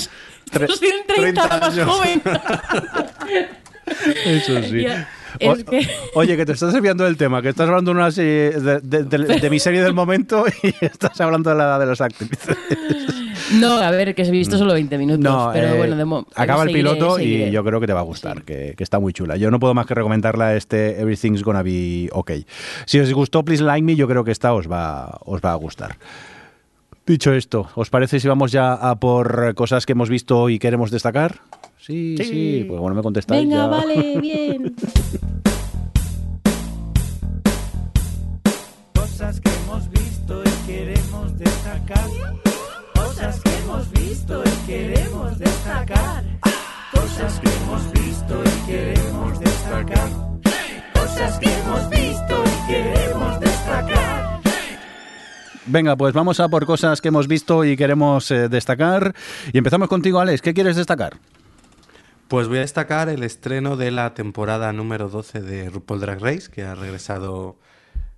Girls 0.51 0.79
tienen 0.79 1.07
30, 1.07 1.47
30 1.49 1.59
más 1.59 1.79
joven. 1.85 2.21
Eso 4.25 4.63
sí. 4.63 4.85
O- 5.45 5.53
es 5.53 5.63
que- 5.63 5.87
Oye, 6.15 6.35
que 6.37 6.45
te 6.45 6.53
estás 6.53 6.73
desviando 6.73 7.03
del 7.03 7.17
tema, 7.17 7.41
que 7.41 7.49
estás 7.49 7.67
hablando 7.67 7.91
de, 7.91 7.97
una 7.97 8.11
serie, 8.11 8.51
de, 8.51 8.79
de- 8.81 9.03
de- 9.03 9.39
de 9.39 9.49
mi 9.49 9.59
serie 9.59 9.81
del 9.83 9.93
momento 9.93 10.45
y 10.63 10.73
estás 10.85 11.19
hablando 11.21 11.49
de 11.49 11.55
la 11.57 11.63
edad 11.65 11.79
de 11.79 11.85
los 11.85 12.01
actrices. 12.01 12.57
No, 13.53 13.77
a 13.77 13.91
ver, 13.91 14.13
que 14.13 14.23
he 14.23 14.31
visto 14.31 14.57
solo 14.57 14.73
20 14.73 14.97
minutos. 14.97 15.23
No, 15.23 15.49
pero 15.53 15.67
eh, 15.69 15.77
bueno, 15.77 15.95
de 15.95 16.03
mo- 16.05 16.27
acaba 16.35 16.63
el 16.63 16.71
piloto 16.71 17.15
seguiré. 17.15 17.47
y 17.47 17.51
yo 17.51 17.63
creo 17.63 17.79
que 17.79 17.87
te 17.87 17.93
va 17.93 18.01
a 18.01 18.03
gustar, 18.03 18.43
que, 18.43 18.73
que 18.77 18.83
está 18.83 18.99
muy 18.99 19.13
chula. 19.13 19.37
Yo 19.37 19.49
no 19.51 19.59
puedo 19.59 19.73
más 19.73 19.85
que 19.85 19.93
recomendarla 19.93 20.55
este 20.55 20.99
Everything's 20.99 21.43
Gonna 21.43 21.63
Be 21.63 22.09
Okay. 22.11 22.45
Si 22.85 22.99
os 22.99 23.11
gustó 23.13 23.43
Please 23.45 23.63
Like 23.63 23.83
Me, 23.83 23.95
yo 23.95 24.07
creo 24.07 24.23
que 24.25 24.31
esta 24.31 24.53
os 24.53 24.69
va, 24.69 25.17
os 25.25 25.39
va 25.41 25.53
a 25.53 25.55
gustar. 25.55 25.95
Dicho 27.05 27.31
esto, 27.31 27.69
¿os 27.75 27.89
parece 27.89 28.19
si 28.19 28.27
vamos 28.27 28.51
ya 28.51 28.73
a 28.73 28.95
por 28.99 29.55
cosas 29.55 29.85
que 29.85 29.93
hemos 29.93 30.09
visto 30.09 30.49
y 30.49 30.59
queremos 30.59 30.91
destacar? 30.91 31.35
Sí, 31.87 32.17
sí, 32.17 32.65
pues 32.67 32.81
bueno, 32.81 32.97
me 32.97 33.01
contestáis 33.01 33.43
Venga, 33.43 33.55
ya. 33.63 33.67
vale, 33.67 34.17
bien. 34.21 34.75
Cosas 38.93 39.39
que 39.39 39.49
hemos 39.49 39.89
visto 39.91 40.43
y 40.43 40.67
queremos 40.67 41.37
destacar. 41.37 42.09
Cosas 42.93 43.39
que 43.39 43.49
hemos 43.63 43.91
visto 43.93 44.43
y 44.43 44.67
queremos 44.67 45.39
destacar. 45.39 46.23
Cosas 46.91 47.39
que 47.39 47.49
hemos 47.49 47.91
visto 47.93 48.43
y 48.43 48.67
queremos 48.69 49.39
destacar. 49.39 50.09
Cosas 50.93 51.39
que 51.39 51.49
hemos 51.49 51.89
visto 51.89 52.43
y 52.43 52.67
queremos 52.67 53.39
destacar. 53.39 54.39
Venga, 55.67 55.95
pues 55.95 56.13
vamos 56.13 56.41
a 56.41 56.49
por 56.49 56.65
cosas 56.65 56.99
que 56.99 57.07
hemos 57.07 57.29
visto 57.29 57.63
y 57.63 57.77
queremos 57.77 58.29
eh, 58.31 58.49
destacar. 58.49 59.13
Y 59.53 59.57
empezamos 59.57 59.87
contigo, 59.87 60.19
Alex. 60.19 60.41
¿Qué 60.41 60.53
quieres 60.53 60.75
destacar? 60.75 61.17
Pues 62.27 62.49
voy 62.49 62.57
a 62.57 62.61
destacar 62.61 63.07
el 63.07 63.23
estreno 63.23 63.77
de 63.77 63.89
la 63.91 64.13
temporada 64.13 64.73
número 64.73 65.07
12 65.07 65.41
de 65.41 65.69
RuPaul 65.69 66.01
Drag 66.01 66.19
Race, 66.19 66.49
que 66.51 66.63
ha 66.63 66.75
regresado. 66.75 67.57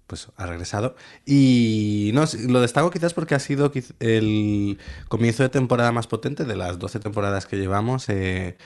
Pues 0.07 0.29
ha 0.37 0.47
regresado. 0.47 0.95
Y 1.25 2.11
no, 2.13 2.25
lo 2.47 2.61
destaco 2.61 2.89
quizás 2.91 3.13
porque 3.13 3.35
ha 3.35 3.39
sido 3.39 3.71
el 3.99 4.79
comienzo 5.09 5.43
de 5.43 5.49
temporada 5.49 5.91
más 5.91 6.07
potente 6.07 6.45
de 6.45 6.55
las 6.55 6.79
12 6.79 6.99
temporadas 6.99 7.45
que 7.45 7.57
llevamos. 7.57 8.09
eh, 8.09 8.57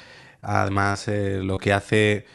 además, 0.41 1.07
eh, 1.09 1.41
lo 1.43 1.57
que 1.59 1.73
hace. 1.73 2.25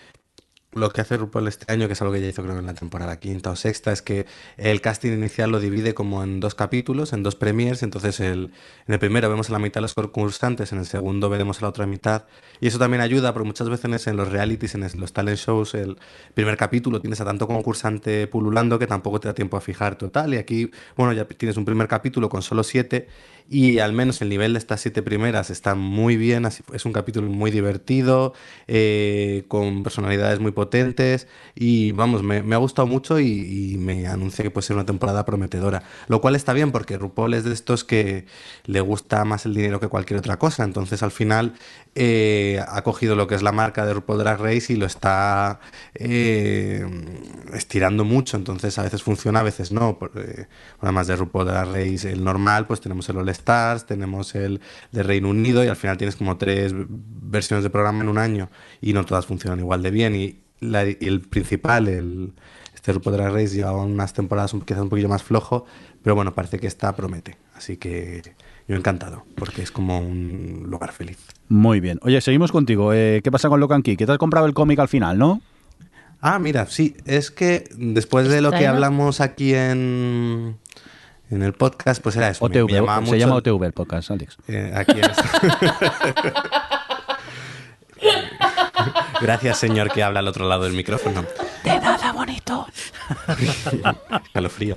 Lo 0.74 0.90
que 0.90 1.00
hace 1.00 1.16
RuPaul 1.16 1.48
este 1.48 1.72
año, 1.72 1.86
que 1.86 1.94
es 1.94 2.02
algo 2.02 2.12
que 2.12 2.20
ya 2.20 2.28
hizo 2.28 2.42
creo 2.42 2.58
en 2.58 2.66
la 2.66 2.74
temporada 2.74 3.18
quinta 3.18 3.50
o 3.50 3.56
sexta, 3.56 3.90
es 3.90 4.02
que 4.02 4.26
el 4.58 4.82
casting 4.82 5.12
inicial 5.12 5.50
lo 5.50 5.60
divide 5.60 5.94
como 5.94 6.22
en 6.22 6.40
dos 6.40 6.54
capítulos, 6.54 7.14
en 7.14 7.22
dos 7.22 7.36
premiers. 7.36 7.82
Entonces, 7.82 8.20
el, 8.20 8.52
en 8.86 8.92
el 8.92 8.98
primero 8.98 9.30
vemos 9.30 9.48
a 9.48 9.54
la 9.54 9.60
mitad 9.60 9.80
de 9.80 9.82
los 9.82 9.94
concursantes, 9.94 10.70
en 10.72 10.80
el 10.80 10.84
segundo 10.84 11.30
veremos 11.30 11.58
a 11.58 11.62
la 11.62 11.68
otra 11.70 11.86
mitad. 11.86 12.26
Y 12.60 12.66
eso 12.66 12.78
también 12.78 13.00
ayuda, 13.00 13.32
porque 13.32 13.46
muchas 13.46 13.70
veces 13.70 14.06
en 14.08 14.18
los 14.18 14.28
realities, 14.28 14.74
en 14.74 15.00
los 15.00 15.12
talent 15.14 15.38
shows, 15.38 15.72
el 15.72 15.96
primer 16.34 16.58
capítulo 16.58 17.00
tienes 17.00 17.18
a 17.22 17.24
tanto 17.24 17.46
concursante 17.46 18.26
pululando 18.26 18.78
que 18.78 18.86
tampoco 18.86 19.20
te 19.20 19.28
da 19.28 19.34
tiempo 19.34 19.56
a 19.56 19.62
fijar 19.62 19.96
total. 19.96 20.34
Y 20.34 20.36
aquí, 20.36 20.70
bueno, 20.98 21.14
ya 21.14 21.24
tienes 21.24 21.56
un 21.56 21.64
primer 21.64 21.88
capítulo 21.88 22.28
con 22.28 22.42
solo 22.42 22.62
siete. 22.62 23.08
Y 23.50 23.78
al 23.78 23.94
menos 23.94 24.20
el 24.20 24.28
nivel 24.28 24.52
de 24.52 24.58
estas 24.58 24.82
siete 24.82 25.02
primeras 25.02 25.48
está 25.48 25.74
muy 25.74 26.18
bien, 26.18 26.44
es 26.44 26.84
un 26.84 26.92
capítulo 26.92 27.30
muy 27.30 27.50
divertido, 27.50 28.34
eh, 28.66 29.44
con 29.48 29.82
personalidades 29.82 30.38
muy 30.38 30.52
potentes 30.52 31.28
y 31.54 31.92
vamos, 31.92 32.22
me, 32.22 32.54
ha 32.54 32.58
gustado 32.58 32.86
mucho 32.86 33.18
y, 33.18 33.76
me 33.78 34.06
anuncia 34.06 34.42
que 34.42 34.50
puede 34.50 34.66
ser 34.66 34.76
una 34.76 34.84
temporada 34.84 35.24
prometedora, 35.24 35.82
lo 36.08 36.20
cual 36.20 36.36
está 36.36 36.52
bien 36.52 36.72
porque 36.72 36.98
RuPaul 36.98 37.32
es 37.32 37.44
de 37.44 37.54
estos 37.54 37.84
que 37.84 38.26
le 38.66 38.80
gusta 38.82 39.24
más 39.24 39.46
el 39.46 39.54
dinero 39.54 39.80
que 39.80 39.88
cualquier 39.88 40.18
otra 40.18 40.38
cosa, 40.38 40.64
entonces 40.64 41.02
al 41.02 41.10
final 41.10 41.54
eh, 41.94 42.62
ha 42.68 42.82
cogido 42.82 43.16
lo 43.16 43.28
que 43.28 43.34
es 43.34 43.42
la 43.42 43.52
marca 43.52 43.86
de 43.86 43.94
RuPaul 43.94 44.18
Drag 44.18 44.40
Race 44.40 44.72
y 44.72 44.76
lo 44.76 44.84
está 44.84 45.60
eh, 45.94 46.84
estirando 47.54 48.04
mucho, 48.04 48.36
entonces 48.36 48.78
a 48.78 48.82
veces 48.82 49.02
funciona, 49.02 49.40
a 49.40 49.44
veces 49.44 49.72
no, 49.72 49.98
además 50.80 51.06
de 51.06 51.16
RuPaul 51.16 51.46
Drag 51.46 51.68
Race 51.68 52.12
el 52.12 52.22
normal, 52.22 52.66
pues 52.66 52.80
tenemos 52.82 53.08
el 53.08 53.16
All 53.16 53.37
Stars, 53.38 53.86
tenemos 53.86 54.34
el 54.34 54.60
de 54.92 55.02
Reino 55.02 55.28
Unido 55.30 55.64
y 55.64 55.68
al 55.68 55.76
final 55.76 55.96
tienes 55.96 56.16
como 56.16 56.36
tres 56.36 56.74
versiones 56.76 57.64
de 57.64 57.70
programa 57.70 58.02
en 58.02 58.08
un 58.08 58.18
año 58.18 58.50
y 58.80 58.92
no 58.92 59.04
todas 59.04 59.26
funcionan 59.26 59.58
igual 59.60 59.82
de 59.82 59.90
bien 59.90 60.14
y, 60.14 60.40
la- 60.60 60.88
y 60.88 60.96
el 61.00 61.20
principal, 61.20 61.88
el, 61.88 62.32
este 62.74 62.92
RuPaul 62.92 63.16
Drag 63.16 63.32
Race 63.32 63.54
lleva 63.54 63.72
unas 63.76 64.12
temporadas 64.12 64.52
un, 64.54 64.60
quizás 64.62 64.82
un 64.82 64.88
poquillo 64.88 65.08
más 65.08 65.22
flojo, 65.22 65.64
pero 66.02 66.14
bueno, 66.14 66.34
parece 66.34 66.58
que 66.58 66.66
esta 66.66 66.94
promete, 66.94 67.36
así 67.54 67.76
que 67.76 68.22
yo 68.68 68.76
encantado, 68.76 69.24
porque 69.36 69.62
es 69.62 69.70
como 69.70 69.98
un 69.98 70.64
lugar 70.68 70.92
feliz. 70.92 71.18
Muy 71.48 71.80
bien. 71.80 71.98
Oye, 72.02 72.20
seguimos 72.20 72.52
contigo. 72.52 72.92
Eh, 72.92 73.20
¿Qué 73.24 73.30
pasa 73.32 73.48
con 73.48 73.60
Locan 73.60 73.82
Key? 73.82 73.96
Que 73.96 74.04
te 74.04 74.12
has 74.12 74.18
comprado 74.18 74.44
el 74.46 74.52
cómic 74.52 74.78
al 74.78 74.88
final, 74.88 75.16
¿no? 75.18 75.40
Ah, 76.20 76.38
mira, 76.38 76.66
sí, 76.66 76.94
es 77.06 77.30
que 77.30 77.64
después 77.76 78.28
de 78.28 78.40
lo 78.42 78.50
que 78.50 78.66
hablamos 78.66 79.20
aquí 79.20 79.54
en, 79.54 80.56
en 81.30 81.42
el 81.42 81.52
podcast, 81.52 82.02
pues 82.02 82.16
era 82.16 82.28
eso. 82.30 82.48
me- 82.48 82.54
me 82.54 82.62
OTV, 82.62 82.72
llamaba 82.72 83.06
se 83.06 83.18
llama 83.18 83.34
OTV 83.36 83.62
el 83.64 83.72
podcast, 83.72 84.10
Alex. 84.10 84.36
Eh, 84.48 84.72
aquí 84.74 85.00
esto. 85.00 85.22
Gracias, 89.20 89.58
señor, 89.58 89.90
que 89.90 90.02
habla 90.02 90.20
al 90.20 90.28
otro 90.28 90.48
lado 90.48 90.64
del 90.64 90.74
micrófono. 90.74 91.24
De 91.64 91.70
nada 91.80 92.12
bonito. 92.12 92.66
Calofrío. 94.32 94.76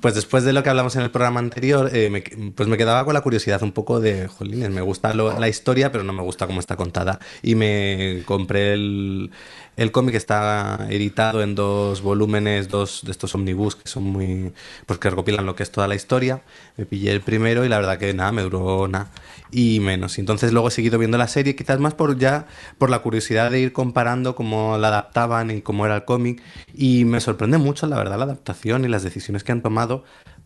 Pues 0.00 0.16
después 0.16 0.42
de 0.42 0.52
lo 0.52 0.64
que 0.64 0.70
hablamos 0.70 0.96
en 0.96 1.02
el 1.02 1.10
programa 1.12 1.38
anterior, 1.38 1.88
eh, 1.94 2.10
me, 2.10 2.22
pues 2.52 2.68
me 2.68 2.76
quedaba 2.76 3.04
con 3.04 3.14
la 3.14 3.20
curiosidad 3.20 3.62
un 3.62 3.70
poco 3.70 4.00
de, 4.00 4.26
jolines, 4.26 4.70
me 4.70 4.80
gusta 4.80 5.14
lo- 5.14 5.38
la 5.38 5.48
historia, 5.48 5.92
pero 5.92 6.02
no 6.02 6.12
me 6.12 6.22
gusta 6.22 6.48
cómo 6.48 6.58
está 6.58 6.74
contada. 6.74 7.20
Y 7.42 7.54
me 7.54 8.22
compré 8.26 8.72
el, 8.72 9.30
el 9.76 9.92
cómic 9.92 10.14
está 10.14 10.86
editado 10.90 11.42
en 11.42 11.54
dos 11.54 12.02
volúmenes, 12.02 12.68
dos 12.68 13.02
de 13.04 13.10
estos 13.10 13.34
omnibus 13.34 13.76
que 13.76 13.88
son 13.88 14.04
muy, 14.04 14.52
pues 14.86 14.98
que 14.98 15.10
recopilan 15.10 15.46
lo 15.46 15.56
que 15.56 15.62
es 15.62 15.70
toda 15.70 15.88
la 15.88 15.94
historia. 15.94 16.42
Me 16.76 16.86
pillé 16.86 17.12
el 17.12 17.20
primero 17.20 17.64
y 17.64 17.68
la 17.68 17.78
verdad 17.78 17.98
que 17.98 18.14
nada, 18.14 18.32
me 18.32 18.42
duró 18.42 18.86
nada 18.88 19.10
y 19.50 19.80
menos. 19.80 20.18
Entonces 20.18 20.52
luego 20.52 20.68
he 20.68 20.70
seguido 20.70 20.98
viendo 20.98 21.18
la 21.18 21.28
serie, 21.28 21.56
quizás 21.56 21.80
más 21.80 21.94
por 21.94 22.18
ya 22.18 22.46
por 22.78 22.90
la 22.90 23.00
curiosidad 23.00 23.50
de 23.50 23.60
ir 23.60 23.72
comparando 23.72 24.34
cómo 24.34 24.78
la 24.78 24.88
adaptaban 24.88 25.50
y 25.50 25.62
cómo 25.62 25.86
era 25.86 25.96
el 25.96 26.04
cómic. 26.04 26.42
Y 26.72 27.04
me 27.04 27.20
sorprende 27.20 27.58
mucho, 27.58 27.86
la 27.86 27.96
verdad, 27.96 28.18
la 28.18 28.24
adaptación 28.24 28.84
y 28.84 28.88
las 28.88 29.02
decisiones 29.02 29.44
que 29.44 29.52
han 29.52 29.62
tomado 29.62 30.04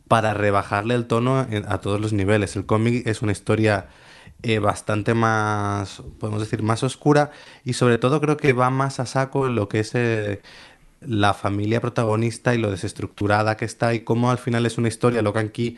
para 0.09 0.33
rebajarle 0.33 0.95
el 0.95 1.07
tono 1.07 1.47
a 1.67 1.79
todos 1.79 2.01
los 2.01 2.13
niveles. 2.13 2.57
El 2.57 2.67
cómic 2.67 3.07
es 3.07 3.23
una 3.23 3.33
historia 3.33 3.89
eh, 4.43 4.61
bastante 4.61 5.15
más, 5.15 6.03
podemos 6.21 6.41
decir, 6.41 6.63
más 6.63 6.83
oscura 6.83 7.33
y 7.65 7.73
sobre 7.73 7.99
todo 7.99 8.21
creo 8.21 8.37
que 8.37 8.53
va 8.53 8.71
más 8.71 9.01
a 9.01 9.07
saco 9.07 9.47
en 9.49 9.57
lo 9.57 9.69
que 9.69 9.81
es 9.81 9.95
eh, 9.95 10.43
la 11.01 11.35
familia 11.35 11.81
protagonista 11.81 12.55
y 12.55 12.59
lo 12.59 12.71
desestructurada 12.71 13.57
que 13.57 13.65
está 13.65 13.95
y 13.95 14.01
cómo 14.01 14.31
al 14.31 14.39
final 14.39 14.67
es 14.67 14.79
una 14.79 14.89
historia, 14.89 15.23
lo 15.23 15.33
que 15.33 15.77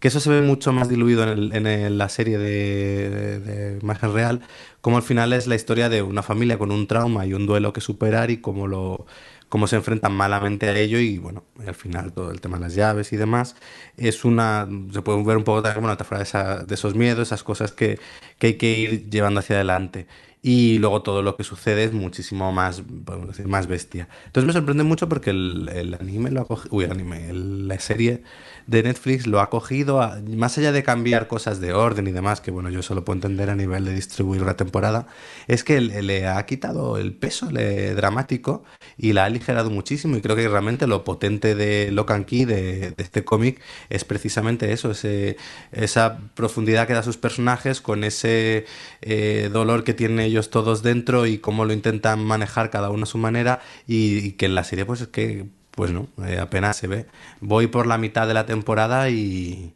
que 0.00 0.08
eso 0.08 0.18
se 0.18 0.30
ve 0.30 0.40
mucho 0.40 0.72
más 0.72 0.88
diluido 0.88 1.30
en, 1.30 1.98
la 1.98 2.08
serie 2.08 2.38
de, 2.38 3.10
de, 3.10 3.40
de 3.40 3.78
Imagen 3.80 4.14
Real, 4.14 4.40
como 4.80 4.96
al 4.96 5.02
final 5.02 5.34
es 5.34 5.46
la 5.46 5.56
historia 5.56 5.90
de 5.90 6.02
una 6.02 6.22
familia 6.22 6.58
con 6.58 6.72
un 6.72 6.86
trauma 6.86 7.26
y 7.26 7.34
un 7.34 7.46
duelo 7.46 7.74
que 7.74 7.82
superar 7.82 8.30
y 8.30 8.38
cómo 8.38 8.66
lo 8.66 9.06
cómo 9.50 9.66
se 9.66 9.76
enfrentan 9.76 10.12
malamente 10.14 10.68
a 10.70 10.78
ello 10.78 10.98
y 10.98 11.18
bueno, 11.18 11.44
al 11.66 11.74
final 11.74 12.12
todo 12.14 12.30
el 12.30 12.40
tema 12.40 12.56
de 12.58 12.62
las 12.64 12.74
llaves 12.74 13.12
y 13.12 13.18
demás 13.18 13.56
es 13.98 14.24
una, 14.24 14.66
se 14.92 15.02
puede 15.02 15.22
ver 15.24 15.36
un 15.36 15.44
poco 15.44 15.62
también 15.62 15.84
una 15.84 15.92
metáfora 15.94 16.18
de, 16.20 16.24
esa- 16.24 16.64
de 16.64 16.74
esos 16.74 16.94
miedos, 16.94 17.28
esas 17.28 17.42
cosas 17.44 17.72
que, 17.72 17.98
que 18.38 18.48
hay 18.48 18.54
que 18.54 18.78
ir 18.78 19.10
llevando 19.10 19.40
hacia 19.40 19.56
adelante. 19.56 20.06
Y 20.42 20.78
luego 20.78 21.02
todo 21.02 21.20
lo 21.22 21.36
que 21.36 21.44
sucede 21.44 21.84
es 21.84 21.92
muchísimo 21.92 22.50
más, 22.50 22.82
podemos 23.04 23.28
decir, 23.28 23.46
más 23.46 23.66
bestia. 23.66 24.08
Entonces 24.26 24.46
me 24.46 24.54
sorprende 24.54 24.84
mucho 24.84 25.06
porque 25.08 25.30
el, 25.30 25.68
el 25.68 25.92
anime 25.94 26.30
lo 26.30 26.40
ha 26.40 26.46
cogido, 26.46 26.74
uy, 26.76 26.84
el 26.84 26.92
anime, 26.92 27.28
el- 27.28 27.68
la 27.68 27.78
serie 27.78 28.22
de 28.70 28.82
Netflix 28.84 29.26
lo 29.26 29.40
ha 29.40 29.50
cogido, 29.50 30.00
a- 30.00 30.20
más 30.26 30.56
allá 30.58 30.72
de 30.72 30.82
cambiar 30.82 31.26
cosas 31.28 31.60
de 31.60 31.72
orden 31.72 32.06
y 32.06 32.12
demás, 32.12 32.40
que 32.40 32.50
bueno, 32.50 32.70
yo 32.70 32.82
solo 32.82 33.04
puedo 33.04 33.16
entender 33.16 33.50
a 33.50 33.56
nivel 33.56 33.84
de 33.84 33.94
distribuir 33.94 34.42
una 34.42 34.56
temporada, 34.56 35.06
es 35.48 35.64
que 35.64 35.80
le, 35.80 36.02
le 36.02 36.26
ha 36.28 36.44
quitado 36.46 36.96
el 36.98 37.12
peso 37.14 37.50
le- 37.50 37.94
dramático 37.94 38.62
y 38.96 39.12
la 39.12 39.22
ha 39.22 39.26
aligerado 39.26 39.70
muchísimo 39.70 40.16
y 40.16 40.20
creo 40.22 40.36
que 40.36 40.48
realmente 40.48 40.86
lo 40.86 41.04
potente 41.04 41.54
de 41.54 41.90
Locan 41.90 42.24
Key, 42.24 42.44
de, 42.44 42.90
de 42.92 43.02
este 43.02 43.24
cómic, 43.24 43.60
es 43.88 44.04
precisamente 44.04 44.72
eso, 44.72 44.90
ese, 44.92 45.36
esa 45.72 46.18
profundidad 46.34 46.86
que 46.86 46.92
da 46.94 47.00
a 47.00 47.02
sus 47.02 47.16
personajes 47.16 47.80
con 47.80 48.04
ese 48.04 48.66
eh, 49.02 49.50
dolor 49.52 49.84
que 49.84 49.94
tienen 49.94 50.20
ellos 50.20 50.50
todos 50.50 50.82
dentro 50.82 51.26
y 51.26 51.38
cómo 51.38 51.64
lo 51.64 51.72
intentan 51.72 52.24
manejar 52.24 52.70
cada 52.70 52.90
uno 52.90 53.02
a 53.04 53.06
su 53.06 53.18
manera 53.18 53.60
y, 53.86 54.18
y 54.18 54.32
que 54.32 54.46
en 54.46 54.54
la 54.54 54.64
serie 54.64 54.84
pues 54.84 55.00
es 55.00 55.08
que 55.08 55.46
pues 55.70 55.90
no, 55.90 56.08
eh, 56.26 56.38
apenas 56.38 56.76
se 56.76 56.86
ve. 56.86 57.06
Voy 57.40 57.66
por 57.66 57.86
la 57.86 57.98
mitad 57.98 58.26
de 58.26 58.34
la 58.34 58.46
temporada 58.46 59.10
y, 59.10 59.74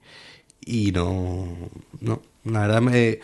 y 0.60 0.92
no, 0.92 1.46
no, 2.00 2.22
la 2.44 2.60
verdad 2.60 2.82
me... 2.82 3.20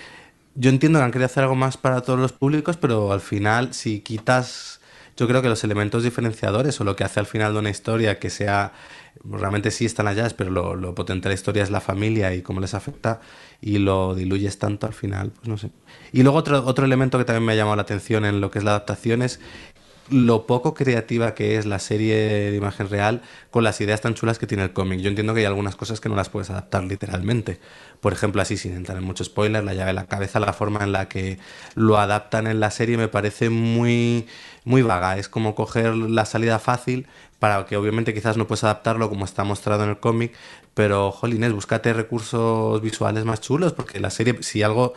Yo 0.56 0.68
entiendo 0.70 0.98
que 0.98 1.04
han 1.04 1.12
querido 1.12 1.26
hacer 1.26 1.44
algo 1.44 1.54
más 1.54 1.76
para 1.76 2.00
todos 2.02 2.18
los 2.18 2.32
públicos, 2.32 2.76
pero 2.76 3.12
al 3.12 3.20
final 3.20 3.72
si 3.72 4.00
quitas, 4.00 4.80
yo 5.16 5.28
creo 5.28 5.42
que 5.42 5.48
los 5.48 5.62
elementos 5.64 6.02
diferenciadores 6.02 6.80
o 6.80 6.84
lo 6.84 6.96
que 6.96 7.04
hace 7.04 7.20
al 7.20 7.26
final 7.26 7.52
de 7.52 7.60
una 7.60 7.70
historia 7.70 8.18
que 8.18 8.30
sea, 8.30 8.72
realmente 9.24 9.70
sí 9.70 9.86
están 9.86 10.08
allá, 10.08 10.28
pero 10.36 10.50
lo, 10.50 10.74
lo 10.74 10.94
potente 10.94 11.28
de 11.28 11.34
la 11.34 11.38
historia 11.38 11.62
es 11.62 11.70
la 11.70 11.80
familia 11.80 12.34
y 12.34 12.42
cómo 12.42 12.60
les 12.60 12.74
afecta 12.74 13.20
y 13.60 13.78
lo 13.78 14.14
diluyes 14.14 14.58
tanto 14.58 14.86
al 14.86 14.94
final, 14.94 15.30
pues 15.30 15.48
no 15.48 15.58
sé. 15.58 15.70
Y 16.12 16.22
luego 16.22 16.38
otro, 16.38 16.64
otro 16.64 16.84
elemento 16.84 17.18
que 17.18 17.24
también 17.24 17.44
me 17.44 17.52
ha 17.52 17.56
llamado 17.56 17.76
la 17.76 17.82
atención 17.82 18.24
en 18.24 18.40
lo 18.40 18.50
que 18.50 18.58
es 18.58 18.64
la 18.64 18.72
adaptación 18.72 19.22
es 19.22 19.40
lo 20.10 20.46
poco 20.46 20.74
creativa 20.74 21.34
que 21.34 21.56
es 21.56 21.66
la 21.66 21.78
serie 21.78 22.50
de 22.50 22.56
imagen 22.56 22.88
real 22.88 23.22
con 23.50 23.64
las 23.64 23.80
ideas 23.80 24.00
tan 24.00 24.14
chulas 24.14 24.38
que 24.38 24.46
tiene 24.46 24.64
el 24.64 24.72
cómic. 24.72 25.00
Yo 25.00 25.08
entiendo 25.08 25.34
que 25.34 25.40
hay 25.40 25.46
algunas 25.46 25.76
cosas 25.76 26.00
que 26.00 26.08
no 26.08 26.16
las 26.16 26.28
puedes 26.28 26.50
adaptar 26.50 26.84
literalmente. 26.84 27.60
Por 28.00 28.12
ejemplo, 28.12 28.42
así 28.42 28.56
sin 28.56 28.74
entrar 28.74 28.98
en 28.98 29.04
mucho 29.04 29.24
spoiler, 29.24 29.62
la 29.64 29.74
llave 29.74 29.90
en 29.90 29.96
la 29.96 30.06
cabeza, 30.06 30.40
la 30.40 30.52
forma 30.52 30.82
en 30.82 30.92
la 30.92 31.08
que 31.08 31.38
lo 31.74 31.98
adaptan 31.98 32.46
en 32.46 32.60
la 32.60 32.70
serie 32.70 32.96
me 32.96 33.08
parece 33.08 33.50
muy, 33.50 34.26
muy 34.64 34.82
vaga. 34.82 35.18
Es 35.18 35.28
como 35.28 35.54
coger 35.54 35.94
la 35.94 36.24
salida 36.24 36.58
fácil 36.58 37.06
para 37.38 37.64
que 37.66 37.76
obviamente 37.76 38.14
quizás 38.14 38.36
no 38.36 38.46
puedes 38.46 38.64
adaptarlo 38.64 39.08
como 39.08 39.24
está 39.24 39.44
mostrado 39.44 39.84
en 39.84 39.90
el 39.90 39.98
cómic, 39.98 40.32
pero 40.74 41.10
jolines, 41.10 41.52
búscate 41.52 41.92
recursos 41.92 42.80
visuales 42.82 43.24
más 43.24 43.40
chulos, 43.40 43.72
porque 43.72 43.98
la 43.98 44.10
serie, 44.10 44.42
si 44.42 44.62
algo 44.62 44.94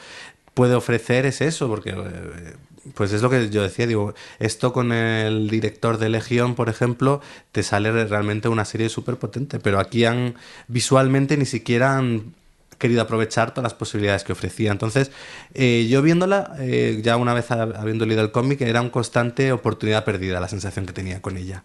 puede 0.53 0.75
ofrecer 0.75 1.25
es 1.25 1.41
eso, 1.41 1.67
porque 1.67 1.91
eh, 1.91 2.55
pues 2.95 3.13
es 3.13 3.21
lo 3.21 3.29
que 3.29 3.49
yo 3.49 3.63
decía, 3.63 3.87
digo, 3.87 4.13
esto 4.39 4.73
con 4.73 4.91
el 4.91 5.49
director 5.49 5.97
de 5.97 6.09
Legión, 6.09 6.55
por 6.55 6.69
ejemplo, 6.69 7.21
te 7.51 7.63
sale 7.63 7.91
realmente 8.05 8.49
una 8.49 8.65
serie 8.65 8.89
súper 8.89 9.15
potente, 9.17 9.59
pero 9.59 9.79
aquí 9.79 10.05
han 10.05 10.35
visualmente 10.67 11.37
ni 11.37 11.45
siquiera 11.45 11.97
han 11.97 12.33
querido 12.77 13.01
aprovechar 13.01 13.51
todas 13.53 13.63
las 13.63 13.73
posibilidades 13.73 14.23
que 14.25 14.33
ofrecía. 14.33 14.71
Entonces, 14.71 15.11
eh, 15.53 15.87
yo 15.89 16.01
viéndola, 16.01 16.55
eh, 16.59 16.99
ya 17.01 17.15
una 17.15 17.33
vez 17.33 17.49
ha- 17.51 17.61
habiendo 17.63 18.05
leído 18.05 18.21
el 18.23 18.31
cómic, 18.31 18.59
era 18.61 18.81
una 18.81 18.91
constante 18.91 19.53
oportunidad 19.53 20.03
perdida 20.03 20.41
la 20.41 20.49
sensación 20.49 20.85
que 20.85 20.91
tenía 20.91 21.21
con 21.21 21.37
ella. 21.37 21.63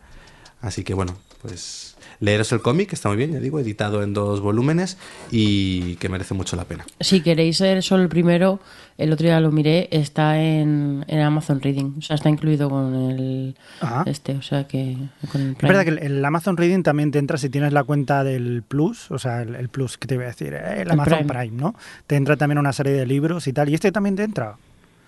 Así 0.61 0.85
que 0.85 0.95
bueno, 0.95 1.17
pues 1.43 1.97
leeros 2.21 2.51
el 2.53 2.61
cómic, 2.61 2.93
está 2.93 3.09
muy 3.09 3.17
bien, 3.17 3.33
ya 3.33 3.39
digo, 3.41 3.59
editado 3.61 4.03
en 4.03 4.13
dos 4.13 4.41
volúmenes 4.41 4.97
y 5.31 5.95
que 5.97 6.09
merece 6.09 6.35
mucho 6.35 6.57
la 6.57 6.65
pena. 6.65 6.85
Si 7.01 7.21
queréis 7.21 7.57
ser 7.59 7.83
solo 7.83 8.03
el 8.05 8.09
primero, 8.09 8.61
el 8.99 9.13
otro 9.13 9.27
día 9.27 9.41
lo 9.41 9.51
miré, 9.53 9.89
está 9.93 10.39
en, 10.43 11.05
en 11.09 11.21
Amazon 11.21 11.61
Reading. 11.61 11.95
O 11.99 12.03
sea, 12.03 12.17
está 12.17 12.29
incluido 12.29 12.69
con 12.69 12.95
el 12.95 13.57
Ah. 13.81 14.03
este, 14.07 14.33
o 14.33 14.43
sea 14.43 14.67
que 14.67 14.97
con 15.33 15.41
el 15.41 15.51
Es 15.53 15.59
verdad 15.63 15.85
que 15.85 15.91
el- 15.91 15.99
el 15.99 16.25
Amazon 16.25 16.57
Reading 16.57 16.83
también 16.83 17.11
te 17.11 17.19
entra 17.19 17.39
si 17.39 17.49
tienes 17.49 17.73
la 17.73 17.85
cuenta 17.85 18.25
del 18.25 18.63
Plus, 18.67 19.11
o 19.11 19.19
sea, 19.19 19.41
el, 19.43 19.55
el 19.55 19.69
Plus 19.69 19.97
que 19.97 20.07
te 20.09 20.17
voy 20.17 20.25
a 20.25 20.29
decir, 20.29 20.53
eh, 20.53 20.61
el 20.75 20.81
El 20.83 20.91
Amazon 20.91 21.27
Prime. 21.27 21.47
Prime. 21.49 21.57
¿no? 21.63 21.75
Te 22.07 22.17
entra 22.17 22.37
también 22.37 22.59
una 22.59 22.73
serie 22.73 22.93
de 22.93 23.07
libros 23.07 23.47
y 23.47 23.53
tal. 23.53 23.69
¿Y 23.69 23.75
este 23.75 23.93
también 23.93 24.17
te 24.17 24.25
entra? 24.25 24.57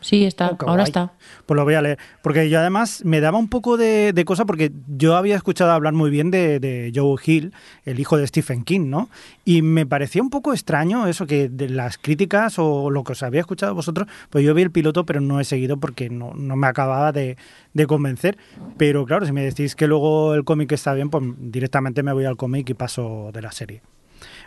Sí, 0.00 0.24
está, 0.24 0.56
Oh, 0.60 0.68
ahora 0.68 0.84
está. 0.84 1.12
Pues 1.46 1.56
lo 1.56 1.64
voy 1.64 1.74
a 1.74 1.82
leer. 1.82 1.98
Porque 2.22 2.48
yo 2.48 2.58
además 2.58 3.02
me 3.04 3.20
daba 3.20 3.38
un 3.38 3.48
poco 3.48 3.76
de, 3.76 4.12
de 4.12 4.24
cosa 4.24 4.44
porque 4.44 4.72
yo 4.88 5.16
había 5.16 5.36
escuchado 5.36 5.70
hablar 5.72 5.92
muy 5.92 6.10
bien 6.10 6.30
de, 6.30 6.58
de 6.58 6.92
Joe 6.94 7.20
Hill, 7.24 7.52
el 7.84 8.00
hijo 8.00 8.16
de 8.16 8.26
Stephen 8.26 8.64
King, 8.64 8.88
¿no? 8.88 9.08
Y 9.44 9.62
me 9.62 9.86
parecía 9.86 10.22
un 10.22 10.30
poco 10.30 10.52
extraño 10.52 11.06
eso 11.06 11.26
que 11.26 11.48
de 11.48 11.68
las 11.68 11.98
críticas 11.98 12.58
o 12.58 12.90
lo 12.90 13.04
que 13.04 13.12
os 13.12 13.22
había 13.22 13.40
escuchado 13.40 13.74
vosotros, 13.74 14.08
pues 14.30 14.44
yo 14.44 14.54
vi 14.54 14.62
el 14.62 14.70
piloto 14.70 15.04
pero 15.04 15.20
no 15.20 15.40
he 15.40 15.44
seguido 15.44 15.78
porque 15.78 16.10
no, 16.10 16.32
no 16.34 16.56
me 16.56 16.66
acababa 16.66 17.12
de, 17.12 17.36
de 17.74 17.86
convencer. 17.86 18.38
Pero 18.76 19.04
claro, 19.06 19.26
si 19.26 19.32
me 19.32 19.42
decís 19.42 19.76
que 19.76 19.86
luego 19.86 20.34
el 20.34 20.44
cómic 20.44 20.72
está 20.72 20.94
bien, 20.94 21.10
pues 21.10 21.24
directamente 21.38 22.02
me 22.02 22.12
voy 22.12 22.24
al 22.24 22.36
cómic 22.36 22.68
y 22.70 22.74
paso 22.74 23.30
de 23.32 23.42
la 23.42 23.52
serie. 23.52 23.82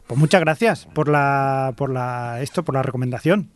Pues 0.08 0.20
muchas 0.20 0.42
gracias 0.42 0.88
por 0.94 1.08
la, 1.08 1.74
por 1.78 1.90
la, 1.92 2.42
esto, 2.42 2.64
por 2.64 2.76
la 2.76 2.84
recomendación. 2.84 3.50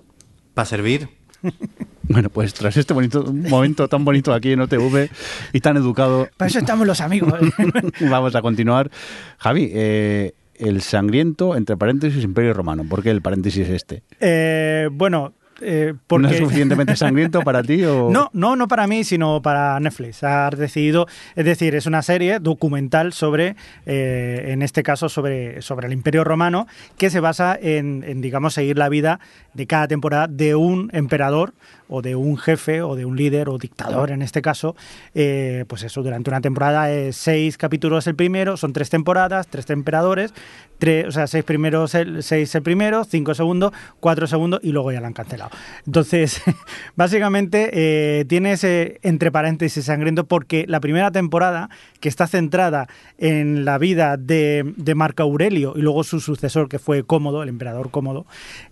Para 0.54 0.66
servir. 0.66 1.10
Bueno, 2.10 2.30
pues 2.30 2.54
tras 2.54 2.78
este 2.78 2.94
bonito 2.94 3.34
momento 3.34 3.90
tan 3.90 4.06
bonito 4.06 4.34
aquí 4.34 4.54
en 4.54 4.62
OTV 4.62 5.10
y 5.52 5.60
tan 5.60 5.76
educado, 5.76 6.30
Para 6.38 6.48
eso 6.48 6.60
estamos 6.60 6.88
los 6.88 7.02
amigos. 7.02 7.34
vamos 8.10 8.34
a 8.34 8.42
continuar. 8.42 8.90
Javi, 9.38 9.70
eh, 9.74 10.34
el 10.56 10.82
sangriento, 10.82 11.56
entre 11.56 11.76
paréntesis, 11.76 12.24
Imperio 12.24 12.54
Romano. 12.54 12.86
¿Por 12.88 13.04
qué 13.04 13.12
el 13.12 13.22
paréntesis 13.22 13.68
este? 13.68 14.04
Eh, 14.22 14.88
bueno, 14.92 15.34
eh, 15.62 15.94
porque... 16.08 16.28
¿No 16.28 16.34
es 16.34 16.40
suficientemente 16.40 16.96
sangriento 16.96 17.42
para 17.42 17.64
ti? 17.64 17.84
O... 17.84 18.10
No, 18.10 18.30
no, 18.34 18.56
no 18.56 18.68
para 18.68 18.88
mí, 18.88 19.04
sino 19.04 19.42
para 19.42 19.80
Netflix. 19.80 20.24
Ha 20.24 20.50
decidido, 20.50 21.08
es 21.36 21.46
decir, 21.46 21.76
es 21.76 21.86
una 21.86 22.02
serie 22.02 22.40
documental 22.40 23.14
sobre, 23.14 23.56
eh, 23.86 24.46
en 24.48 24.62
este 24.62 24.84
caso, 24.84 25.10
sobre, 25.10 25.62
sobre 25.62 25.88
el 25.88 25.94
Imperio 25.94 26.24
Romano, 26.24 26.68
que 26.98 27.10
se 27.10 27.20
basa 27.20 27.58
en, 27.60 28.04
en, 28.08 28.22
digamos, 28.22 28.54
seguir 28.54 28.78
la 28.78 28.90
vida 28.90 29.20
de 29.54 29.68
cada 29.68 29.88
temporada 29.88 30.28
de 30.28 30.56
un 30.56 30.90
emperador 30.94 31.54
o 31.90 32.02
de 32.02 32.16
un 32.16 32.38
jefe 32.38 32.82
o 32.82 32.96
de 32.96 33.06
un 33.06 33.16
líder 33.16 33.50
o 33.50 33.58
dictador 33.58 34.12
en 34.12 34.22
este 34.22 34.42
caso, 34.42 34.76
eh, 35.16 35.66
pues 35.68 35.84
eso, 35.84 36.04
durante 36.04 36.30
una 36.30 36.42
temporada 36.42 36.92
es 36.92 37.16
seis 37.16 37.58
capítulos 37.58 38.08
el 38.08 38.16
primero, 38.16 38.58
son 38.58 38.74
tres 38.74 38.90
temporadas, 38.90 39.48
tres 39.48 39.70
emperadores, 39.70 40.34
tres, 40.78 41.08
o 41.08 41.12
sea, 41.12 41.28
seis 41.28 41.44
primeros, 41.44 41.96
el, 41.96 42.24
seis 42.24 42.54
el 42.56 42.62
primero, 42.62 43.04
cinco 43.04 43.34
segundos, 43.34 43.72
cuatro 44.00 44.28
segundos 44.28 44.60
y 44.64 44.72
luego 44.72 44.92
ya 44.92 45.02
la 45.02 45.08
han 45.08 45.14
cancelado. 45.14 45.52
Entonces, 45.86 46.42
básicamente 46.96 47.70
eh, 47.74 48.26
tiene 48.26 48.54
ese 48.54 49.00
entre 49.04 49.32
paréntesis 49.32 49.86
sangriento 49.86 50.26
porque 50.26 50.66
la 50.68 50.80
primera 50.80 51.12
temporada, 51.12 51.70
que 52.00 52.10
está 52.10 52.28
centrada 52.28 52.88
en 53.18 53.66
la 53.66 53.78
vida 53.78 54.18
de, 54.18 54.74
de 54.78 54.96
Marco 54.96 55.24
Aurelio 55.24 55.74
y 55.76 55.82
luego 55.82 56.04
su 56.04 56.20
sucesor, 56.20 56.70
que 56.70 56.80
fue 56.80 57.04
Cómodo, 57.04 57.44
el 57.44 57.50
emperador 57.50 57.92
Cómodo, 57.92 58.26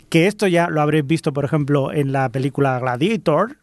que 0.09 0.27
esto 0.27 0.47
ya 0.47 0.69
lo 0.69 0.81
habréis 0.81 1.05
visto, 1.05 1.33
por 1.33 1.45
ejemplo, 1.45 1.91
en 1.91 2.11
la 2.11 2.29
película 2.29 2.79
Gladiator, 2.79 3.04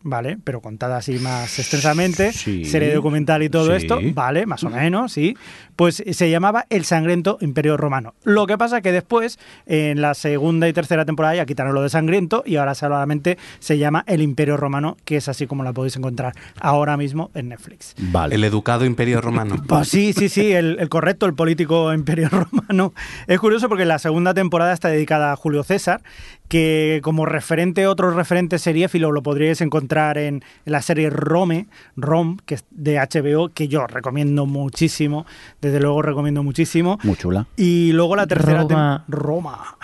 ¿vale? 0.02 0.38
Pero 0.44 0.60
contada 0.60 0.96
así 0.98 1.18
más 1.18 1.58
extensamente, 1.58 2.32
Sí. 2.32 2.64
serie 2.64 2.94
documental 2.94 3.42
y 3.42 3.48
todo 3.48 3.66
Sí. 3.66 3.72
esto, 3.84 3.98
¿vale? 4.14 4.46
Más 4.46 4.62
o 4.64 4.70
menos, 4.70 5.12
sí. 5.12 5.36
Pues 5.76 6.02
se 6.10 6.30
llamaba 6.30 6.66
El 6.70 6.84
Sangriento 6.84 7.38
Imperio 7.40 7.76
Romano. 7.76 8.14
Lo 8.24 8.46
que 8.46 8.58
pasa 8.58 8.80
que 8.82 8.92
después, 8.92 9.38
en 9.66 10.00
la 10.00 10.14
segunda 10.14 10.68
y 10.68 10.72
tercera 10.72 11.04
temporada, 11.04 11.34
ya 11.36 11.46
quitaron 11.46 11.74
lo 11.74 11.82
de 11.82 11.88
sangriento 11.88 12.42
y 12.46 12.56
ahora 12.56 12.74
solamente 12.74 13.38
se 13.58 13.78
llama 13.78 14.04
El 14.06 14.20
Imperio 14.22 14.56
Romano, 14.56 14.96
que 15.04 15.16
es 15.16 15.28
así 15.28 15.46
como 15.46 15.64
la 15.64 15.72
podéis 15.72 15.96
encontrar 15.96 16.34
ahora 16.60 16.96
mismo 16.96 17.30
en 17.34 17.48
Netflix. 17.48 17.94
Vale. 17.98 18.34
El 18.34 18.44
educado 18.44 18.84
imperio 18.84 19.20
romano. 19.20 19.56
Pues 19.66 19.88
sí, 19.88 20.12
sí, 20.12 20.28
sí, 20.28 20.52
el, 20.52 20.76
el 20.80 20.88
correcto, 20.88 21.26
el 21.26 21.34
político 21.34 21.92
imperio 21.94 22.28
romano. 22.30 22.92
Es 23.26 23.40
curioso 23.40 23.68
porque 23.68 23.84
la 23.86 23.98
segunda 23.98 24.34
temporada 24.34 24.72
está 24.72 24.88
dedicada 24.88 25.32
a 25.32 25.36
Julio 25.36 25.62
César, 25.62 26.02
que 26.48 27.00
como 27.02 27.24
referente, 27.24 27.86
otro 27.86 28.10
referente 28.10 28.58
seriéfilo 28.58 29.10
lo 29.12 29.22
podríais 29.32 29.60
encontrar 29.62 30.18
en, 30.18 30.44
en 30.66 30.72
la 30.72 30.82
serie 30.82 31.08
Rome, 31.08 31.66
Rom, 31.96 32.36
que 32.44 32.56
es 32.56 32.64
de 32.70 32.98
HBO, 32.98 33.48
que 33.48 33.66
yo 33.66 33.86
recomiendo 33.86 34.44
muchísimo, 34.44 35.24
desde 35.62 35.80
luego 35.80 36.02
recomiendo 36.02 36.42
muchísimo. 36.42 36.98
Muy 37.02 37.16
chula. 37.16 37.46
Y 37.56 37.92
luego 37.92 38.14
la 38.14 38.26
tercera 38.26 38.62
Roma. 38.62 39.04
tem- 39.08 39.14
Roma. 39.14 39.76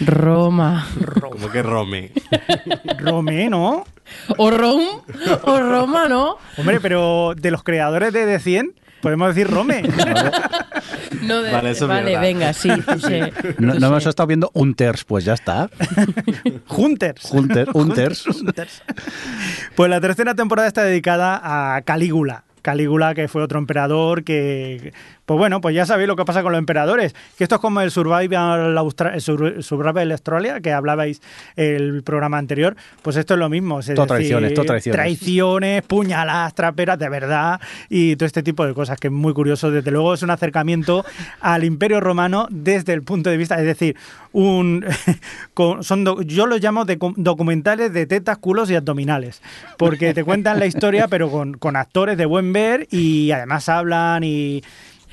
Roma. 0.00 0.86
Como 1.30 1.48
que 1.50 1.62
Rome. 1.62 2.10
Rome, 2.98 3.48
¿no? 3.48 3.84
O 4.38 4.50
Rom, 4.50 4.82
o 5.44 5.58
Roma, 5.60 6.08
¿no? 6.08 6.36
Hombre, 6.58 6.80
pero 6.80 7.34
de 7.36 7.50
los 7.52 7.62
creadores 7.62 8.12
de 8.12 8.24
The 8.26 8.40
100, 8.40 8.74
podemos 9.06 9.32
decir 9.32 9.48
Rome. 9.48 9.84
No 11.22 11.40
de- 11.40 11.52
Vale, 11.52 11.70
eso 11.70 11.86
vale 11.88 12.18
venga, 12.18 12.52
sí. 12.52 12.68
tú 12.68 12.98
sé, 13.06 13.32
No, 13.58 13.72
tú 13.72 13.78
no 13.78 13.80
sé. 13.80 13.86
hemos 13.86 14.06
estado 14.06 14.26
viendo 14.26 14.50
Hunters, 14.52 15.04
pues 15.04 15.24
ya 15.24 15.34
está. 15.34 15.70
Hunters. 16.68 17.24
Hunter, 17.30 17.68
Hunters. 17.72 18.26
Hunters. 18.26 18.82
Pues 19.76 19.88
la 19.90 20.00
tercera 20.00 20.34
temporada 20.34 20.66
está 20.68 20.82
dedicada 20.82 21.40
a 21.76 21.80
Calígula. 21.82 22.44
Calígula, 22.62 23.14
que 23.14 23.28
fue 23.28 23.42
otro 23.42 23.58
emperador 23.60 24.24
que, 24.24 24.92
pues 25.26 25.36
bueno, 25.38 25.60
pues 25.60 25.74
ya 25.74 25.84
sabéis 25.84 26.08
lo 26.08 26.16
que 26.16 26.24
pasa 26.24 26.42
con 26.42 26.52
los 26.52 26.58
emperadores, 26.58 27.14
que 27.36 27.44
esto 27.44 27.56
es 27.56 27.60
como 27.60 27.80
el 27.82 27.90
Survival, 27.90 28.78
Austra- 28.78 29.12
el 29.14 29.20
Sur- 29.20 29.62
Survival 29.62 30.12
Australia, 30.12 30.60
que 30.60 30.72
hablabais 30.72 31.20
el 31.56 32.02
programa 32.04 32.38
anterior, 32.38 32.76
pues 33.02 33.16
esto 33.16 33.34
es 33.34 33.40
lo 33.40 33.48
mismo. 33.48 33.80
es 33.80 33.86
Todo 33.86 34.02
decir, 34.02 34.06
traiciones, 34.06 34.54
todo 34.54 34.64
traiciones. 34.66 34.96
traiciones, 34.96 35.82
puñaladas, 35.82 36.54
traperas 36.54 36.98
de 36.98 37.08
verdad 37.08 37.60
y 37.90 38.16
todo 38.16 38.26
este 38.26 38.42
tipo 38.42 38.64
de 38.66 38.72
cosas, 38.72 38.98
que 38.98 39.08
es 39.08 39.12
muy 39.12 39.34
curioso. 39.34 39.70
Desde 39.70 39.90
luego 39.90 40.14
es 40.14 40.22
un 40.22 40.30
acercamiento 40.30 41.04
al 41.40 41.64
Imperio 41.64 42.00
Romano 42.00 42.46
desde 42.50 42.92
el 42.92 43.02
punto 43.02 43.28
de 43.28 43.36
vista, 43.36 43.56
es 43.58 43.64
decir, 43.66 43.96
un 44.32 44.84
con- 45.54 45.82
son 45.82 46.04
do- 46.04 46.22
yo 46.22 46.46
los 46.46 46.60
llamo 46.60 46.84
de, 46.84 46.98
documentales 47.16 47.92
de 47.92 48.06
tetas, 48.06 48.38
culos 48.38 48.70
y 48.70 48.76
abdominales, 48.76 49.42
porque 49.76 50.14
te 50.14 50.24
cuentan 50.24 50.58
la 50.60 50.66
historia, 50.66 51.08
pero 51.08 51.30
con, 51.30 51.54
con 51.54 51.74
actores 51.76 52.16
de 52.16 52.26
buen 52.26 52.52
ver 52.52 52.86
y 52.90 53.30
además 53.32 53.68
hablan 53.68 54.22
y 54.24 54.62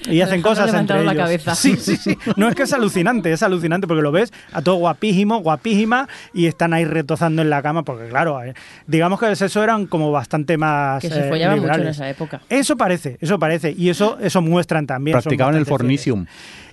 y 0.05 0.21
hacen 0.21 0.41
cosas 0.41 0.73
entre 0.73 0.97
levantando 0.97 1.03
la 1.03 1.11
ellos. 1.13 1.23
cabeza. 1.23 1.55
Sí, 1.55 1.77
sí, 1.77 1.95
sí. 1.97 2.17
No 2.35 2.49
es 2.49 2.55
que 2.55 2.63
es 2.63 2.73
alucinante, 2.73 3.31
es 3.31 3.43
alucinante 3.43 3.87
porque 3.87 4.01
lo 4.01 4.11
ves 4.11 4.31
a 4.51 4.61
todo 4.61 4.75
guapísimo, 4.75 5.39
guapísima 5.39 6.07
y 6.33 6.47
están 6.47 6.73
ahí 6.73 6.85
retozando 6.85 7.41
en 7.41 7.49
la 7.49 7.61
cama 7.61 7.83
porque 7.83 8.07
claro, 8.09 8.43
eh, 8.43 8.53
digamos 8.87 9.19
que 9.19 9.27
el 9.27 9.35
sexo 9.35 9.63
eran 9.63 9.85
como 9.85 10.11
bastante 10.11 10.57
más 10.57 11.01
Que 11.01 11.09
se 11.09 11.27
eh, 11.27 11.29
follaba 11.29 11.55
mucho 11.55 11.65
en 11.65 11.71
liberales. 11.71 11.95
esa 11.97 12.09
época. 12.09 12.41
Eso 12.49 12.75
parece, 12.75 13.17
eso 13.21 13.39
parece 13.39 13.73
y 13.77 13.89
eso 13.89 14.17
eso 14.19 14.41
muestran 14.41 14.85
también. 14.87 15.15
son 15.15 15.21
Practicaban 15.23 15.55
el 15.55 15.61
bastante 15.61 15.77
fornicium. 15.83 16.25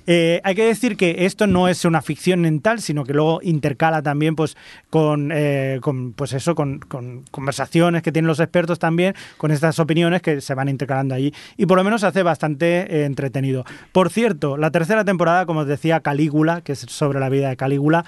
Eh, 0.07 0.41
hay 0.45 0.55
que 0.55 0.65
decir 0.65 0.97
que 0.97 1.27
esto 1.27 1.47
no 1.47 1.69
es 1.69 1.85
una 1.85 2.03
ficción 2.03 2.45
en 2.47 2.61
tal, 2.61 2.81
sino 2.81 3.05
que 3.05 3.13
luego 3.13 3.41
intercala 3.43 4.03
también 4.03 4.37
pues 4.37 4.57
con, 4.89 5.31
eh, 5.33 5.81
pues 6.17 6.33
eso, 6.33 6.55
con, 6.55 6.81
con 6.81 7.25
conversaciones 7.31 8.03
que 8.03 8.13
tienen 8.13 8.27
los 8.27 8.41
expertos 8.41 8.79
también, 8.79 9.15
con 9.37 9.51
estas 9.51 9.79
opiniones 9.79 10.23
que 10.23 10.41
se 10.41 10.55
van 10.55 10.69
intercalando 10.69 11.15
allí. 11.15 11.33
Y 11.57 11.67
por 11.67 11.79
lo 11.79 11.85
menos 11.85 12.01
se 12.01 12.07
hace 12.07 12.23
bastante 12.23 12.81
eh, 12.81 13.05
entretenido. 13.05 13.65
Por 13.93 14.11
cierto, 14.11 14.57
la 14.57 14.71
tercera 14.71 15.05
temporada, 15.05 15.47
como 15.47 15.61
os 15.61 15.67
decía, 15.67 16.01
Calígula, 16.01 16.61
que 16.63 16.73
es 16.73 16.81
sobre 16.81 17.21
la 17.21 17.29
vida 17.29 17.49
de 17.49 17.57
Calígula. 17.57 18.05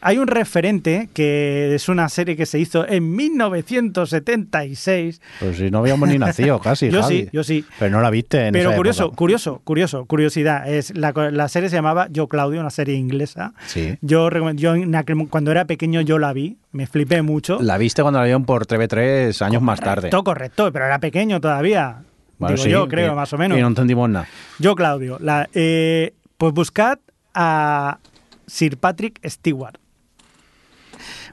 Hay 0.00 0.18
un 0.18 0.26
referente 0.28 1.08
que 1.12 1.74
es 1.74 1.88
una 1.88 2.08
serie 2.08 2.36
que 2.36 2.46
se 2.46 2.58
hizo 2.58 2.86
en 2.88 3.14
1976. 3.16 5.20
Pues 5.40 5.56
si 5.56 5.70
no 5.70 5.78
habíamos 5.78 6.08
ni 6.08 6.18
nacido 6.18 6.58
casi. 6.60 6.90
Yo 6.90 7.02
Javi. 7.02 7.22
sí, 7.24 7.28
yo 7.32 7.44
sí. 7.44 7.64
Pero 7.78 7.90
no 7.92 8.00
la 8.00 8.10
viste 8.10 8.46
en 8.46 8.52
Pero 8.52 8.70
esa 8.70 8.76
curioso, 8.76 9.02
época. 9.04 9.16
curioso, 9.16 9.60
curioso, 9.64 10.04
curiosidad. 10.06 10.68
Es 10.68 10.96
la, 10.96 11.12
la 11.32 11.48
serie 11.48 11.68
se 11.68 11.76
llamaba 11.76 12.08
Yo 12.10 12.28
Claudio, 12.28 12.60
una 12.60 12.70
serie 12.70 12.94
inglesa. 12.94 13.52
Sí. 13.66 13.96
Yo, 14.00 14.28
recom- 14.30 14.56
yo 14.56 14.74
en 14.74 14.94
aquel- 14.94 15.28
cuando 15.28 15.50
era 15.50 15.64
pequeño 15.64 16.00
yo 16.00 16.18
la 16.18 16.32
vi, 16.32 16.58
me 16.72 16.86
flipé 16.86 17.22
mucho. 17.22 17.58
La 17.60 17.78
viste 17.78 18.02
cuando 18.02 18.18
la 18.20 18.24
vieron 18.24 18.44
por 18.44 18.66
TV3 18.66 19.42
años 19.44 19.62
más 19.62 19.80
tarde. 19.80 20.10
Todo 20.10 20.24
correcto, 20.24 20.72
pero 20.72 20.86
era 20.86 20.98
pequeño 21.00 21.40
todavía. 21.40 22.02
Bueno, 22.38 22.54
Digo 22.54 22.64
sí, 22.64 22.70
yo, 22.70 22.86
creo, 22.86 23.12
y- 23.12 23.16
más 23.16 23.32
o 23.32 23.38
menos. 23.38 23.58
Y 23.58 23.60
no 23.60 23.66
entendimos 23.68 24.08
nada. 24.08 24.28
Yo, 24.60 24.76
Claudio. 24.76 25.18
La, 25.20 25.48
eh, 25.54 26.14
pues 26.36 26.54
buscad 26.54 26.98
a 27.34 27.98
Sir 28.46 28.78
Patrick 28.78 29.18
Stewart. 29.28 29.74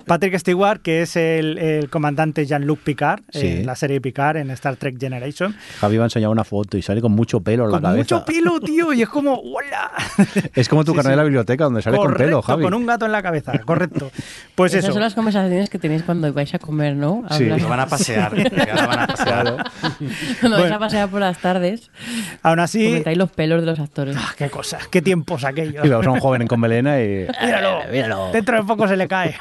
Patrick 0.06 0.38
Stewart, 0.38 0.80
que 0.82 1.02
es 1.02 1.16
el, 1.16 1.58
el 1.58 1.90
comandante 1.90 2.46
Jean-Luc 2.46 2.80
Picard 2.80 3.22
Sí. 3.32 3.48
en 3.48 3.66
la 3.66 3.76
serie 3.76 4.00
Picard 4.02 4.38
en 4.38 4.52
Star 4.52 4.76
Trek 4.76 5.00
Generation. 5.00 5.56
Javi 5.80 5.98
va 5.98 6.04
a 6.04 6.08
enseñar 6.08 6.30
una 6.30 6.44
foto 6.44 6.78
y 6.78 6.82
sale 6.82 7.02
con 7.02 7.12
mucho 7.12 7.42
pelo 7.42 7.66
en 7.66 7.72
la 7.72 7.78
Con 7.78 7.82
cabeza. 7.84 8.16
mucho 8.16 8.26
pelo, 8.26 8.60
tío, 8.66 8.94
y 8.94 9.02
es 9.02 9.10
como, 9.10 9.34
¡hola! 9.36 9.92
Es 10.56 10.70
como 10.70 10.84
tu 10.86 10.92
Sí, 10.92 10.98
carnet 10.98 11.12
de 11.12 11.14
sí. 11.16 11.18
la 11.18 11.24
biblioteca 11.24 11.64
donde 11.66 11.82
sale 11.82 11.98
con 11.98 12.06
Correcto, 12.08 12.24
pelo, 12.26 12.42
Javi. 12.42 12.64
con 12.64 12.74
un 12.74 12.86
gato 12.86 13.06
en 13.06 13.12
la 13.12 13.22
cabeza, 13.24 13.58
correcto. 13.66 14.12
Pues 14.56 14.74
Esas 14.74 14.86
eso. 14.86 14.94
son 14.94 15.02
las 15.02 15.14
conversaciones 15.16 15.70
que 15.70 15.80
tenéis 15.80 16.04
cuando 16.04 16.32
vais 16.34 16.54
a 16.54 16.60
comer, 16.60 16.96
¿no? 16.96 17.24
Sí. 17.32 17.44
Hablas- 17.46 17.62
Lo 17.62 17.70
van 17.70 17.80
a 17.82 17.86
pasear. 17.88 18.34
ahora 18.34 18.88
van 18.88 19.00
a 19.00 19.08
pasear. 19.16 19.46
Cuando 20.40 20.58
vais 20.58 20.60
Bueno. 20.62 20.76
a 20.76 20.80
pasear 20.80 21.10
por 21.10 21.20
las 21.20 21.38
tardes, 21.40 21.90
Aún 22.44 22.60
así, 22.60 22.86
comentáis 22.86 23.18
los 23.18 23.32
pelos 23.32 23.60
de 23.62 23.66
los 23.68 23.80
actores. 23.80 24.16
ah, 24.20 24.34
qué 24.38 24.50
cosas, 24.50 24.88
qué 24.88 25.02
tiempos 25.02 25.44
aquellos. 25.44 25.84
Y 25.86 25.90
vemos 25.90 26.06
a 26.08 26.12
un 26.12 26.20
joven 26.20 26.48
con 26.48 26.60
melena 26.60 27.02
y... 27.02 27.28
Míralo, 27.44 27.80
míralo. 27.92 28.32
Dentro 28.32 28.56
de 28.58 28.64
poco 28.64 28.88
se 28.88 28.96
le 28.96 29.08
cae. 29.08 29.36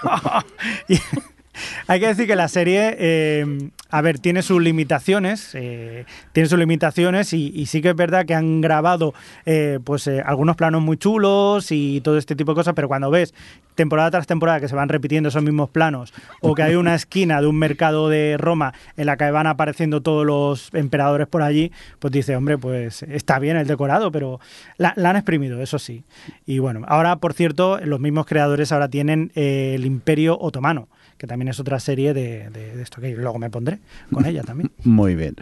Y 0.89 0.99
hay 1.87 2.01
que 2.01 2.09
decir 2.09 2.27
que 2.27 2.37
la 2.37 2.49
serie, 2.49 2.97
eh, 2.99 3.71
a 3.91 4.01
ver, 4.01 4.19
tiene 4.19 4.43
sus 4.43 4.61
limitaciones, 4.61 5.51
eh, 5.55 6.05
tiene 6.33 6.49
sus 6.49 6.59
limitaciones 6.59 7.33
y, 7.33 7.53
y 7.55 7.67
sí 7.67 7.81
que 7.81 7.91
es 7.91 7.97
verdad 7.97 8.27
que 8.27 8.35
han 8.35 8.61
grabado 8.61 9.15
eh, 9.47 9.79
pues 9.85 10.07
eh, 10.07 10.21
algunos 10.25 10.57
planos 10.57 10.83
muy 10.83 10.97
chulos 10.97 11.71
y 11.71 12.01
todo 12.01 12.19
este 12.19 12.35
tipo 12.35 12.53
de 12.53 12.57
cosas, 12.57 12.75
pero 12.75 12.89
cuando 12.89 13.11
ves 13.11 13.35
temporada 13.77 14.11
tras 14.11 14.27
temporada 14.27 14.61
que 14.61 14.69
se 14.69 14.75
van 14.75 14.89
repitiendo 14.89 15.29
esos 15.29 15.43
mismos 15.43 15.71
planos 15.71 16.13
o 16.41 16.55
que 16.55 16.63
hay 16.63 16.75
una 16.75 16.95
esquina 16.97 17.41
de 17.41 17.47
un 17.47 17.57
mercado 17.57 18.09
de 18.09 18.37
Roma 18.39 18.75
en 18.97 19.07
la 19.07 19.17
que 19.17 19.31
van 19.31 19.47
apareciendo 19.47 20.01
todos 20.01 20.27
los 20.27 20.75
emperadores 20.75 21.29
por 21.29 21.43
allí, 21.43 21.71
pues 22.01 22.13
dice, 22.13 22.35
hombre, 22.35 22.59
pues 22.59 23.05
está 23.05 23.39
bien 23.39 23.57
el 23.57 23.67
decorado, 23.67 24.11
pero 24.11 24.41
la, 24.77 24.93
la 24.97 25.11
han 25.11 25.17
exprimido, 25.17 25.63
eso 25.63 25.79
sí. 25.79 26.03
Y 26.47 26.59
bueno, 26.59 26.83
ahora, 26.89 27.17
por 27.17 27.33
cierto, 27.33 27.79
los 27.85 28.01
mismos 28.01 28.27
creadores 28.27 28.73
ahora 28.73 28.89
tienen 28.89 29.31
el 29.37 29.85
Imperio 29.87 30.37
Otomano, 30.41 30.89
que 31.19 31.27
también 31.27 31.49
es 31.49 31.61
otra 31.61 31.79
serie 31.81 32.13
de, 32.15 32.51
de- 32.51 32.77
de 32.77 32.83
esto 32.83 33.01
que 33.01 33.11
luego 33.15 33.39
me 33.39 33.51
pondré 33.51 33.79
con 34.13 34.25
ella 34.27 34.43
también. 34.43 34.71
Muy 34.85 35.15
bien. 35.15 35.35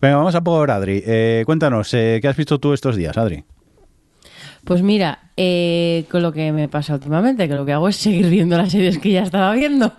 Venga, 0.00 0.16
vamos 0.16 0.34
a 0.34 0.42
por 0.42 0.70
Adri. 0.70 1.02
Eh, 1.06 1.42
cuéntanos, 1.46 1.92
eh, 1.94 2.18
¿qué 2.20 2.28
has 2.28 2.36
visto 2.36 2.58
tú 2.58 2.72
estos 2.72 2.96
días, 2.96 3.16
Adri? 3.16 3.44
Pues 4.64 4.82
mira, 4.82 5.18
eh, 5.36 6.04
con 6.10 6.22
lo 6.22 6.32
que 6.32 6.52
me 6.52 6.68
pasa 6.68 6.94
últimamente, 6.94 7.48
que 7.48 7.54
lo 7.54 7.64
que 7.66 7.72
hago 7.72 7.88
es 7.88 7.96
seguir 7.96 8.28
viendo 8.28 8.56
las 8.56 8.70
series 8.70 8.98
que 8.98 9.10
ya 9.10 9.22
estaba 9.22 9.52
viendo. 9.54 9.92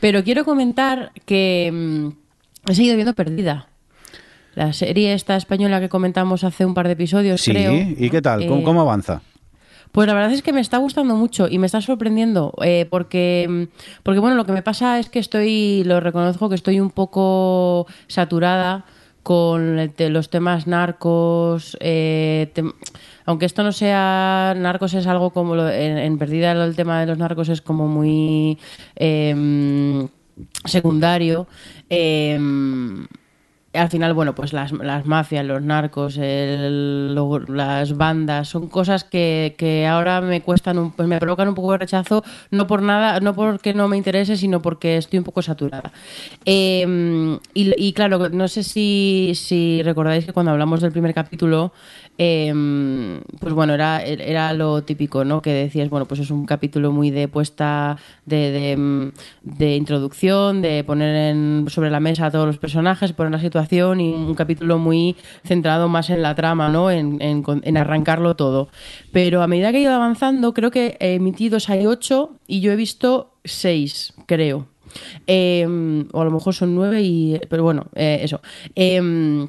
Pero 0.00 0.24
quiero 0.24 0.44
comentar 0.44 1.12
que 1.26 1.70
mm, 1.72 2.70
he 2.70 2.74
seguido 2.74 2.94
viendo 2.94 3.14
Perdida. 3.14 3.68
La 4.54 4.72
serie 4.72 5.12
esta 5.12 5.36
española 5.36 5.78
que 5.78 5.88
comentamos 5.88 6.42
hace 6.42 6.64
un 6.64 6.74
par 6.74 6.86
de 6.86 6.94
episodios, 6.94 7.40
Sí, 7.42 7.52
creo. 7.52 7.72
¿y 7.74 8.10
qué 8.10 8.20
tal? 8.22 8.46
¿Cómo, 8.46 8.60
Eh, 8.60 8.64
cómo 8.64 8.80
avanza? 8.80 9.22
Pues 9.92 10.06
la 10.06 10.14
verdad 10.14 10.32
es 10.32 10.42
que 10.42 10.52
me 10.52 10.60
está 10.60 10.78
gustando 10.78 11.16
mucho 11.16 11.48
y 11.48 11.58
me 11.58 11.66
está 11.66 11.80
sorprendiendo 11.80 12.52
eh, 12.62 12.86
porque, 12.90 13.46
mm, 13.48 13.62
porque, 14.02 14.20
bueno, 14.20 14.36
lo 14.36 14.44
que 14.44 14.52
me 14.52 14.62
pasa 14.62 14.98
es 14.98 15.08
que 15.08 15.18
estoy, 15.18 15.82
lo 15.84 16.00
reconozco, 16.00 16.48
que 16.48 16.54
estoy 16.54 16.80
un 16.80 16.90
poco 16.90 17.86
saturada 18.06 18.84
con 19.22 19.76
los 19.98 20.30
temas 20.30 20.66
narcos, 20.66 21.76
eh, 21.80 22.50
aunque 23.26 23.44
esto 23.46 23.62
no 23.62 23.72
sea 23.72 24.54
narcos 24.56 24.94
es 24.94 25.06
algo 25.06 25.30
como 25.30 25.54
lo- 25.54 25.68
en, 25.68 25.98
en 25.98 26.16
perdida 26.18 26.52
el 26.52 26.74
tema 26.76 27.00
de 27.00 27.06
los 27.06 27.18
narcos 27.18 27.48
es 27.50 27.60
como 27.60 27.86
muy 27.88 28.58
eh, 28.96 30.08
secundario. 30.64 31.46
Al 33.78 33.88
final, 33.88 34.14
bueno, 34.14 34.34
pues 34.34 34.52
las, 34.52 34.72
las 34.72 35.06
mafias, 35.06 35.44
los 35.46 35.62
narcos, 35.62 36.16
el- 36.18 37.14
las 37.48 37.96
bandas, 37.96 38.48
son 38.48 38.68
cosas 38.68 39.04
que, 39.04 39.54
que 39.58 39.86
ahora 39.86 40.20
me 40.20 40.40
cuestan, 40.42 40.78
un- 40.78 40.90
pues 40.92 41.08
me 41.08 41.18
provocan 41.18 41.48
un 41.48 41.54
poco 41.54 41.72
de 41.72 41.78
rechazo, 41.78 42.22
no 42.50 42.66
por 42.66 42.82
nada, 42.82 43.20
no 43.20 43.34
porque 43.34 43.74
no 43.74 43.88
me 43.88 43.96
interese, 43.96 44.36
sino 44.36 44.60
porque 44.62 44.96
estoy 44.96 45.18
un 45.18 45.24
poco 45.24 45.42
saturada. 45.42 45.92
Eh, 46.44 47.38
y, 47.54 47.92
claro, 47.92 48.28
no 48.30 48.48
sé 48.48 48.62
si, 48.62 49.32
si 49.34 49.82
recordáis 49.82 50.24
que 50.24 50.32
cuando 50.32 50.52
hablamos 50.52 50.80
del 50.80 50.92
primer 50.92 51.14
capítulo, 51.14 51.72
eh, 52.18 52.52
pues 53.38 53.54
bueno, 53.54 53.74
era, 53.74 54.02
era 54.04 54.52
lo 54.52 54.82
típico, 54.82 55.24
¿no? 55.24 55.40
Que 55.42 55.52
decías, 55.52 55.88
bueno, 55.88 56.06
pues 56.06 56.20
es 56.20 56.30
un 56.30 56.46
capítulo 56.46 56.90
muy 56.92 57.10
de 57.10 57.28
puesta 57.28 57.96
de, 58.26 58.50
de, 58.50 58.76
mm, 58.76 59.10
de 59.42 59.76
introducción, 59.76 60.62
de 60.62 60.82
poner 60.84 61.14
en- 61.30 61.66
sobre 61.68 61.90
la 61.90 62.00
mesa 62.00 62.26
a 62.26 62.30
todos 62.30 62.46
los 62.46 62.58
personajes, 62.58 63.12
poner 63.12 63.32
la 63.32 63.40
situación 63.40 63.67
y 63.70 64.12
un 64.12 64.34
capítulo 64.34 64.78
muy 64.78 65.16
centrado 65.44 65.88
más 65.88 66.10
en 66.10 66.22
la 66.22 66.34
trama, 66.34 66.68
¿no? 66.68 66.90
En, 66.90 67.18
en, 67.20 67.76
arrancarlo 67.76 68.36
todo. 68.36 68.68
Pero 69.12 69.42
a 69.42 69.46
medida 69.46 69.70
que 69.72 69.78
he 69.78 69.82
ido 69.82 69.94
avanzando, 69.94 70.54
creo 70.54 70.70
que 70.70 70.96
emitidos 71.00 71.68
hay 71.68 71.86
ocho 71.86 72.32
y 72.46 72.60
yo 72.60 72.72
he 72.72 72.76
visto 72.76 73.32
seis, 73.44 74.14
creo. 74.26 74.66
Eh, 75.26 75.66
o 76.12 76.20
a 76.20 76.24
lo 76.24 76.30
mejor 76.30 76.54
son 76.54 76.74
nueve 76.74 77.02
y... 77.02 77.38
Pero 77.48 77.62
bueno, 77.62 77.86
eh, 77.94 78.20
eso. 78.22 78.40
Eh, 78.74 79.48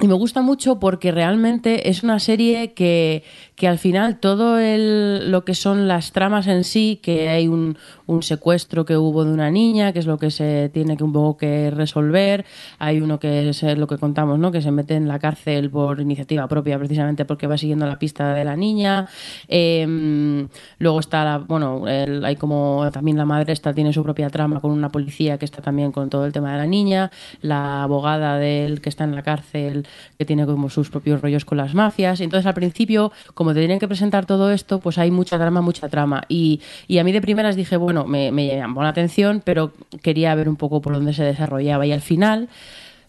y 0.00 0.06
me 0.06 0.14
gusta 0.14 0.42
mucho 0.42 0.78
porque 0.78 1.10
realmente 1.10 1.88
es 1.88 2.04
una 2.04 2.20
serie 2.20 2.72
que, 2.72 3.24
que 3.56 3.66
al 3.66 3.78
final 3.78 4.20
todo 4.20 4.60
el, 4.60 5.32
lo 5.32 5.44
que 5.44 5.54
son 5.54 5.88
las 5.88 6.12
tramas 6.12 6.46
en 6.46 6.62
sí, 6.62 7.00
que 7.02 7.28
hay 7.28 7.48
un, 7.48 7.76
un 8.06 8.22
secuestro 8.22 8.84
que 8.84 8.96
hubo 8.96 9.24
de 9.24 9.32
una 9.32 9.50
niña, 9.50 9.92
que 9.92 9.98
es 9.98 10.06
lo 10.06 10.16
que 10.16 10.30
se 10.30 10.70
tiene 10.72 10.96
que 10.96 11.02
un 11.02 11.12
poco 11.12 11.38
que 11.38 11.72
resolver, 11.72 12.44
hay 12.78 13.00
uno 13.00 13.18
que 13.18 13.48
es 13.48 13.62
lo 13.76 13.88
que 13.88 13.98
contamos, 13.98 14.38
¿no? 14.38 14.52
que 14.52 14.62
se 14.62 14.70
mete 14.70 14.94
en 14.94 15.08
la 15.08 15.18
cárcel 15.18 15.68
por 15.68 16.00
iniciativa 16.00 16.46
propia 16.46 16.78
precisamente 16.78 17.24
porque 17.24 17.48
va 17.48 17.58
siguiendo 17.58 17.84
la 17.86 17.98
pista 17.98 18.34
de 18.34 18.44
la 18.44 18.54
niña, 18.54 19.08
Eh, 19.48 20.46
luego 20.78 21.00
está, 21.00 21.24
la, 21.24 21.38
bueno, 21.38 21.84
hay 21.86 22.36
como 22.36 22.88
también 22.92 23.16
la 23.16 23.24
madre 23.24 23.52
esta 23.52 23.72
tiene 23.74 23.92
su 23.92 24.02
propia 24.04 24.30
trama 24.30 24.60
con 24.60 24.70
una 24.70 24.90
policía 24.90 25.38
que 25.38 25.44
está 25.44 25.60
también 25.62 25.90
con 25.90 26.08
todo 26.08 26.24
el 26.24 26.32
tema 26.32 26.52
de 26.52 26.58
la 26.58 26.66
niña, 26.66 27.10
la 27.40 27.82
abogada 27.82 28.38
del 28.38 28.80
que 28.80 28.88
está 28.88 29.04
en 29.04 29.14
la 29.14 29.22
cárcel 29.22 29.87
que 30.18 30.24
tiene 30.24 30.46
como 30.46 30.70
sus 30.70 30.90
propios 30.90 31.20
rollos 31.20 31.44
con 31.44 31.58
las 31.58 31.74
mafias. 31.74 32.20
Entonces 32.20 32.46
al 32.46 32.54
principio, 32.54 33.12
como 33.34 33.54
te 33.54 33.60
tienen 33.60 33.78
que 33.78 33.88
presentar 33.88 34.26
todo 34.26 34.50
esto, 34.50 34.80
pues 34.80 34.98
hay 34.98 35.10
mucha 35.10 35.38
trama, 35.38 35.60
mucha 35.60 35.88
trama. 35.88 36.22
Y, 36.28 36.60
y 36.86 36.98
a 36.98 37.04
mí 37.04 37.12
de 37.12 37.20
primeras 37.20 37.56
dije, 37.56 37.76
bueno, 37.76 38.06
me, 38.06 38.32
me 38.32 38.46
llamó 38.46 38.82
la 38.82 38.90
atención, 38.90 39.42
pero 39.44 39.72
quería 40.02 40.34
ver 40.34 40.48
un 40.48 40.56
poco 40.56 40.80
por 40.80 40.94
dónde 40.94 41.12
se 41.12 41.24
desarrollaba. 41.24 41.86
Y 41.86 41.92
al 41.92 42.00
final 42.00 42.48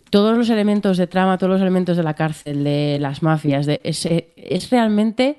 todos 0.10 0.38
los 0.38 0.50
elementos 0.50 0.98
de 0.98 1.08
trama, 1.08 1.38
todos 1.38 1.54
los 1.54 1.62
elementos 1.62 1.98
de 1.98 2.04
la 2.04 2.16
cárcel, 2.16 2.64
de 2.64 2.98
las 3.00 3.22
mafias, 3.22 3.66
de, 3.66 3.80
es, 3.84 4.06
es 4.06 4.70
realmente 4.70 5.38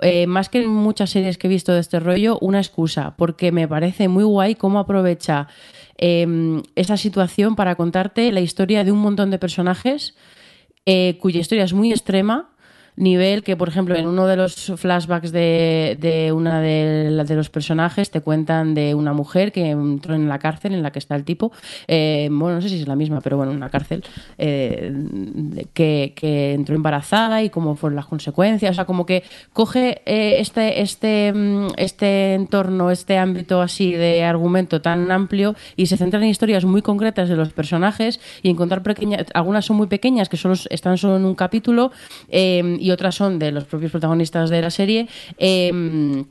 eh, 0.00 0.26
más 0.26 0.48
que 0.48 0.62
en 0.62 0.68
muchas 0.68 1.10
series 1.10 1.38
que 1.38 1.46
he 1.46 1.50
visto 1.50 1.72
de 1.72 1.80
este 1.80 2.00
rollo, 2.00 2.38
una 2.40 2.58
excusa, 2.58 3.14
porque 3.16 3.52
me 3.52 3.66
parece 3.66 4.08
muy 4.08 4.24
guay 4.24 4.54
cómo 4.54 4.78
aprovecha 4.78 5.48
eh, 5.98 6.62
esa 6.74 6.96
situación 6.96 7.56
para 7.56 7.74
contarte 7.76 8.30
la 8.32 8.40
historia 8.40 8.84
de 8.84 8.92
un 8.92 8.98
montón 8.98 9.30
de 9.30 9.38
personajes 9.38 10.14
eh, 10.86 11.18
cuya 11.20 11.40
historia 11.40 11.64
es 11.64 11.72
muy 11.72 11.90
extrema 11.90 12.48
nivel 12.96 13.42
que, 13.42 13.56
por 13.56 13.68
ejemplo, 13.68 13.94
en 13.94 14.06
uno 14.06 14.26
de 14.26 14.36
los 14.36 14.72
flashbacks 14.76 15.32
de, 15.32 15.96
de 16.00 16.32
una 16.32 16.60
de, 16.60 17.24
de 17.24 17.34
los 17.34 17.50
personajes 17.50 18.10
te 18.10 18.20
cuentan 18.20 18.74
de 18.74 18.94
una 18.94 19.12
mujer 19.12 19.52
que 19.52 19.70
entró 19.70 20.14
en 20.14 20.28
la 20.28 20.38
cárcel 20.38 20.74
en 20.74 20.82
la 20.82 20.90
que 20.90 20.98
está 20.98 21.14
el 21.14 21.24
tipo, 21.24 21.52
eh, 21.88 22.28
bueno, 22.30 22.56
no 22.56 22.62
sé 22.62 22.68
si 22.68 22.80
es 22.80 22.88
la 22.88 22.96
misma, 22.96 23.20
pero 23.20 23.36
bueno, 23.36 23.52
una 23.52 23.68
cárcel, 23.68 24.04
eh, 24.38 24.92
que, 25.74 26.14
que 26.16 26.54
entró 26.54 26.74
embarazada 26.74 27.42
y 27.42 27.50
cómo 27.50 27.76
fueron 27.76 27.96
las 27.96 28.06
consecuencias, 28.06 28.70
o 28.70 28.74
sea, 28.74 28.84
como 28.84 29.06
que 29.06 29.22
coge 29.52 30.02
eh, 30.06 30.36
este, 30.38 30.80
este, 30.80 31.32
mm, 31.32 31.68
este 31.76 32.34
entorno, 32.34 32.90
este 32.90 33.18
ámbito 33.18 33.60
así 33.60 33.92
de 33.92 34.24
argumento 34.24 34.80
tan 34.80 35.10
amplio 35.10 35.54
y 35.76 35.86
se 35.86 35.96
centra 35.96 36.20
en 36.20 36.26
historias 36.26 36.64
muy 36.64 36.82
concretas 36.82 37.28
de 37.28 37.36
los 37.36 37.52
personajes 37.52 38.20
y 38.42 38.50
encontrar 38.50 38.82
pequeñas, 38.82 39.26
algunas 39.34 39.64
son 39.64 39.76
muy 39.76 39.86
pequeñas 39.86 40.28
que 40.28 40.36
solo 40.36 40.54
están 40.70 40.96
solo 40.98 41.16
en 41.16 41.24
un 41.24 41.34
capítulo 41.34 41.92
eh, 42.28 42.78
y 42.86 42.90
otras 42.90 43.14
son 43.14 43.38
de 43.38 43.50
los 43.52 43.64
propios 43.64 43.90
protagonistas 43.90 44.48
de 44.50 44.62
la 44.62 44.70
serie. 44.70 45.08
eh, 45.38 46.24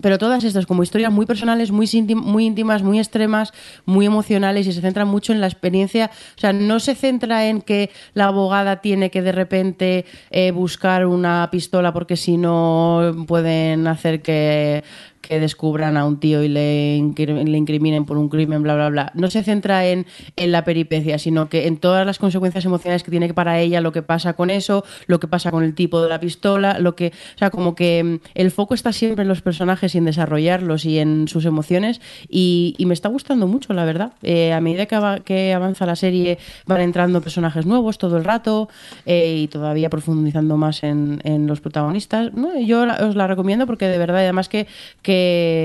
pero 0.00 0.18
todas 0.18 0.42
estas 0.42 0.66
como 0.66 0.82
historias 0.82 1.12
muy 1.12 1.24
personales, 1.24 1.70
muy, 1.70 1.86
íntim- 1.86 2.20
muy 2.20 2.46
íntimas, 2.46 2.82
muy 2.82 2.98
extremas, 2.98 3.52
muy 3.86 4.06
emocionales 4.06 4.66
y 4.66 4.72
se 4.72 4.80
centran 4.80 5.06
mucho 5.06 5.32
en 5.32 5.40
la 5.40 5.46
experiencia. 5.46 6.10
O 6.36 6.40
sea, 6.40 6.52
no 6.52 6.80
se 6.80 6.96
centra 6.96 7.46
en 7.46 7.62
que 7.62 7.90
la 8.12 8.26
abogada 8.26 8.80
tiene 8.80 9.10
que 9.10 9.22
de 9.22 9.30
repente 9.30 10.04
eh, 10.30 10.50
buscar 10.50 11.06
una 11.06 11.48
pistola 11.52 11.92
porque 11.92 12.16
si 12.16 12.36
no 12.36 13.24
pueden 13.28 13.86
hacer 13.86 14.20
que, 14.20 14.82
que 15.26 15.40
descubran 15.40 15.96
a 15.96 16.04
un 16.04 16.20
tío 16.20 16.42
y 16.42 16.48
le, 16.48 16.98
le 16.98 17.56
incriminen 17.58 18.04
por 18.04 18.18
un 18.18 18.28
crimen, 18.28 18.62
bla, 18.62 18.74
bla, 18.74 18.88
bla. 18.90 19.12
No 19.14 19.30
se 19.30 19.42
centra 19.42 19.86
en, 19.86 20.06
en 20.36 20.52
la 20.52 20.64
peripecia, 20.64 21.18
sino 21.18 21.48
que 21.48 21.66
en 21.66 21.76
todas 21.78 22.06
las 22.06 22.18
consecuencias 22.18 22.64
emocionales 22.64 23.02
que 23.02 23.10
tiene 23.10 23.32
para 23.34 23.58
ella, 23.60 23.80
lo 23.80 23.92
que 23.92 24.02
pasa 24.02 24.34
con 24.34 24.50
eso, 24.50 24.84
lo 25.06 25.18
que 25.20 25.26
pasa 25.28 25.50
con 25.50 25.64
el 25.64 25.74
tipo 25.74 26.02
de 26.02 26.08
la 26.08 26.20
pistola, 26.20 26.78
lo 26.78 26.94
que. 26.94 27.08
O 27.34 27.38
sea, 27.38 27.50
como 27.50 27.74
que 27.74 28.02
mm, 28.04 28.16
el 28.34 28.50
foco 28.50 28.74
está 28.74 28.92
siempre 28.92 29.22
en 29.22 29.28
los 29.28 29.40
personajes 29.42 29.94
y 29.94 29.98
en 29.98 30.04
desarrollarlos 30.04 30.84
y 30.84 30.98
en 30.98 31.26
sus 31.28 31.44
emociones. 31.46 32.00
Y, 32.28 32.74
y 32.78 32.86
me 32.86 32.94
está 32.94 33.08
gustando 33.08 33.46
mucho, 33.46 33.72
la 33.72 33.84
verdad. 33.84 34.12
Eh, 34.22 34.52
a 34.52 34.60
medida 34.60 34.86
que, 34.86 34.94
ava- 34.96 35.20
que 35.22 35.52
avanza 35.54 35.86
la 35.86 35.96
serie, 35.96 36.38
van 36.66 36.80
entrando 36.80 37.20
personajes 37.20 37.66
nuevos 37.66 37.98
todo 37.98 38.16
el 38.16 38.24
rato 38.24 38.68
eh, 39.06 39.36
y 39.42 39.48
todavía 39.48 39.88
profundizando 39.90 40.56
más 40.56 40.82
en, 40.82 41.20
en 41.24 41.46
los 41.46 41.60
protagonistas. 41.60 42.30
Yo 42.66 42.86
la- 42.86 43.06
os 43.06 43.16
la 43.16 43.26
recomiendo 43.26 43.66
porque 43.66 43.86
de 43.86 43.98
verdad, 43.98 44.18
además 44.18 44.48
que 44.48 44.66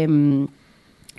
mm, 0.08 0.48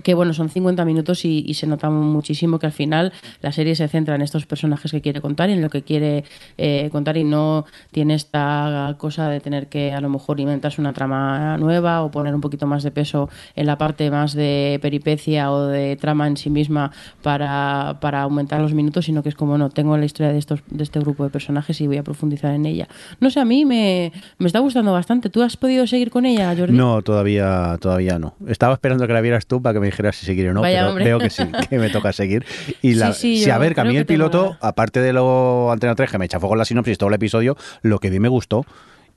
que 0.03 0.15
bueno, 0.15 0.35
son 0.35 0.49
50 0.49 0.85
minutos 0.85 1.25
y, 1.25 1.55
se 1.55 1.67
nota 1.67 1.91
muchísimo 1.91 2.59
que 2.59 2.67
al 2.67 2.73
final 2.73 3.13
la 3.43 3.53
serie 3.53 3.75
se 3.75 3.87
centra 3.89 4.15
en 4.15 4.23
estos 4.23 4.47
personajes 4.47 4.91
que 4.91 5.01
quiere 5.01 5.21
contar 5.21 5.51
y 5.51 5.55
en 5.55 5.63
lo 5.63 5.69
que 5.69 5.83
quiere 5.83 6.25
eh, 6.57 6.89
contar 6.91 7.17
y 7.17 7.25
no 7.25 7.67
tiene 7.91 8.15
esta 8.15 8.95
cosa 8.99 9.29
de 9.29 9.41
tener 9.41 9.67
que 9.69 9.93
a 9.93 10.01
lo 10.01 10.09
mejor 10.09 10.41
inventarse 10.41 10.81
una 10.81 10.93
trama 10.93 11.59
nueva 11.59 12.03
o 12.03 12.11
poner 12.11 12.35
un 12.35 12.41
poquito 12.41 12.67
más 12.67 12.83
de 12.83 12.91
peso 12.91 13.29
en 13.57 13.67
la 13.67 13.77
parte 13.77 14.11
más 14.11 14.33
de 14.35 14.79
peripecia 14.81 15.51
o 15.53 15.67
de 15.67 15.97
trama 15.97 16.27
en 16.27 16.37
sí 16.37 16.51
misma 16.51 16.93
para, 17.23 17.99
para 18.01 18.23
aumentar 18.23 18.61
los 18.61 18.75
minutos, 18.75 19.05
sino 19.05 19.23
que 19.23 19.29
es 19.29 19.35
como, 19.35 19.59
no, 19.59 19.71
tengo 19.71 19.97
la 19.97 20.05
historia 20.05 20.33
de, 20.33 20.39
estos, 20.39 20.63
de 20.71 20.83
este 20.83 21.01
grupo 21.01 21.25
de 21.25 21.31
personajes 21.31 21.81
y 21.81 21.87
voy 21.87 21.99
a 21.99 22.03
profundizar 22.03 22.55
en 22.55 22.67
ella. 22.67 22.89
No 23.21 23.31
sé, 23.31 23.41
a 23.41 23.45
mí 23.45 23.65
me, 23.65 24.13
me 24.39 24.47
está 24.47 24.61
gustando 24.61 24.93
bastante. 24.93 25.31
¿Tú 25.31 25.43
has 25.43 25.57
podido 25.57 25.87
seguir 25.87 26.11
con 26.11 26.27
ella, 26.27 26.55
Jordi? 26.57 26.77
No, 26.77 27.03
todavía, 27.03 27.77
todavía 27.81 28.19
no. 28.19 28.35
Estaba 28.47 28.75
esperando 28.75 29.07
que 29.07 29.13
la 29.13 29.21
vieras 29.21 29.47
tú 29.47 29.61
para 29.63 29.75
que 29.75 29.81
me 29.81 29.90
dijeras 29.91 30.17
si 30.17 30.27
seguir 30.27 30.49
o 30.49 30.55
no, 30.55 30.63
Vaya, 30.63 30.79
pero 30.81 30.89
hombre. 30.91 31.05
veo 31.05 31.19
que 31.19 31.31
sí, 31.31 31.43
que 31.69 31.79
me 31.79 31.91
toca 31.91 32.13
seguir. 32.13 32.45
Y 32.83 32.95
la, 32.95 33.13
Sí, 33.13 33.37
sí, 33.39 33.45
sí, 33.45 33.51
a 33.51 33.59
ver, 33.59 33.75
que 33.75 33.81
a 33.81 33.85
mí 33.85 33.97
el 33.97 34.07
piloto, 34.07 34.57
aparte 34.61 35.01
de 35.01 35.13
lo 35.13 35.71
Antena 35.73 35.95
3, 35.95 36.11
que 36.11 36.19
me 36.19 36.29
chafó 36.29 36.49
con 36.49 36.59
la 36.59 36.65
sinopsis 36.65 36.99
todo 36.99 37.09
el 37.09 37.15
episodio, 37.15 37.57
lo 37.83 37.99
que 37.99 38.11
vi 38.11 38.19
me 38.21 38.29
gustó. 38.29 38.65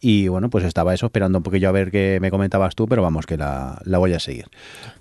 Y 0.05 0.27
bueno, 0.27 0.49
pues 0.49 0.65
estaba 0.65 0.93
eso, 0.93 1.05
esperando 1.05 1.37
un 1.37 1.43
poquillo 1.45 1.69
a 1.69 1.71
ver 1.71 1.89
qué 1.89 2.17
me 2.19 2.29
comentabas 2.29 2.75
tú, 2.75 2.87
pero 2.89 3.01
vamos, 3.01 3.25
que 3.25 3.37
la, 3.37 3.79
la 3.85 3.99
voy 3.99 4.13
a 4.13 4.19
seguir. 4.19 4.47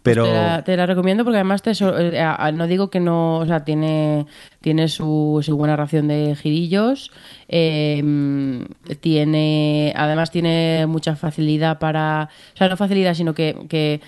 Pero 0.04 0.22
Pues 0.22 0.32
te, 0.32 0.38
la, 0.38 0.62
te 0.62 0.76
la 0.76 0.86
recomiendo 0.86 1.24
porque 1.24 1.38
además 1.38 1.60
te 1.60 1.74
so- 1.74 1.98
eh, 1.98 2.20
a- 2.20 2.52
no 2.52 2.68
digo 2.68 2.88
que 2.88 3.00
no, 3.00 3.38
o 3.38 3.46
sea, 3.46 3.64
tiene, 3.64 4.26
tiene 4.60 4.86
su, 4.86 5.40
su 5.44 5.56
buena 5.56 5.74
ración 5.74 6.06
de 6.06 6.36
girillos, 6.36 7.10
eh, 7.48 8.64
tiene, 9.00 9.92
además 9.96 10.30
tiene 10.30 10.86
mucha 10.86 11.16
facilidad 11.16 11.78
para, 11.80 12.28
o 12.54 12.56
sea, 12.56 12.68
no 12.68 12.76
facilidad, 12.76 13.14
sino 13.14 13.34
que, 13.34 13.56
que 13.68 14.00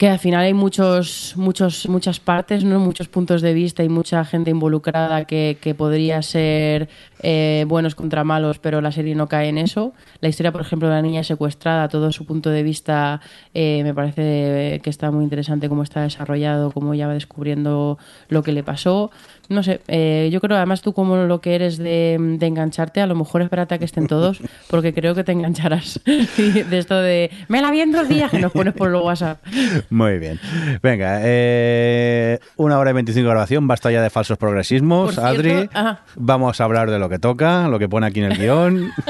que 0.00 0.08
al 0.08 0.18
final 0.18 0.40
hay 0.40 0.54
muchos, 0.54 1.34
muchos, 1.36 1.86
muchas 1.86 2.20
partes, 2.20 2.64
¿no? 2.64 2.78
muchos 2.78 3.08
puntos 3.08 3.42
de 3.42 3.52
vista 3.52 3.84
y 3.84 3.90
mucha 3.90 4.24
gente 4.24 4.50
involucrada 4.50 5.26
que, 5.26 5.58
que 5.60 5.74
podría 5.74 6.22
ser 6.22 6.88
eh, 7.22 7.66
buenos 7.68 7.94
contra 7.94 8.24
malos, 8.24 8.58
pero 8.58 8.80
la 8.80 8.92
serie 8.92 9.14
no 9.14 9.28
cae 9.28 9.50
en 9.50 9.58
eso. 9.58 9.92
La 10.22 10.30
historia, 10.30 10.52
por 10.52 10.62
ejemplo, 10.62 10.88
de 10.88 10.94
la 10.94 11.02
niña 11.02 11.22
secuestrada, 11.22 11.88
todo 11.88 12.12
su 12.12 12.24
punto 12.24 12.48
de 12.48 12.62
vista 12.62 13.20
eh, 13.52 13.82
me 13.84 13.92
parece 13.92 14.80
que 14.82 14.88
está 14.88 15.10
muy 15.10 15.22
interesante 15.22 15.68
cómo 15.68 15.82
está 15.82 16.00
desarrollado, 16.00 16.70
cómo 16.70 16.94
ella 16.94 17.06
va 17.06 17.12
descubriendo 17.12 17.98
lo 18.30 18.42
que 18.42 18.52
le 18.52 18.62
pasó. 18.62 19.10
No 19.50 19.64
sé, 19.64 19.80
eh, 19.88 20.28
yo 20.32 20.40
creo 20.40 20.56
además 20.56 20.80
tú 20.80 20.92
como 20.92 21.16
lo 21.16 21.40
que 21.40 21.56
eres 21.56 21.76
de, 21.76 22.16
de 22.38 22.46
engancharte, 22.46 23.00
a 23.00 23.06
lo 23.08 23.16
mejor 23.16 23.42
espérate 23.42 23.74
a 23.74 23.78
que 23.78 23.84
estén 23.84 24.06
todos, 24.06 24.40
porque 24.68 24.94
creo 24.94 25.16
que 25.16 25.24
te 25.24 25.32
engancharás 25.32 26.00
de 26.06 26.78
esto 26.78 26.94
de 27.00 27.32
me 27.48 27.60
la 27.60 27.72
vi 27.72 27.80
en 27.80 27.90
dos 27.90 28.08
días 28.08 28.30
que 28.30 28.38
nos 28.38 28.52
pones 28.52 28.74
por 28.74 28.88
el 28.88 28.94
WhatsApp. 28.94 29.44
Muy 29.90 30.18
bien. 30.18 30.38
Venga, 30.82 31.18
eh, 31.24 32.38
una 32.56 32.78
hora 32.78 32.90
y 32.90 32.94
25 32.94 33.24
de 33.26 33.30
grabación, 33.30 33.66
basta 33.66 33.90
ya 33.90 34.00
de 34.02 34.10
falsos 34.10 34.38
progresismos. 34.38 35.14
Cierto, 35.14 35.26
Adri, 35.26 35.68
vamos 36.14 36.60
a 36.60 36.64
hablar 36.64 36.88
de 36.88 37.00
lo 37.00 37.08
que 37.08 37.18
toca, 37.18 37.66
lo 37.66 37.80
que 37.80 37.88
pone 37.88 38.06
aquí 38.06 38.20
en 38.20 38.32
el 38.32 38.38
guion. 38.38 38.90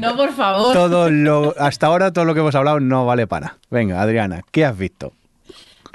No, 0.00 0.16
por 0.16 0.32
favor. 0.32 0.72
todo 0.72 1.10
lo, 1.10 1.54
hasta 1.58 1.86
ahora 1.86 2.12
todo 2.12 2.24
lo 2.24 2.34
que 2.34 2.40
hemos 2.40 2.54
hablado 2.54 2.80
no 2.80 3.04
vale 3.04 3.26
para. 3.26 3.58
Venga, 3.70 4.00
Adriana, 4.00 4.42
¿qué 4.50 4.64
has 4.64 4.76
visto? 4.76 5.12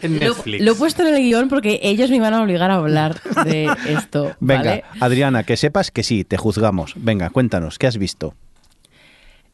En 0.01 0.13
Lo, 0.19 0.19
Netflix. 0.35 0.63
lo 0.63 0.71
he 0.71 0.75
puesto 0.75 1.07
en 1.07 1.13
el 1.15 1.21
guion 1.21 1.47
porque 1.49 1.79
ellos 1.83 2.09
me 2.09 2.15
iban 2.17 2.33
a 2.33 2.41
obligar 2.41 2.71
a 2.71 2.75
hablar 2.75 3.21
de 3.45 3.69
esto. 3.89 4.35
Venga, 4.39 4.63
¿vale? 4.63 4.83
Adriana, 4.99 5.43
que 5.43 5.57
sepas 5.57 5.91
que 5.91 6.03
sí, 6.03 6.23
te 6.23 6.37
juzgamos. 6.37 6.93
Venga, 6.95 7.29
cuéntanos, 7.29 7.77
¿qué 7.79 7.87
has 7.87 7.97
visto? 7.97 8.33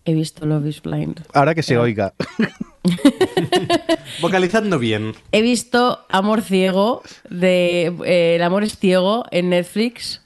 He 0.05 0.13
visto 0.13 0.45
Love 0.45 0.67
is 0.67 0.81
Blind. 0.81 1.21
Ahora 1.33 1.53
que 1.53 1.63
se 1.63 1.77
oiga. 1.77 2.13
Vocalizando 4.21 4.79
bien. 4.79 5.13
He 5.31 5.41
visto 5.41 6.05
Amor 6.09 6.41
Ciego, 6.41 7.01
de 7.29 7.93
eh, 8.05 8.35
El 8.35 8.43
amor 8.43 8.63
es 8.63 8.77
ciego 8.77 9.25
en 9.31 9.49
Netflix, 9.49 10.21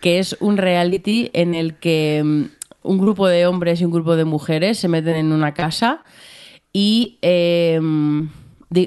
que 0.00 0.18
es 0.18 0.36
un 0.40 0.56
reality 0.56 1.30
en 1.32 1.54
el 1.54 1.74
que 1.76 2.20
mm, 2.24 2.44
un 2.82 2.98
grupo 2.98 3.26
de 3.28 3.46
hombres 3.46 3.80
y 3.80 3.84
un 3.84 3.90
grupo 3.92 4.16
de 4.16 4.24
mujeres 4.24 4.78
se 4.78 4.88
meten 4.88 5.16
en 5.16 5.32
una 5.32 5.54
casa 5.54 6.02
y 6.72 7.18
eh, 7.22 7.80
di- 7.82 8.28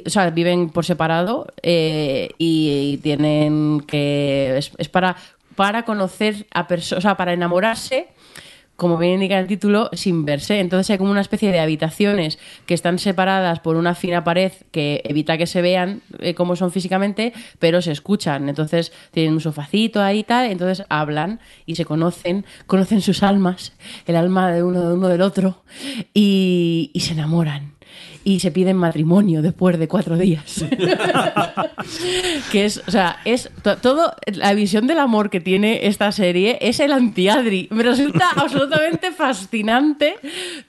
o 0.06 0.10
sea, 0.10 0.30
viven 0.30 0.70
por 0.70 0.86
separado 0.86 1.48
eh, 1.62 2.30
y, 2.38 2.98
tienen 3.04 3.82
que 3.88 4.58
es, 4.58 4.90
para 4.90 5.16
para 5.56 5.84
conocer 5.84 6.48
a 6.54 6.68
personas, 6.68 7.00
o 7.00 7.02
sea, 7.02 7.16
para 7.16 7.32
enamorarse 7.32 8.10
como 8.76 8.98
bien 8.98 9.14
indica 9.14 9.40
el 9.40 9.48
título, 9.48 9.90
sin 9.94 10.26
verse. 10.26 10.60
Entonces 10.60 10.90
hay 10.90 10.98
como 10.98 11.12
una 11.12 11.22
especie 11.22 11.52
de 11.52 11.60
habitaciones 11.60 12.40
que 12.66 12.74
están 12.74 13.00
separadas 13.00 13.60
por 13.60 13.78
una 13.78 13.96
fina 13.96 14.24
pared 14.24 14.52
que 14.72 15.02
evita 15.06 15.38
que 15.38 15.48
se 15.48 15.62
vean 15.62 16.02
eh, 16.20 16.34
cómo 16.34 16.56
son 16.56 16.72
físicamente, 16.72 17.34
pero 17.60 17.82
se 17.82 17.92
escuchan. 17.92 18.50
Entonces 18.50 18.92
tienen 19.12 19.34
un 19.34 19.42
sofacito 19.42 20.02
ahí 20.02 20.20
y 20.20 20.24
tal, 20.24 20.52
entonces 20.52 20.86
hablan 20.90 21.40
y 21.66 21.76
se 21.76 21.86
conocen, 21.86 22.46
conocen 22.68 23.02
sus 23.02 23.24
almas, 23.24 23.74
el 24.08 24.16
alma 24.16 24.52
de 24.52 24.64
uno 24.64 24.90
de 24.90 24.94
uno 24.94 25.08
del 25.08 25.22
otro, 25.22 25.64
y 26.14 26.92
se 26.96 27.14
enamoran. 27.14 27.75
Y 28.28 28.40
se 28.40 28.50
piden 28.50 28.76
matrimonio 28.76 29.44
después 29.44 29.78
de 29.78 29.88
cuatro 29.88 30.18
días. 30.18 30.66
que 32.52 32.66
es, 32.66 32.82
o 32.88 32.92
sea, 32.92 33.18
es 33.24 33.50
to- 33.62 33.78
todo, 33.78 34.14
la 34.26 34.54
visión 34.54 34.88
del 34.88 34.98
amor 35.00 35.30
que 35.30 35.40
tiene 35.40 35.86
esta 35.88 36.12
serie 36.12 36.58
es 36.62 36.80
el 36.80 36.92
antiadri. 36.92 37.68
Me 37.72 37.84
resulta 37.84 38.30
absolutamente 38.36 39.12
fascinante 39.12 40.16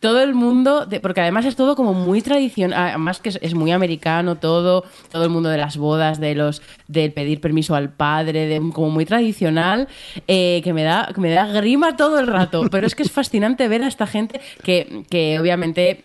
todo 0.00 0.20
el 0.22 0.34
mundo, 0.34 0.84
de- 0.86 1.00
porque 1.00 1.22
además 1.22 1.44
es 1.46 1.56
todo 1.56 1.76
como 1.76 1.94
muy 1.94 2.20
tradicional, 2.22 2.90
además 2.90 3.20
que 3.20 3.30
es, 3.30 3.38
es 3.40 3.54
muy 3.54 3.70
americano 3.72 4.36
todo, 4.36 4.84
todo 5.10 5.24
el 5.24 5.30
mundo 5.30 5.48
de 5.48 5.58
las 5.58 5.78
bodas, 5.78 6.20
de 6.20 6.34
los, 6.34 6.60
del 6.88 7.12
pedir 7.12 7.40
permiso 7.40 7.74
al 7.74 7.90
padre, 7.90 8.46
de, 8.46 8.56
como 8.72 8.90
muy 8.90 9.06
tradicional, 9.06 9.88
eh, 10.28 10.60
que 10.62 10.72
me 10.72 10.82
da, 10.82 11.10
que 11.14 11.20
me 11.22 11.30
da 11.30 11.46
grima 11.46 11.96
todo 11.96 12.18
el 12.18 12.26
rato. 12.26 12.68
Pero 12.70 12.86
es 12.86 12.94
que 12.94 13.02
es 13.02 13.10
fascinante 13.10 13.66
ver 13.68 13.82
a 13.82 13.88
esta 13.88 14.06
gente 14.06 14.40
que, 14.62 15.04
que 15.08 15.38
obviamente 15.40 16.04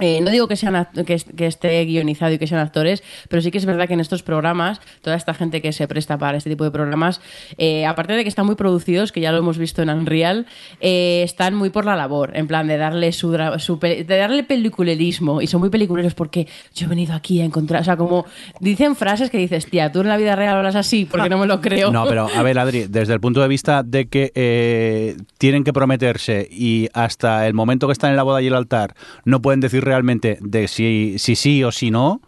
eh, 0.00 0.20
no 0.22 0.30
digo 0.30 0.48
que, 0.48 0.56
sean 0.56 0.88
que, 1.06 1.16
que 1.36 1.46
esté 1.46 1.84
guionizado 1.84 2.32
y 2.32 2.38
que 2.38 2.46
sean 2.46 2.60
actores, 2.60 3.02
pero 3.28 3.42
sí 3.42 3.50
que 3.50 3.58
es 3.58 3.66
verdad 3.66 3.86
que 3.86 3.94
en 3.94 4.00
estos 4.00 4.22
programas, 4.22 4.80
toda 5.02 5.16
esta 5.16 5.34
gente 5.34 5.60
que 5.60 5.72
se 5.72 5.86
presta 5.86 6.16
para 6.16 6.38
este 6.38 6.48
tipo 6.48 6.64
de 6.64 6.70
programas, 6.70 7.20
eh, 7.58 7.84
aparte 7.84 8.14
de 8.14 8.22
que 8.22 8.28
están 8.28 8.46
muy 8.46 8.54
producidos, 8.54 9.12
que 9.12 9.20
ya 9.20 9.32
lo 9.32 9.38
hemos 9.38 9.58
visto 9.58 9.82
en 9.82 9.90
Unreal, 9.90 10.46
eh, 10.80 11.22
están 11.24 11.54
muy 11.54 11.68
por 11.68 11.84
la 11.84 11.94
labor, 11.94 12.30
en 12.34 12.46
plan 12.46 12.68
de 12.68 12.78
darle 12.78 13.12
su, 13.12 13.32
de 13.32 14.04
darle 14.06 14.44
peliculerismo. 14.44 15.42
Y 15.42 15.46
son 15.46 15.60
muy 15.60 15.68
peliculeros 15.68 16.14
porque 16.14 16.48
yo 16.74 16.86
he 16.86 16.88
venido 16.88 17.14
aquí 17.14 17.40
a 17.40 17.44
encontrar. 17.44 17.82
O 17.82 17.84
sea, 17.84 17.96
como 17.96 18.24
dicen 18.60 18.96
frases 18.96 19.30
que 19.30 19.36
dices, 19.36 19.66
tía, 19.66 19.92
tú 19.92 20.00
en 20.00 20.08
la 20.08 20.16
vida 20.16 20.34
real 20.36 20.56
hablas 20.56 20.76
así, 20.76 21.04
porque 21.04 21.28
no 21.28 21.38
me 21.38 21.46
lo 21.46 21.60
creo. 21.60 21.92
No, 21.92 22.06
pero 22.06 22.28
a 22.34 22.42
ver, 22.42 22.58
Adri, 22.58 22.86
desde 22.88 23.12
el 23.12 23.20
punto 23.20 23.42
de 23.42 23.48
vista 23.48 23.82
de 23.82 24.06
que 24.06 25.16
tienen 25.36 25.64
que 25.64 25.72
prometerse 25.72 26.48
y 26.50 26.88
hasta 26.94 27.46
el 27.46 27.52
momento 27.52 27.88
que 27.88 27.92
están 27.92 28.10
en 28.10 28.16
la 28.16 28.22
boda 28.22 28.40
y 28.40 28.46
el 28.46 28.54
altar 28.54 28.94
no 29.24 29.42
pueden 29.42 29.60
decir 29.60 29.71
realmente 29.80 30.38
de 30.40 30.68
si, 30.68 31.14
si 31.18 31.36
sí 31.36 31.62
o 31.64 31.72
si 31.72 31.90
no, 31.90 32.20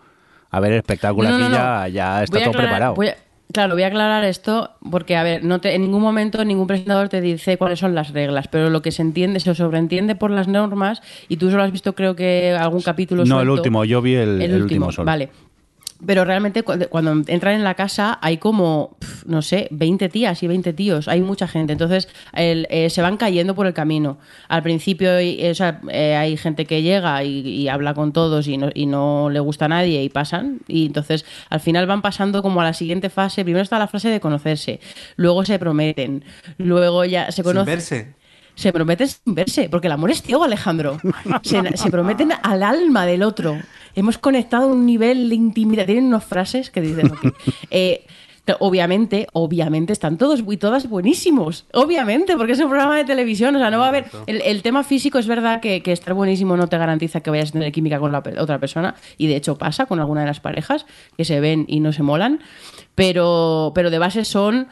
a 0.50 0.60
ver, 0.60 0.72
el 0.72 0.78
espectáculo 0.78 1.28
No, 1.30 1.38
no, 1.38 1.44
aquí. 1.46 1.54
Ya, 1.54 1.88
ya 1.88 2.22
está 2.22 2.36
Voy 2.36 2.42
todo 2.44 2.50
aclarar- 2.52 2.68
preparado. 2.70 2.94
voy 2.94 3.08
a- 3.08 3.16
claro, 3.52 3.74
voy 3.74 3.82
a 3.82 3.88
aclarar 3.88 4.24
esto 4.24 4.70
porque, 4.90 5.16
a 5.16 5.22
ver, 5.22 5.44
no 5.44 5.60
te, 5.60 5.74
en 5.74 5.82
ningún 5.82 6.02
momento 6.02 6.44
ningún 6.44 6.66
presentador 6.66 7.08
te 7.08 7.20
dice 7.20 7.56
cuáles 7.56 7.78
son 7.78 7.94
las 7.94 8.12
reglas, 8.12 8.48
pero 8.48 8.70
lo 8.70 8.82
que 8.82 8.90
se 8.92 9.02
entiende, 9.02 9.40
se 9.40 9.54
sobreentiende 9.54 10.14
por 10.16 10.30
las 10.30 10.48
normas, 10.48 11.02
y 11.28 11.36
tú 11.36 11.50
solo 11.50 11.62
has 11.62 11.72
visto, 11.72 11.94
creo 11.94 12.14
que 12.16 12.52
algún 12.52 12.82
capítulo 12.82 13.24
No, 13.24 13.40
el 13.40 13.48
último, 13.50 13.84
yo 13.84 14.00
vi 14.02 14.14
el, 14.14 14.40
el 14.42 14.62
último 14.62 14.90
solo. 14.92 15.06
Vale. 15.06 15.30
Pero 16.06 16.24
realmente 16.24 16.62
cu- 16.62 16.74
cuando 16.90 17.12
entran 17.26 17.55
en 17.55 17.64
la 17.64 17.74
casa 17.74 18.18
hay 18.22 18.39
como, 18.39 18.97
pf, 18.98 19.24
no 19.26 19.43
sé, 19.43 19.68
20 19.70 20.09
tías 20.09 20.43
y 20.43 20.47
20 20.48 20.72
tíos, 20.72 21.09
hay 21.09 21.20
mucha 21.20 21.47
gente. 21.48 21.72
Entonces 21.72 22.09
el- 22.32 22.66
eh, 22.70 22.90
se 22.90 23.02
van 23.02 23.16
cayendo 23.16 23.55
por 23.55 23.66
el 23.66 23.74
camino. 23.74 24.18
Al 24.48 24.62
principio 24.62 25.12
hay, 25.14 25.36
eh, 25.40 25.51
o 25.51 25.55
sea, 25.55 25.81
eh, 25.90 26.14
hay 26.16 26.36
gente 26.36 26.64
que 26.66 26.82
llega 26.82 27.22
y, 27.24 27.40
y 27.40 27.68
habla 27.68 27.94
con 27.94 28.12
todos 28.12 28.47
y 28.48 28.56
no, 28.56 28.70
y 28.74 28.86
no 28.86 29.31
le 29.31 29.40
gusta 29.40 29.64
a 29.66 29.68
nadie 29.68 30.02
y 30.02 30.09
pasan. 30.09 30.60
Y 30.68 30.86
entonces 30.86 31.24
al 31.51 31.60
final 31.60 31.86
van 31.86 32.02
pasando 32.02 32.43
como 32.43 32.60
a 32.60 32.64
la 32.64 32.72
siguiente 32.74 33.10
fase. 33.10 33.44
Primero 33.44 33.62
está 33.62 33.78
la 33.78 33.89
fase 33.89 34.09
de 34.09 34.20
conocerse, 34.20 34.81
luego 35.16 35.44
se 35.44 35.59
prometen, 35.59 36.24
luego 36.59 37.05
ya 37.05 37.26
se 37.26 37.36
Sin 37.36 37.44
conocen. 37.44 37.66
verse. 37.66 38.14
Se 38.55 38.72
prometen 38.72 39.09
sin 39.09 39.35
verse, 39.35 39.68
porque 39.68 39.89
el 39.89 39.93
amor 39.93 40.10
es 40.10 40.22
ciego, 40.22 40.44
Alejandro. 40.44 40.98
Se, 41.43 41.76
se 41.76 41.90
prometen 41.90 42.32
al 42.43 42.62
alma 42.62 43.05
del 43.06 43.22
otro. 43.22 43.59
Hemos 43.94 44.18
conectado 44.18 44.68
un 44.68 44.86
nivel 44.86 45.28
de 45.28 45.35
intimidad. 45.35 45.86
Tienen 45.86 46.06
unas 46.06 46.24
frases 46.24 46.70
que 46.70 46.81
dicen, 46.81 47.12
eh, 47.70 48.05
obviamente, 48.60 49.26
obviamente 49.32 49.93
están 49.93 50.18
todos 50.18 50.43
y 50.48 50.56
todas 50.56 50.89
buenísimos. 50.89 51.66
Obviamente, 51.72 52.36
porque 52.36 52.52
es 52.52 52.60
un 52.60 52.68
programa 52.68 52.97
de 52.97 53.05
televisión. 53.05 53.56
O 53.56 53.59
sea, 53.59 53.70
no 53.70 53.78
va 53.78 53.86
a 53.86 53.89
haber. 53.89 54.06
El, 54.26 54.40
el 54.43 54.62
tema 54.62 54.85
físico 54.85 55.18
es 55.18 55.26
verdad 55.26 55.60
que, 55.60 55.82
que 55.82 55.93
estar 55.93 56.14
buenísimo 56.14 56.56
no 56.56 56.68
te 56.68 56.78
garantiza 56.78 57.20
que 57.20 57.31
vayas 57.31 57.51
a 57.51 57.52
tener 57.52 57.72
química 57.72 57.98
con 57.98 58.12
la 58.12 58.22
otra 58.39 58.59
persona. 58.59 58.94
Y 59.18 59.26
de 59.26 59.36
hecho 59.36 59.56
pasa 59.56 59.86
con 59.86 59.98
alguna 59.98 60.20
de 60.20 60.26
las 60.26 60.40
parejas 60.40 60.86
que 61.16 61.24
se 61.24 61.40
ven 61.40 61.64
y 61.68 61.81
no 61.81 61.93
se 61.93 62.02
molan. 62.02 62.40
Pero, 62.94 63.72
pero 63.74 63.90
de 63.90 63.98
base 63.98 64.24
son 64.24 64.68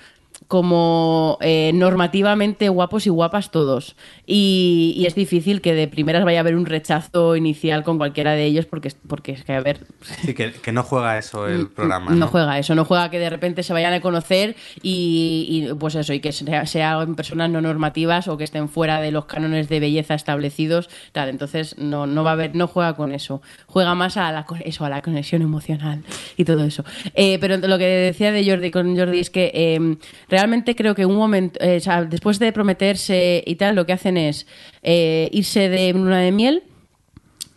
como 0.53 1.39
eh, 1.41 1.71
normativamente 1.73 2.69
guapos 2.69 3.07
y 3.07 3.11
guapas 3.11 3.51
todos. 3.51 3.97
Y, 4.27 4.93
y 4.99 5.07
es 5.07 5.15
difícil 5.15 5.63
que 5.63 5.73
de 5.73 5.89
primeras 5.89 6.27
vaya 6.27 6.41
a 6.41 6.43
haber 6.43 6.57
un 6.57 6.67
rechazo 6.67 7.37
inicial 7.37 7.85
con 7.85 7.97
cualquiera 7.97 8.33
de 8.33 8.45
ellos 8.45 8.67
porque, 8.67 8.89
es- 8.89 8.99
porque 9.09 9.33
es 9.33 9.45
que, 9.45 9.55
a 9.55 9.63
ver, 9.63 9.81
Sí, 10.03 10.35
que, 10.35 10.53
que 10.53 10.71
no 10.73 10.83
juega 10.83 11.17
eso 11.17 11.49
el 11.49 11.69
programa. 11.71 12.11
no, 12.11 12.17
¿no? 12.17 12.27
juega 12.27 12.59
eso, 12.59 12.75
no 12.75 12.85
juega 12.85 13.09
que 13.11 13.19
de 13.19 13.31
repente 13.31 13.63
se 13.63 13.73
vayan 13.73 13.95
a 13.95 14.03
conocer 14.03 14.55
y, 14.83 15.67
y, 15.71 15.75
pues 15.75 15.95
eso, 15.95 16.13
y 16.13 16.21
que 16.21 16.33
sea- 16.33 16.67
sean 16.67 17.15
personas 17.15 17.49
no 17.49 17.63
normativas 17.63 18.29
o 18.29 18.37
que 18.37 18.45
estén 18.45 18.69
fuera 18.69 19.01
de 19.01 19.11
los 19.11 19.25
cánones 19.25 19.71
de 19.71 19.81
belleza 19.81 20.13
establecidos, 20.15 20.91
tal, 21.13 21.31
entonces 21.31 21.79
no, 21.79 22.07
no 22.07 22.25
va 22.25 22.31
a 22.31 22.33
haber, 22.35 22.55
no 22.55 22.67
juega 22.67 22.95
con 22.95 23.13
eso, 23.13 23.41
juega 23.67 23.95
más 23.95 24.19
a 24.19 24.31
la, 24.33 24.45
eso, 24.67 24.85
a 24.85 24.91
la 24.91 25.01
conexión 25.01 25.41
emocional 25.41 26.03
y 26.37 26.45
todo 26.45 26.63
eso. 26.65 26.85
Eh, 27.15 27.39
pero 27.41 27.57
lo 27.57 27.79
que 27.79 27.87
decía 27.87 28.33
de 28.33 28.45
Jordi 28.45 28.71
con 28.71 28.95
Jordi 28.99 29.19
es 29.19 29.31
que 29.31 29.51
eh, 29.55 29.97
realmente 30.29 30.42
creo 30.77 30.95
que 30.95 31.07
un 31.07 31.17
momento, 31.17 31.59
eh, 31.61 31.77
o 31.77 31.81
sea, 31.81 32.05
después 32.05 32.39
de 32.39 32.53
prometerse 32.53 33.43
y 33.47 33.57
tal, 33.57 33.75
lo 33.75 33.87
que 33.87 33.93
hacen 33.93 34.17
es 34.17 34.47
eh, 34.83 35.29
irse 35.33 35.69
de 35.69 35.93
luna 35.93 36.21
de 36.21 36.33
miel 36.33 36.63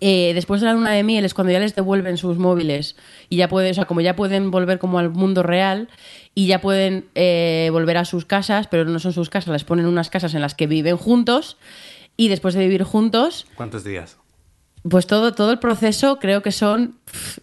eh, 0.02 0.34
después 0.36 0.60
de 0.60 0.68
la 0.68 0.74
luna 0.74 0.92
de 0.92 1.04
miel 1.04 1.24
es 1.24 1.34
cuando 1.34 1.54
ya 1.54 1.60
les 1.60 1.74
devuelven 1.74 2.18
sus 2.18 2.38
móviles 2.38 2.96
y 3.30 3.38
ya 3.38 3.48
pueden, 3.48 3.72
o 3.72 3.74
sea, 3.74 3.86
como 3.86 4.02
ya 4.02 4.16
pueden 4.16 4.52
volver 4.52 4.78
como 4.78 5.00
al 5.00 5.10
mundo 5.10 5.42
real 5.42 5.88
y 6.36 6.48
ya 6.48 6.60
pueden 6.60 7.06
volver 7.72 7.98
a 7.98 8.06
sus 8.06 8.26
casas, 8.26 8.68
pero 8.68 8.84
no 8.84 9.00
son 9.00 9.14
sus 9.14 9.30
casas, 9.30 9.54
les 9.54 9.64
ponen 9.64 9.86
unas 9.86 10.10
casas 10.10 10.34
en 10.34 10.42
las 10.42 10.54
que 10.54 10.68
viven 10.68 10.98
juntos 10.98 11.58
y 12.18 12.28
después 12.28 12.56
de 12.56 12.62
vivir 12.62 12.84
juntos, 12.84 13.48
¿Cuántos 13.56 13.84
días? 13.86 14.18
pues 14.88 15.08
todo, 15.08 15.34
todo 15.34 15.52
el 15.52 15.60
proceso 15.60 16.20
creo 16.20 16.44
que 16.44 16.52
son 16.52 16.96
pff, 17.06 17.40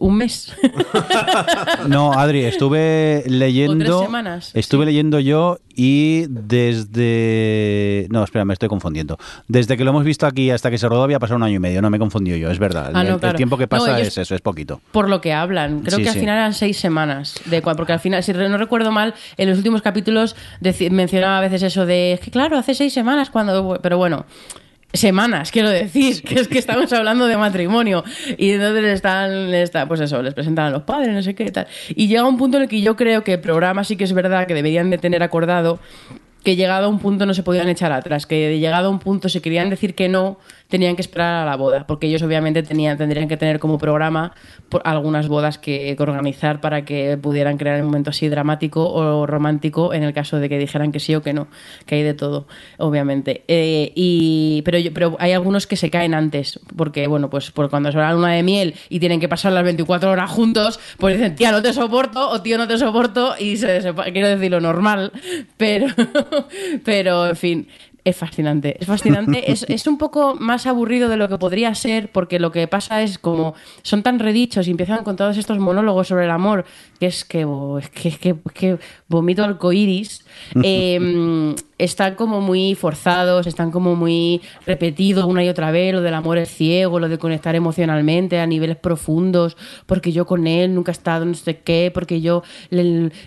un 0.00 0.16
mes. 0.16 0.52
No, 1.88 2.12
Adri, 2.12 2.44
estuve 2.44 3.22
leyendo. 3.26 4.02
semanas, 4.02 4.50
Estuve 4.54 4.84
leyendo 4.86 5.18
yo 5.20 5.58
y 5.74 6.26
desde. 6.28 8.06
No, 8.10 8.22
espera, 8.24 8.44
me 8.44 8.52
estoy 8.52 8.68
confundiendo. 8.68 9.18
Desde 9.48 9.76
que 9.76 9.84
lo 9.84 9.90
hemos 9.90 10.04
visto 10.04 10.26
aquí 10.26 10.50
hasta 10.50 10.70
que 10.70 10.78
se 10.78 10.88
rodó 10.88 11.02
había 11.04 11.18
pasado 11.18 11.36
un 11.36 11.42
año 11.44 11.54
y 11.56 11.58
medio. 11.58 11.80
No 11.82 11.90
me 11.90 11.96
he 11.96 12.00
confundido 12.00 12.36
yo, 12.36 12.50
es 12.50 12.58
verdad. 12.58 12.90
Ah, 12.94 13.02
el, 13.02 13.08
no, 13.08 13.14
el 13.14 13.20
claro. 13.20 13.36
tiempo 13.36 13.56
que 13.56 13.64
No, 13.64 13.68
pasa 13.68 13.96
ellos- 13.96 14.08
es 14.08 14.18
eso, 14.18 14.34
es 14.34 14.40
poquito. 14.40 14.80
por 14.92 15.08
lo 15.08 15.20
que 15.20 15.32
hablan. 15.32 15.80
Creo 15.80 15.98
Sí, 15.98 16.02
que 16.02 16.08
al 16.08 16.14
sí. 16.14 16.20
final 16.20 16.36
eran 16.36 16.54
seis 16.54 16.78
semanas. 16.78 17.34
De, 17.46 17.62
porque 17.62 17.92
al 17.92 18.00
final, 18.00 18.22
si 18.22 18.32
no 18.32 18.58
recuerdo 18.58 18.90
mal, 18.92 19.14
en 19.36 19.48
los 19.48 19.58
últimos 19.58 19.82
capítulos 19.82 20.36
mencionaba 20.90 21.38
a 21.38 21.40
veces 21.40 21.62
eso 21.62 21.86
de, 21.86 22.12
es 22.12 22.20
que 22.20 22.30
claro, 22.30 22.58
hace 22.58 22.74
seis 22.74 22.92
semanas 22.92 23.30
cuando... 23.30 23.78
Pero 23.82 23.96
bueno, 23.98 24.26
semanas, 24.92 25.50
quiero 25.50 25.70
decir, 25.70 26.22
que 26.26 26.40
es 26.40 26.48
que 26.48 26.58
estamos 26.58 26.92
hablando 26.92 27.26
de 27.26 27.36
matrimonio. 27.36 28.04
Y 28.38 28.52
entonces 28.52 28.84
están, 28.84 29.54
está, 29.54 29.86
pues 29.86 30.00
eso, 30.00 30.22
les 30.22 30.34
presentan 30.34 30.66
a 30.66 30.70
los 30.70 30.82
padres, 30.82 31.14
no 31.14 31.22
sé 31.22 31.34
qué 31.34 31.50
tal. 31.50 31.66
Y 31.90 32.08
llega 32.08 32.24
un 32.24 32.36
punto 32.36 32.56
en 32.56 32.64
el 32.64 32.68
que 32.68 32.80
yo 32.80 32.96
creo 32.96 33.24
que 33.24 33.34
el 33.34 33.40
programa 33.40 33.84
sí 33.84 33.96
que 33.96 34.04
es 34.04 34.12
verdad 34.12 34.46
que 34.46 34.54
deberían 34.54 34.90
de 34.90 34.98
tener 34.98 35.22
acordado 35.22 35.78
que 36.42 36.56
llegado 36.56 36.86
a 36.86 36.88
un 36.88 36.98
punto 36.98 37.26
no 37.26 37.34
se 37.34 37.42
podían 37.42 37.68
echar 37.68 37.92
atrás, 37.92 38.26
que 38.26 38.58
llegado 38.58 38.88
a 38.88 38.90
un 38.90 38.98
punto 38.98 39.28
si 39.28 39.40
querían 39.40 39.68
decir 39.70 39.94
que 39.94 40.08
no, 40.08 40.38
tenían 40.70 40.96
que 40.96 41.02
esperar 41.02 41.42
a 41.42 41.44
la 41.50 41.56
boda, 41.56 41.86
porque 41.86 42.06
ellos 42.06 42.22
obviamente 42.22 42.62
tenían, 42.62 42.96
tendrían 42.96 43.28
que 43.28 43.36
tener 43.36 43.58
como 43.58 43.76
programa 43.78 44.32
por 44.68 44.80
algunas 44.84 45.28
bodas 45.28 45.58
que, 45.58 45.94
que 45.96 46.02
organizar 46.02 46.60
para 46.60 46.84
que 46.84 47.18
pudieran 47.20 47.58
crear 47.58 47.80
un 47.80 47.86
momento 47.86 48.10
así 48.10 48.28
dramático 48.28 48.88
o 48.90 49.26
romántico 49.26 49.92
en 49.92 50.02
el 50.04 50.12
caso 50.14 50.38
de 50.38 50.48
que 50.48 50.58
dijeran 50.58 50.92
que 50.92 51.00
sí 51.00 51.14
o 51.14 51.22
que 51.22 51.32
no, 51.32 51.48
que 51.86 51.96
hay 51.96 52.02
de 52.02 52.14
todo, 52.14 52.46
obviamente. 52.78 53.42
Eh, 53.48 53.92
y, 53.94 54.62
pero, 54.64 54.78
pero 54.94 55.16
hay 55.18 55.32
algunos 55.32 55.66
que 55.66 55.76
se 55.76 55.90
caen 55.90 56.14
antes, 56.14 56.60
porque 56.76 57.06
bueno, 57.06 57.28
pues 57.30 57.50
por 57.50 57.68
cuando 57.68 57.90
se 57.92 57.98
va 57.98 58.04
la 58.08 58.14
luna 58.14 58.32
de 58.32 58.42
miel 58.42 58.74
y 58.88 59.00
tienen 59.00 59.20
que 59.20 59.28
pasar 59.28 59.52
las 59.52 59.64
24 59.64 60.10
horas 60.10 60.30
juntos, 60.30 60.78
pues 60.98 61.16
dicen, 61.16 61.34
tía, 61.34 61.50
no 61.52 61.60
te 61.62 61.72
soporto, 61.72 62.30
o 62.30 62.40
tío, 62.42 62.56
no 62.58 62.68
te 62.68 62.78
soporto, 62.78 63.34
y 63.38 63.56
se, 63.56 63.82
se- 63.82 63.92
quiero 64.12 64.28
decir 64.28 64.50
lo 64.50 64.60
normal, 64.60 65.12
pero, 65.56 65.86
pero 66.84 67.28
en 67.28 67.36
fin. 67.36 67.68
Es 68.04 68.16
fascinante, 68.16 68.76
es 68.80 68.86
fascinante. 68.86 69.50
es, 69.52 69.64
es 69.68 69.86
un 69.86 69.98
poco 69.98 70.34
más 70.34 70.66
aburrido 70.66 71.08
de 71.08 71.16
lo 71.16 71.28
que 71.28 71.38
podría 71.38 71.74
ser, 71.74 72.10
porque 72.10 72.38
lo 72.38 72.52
que 72.52 72.66
pasa 72.68 73.02
es 73.02 73.18
como 73.18 73.54
son 73.82 74.02
tan 74.02 74.18
redichos 74.18 74.66
y 74.68 74.70
empiezan 74.70 75.04
con 75.04 75.16
todos 75.16 75.36
estos 75.36 75.58
monólogos 75.58 76.08
sobre 76.08 76.24
el 76.24 76.30
amor, 76.30 76.64
que 76.98 77.06
es 77.06 77.24
que, 77.24 77.46
es 77.80 77.90
que, 77.90 78.08
es 78.08 78.18
que, 78.18 78.28
es 78.30 78.52
que 78.52 78.78
vomito 79.08 79.44
arcoíris. 79.44 80.24
Eh, 80.62 81.54
están 81.84 82.14
como 82.14 82.40
muy 82.40 82.74
forzados, 82.74 83.46
están 83.46 83.70
como 83.70 83.96
muy 83.96 84.40
repetidos 84.66 85.24
una 85.24 85.42
y 85.42 85.48
otra 85.48 85.70
vez, 85.70 85.94
lo 85.94 86.02
del 86.02 86.14
amor 86.14 86.38
es 86.38 86.50
ciego, 86.50 87.00
lo 87.00 87.08
de 87.08 87.18
conectar 87.18 87.54
emocionalmente 87.54 88.38
a 88.38 88.46
niveles 88.46 88.76
profundos, 88.76 89.56
porque 89.86 90.12
yo 90.12 90.26
con 90.26 90.46
él 90.46 90.74
nunca 90.74 90.92
he 90.92 90.92
estado 90.92 91.24
no 91.24 91.34
sé 91.34 91.58
qué, 91.58 91.90
porque 91.92 92.20
yo 92.20 92.42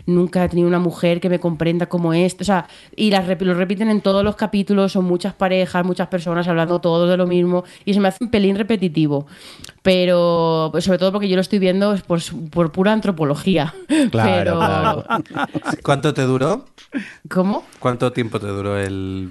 nunca 0.06 0.46
he 0.46 0.50
tenido 0.50 0.68
una 0.68 0.80
mujer 0.80 1.20
que 1.20 1.30
me 1.30 1.40
comprenda 1.40 1.88
como 1.88 2.14
esto, 2.14 2.44
o 2.44 2.46
sea, 2.46 2.68
y 2.96 3.12
lo 3.12 3.54
repiten 3.54 3.90
en 3.90 4.02
todos 4.02 4.24
los 4.24 4.36
capítulos, 4.36 4.92
son 4.92 5.06
muchas 5.06 5.34
parejas, 5.34 5.86
muchas 5.86 6.08
personas 6.08 6.48
hablando 6.48 6.80
todos 6.80 7.10
de 7.10 7.18
lo 7.18 7.28
mismo, 7.28 7.64
y 7.86 7.94
se 7.94 8.00
me 8.00 8.08
hace 8.08 8.24
un 8.24 8.30
pelín 8.30 8.56
repetitivo, 8.56 9.26
pero 9.84 10.70
pues, 10.72 10.86
sobre 10.86 10.98
todo 10.98 11.12
porque 11.12 11.30
yo 11.30 11.36
lo 11.36 11.42
estoy 11.42 11.60
viendo 11.60 11.96
por, 12.08 12.22
su- 12.22 12.50
por 12.50 12.72
pura 12.72 12.92
antropología. 12.94 13.74
Claro, 14.12 14.34
pero, 14.36 14.58
claro. 14.58 15.06
¿Cuánto 15.84 16.14
te 16.14 16.24
duró? 16.24 16.66
¿Cómo? 17.30 17.64
¿Cuánto 17.80 18.12
tiempo 18.12 18.40
te 18.40 18.48
duró 18.48 18.78
el...? 18.78 19.30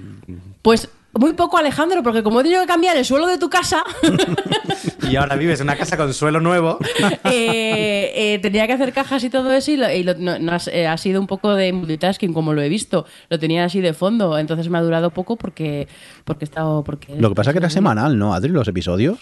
Pues 0.61 0.89
muy 1.13 1.33
poco, 1.33 1.57
Alejandro, 1.57 2.01
porque 2.01 2.23
como 2.23 2.39
he 2.39 2.43
tenido 2.43 2.61
que 2.61 2.67
cambiar 2.67 2.97
el 2.97 3.05
suelo 3.05 3.27
de 3.27 3.37
tu 3.37 3.49
casa, 3.49 3.83
Y 5.09 5.15
ahora 5.15 5.35
vives 5.35 5.59
en 5.59 5.65
una 5.67 5.75
casa 5.75 5.95
con 5.97 6.11
suelo 6.13 6.39
nuevo. 6.39 6.79
eh, 7.25 8.11
eh, 8.15 8.39
tenía 8.41 8.65
que 8.67 8.73
hacer 8.73 8.93
cajas 8.93 9.23
y 9.23 9.29
todo 9.29 9.51
eso 9.51 9.71
y, 9.71 9.77
lo- 9.77 9.91
y 9.91 10.03
lo- 10.03 10.15
no- 10.15 10.57
eh, 10.71 10.87
ha 10.87 10.97
sido 10.97 11.19
un 11.21 11.27
poco 11.27 11.53
de 11.55 11.71
multitasking 11.73 12.33
como 12.33 12.53
lo 12.53 12.61
he 12.61 12.69
visto. 12.69 13.05
Lo 13.29 13.37
tenía 13.39 13.65
así 13.65 13.81
de 13.81 13.93
fondo, 13.93 14.37
entonces 14.37 14.69
me 14.69 14.77
ha 14.77 14.81
durado 14.81 15.09
poco 15.11 15.35
porque 15.35 15.87
porque 16.25 16.45
he 16.45 16.47
estado 16.47 16.83
porque 16.83 17.15
Lo 17.19 17.29
que 17.29 17.35
pasa 17.35 17.51
es 17.51 17.53
que 17.53 17.59
era 17.59 17.69
semanal, 17.69 18.17
¿no, 18.17 18.33
Adri, 18.33 18.49
los 18.49 18.67
episodios? 18.67 19.19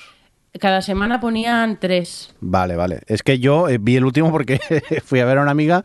Cada 0.60 0.82
semana 0.82 1.19
ponían 1.19 1.80
tres. 1.80 2.34
Vale, 2.41 2.76
vale. 2.76 3.02
Es 3.07 3.23
que 3.23 3.40
yo 3.40 3.69
eh, 3.69 3.78
vi 3.80 3.95
el 3.95 4.06
último 4.06 4.32
porque 4.32 4.60
fui 5.06 5.19
a 5.19 5.26
ver 5.26 5.38
a 5.38 5.41
una 5.44 5.52
amiga 5.52 5.84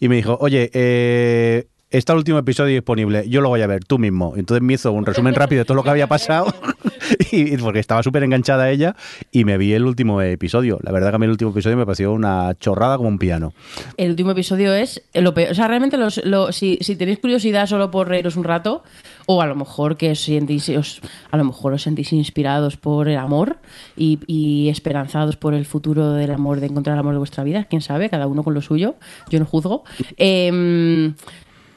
y 0.00 0.08
me 0.08 0.16
dijo, 0.16 0.36
oye, 0.40 0.70
eh, 0.74 1.68
está 1.90 2.12
el 2.12 2.18
último 2.18 2.38
episodio 2.38 2.74
disponible, 2.74 3.28
yo 3.28 3.40
lo 3.40 3.48
voy 3.48 3.62
a 3.62 3.66
ver, 3.66 3.84
tú 3.84 3.98
mismo. 3.98 4.34
Entonces 4.36 4.62
me 4.62 4.74
hizo 4.74 4.92
un 4.92 5.06
resumen 5.06 5.34
rápido 5.34 5.60
de 5.60 5.64
todo 5.64 5.76
lo 5.76 5.82
que 5.84 5.90
había 5.90 6.06
pasado 6.06 6.52
y, 7.32 7.56
porque 7.58 7.78
estaba 7.78 8.02
súper 8.02 8.22
enganchada 8.24 8.68
ella 8.70 8.94
y 9.30 9.44
me 9.44 9.56
vi 9.56 9.72
el 9.72 9.84
último 9.84 10.20
episodio. 10.20 10.78
La 10.82 10.92
verdad 10.92 11.10
que 11.10 11.16
a 11.16 11.18
mí 11.18 11.24
el 11.24 11.30
último 11.30 11.50
episodio 11.52 11.76
me 11.78 11.86
pareció 11.86 12.12
una 12.12 12.54
chorrada 12.58 12.96
como 12.98 13.08
un 13.08 13.18
piano. 13.18 13.54
El 13.96 14.10
último 14.10 14.32
episodio 14.32 14.74
es 14.74 15.02
lo 15.14 15.32
peor. 15.32 15.52
O 15.52 15.54
sea, 15.54 15.68
realmente 15.68 15.96
los, 15.96 16.22
lo- 16.26 16.52
si, 16.52 16.76
si 16.82 16.96
tenéis 16.96 17.20
curiosidad 17.20 17.66
solo 17.66 17.90
por 17.90 18.08
reíros 18.08 18.36
un 18.36 18.44
rato, 18.44 18.82
o 19.30 19.42
a 19.42 19.46
lo 19.46 19.54
mejor 19.54 19.98
que 19.98 20.10
os 20.10 20.20
sentís, 20.24 20.70
os- 20.70 21.02
a 21.30 21.36
lo 21.36 21.44
mejor 21.44 21.74
os 21.74 21.82
sentís 21.82 22.14
inspirados 22.14 22.78
por 22.78 23.08
el 23.08 23.18
amor 23.18 23.58
y, 23.94 24.68
esperanzados 24.70 25.36
por 25.36 25.52
el 25.52 25.66
futuro 25.66 26.12
del 26.14 26.30
amor, 26.30 26.60
de 26.60 26.66
encontrar 26.68 26.94
el 26.96 27.00
amor 27.00 27.12
de 27.12 27.18
vuestra 27.18 27.44
vida, 27.44 27.64
quién 27.64 27.82
sabe, 27.82 28.08
cada 28.08 28.26
uno 28.26 28.42
con 28.42 28.54
lo 28.54 28.62
suyo, 28.62 28.94
yo 29.28 29.38
no 29.38 29.44
juzgo. 29.44 29.84
Em, 30.16 31.12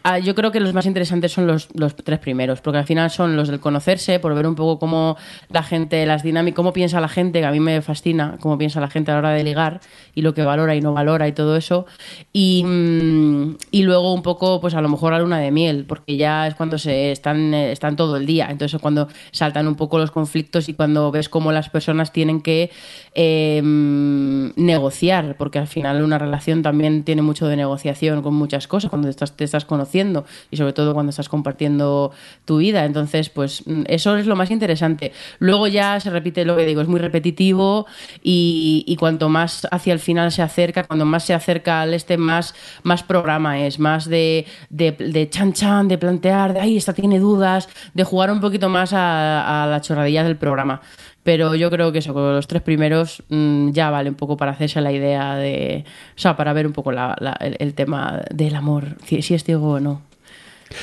Ah, 0.03 0.17
yo 0.17 0.33
creo 0.33 0.51
que 0.51 0.59
los 0.59 0.73
más 0.73 0.87
interesantes 0.87 1.31
son 1.31 1.45
los, 1.45 1.69
los 1.75 1.95
tres 1.95 2.17
primeros, 2.17 2.59
porque 2.59 2.79
al 2.79 2.85
final 2.85 3.11
son 3.11 3.35
los 3.35 3.49
del 3.49 3.59
conocerse, 3.59 4.19
por 4.19 4.33
ver 4.33 4.47
un 4.47 4.55
poco 4.55 4.79
cómo 4.79 5.15
la 5.49 5.61
gente, 5.61 6.03
las 6.07 6.23
dinámicas, 6.23 6.55
cómo 6.55 6.73
piensa 6.73 6.99
la 6.99 7.07
gente, 7.07 7.39
que 7.39 7.45
a 7.45 7.51
mí 7.51 7.59
me 7.59 7.83
fascina, 7.83 8.37
cómo 8.39 8.57
piensa 8.57 8.81
la 8.81 8.89
gente 8.89 9.11
a 9.11 9.15
la 9.15 9.19
hora 9.19 9.29
de 9.31 9.43
ligar 9.43 9.79
y 10.15 10.23
lo 10.23 10.33
que 10.33 10.41
valora 10.41 10.75
y 10.75 10.81
no 10.81 10.93
valora 10.93 11.27
y 11.27 11.33
todo 11.33 11.55
eso. 11.55 11.85
Y, 12.33 12.63
mm, 12.65 13.57
y 13.69 13.83
luego 13.83 14.11
un 14.11 14.23
poco, 14.23 14.59
pues 14.59 14.73
a 14.73 14.81
lo 14.81 14.89
mejor 14.89 15.13
la 15.13 15.19
luna 15.19 15.37
de 15.37 15.51
miel, 15.51 15.85
porque 15.87 16.17
ya 16.17 16.47
es 16.47 16.55
cuando 16.55 16.79
se 16.79 17.11
están, 17.11 17.53
eh, 17.53 17.71
están 17.71 17.95
todo 17.95 18.17
el 18.17 18.25
día. 18.25 18.47
Entonces 18.49 18.75
es 18.75 18.81
cuando 18.81 19.07
saltan 19.31 19.67
un 19.67 19.75
poco 19.75 19.99
los 19.99 20.09
conflictos 20.09 20.67
y 20.67 20.73
cuando 20.73 21.11
ves 21.11 21.29
cómo 21.29 21.51
las 21.51 21.69
personas 21.69 22.11
tienen 22.11 22.41
que 22.41 22.71
eh, 23.13 23.61
negociar, 23.63 25.35
porque 25.37 25.59
al 25.59 25.67
final 25.67 26.01
una 26.01 26.17
relación 26.17 26.63
también 26.63 27.03
tiene 27.03 27.21
mucho 27.21 27.45
de 27.47 27.55
negociación 27.55 28.23
con 28.23 28.33
muchas 28.33 28.67
cosas, 28.67 28.89
cuando 28.89 29.07
estás, 29.07 29.33
te 29.33 29.43
estás 29.43 29.63
conociendo 29.65 29.90
y 29.93 30.57
sobre 30.57 30.73
todo 30.73 30.93
cuando 30.93 31.09
estás 31.09 31.29
compartiendo 31.29 32.11
tu 32.45 32.57
vida. 32.57 32.85
Entonces, 32.85 33.29
pues 33.29 33.63
mm, 33.65 33.83
eso 33.87 34.17
es 34.17 34.25
lo 34.25 34.35
más 34.35 34.51
interesante. 34.51 35.11
Luego 35.39 35.67
ya 35.67 35.99
se 35.99 36.09
repite 36.09 36.45
lo 36.45 36.55
que 36.55 36.65
digo, 36.65 36.81
es 36.81 36.87
muy 36.87 36.99
repetitivo 36.99 37.85
y, 38.23 38.83
y 38.87 38.95
cuanto 38.95 39.29
más 39.29 39.67
hacia 39.71 39.93
el 39.93 39.99
final 39.99 40.31
se 40.31 40.41
acerca, 40.41 40.83
cuando 40.83 41.05
más 41.05 41.25
se 41.25 41.33
acerca 41.33 41.81
al 41.81 41.93
este, 41.93 42.17
más, 42.17 42.55
más 42.83 43.03
programa 43.03 43.65
es, 43.65 43.79
más 43.79 44.07
de, 44.07 44.45
de, 44.69 44.91
de 44.91 45.29
chan 45.29 45.53
chan, 45.53 45.87
de 45.87 45.97
plantear, 45.97 46.53
de 46.53 46.59
ay, 46.59 46.77
esta 46.77 46.93
tiene 46.93 47.19
dudas, 47.19 47.69
de 47.93 48.03
jugar 48.03 48.31
un 48.31 48.39
poquito 48.39 48.69
más 48.69 48.93
a, 48.93 49.63
a 49.63 49.67
la 49.67 49.81
chorradilla 49.81 50.23
del 50.23 50.37
programa. 50.37 50.81
Pero 51.23 51.53
yo 51.55 51.69
creo 51.69 51.91
que 51.91 51.99
eso, 51.99 52.13
con 52.13 52.33
los 52.35 52.47
tres 52.47 52.61
primeros 52.63 53.21
mm, 53.29 53.71
ya 53.71 53.89
vale 53.91 54.09
un 54.09 54.15
poco 54.15 54.37
para 54.37 54.51
hacerse 54.53 54.81
la 54.81 54.91
idea 54.91 55.35
de. 55.35 55.85
O 56.15 56.19
sea, 56.19 56.35
para 56.35 56.51
ver 56.53 56.65
un 56.65 56.73
poco 56.73 56.91
la- 56.91 57.15
la- 57.19 57.37
el, 57.39 57.55
el 57.59 57.73
tema 57.75 58.21
del 58.33 58.55
amor, 58.55 58.95
si, 59.05 59.21
si 59.21 59.35
es 59.35 59.43
ciego 59.43 59.73
o 59.73 59.79
no. 59.79 60.01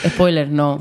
Spoiler, 0.06 0.48
no. 0.51 0.78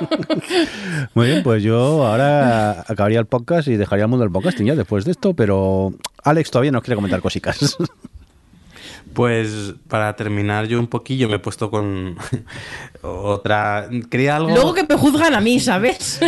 Muy 1.14 1.26
bien, 1.26 1.42
pues 1.42 1.62
yo 1.62 2.06
ahora 2.06 2.80
acabaría 2.86 3.18
el 3.18 3.26
podcast 3.26 3.68
y 3.68 3.76
dejaría 3.76 4.04
el 4.04 4.08
mundo 4.10 4.24
del 4.24 4.32
podcasting 4.32 4.66
ya 4.66 4.74
después 4.74 5.04
de 5.04 5.10
esto, 5.12 5.34
pero 5.34 5.92
Alex 6.22 6.50
todavía 6.50 6.70
nos 6.72 6.82
quiere 6.82 6.96
comentar 6.96 7.20
cositas. 7.20 7.76
Pues 9.12 9.72
para 9.88 10.14
terminar 10.14 10.66
yo 10.66 10.78
un 10.78 10.88
poquillo 10.88 11.26
me 11.30 11.36
he 11.36 11.38
puesto 11.38 11.70
con 11.70 12.16
otra... 13.02 13.88
Quería 14.10 14.36
algo... 14.36 14.50
Luego 14.50 14.74
que 14.74 14.84
me 14.86 14.94
juzgan 14.94 15.32
a 15.34 15.40
mí, 15.40 15.58
¿sabes? 15.58 16.20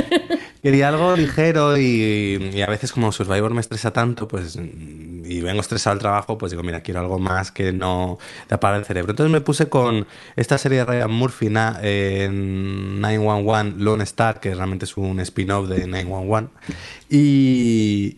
Quería 0.62 0.88
algo 0.88 1.16
ligero 1.16 1.76
y, 1.78 2.50
y 2.52 2.62
a 2.62 2.66
veces 2.66 2.92
como 2.92 3.12
Survivor 3.12 3.54
me 3.54 3.60
estresa 3.60 3.92
tanto, 3.92 4.26
pues 4.26 4.58
y 5.28 5.40
vengo 5.42 5.60
estresado 5.60 5.92
al 5.92 5.98
trabajo, 5.98 6.38
pues 6.38 6.50
digo, 6.50 6.62
mira, 6.62 6.80
quiero 6.80 7.00
algo 7.00 7.18
más 7.18 7.52
que 7.52 7.72
no 7.72 8.18
te 8.46 8.54
apague 8.54 8.78
el 8.78 8.84
cerebro. 8.86 9.12
Entonces 9.12 9.30
me 9.30 9.42
puse 9.42 9.68
con 9.68 10.06
esta 10.36 10.56
serie 10.56 10.78
de 10.78 10.84
Ryan 10.86 11.10
Murphy, 11.10 11.48
eh, 11.82 12.28
911 12.32 13.74
Lone 13.78 14.04
Star, 14.04 14.40
que 14.40 14.54
realmente 14.54 14.86
es 14.86 14.96
un 14.96 15.20
spin-off 15.20 15.68
de 15.68 15.86
911. 15.86 16.48
Y, 17.10 18.16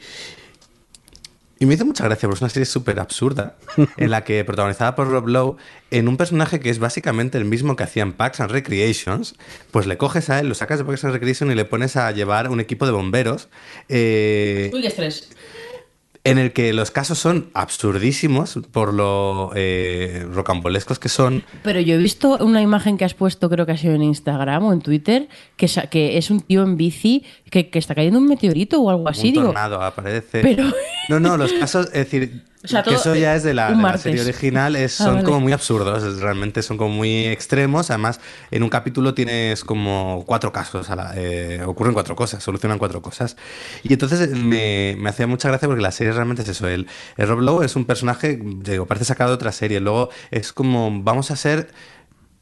y 1.60 1.66
me 1.66 1.74
hizo 1.74 1.84
mucha 1.84 2.04
gracia, 2.04 2.26
porque 2.26 2.38
es 2.38 2.42
una 2.42 2.48
serie 2.48 2.64
súper 2.64 2.98
absurda, 2.98 3.54
en 3.98 4.10
la 4.10 4.24
que, 4.24 4.42
protagonizada 4.44 4.96
por 4.96 5.08
Rob 5.08 5.28
Lowe, 5.28 5.56
en 5.90 6.08
un 6.08 6.16
personaje 6.16 6.58
que 6.58 6.70
es 6.70 6.78
básicamente 6.78 7.36
el 7.36 7.44
mismo 7.44 7.76
que 7.76 7.82
hacía 7.84 8.02
en 8.02 8.14
Parks 8.14 8.40
and 8.40 8.50
Recreations, 8.50 9.34
pues 9.70 9.86
le 9.86 9.98
coges 9.98 10.30
a 10.30 10.40
él, 10.40 10.48
lo 10.48 10.54
sacas 10.54 10.78
de 10.78 10.84
Parks 10.86 11.04
and 11.04 11.12
Recreation 11.12 11.50
y 11.52 11.54
le 11.54 11.66
pones 11.66 11.96
a 11.96 12.10
llevar 12.12 12.48
un 12.48 12.60
equipo 12.60 12.86
de 12.86 12.92
bomberos. 12.92 13.50
eh, 13.90 14.70
Uy, 14.72 14.86
estrés. 14.86 15.28
En 16.22 16.36
el 16.38 16.52
que 16.52 16.72
los 16.74 16.90
casos 16.90 17.18
son 17.18 17.48
absurdísimos 17.54 18.58
por 18.72 18.92
lo 18.92 19.52
eh, 19.54 20.26
rocambolescos 20.32 20.98
que 20.98 21.08
son. 21.08 21.42
Pero 21.62 21.80
yo 21.80 21.94
he 21.94 21.98
visto 21.98 22.36
una 22.44 22.60
imagen 22.60 22.98
que 22.98 23.04
has 23.04 23.14
puesto, 23.14 23.48
creo 23.48 23.64
que 23.66 23.72
ha 23.72 23.76
sido 23.78 23.94
en 23.94 24.02
Instagram 24.02 24.64
o 24.66 24.72
en 24.72 24.80
Twitter, 24.80 25.28
que, 25.56 25.66
que 25.90 26.18
es 26.18 26.30
un 26.30 26.40
tío 26.40 26.62
en 26.62 26.76
bici 26.76 27.24
que, 27.50 27.70
que 27.70 27.78
está 27.78 27.94
cayendo 27.94 28.18
un 28.18 28.28
meteorito 28.28 28.80
o 28.82 28.90
algo 28.90 29.08
así. 29.08 29.28
un 29.28 29.32
digo, 29.34 29.44
tornado 29.46 29.82
aparece. 29.82 30.40
pero- 30.42 30.64
No, 31.08 31.18
no, 31.20 31.36
los 31.36 31.52
casos, 31.54 31.86
es 31.86 31.92
decir, 32.10 32.44
O 32.62 32.68
sea, 32.68 32.82
que 32.82 32.94
eso 32.94 33.14
ya 33.14 33.34
es 33.36 33.42
de 33.42 33.54
la, 33.54 33.70
de 33.72 33.98
serie 33.98 34.20
original, 34.20 34.76
es, 34.76 35.00
Ah, 35.00 35.04
son 35.04 35.14
vale. 35.14 35.24
como 35.24 35.40
muy 35.40 35.52
absurdos, 35.52 36.20
realmente 36.20 36.62
son 36.62 36.76
como 36.76 36.94
muy 36.94 37.24
extremos. 37.26 37.88
Además, 37.90 38.20
en 38.50 38.62
un 38.62 38.68
capítulo 38.68 39.14
tienes 39.14 39.64
como 39.64 40.24
cuatro 40.26 40.52
casos, 40.52 40.90
a 40.90 40.96
la- 40.96 41.12
eh, 41.16 41.62
ocurren 41.64 41.94
cuatro 41.94 42.14
cosas, 42.14 42.42
solucionan 42.44 42.78
cuatro 42.78 43.00
cosas. 43.00 43.36
Y 43.82 43.94
entonces 43.94 44.20
eh, 44.30 44.34
me, 44.34 44.94
me 44.98 45.08
hacía 45.08 45.26
mucha 45.26 45.48
gracia 45.48 45.68
porque 45.68 45.80
la 45.82 45.90
serie 45.90 46.12
realmente 46.12 46.42
es 46.42 46.48
eso. 46.48 46.68
El, 46.68 46.86
el 47.16 47.28
Rob 47.28 47.40
Lowe 47.40 47.64
es 47.64 47.76
un 47.76 47.86
personaje, 47.86 48.38
digo, 48.42 48.84
parece 48.86 49.06
sacado 49.06 49.30
de 49.30 49.36
otra 49.36 49.52
serie. 49.52 49.80
Luego 49.80 50.10
es 50.30 50.52
como, 50.52 50.90
vamos 51.02 51.30
a 51.30 51.36
ser 51.36 51.70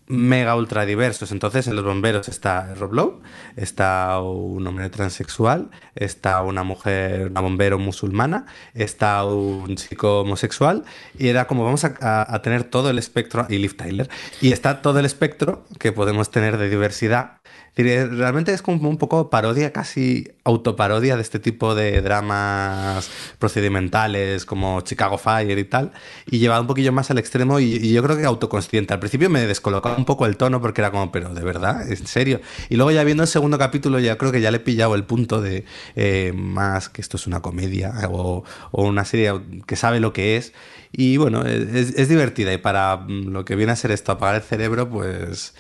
mega 0.09 0.57
ultra 0.57 0.85
diversos. 0.87 1.33
Entonces, 1.33 1.67
en 1.69 1.77
los 1.77 1.85
bomberos 1.85 2.29
está 2.29 2.75
Rob 2.75 2.93
Lowe, 2.93 3.21
está 3.57 4.21
un 4.21 4.67
hombre 4.67 4.91
transexual, 4.91 5.71
está 5.95 6.43
una 6.43 6.63
mujer, 6.65 7.31
una 7.31 7.41
bombero 7.41 7.79
musulmana, 7.79 8.47
está 8.75 9.25
un 9.25 9.77
chico 9.77 10.21
homosexual, 10.21 10.85
y 11.19 11.29
era 11.29 11.47
como 11.47 11.65
vamos 11.65 11.85
a, 11.85 12.43
tener 12.43 12.65
todo 12.65 12.91
el 12.91 12.99
espectro, 12.99 13.47
y 13.49 13.59
Liv 13.59 13.77
Tyler, 13.77 14.09
y 14.41 14.53
está 14.53 14.83
todo 14.83 14.99
el 14.99 15.07
espectro 15.07 15.65
que 15.79 15.93
podemos 15.93 16.31
tener 16.31 16.57
de 16.57 16.69
diversidad. 16.69 17.39
Eh, 17.79 18.07
Realmente 18.07 18.53
es 18.53 18.61
como 18.61 18.89
un 18.91 18.99
poco 18.99 19.31
parodia, 19.31 19.73
casi 19.73 20.29
autoparodia 20.43 21.15
de 21.15 21.23
este 21.23 21.39
tipo 21.39 21.77
de 21.77 22.03
dramas 22.03 23.09
procedimentales 23.39 24.45
como 24.45 24.81
Chicago 24.81 25.17
Fire 25.17 25.57
y 25.57 25.65
tal, 25.65 25.93
y 26.27 26.41
llevado 26.41 26.63
un 26.63 26.67
poquillo 26.67 26.91
más 26.91 27.11
al 27.13 27.19
extremo 27.19 27.61
y, 27.61 27.93
yo 27.93 28.03
creo 28.03 28.17
que 28.17 28.25
autoconsciente. 28.25 28.95
Al 28.95 29.01
principio 29.01 29.31
me 29.31 29.47
descolocaba 29.47 29.97
un 29.97 30.05
poco 30.05 30.27
el 30.27 30.37
tono 30.37 30.61
porque 30.61 30.81
era 30.81 30.91
como, 30.91 31.13
pero 31.13 31.33
de 31.33 31.43
verdad, 31.43 31.89
en 31.89 32.07
serio. 32.07 32.41
Y 32.69 32.75
luego 32.77 32.91
ya 32.91 33.05
viendo 33.05 33.23
el 33.23 33.29
segundo 33.29 33.59
capítulo 33.59 34.01
ya 34.01 34.19
creo 34.19 34.33
que 34.33 34.41
ya 34.41 34.51
le 34.51 34.57
he 34.57 34.61
pillado 34.61 34.97
el 34.97 35.05
punto 35.05 35.41
de 35.41 35.65
eh, 35.95 36.33
más 36.35 36.89
que 36.89 37.01
esto 37.01 37.17
es 37.17 37.29
una 37.29 37.41
comedia 37.43 37.93
o, 38.11 38.43
o 38.73 38.83
una 38.83 39.05
serie 39.05 39.33
que 39.67 39.77
sabe 39.77 40.01
lo 40.01 40.13
que 40.13 40.37
es. 40.37 40.53
Y 40.91 41.17
bueno, 41.17 41.45
es, 41.47 41.95
es 41.97 42.09
divertida 42.09 42.53
y 42.53 42.59
para 42.59 42.97
mm, 42.97 43.29
lo 43.29 43.45
que 43.45 43.55
viene 43.55 43.71
a 43.73 43.77
ser 43.77 43.93
esto, 43.93 44.11
apagar 44.11 44.35
el 44.37 44.43
cerebro, 44.43 44.89
pues, 44.91 45.55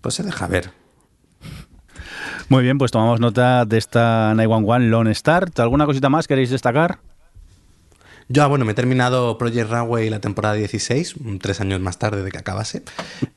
pues 0.00 0.14
se 0.14 0.22
deja 0.22 0.46
ver. 0.46 0.79
Muy 2.50 2.64
bien, 2.64 2.78
pues 2.78 2.90
tomamos 2.90 3.20
nota 3.20 3.64
de 3.64 3.78
esta 3.78 4.34
911 4.34 4.88
Lone 4.88 5.14
Start. 5.14 5.60
¿Alguna 5.60 5.86
cosita 5.86 6.08
más 6.08 6.26
queréis 6.26 6.50
destacar? 6.50 6.98
Yo, 8.28 8.42
ah, 8.42 8.48
bueno, 8.48 8.64
me 8.64 8.72
he 8.72 8.74
terminado 8.74 9.38
Project 9.38 9.70
Runway 9.70 10.10
la 10.10 10.20
temporada 10.20 10.54
16, 10.56 11.20
mm, 11.20 11.36
tres 11.38 11.60
años 11.60 11.80
más 11.80 11.98
tarde 11.98 12.24
de 12.24 12.30
que 12.32 12.38
acabase, 12.38 12.82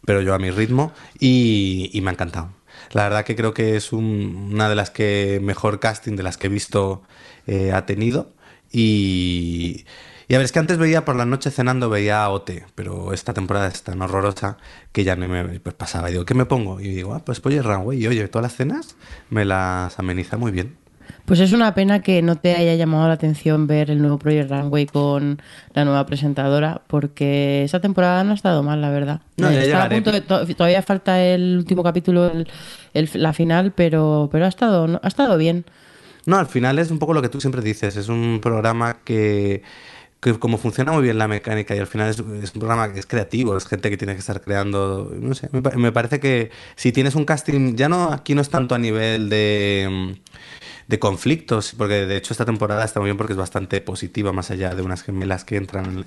pero 0.03 0.21
yo 0.21 0.33
a 0.33 0.39
mi 0.39 0.49
ritmo, 0.49 0.93
y, 1.19 1.91
y 1.93 2.01
me 2.01 2.09
ha 2.09 2.13
encantado. 2.13 2.49
La 2.91 3.03
verdad 3.03 3.23
que 3.23 3.35
creo 3.35 3.53
que 3.53 3.75
es 3.75 3.93
un- 3.93 4.49
una 4.53 4.67
de 4.67 4.75
las 4.75 4.89
que 4.89 5.39
mejor 5.43 5.79
casting 5.79 6.15
de 6.15 6.23
las 6.23 6.37
que 6.37 6.47
he 6.47 6.49
visto 6.49 7.03
eh, 7.47 7.71
ha 7.71 7.85
tenido. 7.85 8.31
Y, 8.71 9.85
y 10.27 10.35
a 10.35 10.37
ver, 10.37 10.45
es 10.45 10.51
que 10.51 10.59
antes 10.59 10.77
veía 10.77 11.05
por 11.05 11.15
la 11.15 11.25
noche 11.25 11.51
cenando, 11.51 11.89
veía 11.89 12.29
OT, 12.29 12.51
pero 12.75 13.13
esta 13.13 13.33
temporada 13.33 13.67
es 13.67 13.83
tan 13.83 14.01
horrorosa 14.01 14.57
que 14.91 15.03
ya 15.03 15.15
no 15.15 15.27
me 15.27 15.59
pues, 15.59 15.75
pasaba. 15.75 16.09
Y 16.09 16.13
digo, 16.13 16.25
¿qué 16.25 16.33
me 16.33 16.45
pongo? 16.45 16.79
Y 16.79 16.89
digo, 16.89 17.13
ah, 17.13 17.21
pues 17.25 17.39
Project 17.39 17.65
Runway. 17.65 18.01
Y 18.03 18.07
oye, 18.07 18.27
todas 18.27 18.43
las 18.43 18.55
cenas 18.55 18.95
me 19.29 19.45
las 19.45 19.97
ameniza 19.99 20.37
muy 20.37 20.51
bien. 20.51 20.75
Pues 21.25 21.39
es 21.39 21.51
una 21.53 21.73
pena 21.73 22.01
que 22.01 22.21
no 22.21 22.35
te 22.37 22.53
haya 22.55 22.75
llamado 22.75 23.07
la 23.07 23.13
atención 23.13 23.65
ver 23.67 23.89
el 23.91 24.01
nuevo 24.01 24.17
Project 24.17 24.49
Runway 24.51 24.85
con 24.85 25.41
la 25.73 25.85
nueva 25.85 26.05
presentadora, 26.05 26.81
porque 26.87 27.63
esa 27.63 27.79
temporada 27.79 28.23
no 28.23 28.31
ha 28.31 28.35
estado 28.35 28.61
mal, 28.63 28.81
la 28.81 28.89
verdad. 28.89 29.21
No, 29.37 29.49
ya 29.51 29.61
Está 29.63 29.83
a 29.85 29.89
punto 29.89 30.11
de- 30.11 30.21
to- 30.21 30.45
todavía 30.55 30.81
falta 30.81 31.21
el 31.23 31.57
último 31.57 31.81
capítulo, 31.83 32.27
el- 32.31 32.47
el- 32.93 33.09
la 33.15 33.31
final, 33.33 33.71
pero, 33.73 34.29
pero 34.31 34.45
ha, 34.45 34.49
estado, 34.49 34.87
no- 34.87 34.99
ha 35.01 35.07
estado 35.07 35.37
bien. 35.37 35.65
No, 36.25 36.37
al 36.37 36.47
final 36.47 36.79
es 36.79 36.89
un 36.91 36.99
poco 36.99 37.13
lo 37.13 37.21
que 37.21 37.29
tú 37.29 37.39
siempre 37.41 37.61
dices. 37.61 37.95
Es 37.97 38.07
un 38.09 38.39
programa 38.41 38.97
que, 39.03 39.61
que 40.23 40.39
como 40.39 40.57
funciona 40.57 40.91
muy 40.93 41.03
bien 41.03 41.17
la 41.17 41.27
mecánica 41.27 41.75
y 41.75 41.79
al 41.79 41.87
final 41.87 42.09
es, 42.09 42.19
un 42.19 42.59
programa 42.59 42.93
que 42.93 42.99
es 42.99 43.05
creativo, 43.05 43.57
es 43.57 43.65
gente 43.65 43.89
que 43.89 43.97
tiene 43.97 44.13
que 44.13 44.19
estar 44.19 44.41
creando, 44.41 45.11
no 45.19 45.35
sé, 45.35 45.49
me, 45.51 45.61
me 45.75 45.91
parece 45.91 46.19
que 46.19 46.49
si 46.75 46.91
tienes 46.91 47.15
un 47.15 47.25
casting, 47.25 47.75
ya 47.75 47.89
no, 47.89 48.11
aquí 48.11 48.33
no 48.33 48.41
es 48.41 48.49
tanto 48.49 48.73
a 48.73 48.79
nivel 48.79 49.29
de, 49.29 50.15
de 50.93 50.99
conflictos, 50.99 51.73
porque 51.75 52.05
de 52.05 52.15
hecho 52.17 52.35
esta 52.35 52.45
temporada 52.45 52.85
está 52.85 52.99
muy 52.99 53.07
bien 53.07 53.17
porque 53.17 53.33
es 53.33 53.37
bastante 53.39 53.81
positiva, 53.81 54.31
más 54.31 54.51
allá 54.51 54.75
de 54.75 54.83
unas 54.83 55.01
gemelas 55.01 55.43
que 55.43 55.55
entran. 55.57 56.05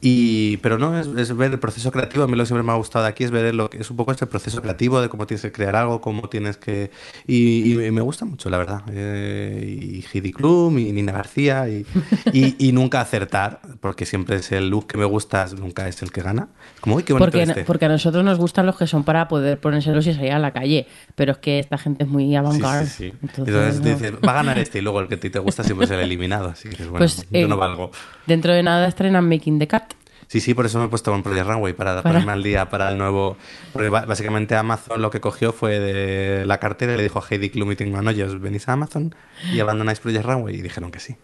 Y, 0.00 0.56
pero 0.58 0.78
no, 0.78 0.98
es, 0.98 1.06
es 1.06 1.36
ver 1.36 1.52
el 1.52 1.58
proceso 1.58 1.90
creativo. 1.90 2.24
A 2.24 2.26
mí 2.26 2.34
lo 2.34 2.42
que 2.42 2.46
siempre 2.46 2.62
me 2.62 2.72
ha 2.72 2.76
gustado 2.76 3.04
de 3.04 3.10
aquí 3.10 3.24
es 3.24 3.30
ver 3.30 3.54
lo 3.54 3.68
que 3.68 3.78
es 3.78 3.90
un 3.90 3.96
poco 3.98 4.12
este 4.12 4.26
proceso 4.26 4.62
creativo 4.62 5.02
de 5.02 5.10
cómo 5.10 5.26
tienes 5.26 5.42
que 5.42 5.52
crear 5.52 5.76
algo, 5.76 6.00
cómo 6.00 6.30
tienes 6.30 6.56
que. 6.56 6.90
Y, 7.26 7.72
y 7.74 7.90
me 7.90 8.00
gusta 8.00 8.24
mucho, 8.24 8.48
la 8.48 8.56
verdad. 8.56 8.82
Eh, 8.90 9.78
y 9.82 10.04
Heidi 10.12 10.32
Klum 10.32 10.78
y 10.78 10.92
Nina 10.92 11.12
García 11.12 11.68
y, 11.68 11.84
y, 12.32 12.56
y 12.58 12.72
nunca 12.72 13.02
acertar, 13.02 13.60
porque 13.80 14.06
siempre 14.06 14.36
es 14.36 14.50
el 14.50 14.70
look 14.70 14.86
que 14.86 14.96
me 14.96 15.04
gusta, 15.04 15.46
nunca 15.58 15.88
es 15.88 16.00
el 16.00 16.10
que 16.10 16.22
gana. 16.22 16.48
Como, 16.80 16.96
uy, 16.96 17.02
qué 17.02 17.12
bonito 17.12 17.26
Porque, 17.32 17.42
este. 17.42 17.64
porque 17.64 17.84
a 17.84 17.88
nosotros 17.88 18.24
nos 18.24 18.38
gustan 18.38 18.64
los 18.64 18.78
que 18.78 18.86
son 18.86 19.04
para 19.04 19.28
poder 19.28 19.58
ponérselos 19.60 20.06
y 20.06 20.14
salir 20.14 20.32
a 20.32 20.38
la 20.38 20.52
calle. 20.52 20.86
Pero 21.14 21.32
es 21.32 21.38
que 21.38 21.58
esta 21.58 21.76
gente 21.76 22.04
es 22.04 22.08
muy 22.10 22.26
Sí, 22.26 22.34
avant-garde. 22.36 22.86
sí, 22.86 23.10
sí. 23.10 23.12
Entonces, 23.22 23.54
Entonces 23.56 24.00
no. 24.00 24.05
Dices, 24.10 24.20
va 24.26 24.32
a 24.32 24.34
ganar 24.36 24.58
este 24.58 24.78
y 24.78 24.82
luego 24.82 25.00
el 25.00 25.08
que 25.08 25.14
a 25.16 25.20
ti 25.20 25.30
te 25.30 25.38
gusta 25.38 25.62
siempre 25.64 25.84
es 25.84 25.90
el 25.90 26.00
eliminado. 26.00 26.48
Así 26.48 26.68
que 26.68 26.82
bueno, 26.84 26.98
Pues, 26.98 27.26
yo 27.30 27.38
eh, 27.38 27.46
no 27.48 27.56
valgo. 27.56 27.90
Dentro 28.26 28.52
de 28.52 28.62
nada 28.62 28.86
estrenan 28.88 29.28
Making 29.28 29.58
the 29.58 29.66
Cat. 29.66 29.94
Sí, 30.28 30.40
sí, 30.40 30.54
por 30.54 30.66
eso 30.66 30.80
me 30.80 30.86
he 30.86 30.88
puesto 30.88 31.12
con 31.12 31.22
Project 31.22 31.46
Runway, 31.46 31.72
para, 31.72 32.02
Para- 32.02 32.14
ponerme 32.14 32.32
al 32.32 32.42
día 32.42 32.68
para 32.68 32.90
el 32.90 32.98
nuevo... 32.98 33.36
Porque 33.72 33.88
básicamente 33.90 34.56
Amazon 34.56 35.00
lo 35.00 35.08
que 35.10 35.20
cogió 35.20 35.52
fue 35.52 35.78
de 35.78 36.44
la 36.46 36.58
cartera 36.58 36.94
y 36.94 36.96
le 36.96 37.04
dijo 37.04 37.20
a 37.20 37.24
Heidi 37.30 37.48
Klum 37.50 37.70
y 37.70 37.76
Tim 37.76 37.94
oye, 37.94 38.24
¿os 38.24 38.40
venís 38.40 38.68
a 38.68 38.72
Amazon 38.72 39.14
y 39.52 39.60
abandonáis 39.60 40.00
Project 40.00 40.24
Runway? 40.26 40.56
Y 40.56 40.62
dijeron 40.62 40.90
que 40.90 40.98
sí. 40.98 41.14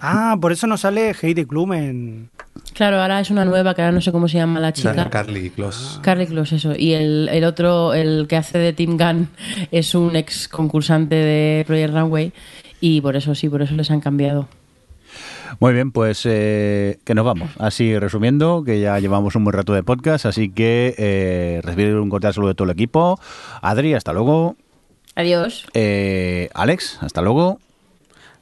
Ah, 0.00 0.36
por 0.40 0.50
eso 0.52 0.66
no 0.66 0.76
sale 0.76 1.14
Heidi 1.22 1.44
Klum 1.44 1.72
en... 1.74 2.30
Claro, 2.74 3.00
ahora 3.00 3.20
es 3.20 3.30
una 3.30 3.44
nueva 3.44 3.74
que 3.74 3.82
ahora 3.82 3.92
no 3.92 4.00
sé 4.00 4.12
cómo 4.12 4.28
se 4.28 4.38
llama 4.38 4.60
la 4.60 4.72
chica. 4.72 5.08
Carly 5.10 5.50
Close. 5.50 6.00
Carly 6.02 6.26
Close, 6.26 6.56
eso. 6.56 6.74
Y 6.76 6.92
el, 6.92 7.28
el 7.30 7.44
otro, 7.44 7.94
el 7.94 8.26
que 8.28 8.36
hace 8.36 8.58
de 8.58 8.72
Tim 8.72 8.96
Gunn, 8.96 9.28
es 9.70 9.94
un 9.94 10.16
ex 10.16 10.48
concursante 10.48 11.14
de 11.14 11.64
Project 11.66 11.94
Runway. 11.94 12.32
Y 12.80 13.00
por 13.00 13.16
eso 13.16 13.34
sí, 13.34 13.48
por 13.48 13.62
eso 13.62 13.74
les 13.74 13.90
han 13.90 14.00
cambiado. 14.00 14.48
Muy 15.60 15.74
bien, 15.74 15.92
pues 15.92 16.22
eh, 16.24 16.98
que 17.04 17.14
nos 17.14 17.24
vamos. 17.24 17.50
Así 17.58 17.98
resumiendo, 17.98 18.64
que 18.64 18.80
ya 18.80 18.98
llevamos 18.98 19.36
un 19.36 19.44
buen 19.44 19.54
rato 19.54 19.72
de 19.74 19.82
podcast, 19.82 20.26
así 20.26 20.50
que 20.50 20.94
eh, 20.98 21.60
recibir 21.62 21.94
un 21.96 22.08
cordial 22.10 22.34
saludo 22.34 22.48
de 22.48 22.54
todo 22.54 22.64
el 22.64 22.72
equipo. 22.72 23.20
Adri, 23.60 23.94
hasta 23.94 24.12
luego. 24.12 24.56
Adiós. 25.14 25.66
Eh, 25.74 26.48
Alex, 26.54 26.98
hasta 27.02 27.20
luego. 27.22 27.60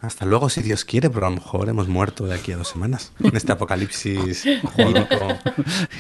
Hasta 0.02 0.24
luego, 0.24 0.48
si 0.48 0.62
Dios 0.62 0.86
quiere, 0.86 1.10
pero 1.10 1.26
a 1.26 1.30
lo 1.30 1.36
mejor 1.36 1.68
hemos 1.68 1.86
muerto 1.88 2.24
de 2.24 2.34
aquí 2.34 2.52
a 2.52 2.56
dos 2.56 2.68
semanas. 2.68 3.12
En 3.22 3.36
este 3.36 3.52
apocalipsis 3.52 4.44
jurídico. 4.74 5.38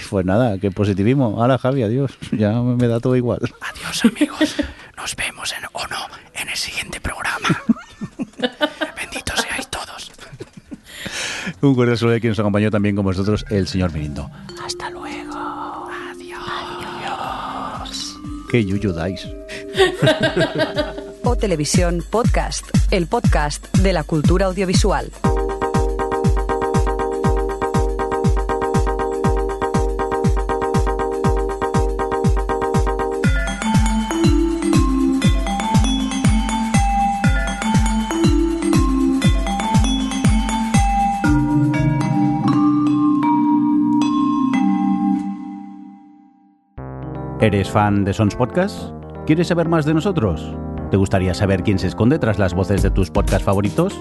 Pues 0.08 0.24
nada, 0.24 0.58
qué 0.58 0.70
positivismo. 0.70 1.40
Ahora, 1.40 1.58
Javi, 1.58 1.82
adiós. 1.82 2.12
Ya 2.32 2.52
me 2.62 2.88
da 2.88 2.98
todo 3.00 3.14
igual. 3.16 3.40
Adiós 3.60 4.04
amigos, 4.06 4.56
nos 4.96 5.14
vemos 5.16 5.52
en, 5.52 5.64
o 5.72 5.86
no 5.88 5.98
en 6.34 6.48
el 6.48 6.56
siguiente 6.56 6.98
programa. 7.00 7.48
Benditos 8.96 9.40
seáis 9.40 9.68
todos. 9.68 10.10
Un 11.60 11.74
cordial 11.74 11.98
saludo 11.98 12.14
de 12.14 12.20
quien 12.20 12.30
nos 12.30 12.38
acompañó 12.38 12.70
también 12.70 12.96
con 12.96 13.04
vosotros, 13.04 13.44
el 13.50 13.68
señor 13.68 13.92
Mirindo. 13.92 14.30
Hasta 14.64 14.88
luego. 14.88 15.90
Adiós. 16.10 16.42
Adiós. 16.48 18.16
Qué 18.50 18.64
yuyu 18.64 18.92
dais. 18.92 19.28
Televisión 21.36 22.04
Podcast, 22.08 22.66
el 22.90 23.06
podcast 23.06 23.76
de 23.78 23.92
la 23.92 24.04
cultura 24.04 24.46
audiovisual. 24.46 25.10
¿Eres 47.40 47.70
fan 47.70 48.04
de 48.04 48.12
Sons 48.12 48.36
Podcast? 48.36 48.92
¿Quieres 49.26 49.48
saber 49.48 49.68
más 49.68 49.86
de 49.86 49.94
nosotros? 49.94 50.54
¿Te 50.90 50.96
gustaría 50.96 51.34
saber 51.34 51.62
quién 51.62 51.78
se 51.78 51.86
esconde 51.86 52.18
tras 52.18 52.40
las 52.40 52.52
voces 52.52 52.82
de 52.82 52.90
tus 52.90 53.10
podcasts 53.10 53.44
favoritos? 53.44 53.94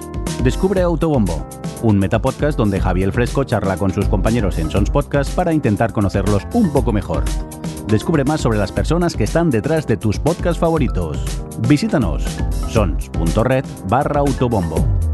Descubre 0.43 0.81
Autobombo, 0.81 1.45
un 1.83 1.99
metapodcast 1.99 2.57
donde 2.57 2.79
Javier 2.79 3.11
Fresco 3.11 3.43
charla 3.43 3.77
con 3.77 3.93
sus 3.93 4.07
compañeros 4.07 4.57
en 4.57 4.71
Sons 4.71 4.89
Podcast 4.89 5.35
para 5.35 5.53
intentar 5.53 5.93
conocerlos 5.93 6.47
un 6.53 6.71
poco 6.73 6.91
mejor. 6.91 7.25
Descubre 7.87 8.23
más 8.23 8.41
sobre 8.41 8.57
las 8.57 8.71
personas 8.71 9.15
que 9.15 9.25
están 9.25 9.51
detrás 9.51 9.85
de 9.85 9.97
tus 9.97 10.17
podcasts 10.17 10.59
favoritos. 10.59 11.23
Visítanos 11.67 12.23
sons.red 12.69 13.65
barra 13.87 14.21
autobombo. 14.21 15.08